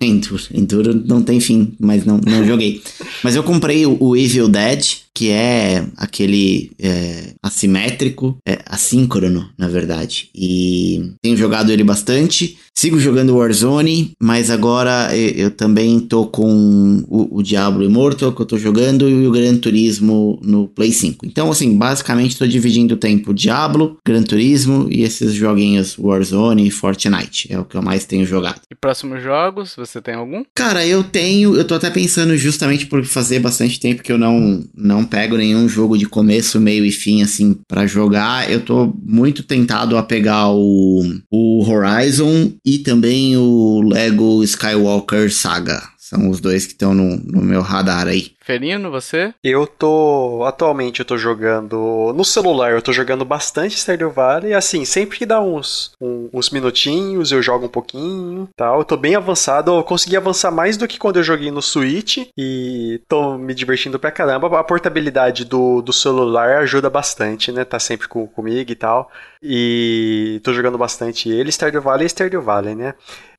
Enduro. 0.00 0.42
Enduro 0.52 0.94
não 0.94 1.22
tem 1.22 1.40
fim, 1.40 1.74
mas 1.78 2.04
não, 2.04 2.18
não 2.18 2.44
joguei. 2.44 2.82
Mas 3.22 3.36
eu 3.36 3.42
comprei 3.42 3.86
o, 3.86 3.96
o 4.00 4.16
Evil 4.16 4.48
Dead, 4.48 5.01
que 5.14 5.30
é 5.30 5.84
aquele 5.96 6.72
é, 6.80 7.34
assimétrico, 7.42 8.38
é, 8.46 8.60
assíncrono, 8.66 9.50
na 9.58 9.68
verdade. 9.68 10.30
E 10.34 11.12
tenho 11.22 11.36
jogado 11.36 11.70
ele 11.70 11.84
bastante. 11.84 12.58
Sigo 12.74 12.98
jogando 12.98 13.36
Warzone, 13.36 14.12
mas 14.20 14.50
agora 14.50 15.14
eu, 15.14 15.44
eu 15.44 15.50
também 15.50 16.00
tô 16.00 16.26
com 16.26 17.04
o, 17.06 17.38
o, 17.38 17.42
Diablo 17.42 17.84
Immortal 17.84 18.32
que 18.32 18.40
eu 18.40 18.46
tô 18.46 18.56
jogando 18.56 19.08
e 19.08 19.26
o 19.26 19.30
Gran 19.30 19.56
Turismo 19.56 20.40
no 20.42 20.66
Play 20.68 20.90
5. 20.90 21.26
Então, 21.26 21.50
assim, 21.50 21.76
basicamente 21.76 22.38
tô 22.38 22.46
dividindo 22.46 22.94
o 22.94 22.96
tempo 22.96 23.34
Diablo, 23.34 23.98
Gran 24.04 24.22
Turismo 24.22 24.88
e 24.90 25.02
esses 25.02 25.34
joguinhos 25.34 25.96
Warzone 25.98 26.66
e 26.66 26.70
Fortnite. 26.70 27.52
É 27.52 27.58
o 27.58 27.64
que 27.64 27.76
eu 27.76 27.82
mais 27.82 28.06
tenho 28.06 28.24
jogado. 28.24 28.60
E 28.70 28.74
próximos 28.74 29.22
jogos, 29.22 29.74
você 29.76 30.00
tem 30.00 30.14
algum? 30.14 30.42
Cara, 30.54 30.86
eu 30.86 31.04
tenho, 31.04 31.54
eu 31.54 31.66
tô 31.66 31.74
até 31.74 31.90
pensando 31.90 32.36
justamente 32.36 32.86
por 32.86 33.04
fazer 33.04 33.38
bastante 33.38 33.78
tempo 33.78 34.02
que 34.02 34.10
eu 34.10 34.18
não, 34.18 34.64
não 34.74 35.01
pego 35.04 35.36
nenhum 35.36 35.68
jogo 35.68 35.96
de 35.96 36.06
começo, 36.06 36.60
meio 36.60 36.84
e 36.84 36.90
fim, 36.90 37.22
assim, 37.22 37.56
para 37.68 37.86
jogar. 37.86 38.50
Eu 38.50 38.60
tô 38.60 38.92
muito 39.02 39.42
tentado 39.42 39.96
a 39.96 40.02
pegar 40.02 40.50
o, 40.50 41.02
o 41.30 41.64
Horizon 41.68 42.52
e 42.64 42.78
também 42.78 43.36
o 43.36 43.82
Lego 43.82 44.42
Skywalker 44.44 45.32
Saga. 45.32 45.82
São 45.98 46.28
os 46.28 46.40
dois 46.40 46.66
que 46.66 46.72
estão 46.72 46.92
no, 46.92 47.16
no 47.16 47.40
meu 47.40 47.62
radar 47.62 48.06
aí. 48.06 48.32
Ferino, 48.44 48.90
você? 48.90 49.32
Eu 49.42 49.66
tô. 49.66 50.42
Atualmente 50.44 51.00
eu 51.00 51.06
tô 51.06 51.16
jogando. 51.16 52.12
No 52.14 52.24
celular 52.24 52.72
eu 52.72 52.82
tô 52.82 52.92
jogando 52.92 53.24
bastante 53.24 53.76
Stardew 53.76 54.10
Valley. 54.10 54.52
Assim, 54.52 54.84
sempre 54.84 55.18
que 55.18 55.24
dá 55.24 55.40
uns, 55.40 55.92
um, 56.00 56.28
uns 56.32 56.50
minutinhos, 56.50 57.30
eu 57.30 57.40
jogo 57.40 57.66
um 57.66 57.68
pouquinho 57.68 58.48
tal. 58.56 58.80
Eu 58.80 58.84
tô 58.84 58.96
bem 58.96 59.14
avançado. 59.14 59.72
Eu 59.72 59.84
consegui 59.84 60.16
avançar 60.16 60.50
mais 60.50 60.76
do 60.76 60.88
que 60.88 60.98
quando 60.98 61.18
eu 61.18 61.22
joguei 61.22 61.50
no 61.52 61.62
Switch. 61.62 62.26
E 62.36 63.00
tô 63.08 63.38
me 63.38 63.54
divertindo 63.54 63.98
pra 63.98 64.10
caramba. 64.10 64.58
A 64.58 64.64
portabilidade 64.64 65.44
do, 65.44 65.80
do 65.80 65.92
celular 65.92 66.58
ajuda 66.58 66.90
bastante, 66.90 67.52
né? 67.52 67.64
Tá 67.64 67.78
sempre 67.78 68.08
com, 68.08 68.26
comigo 68.26 68.72
e 68.72 68.76
tal. 68.76 69.10
E 69.40 70.40
tô 70.42 70.52
jogando 70.52 70.76
bastante 70.76 71.28
ele. 71.28 71.52
Stardew 71.52 71.80
Valley 71.80 72.06
é 72.06 72.08
Stardew 72.08 72.42
Valley, 72.42 72.74
né? 72.74 72.94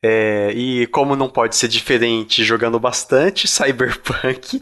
É, 0.06 0.52
e 0.54 0.86
como 0.88 1.16
não 1.16 1.30
pode 1.30 1.56
ser 1.56 1.70
diferente, 1.70 2.44
jogando 2.44 2.78
bastante 2.78 3.48
Cyberpunk 3.48 4.62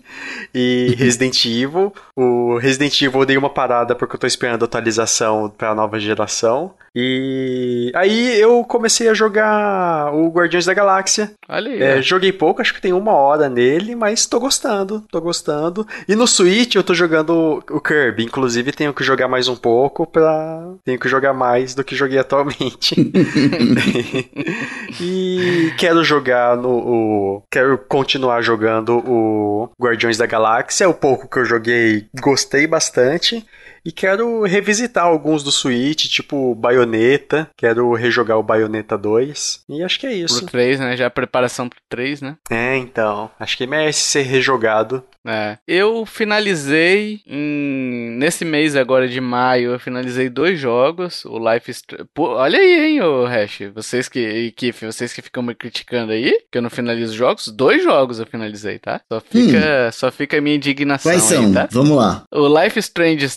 e 0.54 0.96
Resident 0.98 1.46
Evil. 1.46 1.94
O 2.16 2.58
Resident 2.58 3.02
Evil 3.02 3.22
eu 3.22 3.26
dei 3.26 3.38
uma 3.38 3.50
parada 3.50 3.96
porque 3.96 4.16
eu 4.16 4.20
tô 4.20 4.28
esperando 4.28 4.64
a 4.64 4.66
atualização 4.66 5.52
para 5.56 5.70
a 5.70 5.76
nova 5.76 6.00
geração. 6.00 6.74
E 6.94 7.92
aí 7.96 8.40
eu 8.40 8.64
comecei 8.66 9.08
a 9.08 9.14
jogar 9.14 10.14
o 10.14 10.30
Guardiões 10.30 10.66
da 10.66 10.74
Galáxia. 10.74 11.32
Ali, 11.48 11.82
é, 11.82 12.02
joguei 12.02 12.34
pouco, 12.34 12.62
acho 12.62 12.74
que 12.74 12.82
tem 12.82 12.92
uma 12.92 13.14
hora 13.14 13.48
nele, 13.48 13.96
mas 13.96 14.26
tô 14.26 14.40
gostando, 14.40 15.02
tô 15.10 15.22
gostando. 15.22 15.88
E 16.08 16.16
no 16.16 16.28
Switch 16.28 16.76
eu 16.76 16.84
tô 16.84 16.94
jogando 16.94 17.64
o 17.70 17.80
Kirby, 17.80 18.24
inclusive 18.24 18.74
tenho 18.74 18.94
que 18.94 19.04
jogar 19.04 19.28
mais 19.28 19.48
um 19.48 19.56
pouco 19.56 20.06
pra. 20.06 20.74
Tenho 20.84 21.00
que 21.00 21.08
jogar 21.08 21.34
mais 21.34 21.74
do 21.74 21.84
que 21.84 21.96
joguei 21.96 22.20
atualmente. 22.20 22.96
e 25.00 25.74
quero 25.78 26.04
jogar 26.04 26.58
no. 26.58 26.70
O... 26.70 27.44
Quero 27.50 27.78
continuar 27.78 28.42
jogando 28.42 28.98
o 28.98 29.70
Guardiões 29.82 30.18
da 30.22 30.28
Galáxia. 30.28 30.88
O 30.88 30.94
pouco 30.94 31.28
que 31.28 31.40
eu 31.40 31.46
joguei, 31.46 32.08
gostei 32.22 32.68
bastante. 32.68 33.46
E 33.84 33.92
quero 33.92 34.44
revisitar 34.44 35.06
alguns 35.06 35.44
do 35.44 35.52
Switch, 35.52 36.06
tipo 36.08 36.54
Bayonetta. 36.54 37.50
Quero 37.58 37.92
rejogar 37.94 38.38
o 38.38 38.44
Bayonetta 38.44 38.96
2. 38.96 39.64
E 39.68 39.84
acho 39.84 40.00
que 40.00 40.06
é 40.06 40.14
isso. 40.14 40.38
Pro 40.38 40.52
3, 40.52 40.80
né? 40.80 40.96
Já 40.96 41.08
a 41.08 41.12
preparação 41.12 41.68
pro 41.68 41.80
3, 41.90 42.22
né? 42.22 42.38
É, 42.50 42.78
então. 42.78 43.32
Acho 43.40 43.58
que 43.58 43.66
merece 43.66 44.02
ser 44.02 44.22
rejogado. 44.22 45.04
É. 45.26 45.58
Eu 45.68 46.06
finalizei 46.06 47.22
em... 47.28 48.16
nesse 48.18 48.44
mês 48.44 48.76
agora 48.76 49.08
de 49.08 49.22
maio, 49.22 49.74
eu 49.74 49.80
finalizei 49.80 50.30
dois 50.30 50.60
jogos. 50.60 51.24
O 51.26 51.38
Life 51.38 51.72
Str- 51.74 52.04
Pô, 52.14 52.30
olha 52.36 52.58
aí, 52.58 52.86
hein, 52.94 53.02
ô 53.02 53.26
Hash. 53.26 53.60
Vocês 53.74 54.10
que, 54.10 54.20
e 54.20 54.52
Kiff, 54.52 54.86
vocês 54.86 55.14
que 55.14 55.22
ficam 55.22 55.44
me 55.44 55.54
criticando 55.54 56.12
aí, 56.12 56.36
que 56.52 56.58
eu 56.58 56.62
não 56.62 56.70
finalizo 56.72 57.16
jogos, 57.16 57.48
dois 57.50 57.84
jogos 57.84 58.20
eu 58.20 58.26
finalizei, 58.26 58.80
tá? 58.80 59.00
Só 59.12 59.20
fica, 59.22 59.92
só 59.92 60.12
fica 60.12 60.38
a 60.38 60.42
minha 60.42 60.56
indignação 60.56 61.12
Quais 61.12 61.24
são? 61.24 61.46
aí, 61.46 61.54
tá? 61.54 61.68
Vamos 61.72 61.96
lá. 61.98 62.24
O 62.32 62.48
Life 62.62 62.80
is 62.80 62.86
Strange. 62.86 63.28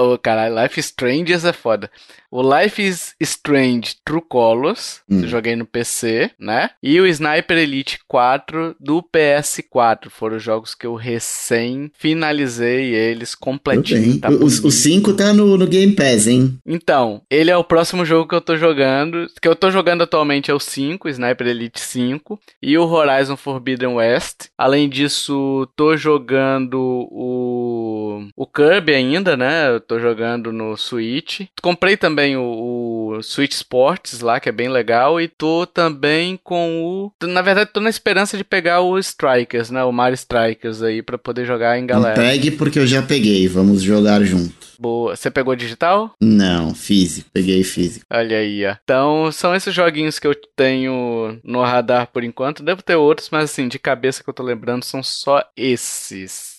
O 0.00 0.16
caralho, 0.18 0.60
Life 0.62 0.80
is 0.80 0.86
Strange 0.86 1.32
é 1.34 1.52
foda. 1.52 1.90
O 2.30 2.42
Life 2.42 2.82
is 2.82 3.14
Strange 3.20 3.96
True 4.04 4.22
Colors, 4.28 5.02
Hum. 5.08 5.26
joguei 5.26 5.54
no 5.54 5.64
PC, 5.66 6.30
né? 6.38 6.70
E 6.82 7.00
o 7.00 7.06
Sniper 7.06 7.56
Elite 7.58 8.00
4 8.08 8.74
do 8.80 9.02
PS4. 9.02 10.08
Foram 10.10 10.36
os 10.38 10.42
jogos 10.42 10.74
que 10.74 10.86
eu 10.86 10.94
recém 11.34 11.90
finalizei 11.98 12.94
eles 12.94 13.34
completinho. 13.34 14.20
Tá 14.20 14.30
o 14.30 14.48
5 14.48 15.14
tá 15.14 15.32
no, 15.32 15.56
no 15.58 15.66
Game 15.66 15.92
Pass, 15.92 16.26
hein? 16.26 16.58
Então, 16.64 17.22
ele 17.30 17.50
é 17.50 17.56
o 17.56 17.64
próximo 17.64 18.04
jogo 18.04 18.28
que 18.28 18.34
eu 18.34 18.40
tô 18.40 18.56
jogando. 18.56 19.26
Que 19.42 19.48
eu 19.48 19.56
tô 19.56 19.70
jogando 19.70 20.02
atualmente 20.02 20.50
é 20.50 20.54
o 20.54 20.60
5, 20.60 21.08
Sniper 21.08 21.46
Elite 21.48 21.80
5. 21.80 22.38
E 22.62 22.78
o 22.78 22.86
Horizon 22.86 23.36
Forbidden 23.36 23.94
West. 23.94 24.46
Além 24.56 24.88
disso, 24.88 25.68
tô 25.76 25.96
jogando 25.96 26.78
o. 27.10 28.28
O 28.36 28.46
Kirby 28.46 28.94
ainda, 28.94 29.36
né? 29.36 29.68
Eu 29.70 29.80
tô 29.80 29.98
jogando 29.98 30.52
no 30.52 30.76
Switch. 30.76 31.42
Comprei 31.60 31.96
também 31.96 32.36
o, 32.36 32.42
o 32.42 33.03
Switch 33.22 33.52
Sports 33.52 34.20
lá, 34.20 34.40
que 34.40 34.48
é 34.48 34.52
bem 34.52 34.68
legal. 34.68 35.20
E 35.20 35.28
tô 35.28 35.66
também 35.66 36.38
com 36.42 36.82
o. 36.84 37.26
Na 37.26 37.42
verdade, 37.42 37.70
tô 37.72 37.80
na 37.80 37.90
esperança 37.90 38.36
de 38.36 38.44
pegar 38.44 38.80
o 38.80 38.98
Strikers, 38.98 39.70
né? 39.70 39.82
O 39.84 39.92
Mario 39.92 40.14
Strikers 40.14 40.82
aí, 40.82 41.02
pra 41.02 41.18
poder 41.18 41.44
jogar 41.44 41.76
em 41.78 41.82
Não 41.82 41.86
galera. 41.88 42.14
pegue 42.14 42.50
porque 42.50 42.78
eu 42.78 42.86
já 42.86 43.02
peguei. 43.02 43.46
Vamos 43.48 43.82
jogar 43.82 44.22
junto. 44.22 44.54
Boa. 44.78 45.14
Você 45.16 45.30
pegou 45.30 45.54
digital? 45.54 46.12
Não, 46.20 46.74
físico. 46.74 47.30
Peguei 47.32 47.62
físico. 47.62 48.04
Olha 48.12 48.38
aí, 48.38 48.66
ó. 48.66 48.74
Então, 48.82 49.30
são 49.32 49.54
esses 49.54 49.72
joguinhos 49.74 50.18
que 50.18 50.26
eu 50.26 50.34
tenho 50.56 51.38
no 51.44 51.62
radar 51.62 52.08
por 52.12 52.24
enquanto. 52.24 52.62
Devo 52.62 52.82
ter 52.82 52.96
outros, 52.96 53.28
mas 53.30 53.44
assim, 53.44 53.68
de 53.68 53.78
cabeça 53.78 54.22
que 54.22 54.28
eu 54.28 54.34
tô 54.34 54.42
lembrando, 54.42 54.84
são 54.84 55.02
só 55.02 55.42
esses. 55.56 56.54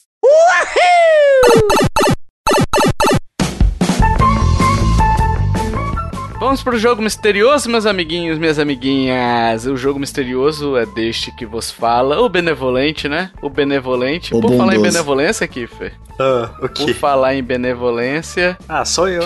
Vamos 6.46 6.62
pro 6.62 6.78
jogo 6.78 7.02
misterioso, 7.02 7.68
meus 7.72 7.88
amiguinhos, 7.88 8.38
minhas 8.38 8.60
amiguinhas. 8.60 9.66
O 9.66 9.76
jogo 9.76 9.98
misterioso 10.00 10.78
é 10.78 10.86
deste 10.86 11.32
que 11.32 11.44
vos 11.44 11.72
fala, 11.72 12.22
o 12.22 12.30
benevolente, 12.30 13.10
né? 13.10 13.32
O 13.42 13.50
benevolente. 13.50 14.32
O 14.32 14.40
Por 14.40 14.52
falar 14.52 14.76
em 14.76 14.78
bondoso. 14.78 14.94
benevolência, 14.94 15.48
Kiffer. 15.48 15.94
Ah, 16.20 16.52
o 16.62 16.70
Por 16.70 16.94
falar 16.94 17.34
em 17.34 17.44
benevolência, 17.44 18.56
Ah, 18.70 18.86
sou 18.86 19.10
eu, 19.10 19.26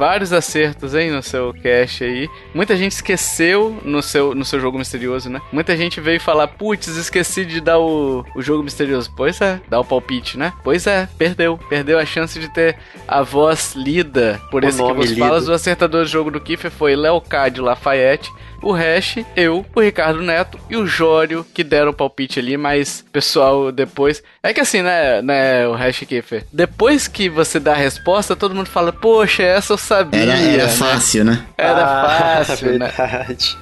Vários 0.00 0.32
acertos, 0.32 0.94
hein, 0.94 1.10
no 1.10 1.22
seu 1.22 1.52
cache 1.62 2.04
aí. 2.04 2.28
Muita 2.54 2.74
gente 2.74 2.92
esqueceu 2.92 3.78
no 3.84 4.02
seu, 4.02 4.34
no 4.34 4.46
seu 4.46 4.58
jogo 4.58 4.78
misterioso, 4.78 5.28
né? 5.28 5.42
Muita 5.52 5.76
gente 5.76 6.00
veio 6.00 6.18
falar, 6.18 6.48
putz, 6.48 6.88
esqueci 6.88 7.44
de 7.44 7.60
dar 7.60 7.78
o, 7.78 8.24
o 8.34 8.40
jogo 8.40 8.62
misterioso. 8.62 9.12
Pois 9.14 9.38
é, 9.42 9.60
dar 9.68 9.78
o 9.78 9.84
palpite, 9.84 10.38
né? 10.38 10.54
Pois 10.64 10.86
é, 10.86 11.06
perdeu. 11.18 11.58
Perdeu 11.68 11.98
a 11.98 12.06
chance 12.06 12.40
de 12.40 12.48
ter 12.48 12.78
a 13.06 13.20
voz 13.20 13.74
lida 13.76 14.40
por 14.50 14.64
O 14.64 14.68
esse 14.68 14.82
que 14.82 14.92
lido. 15.08 15.18
fala. 15.18 15.38
O 15.38 15.52
acertador 15.52 16.04
do 16.04 16.08
jogo 16.08 16.30
do 16.30 16.40
Kiffer 16.40 16.70
foi 16.70 16.96
Leocádio 16.96 17.62
Lafayette. 17.62 18.32
O 18.62 18.72
Hash, 18.72 19.18
eu, 19.36 19.64
o 19.74 19.80
Ricardo 19.80 20.20
Neto 20.20 20.58
e 20.68 20.76
o 20.76 20.86
Jório 20.86 21.46
que 21.54 21.64
deram 21.64 21.90
o 21.90 21.94
palpite 21.94 22.38
ali, 22.38 22.56
mas 22.56 23.04
pessoal 23.12 23.72
depois. 23.72 24.22
É 24.42 24.52
que 24.52 24.60
assim, 24.60 24.82
né, 24.82 25.22
né, 25.22 25.66
o 25.66 25.72
Hash 25.72 26.00
Kiffer? 26.00 26.44
Depois 26.52 27.08
que 27.08 27.28
você 27.28 27.58
dá 27.58 27.72
a 27.72 27.76
resposta, 27.76 28.36
todo 28.36 28.54
mundo 28.54 28.66
fala, 28.68 28.92
poxa, 28.92 29.42
essa 29.42 29.72
eu 29.72 29.78
sabia. 29.78 30.20
Era, 30.20 30.38
era 30.38 30.62
né? 30.64 30.68
fácil, 30.68 31.24
né? 31.24 31.44
Era 31.56 31.84
Ah, 31.84 32.42
fácil, 32.44 32.78
né? 32.78 32.92
verdade. 32.96 33.56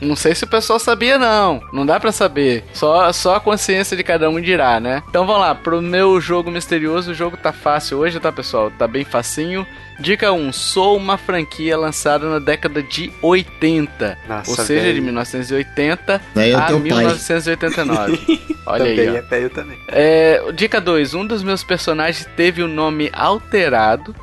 Não 0.00 0.16
sei 0.16 0.34
se 0.34 0.44
o 0.44 0.48
pessoal 0.48 0.78
sabia, 0.78 1.18
não. 1.18 1.60
Não 1.72 1.86
dá 1.86 1.98
pra 1.98 2.12
saber. 2.12 2.64
Só, 2.74 3.12
só 3.12 3.36
a 3.36 3.40
consciência 3.40 3.96
de 3.96 4.02
cada 4.04 4.28
um 4.28 4.40
dirá, 4.40 4.78
né? 4.80 5.02
Então 5.08 5.26
vamos 5.26 5.40
lá, 5.42 5.54
pro 5.54 5.80
meu 5.80 6.20
jogo 6.20 6.50
misterioso, 6.50 7.12
o 7.12 7.14
jogo 7.14 7.36
tá 7.36 7.52
fácil 7.52 7.98
hoje, 7.98 8.20
tá, 8.20 8.30
pessoal? 8.30 8.70
Tá 8.78 8.86
bem 8.86 9.04
facinho. 9.04 9.66
Dica 9.98 10.32
1. 10.32 10.52
Sou 10.52 10.96
uma 10.96 11.16
franquia 11.16 11.76
lançada 11.76 12.28
na 12.28 12.38
década 12.38 12.82
de 12.82 13.12
80. 13.22 14.18
Nossa, 14.28 14.50
ou 14.50 14.56
seja, 14.56 14.82
velho. 14.82 14.94
de 14.94 15.00
1980 15.00 16.20
Daí 16.34 16.50
é 16.50 16.56
o 16.56 16.58
a 16.58 16.62
teu 16.66 16.76
pai. 16.80 16.88
1989. 16.88 18.54
Olha 18.66 18.84
também 18.86 19.00
aí, 19.00 19.10
ó. 19.10 19.16
é 19.16 19.22
velho 19.22 19.50
também. 19.50 19.78
É, 19.88 20.52
dica 20.52 20.80
2. 20.80 21.14
Um 21.14 21.26
dos 21.26 21.42
meus 21.42 21.62
personagens 21.62 22.26
teve 22.34 22.62
o 22.62 22.68
nome 22.68 23.10
alterado 23.12 24.14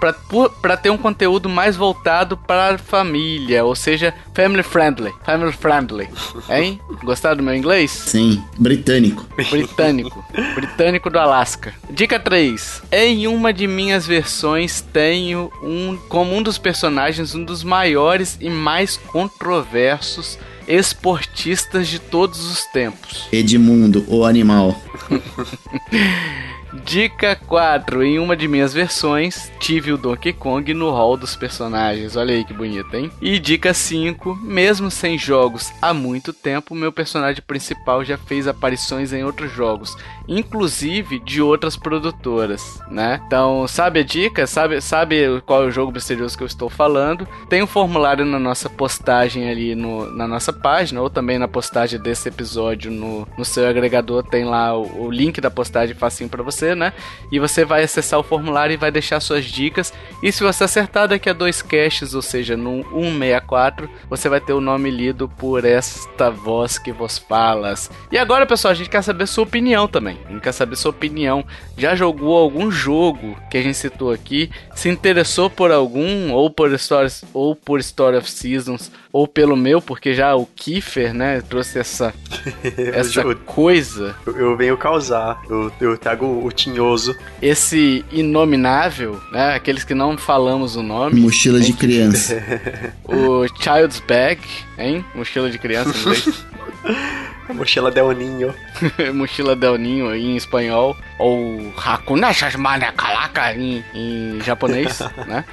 pra 0.62 0.78
ter 0.78 0.90
um 0.90 0.98
conteúdo 0.98 1.48
mais 1.48 1.76
voltado 1.76 2.36
para 2.36 2.74
a 2.74 2.78
família, 2.78 3.64
ou 3.64 3.76
seja, 3.76 4.14
family 4.34 4.64
friendly. 4.64 5.14
Family 5.24 5.52
friendly. 5.52 6.10
Hein? 6.50 6.80
Gostaram 7.04 7.38
do 7.38 7.44
meu 7.44 7.56
inglês? 7.56 7.92
Sim, 7.92 8.44
britânico. 8.58 9.28
Britânico. 9.50 10.26
Britânico 10.56 11.10
do 11.10 11.20
Alasca. 11.20 11.74
Dica 11.92 12.20
3. 12.20 12.82
Em 12.92 13.28
uma 13.28 13.54
de 13.54 13.68
minhas 13.68 14.08
versões 14.08 14.82
tenho 14.82 15.52
um 15.62 15.98
como 16.10 16.36
um 16.36 16.42
dos 16.42 16.58
personagens 16.58 17.36
um 17.36 17.44
dos 17.44 17.64
maiores 17.64 18.38
e 18.40 18.50
mais 18.50 18.98
controversos 18.98 20.38
esportistas 20.68 21.88
de 21.88 22.00
todos 22.00 22.46
os 22.46 22.66
tempos. 22.66 23.28
Edmundo, 23.32 24.06
o 24.08 24.24
animal. 24.24 24.80
Dica 26.86 27.36
4. 27.36 28.02
Em 28.02 28.18
uma 28.18 28.36
de 28.36 28.48
minhas 28.48 28.74
versões, 28.74 29.52
tive 29.60 29.92
o 29.92 29.98
Donkey 29.98 30.32
Kong 30.32 30.74
no 30.74 30.90
hall 30.90 31.18
dos 31.18 31.36
personagens. 31.36 32.16
Olha 32.16 32.34
aí 32.34 32.46
que 32.46 32.54
bonito, 32.54 32.96
hein? 32.96 33.12
E 33.22 33.38
dica 33.40 33.74
5. 33.74 34.36
Mesmo 34.42 34.90
sem 34.90 35.18
jogos 35.18 35.72
há 35.82 35.94
muito 35.94 36.32
tempo, 36.32 36.74
meu 36.74 36.92
personagem 36.92 37.44
principal 37.46 38.06
já 38.06 38.18
fez 38.18 38.48
aparições 38.48 39.12
em 39.12 39.24
outros 39.24 39.52
jogos, 39.52 39.98
inclusive 40.32 41.20
de 41.20 41.42
outras 41.42 41.76
produtoras, 41.76 42.82
né? 42.90 43.22
Então, 43.28 43.68
sabe 43.68 44.00
a 44.00 44.04
dica? 44.04 44.48
Sabe, 44.48 44.80
sabe 44.80 45.42
qual 45.46 45.64
é 45.64 45.66
o 45.66 45.72
jogo 45.72 45.92
misterioso 45.92 46.38
que 46.38 46.44
eu 46.44 46.48
estou 46.48 46.70
falando? 46.70 47.28
Tem 47.50 47.62
um 47.62 47.68
formulário 47.68 48.26
na 48.26 48.40
nossa 48.40 48.70
postagem 48.70 49.50
ali 49.50 49.76
no, 49.76 50.10
na 50.16 50.28
nossa 50.28 50.54
página, 50.54 51.02
ou 51.02 51.10
também 51.10 51.38
na 51.38 51.50
postagem 51.50 52.00
desse 52.00 52.30
episódio 52.30 52.90
no, 52.90 53.28
no 53.38 53.44
seu 53.44 53.68
agregador. 53.68 54.24
Tem 54.24 54.46
lá 54.46 54.74
o, 54.78 55.08
o 55.08 55.12
link 55.12 55.42
da 55.42 55.52
postagem 55.52 55.96
facinho 55.96 56.30
pra 56.30 56.42
você, 56.42 56.74
né? 56.76 56.94
E 57.30 57.38
você 57.38 57.66
vai 57.66 57.84
acessar 57.84 58.18
o 58.18 58.24
formulário 58.24 58.74
e 58.74 58.78
vai 58.78 58.90
deixar 58.90 59.20
suas 59.20 59.44
dicas. 59.44 59.94
E 60.24 60.32
se 60.32 60.44
você 60.44 60.64
acertar 60.64 61.10
daqui 61.10 61.30
a 61.30 61.34
dois 61.34 61.62
caches, 61.62 62.14
ou 62.14 62.22
seja, 62.22 62.56
no 62.56 62.84
164, 62.84 63.90
você 64.10 64.30
vai 64.30 64.40
ter 64.40 64.54
o 64.54 64.62
nome 64.62 64.90
lido 64.90 65.28
por 65.28 65.66
esta 65.66 66.32
voz 66.32 66.78
que 66.78 66.94
vos 66.94 67.18
falas. 67.18 67.92
E 68.10 68.18
agora, 68.18 68.46
pessoal, 68.46 68.72
a 68.72 68.76
gente 68.76 68.90
quer 68.90 69.02
saber 69.02 69.28
sua 69.28 69.44
opinião 69.44 69.90
também. 69.90 70.21
A 70.28 70.32
gente 70.32 70.42
quer 70.42 70.52
saber 70.52 70.76
sua 70.76 70.92
opinião. 70.92 71.44
Já 71.78 71.96
jogou 71.96 72.38
algum 72.38 72.72
jogo 72.72 73.38
que 73.50 73.58
a 73.58 73.62
gente 73.62 73.78
citou 73.78 74.12
aqui? 74.12 74.50
Se 74.76 74.90
interessou 74.90 75.50
por 75.50 75.72
algum, 75.72 76.32
ou 76.32 76.50
por 76.50 76.78
Stories, 76.78 77.24
ou 77.34 77.56
por 77.56 77.80
Story 77.80 78.18
of 78.18 78.30
Seasons, 78.30 78.92
ou 79.12 79.28
pelo 79.28 79.58
meu, 79.58 79.82
porque 79.82 80.14
já 80.14 80.34
o 80.36 80.46
Kiefer, 80.46 81.14
né, 81.14 81.42
trouxe 81.42 81.80
essa, 81.80 82.14
essa 82.94 83.22
Eu, 83.22 83.36
coisa, 83.36 84.16
eu- 84.26 84.38
eu 84.38 84.58
venho 84.58 84.78
causar. 84.78 85.42
Eu, 85.50 85.72
eu 85.82 85.98
trago 85.98 86.26
o 86.46 86.52
tinhoso. 86.52 87.14
esse 87.42 88.06
inominável, 88.12 89.20
né, 89.32 89.54
aqueles 89.56 89.84
que 89.84 89.94
não 89.94 90.18
falamos 90.18 90.76
o 90.78 90.82
nome, 90.84 91.20
Mochila 91.20 91.60
de 91.60 91.74
criança. 91.74 92.42
o 93.04 93.46
Child's 93.62 94.00
Bag, 94.08 94.40
hein, 94.78 95.04
mochila 95.14 95.50
de 95.50 95.58
criança 95.58 95.90
em 95.98 96.02
inglês. 96.02 96.46
Mochila 97.56 97.92
Del 97.92 98.12
Ninho. 98.12 98.54
Mochila 99.14 99.56
Del 99.56 99.78
Ninho 99.78 100.16
em 100.16 100.36
espanhol, 100.36 100.96
ou 101.20 101.74
Hakuna 101.78 102.34
Shashmana 102.34 102.92
Kalaka 102.92 103.54
em, 103.54 103.84
em 103.94 104.42
japonês, 104.42 105.00
né? 105.28 105.46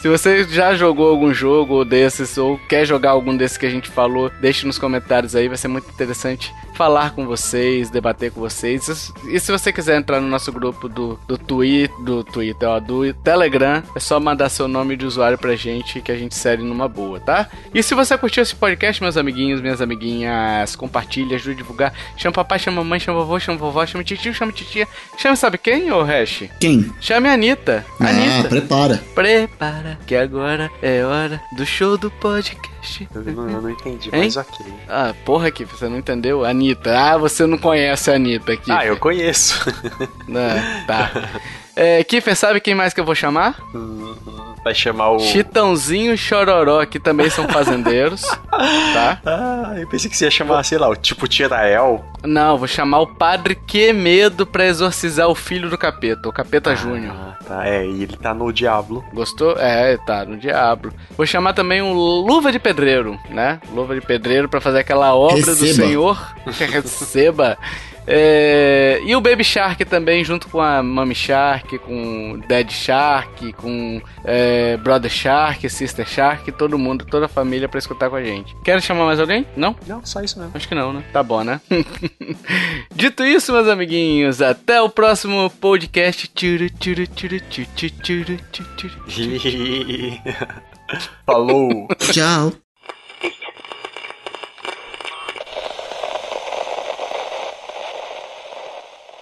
Se 0.00 0.08
você 0.08 0.44
já 0.44 0.74
jogou 0.74 1.10
algum 1.10 1.32
jogo 1.32 1.84
desses 1.84 2.36
ou 2.36 2.58
quer 2.68 2.84
jogar 2.84 3.10
algum 3.10 3.36
desses 3.36 3.56
que 3.56 3.66
a 3.66 3.70
gente 3.70 3.88
falou, 3.88 4.30
deixe 4.40 4.66
nos 4.66 4.78
comentários 4.78 5.36
aí, 5.36 5.48
vai 5.48 5.56
ser 5.56 5.68
muito 5.68 5.88
interessante 5.88 6.52
falar 6.76 7.14
com 7.14 7.26
vocês, 7.26 7.88
debater 7.88 8.30
com 8.30 8.40
vocês. 8.40 9.12
E 9.28 9.40
se 9.40 9.50
você 9.50 9.72
quiser 9.72 9.96
entrar 9.96 10.20
no 10.20 10.28
nosso 10.28 10.52
grupo 10.52 10.88
do, 10.88 11.18
do 11.26 11.38
Twitter, 11.38 11.96
do 12.02 12.22
Twitter, 12.22 12.68
ó, 12.68 12.78
do 12.78 13.12
Telegram, 13.14 13.82
é 13.94 13.98
só 13.98 14.20
mandar 14.20 14.50
seu 14.50 14.68
nome 14.68 14.94
de 14.94 15.06
usuário 15.06 15.38
pra 15.38 15.56
gente 15.56 16.00
que 16.02 16.12
a 16.12 16.16
gente 16.16 16.34
segue 16.34 16.62
numa 16.62 16.86
boa, 16.86 17.18
tá? 17.18 17.48
E 17.74 17.82
se 17.82 17.94
você 17.94 18.16
curtiu 18.18 18.42
esse 18.42 18.54
podcast, 18.54 19.02
meus 19.02 19.16
amiguinhos, 19.16 19.60
minhas 19.60 19.80
amiguinhas, 19.80 20.76
compartilha, 20.76 21.36
ajude 21.36 21.52
a 21.52 21.56
divulgar. 21.56 21.92
Chama 22.16 22.34
papai, 22.34 22.58
chama 22.58 22.84
mamãe, 22.84 23.00
chama 23.00 23.20
vovô, 23.20 23.40
chama 23.40 23.58
vovó, 23.58 23.86
chama 23.86 24.04
tio, 24.04 24.34
chama 24.34 24.52
titia. 24.52 24.86
Chama 25.16 25.34
sabe 25.34 25.56
quem, 25.56 25.90
ô 25.90 26.02
Hash? 26.02 26.44
Quem? 26.60 26.92
Chame 27.00 27.28
a 27.28 27.32
Anitta. 27.32 27.86
Ah, 27.98 28.08
Anitta. 28.08 28.48
prepara. 28.50 29.02
Prepara, 29.14 29.98
que 30.06 30.14
agora 30.14 30.70
é 30.82 31.02
hora 31.02 31.40
do 31.56 31.64
show 31.64 31.96
do 31.96 32.10
podcast. 32.10 32.75
Eu 33.14 33.22
não, 33.32 33.50
eu 33.50 33.62
não 33.62 33.70
entendi, 33.70 34.10
mas 34.12 34.36
ok. 34.36 34.66
Ah, 34.88 35.14
porra, 35.24 35.50
Kiff, 35.50 35.76
você 35.76 35.88
não 35.88 35.98
entendeu? 35.98 36.44
Anitta. 36.44 36.96
Ah, 36.98 37.16
você 37.18 37.46
não 37.46 37.58
conhece 37.58 38.10
a 38.10 38.14
Anitta, 38.14 38.56
Kiff. 38.56 38.70
Ah, 38.70 38.86
eu 38.86 38.96
conheço. 38.96 39.60
Ah, 40.28 40.84
tá. 40.86 41.10
É, 41.76 42.02
Kiffer, 42.02 42.34
sabe 42.34 42.58
quem 42.60 42.74
mais 42.74 42.94
que 42.94 43.00
eu 43.00 43.04
vou 43.04 43.14
chamar? 43.14 43.56
Vai 44.64 44.74
chamar 44.74 45.10
o. 45.10 45.18
Chitãozinho 45.20 46.14
e 46.14 46.18
Chororó, 46.18 46.84
que 46.86 46.98
também 46.98 47.30
são 47.30 47.46
fazendeiros, 47.46 48.22
tá? 48.50 49.20
Ah, 49.24 49.74
eu 49.76 49.86
pensei 49.86 50.10
que 50.10 50.16
você 50.16 50.24
ia 50.24 50.30
chamar, 50.30 50.64
sei 50.64 50.78
lá, 50.78 50.88
o 50.88 50.96
tipo 50.96 51.28
Tirael. 51.28 52.04
Não, 52.24 52.58
vou 52.58 52.66
chamar 52.66 53.00
o 53.00 53.06
Padre 53.06 53.54
Que 53.54 53.92
Medo 53.92 54.44
pra 54.44 54.66
exorcizar 54.66 55.28
o 55.28 55.34
filho 55.36 55.70
do 55.70 55.78
capeta, 55.78 56.28
o 56.28 56.32
Capeta 56.32 56.74
Júnior. 56.74 57.14
Ah, 57.14 57.36
tá. 57.46 57.68
É, 57.68 57.86
e 57.86 58.02
ele 58.02 58.16
tá 58.16 58.34
no 58.34 58.52
Diablo. 58.52 59.04
Gostou? 59.12 59.56
É, 59.56 59.96
tá, 59.98 60.24
no 60.24 60.36
diabo. 60.36 60.90
Vou 61.16 61.26
chamar 61.26 61.52
também 61.52 61.80
um 61.80 61.92
Luva 61.92 62.50
de 62.50 62.58
Pedreiro, 62.58 63.16
né? 63.30 63.60
Luva 63.72 63.94
de 63.94 64.00
Pedreiro 64.00 64.48
pra 64.48 64.60
fazer 64.60 64.80
aquela 64.80 65.14
obra 65.14 65.40
do 65.40 65.46
Receba. 65.46 65.74
Senhor. 65.74 66.34
Receba. 66.58 67.56
É, 68.06 69.00
e 69.04 69.14
o 69.16 69.20
Baby 69.20 69.42
Shark 69.42 69.84
também, 69.84 70.24
junto 70.24 70.48
com 70.48 70.60
a 70.60 70.82
Mami 70.82 71.14
Shark, 71.14 71.78
com 71.78 72.40
Dead 72.46 72.70
Shark, 72.70 73.52
com 73.54 74.00
é, 74.24 74.76
Brother 74.76 75.10
Shark, 75.10 75.68
Sister 75.68 76.06
Shark, 76.06 76.50
todo 76.52 76.78
mundo, 76.78 77.04
toda 77.04 77.26
a 77.26 77.28
família 77.28 77.68
pra 77.68 77.78
escutar 77.78 78.08
com 78.08 78.16
a 78.16 78.22
gente. 78.22 78.54
Quer 78.64 78.80
chamar 78.80 79.06
mais 79.06 79.18
alguém? 79.18 79.46
Não? 79.56 79.74
Não, 79.86 80.04
só 80.04 80.20
isso 80.22 80.38
mesmo. 80.38 80.52
Acho 80.54 80.68
que 80.68 80.74
não, 80.74 80.92
né? 80.92 81.04
Tá 81.12 81.22
bom, 81.22 81.42
né? 81.42 81.60
Dito 82.94 83.24
isso, 83.24 83.52
meus 83.52 83.68
amiguinhos, 83.68 84.40
até 84.40 84.80
o 84.80 84.88
próximo 84.88 85.50
podcast. 85.50 86.30
Falou! 91.26 91.88
Tchau. 92.12 92.52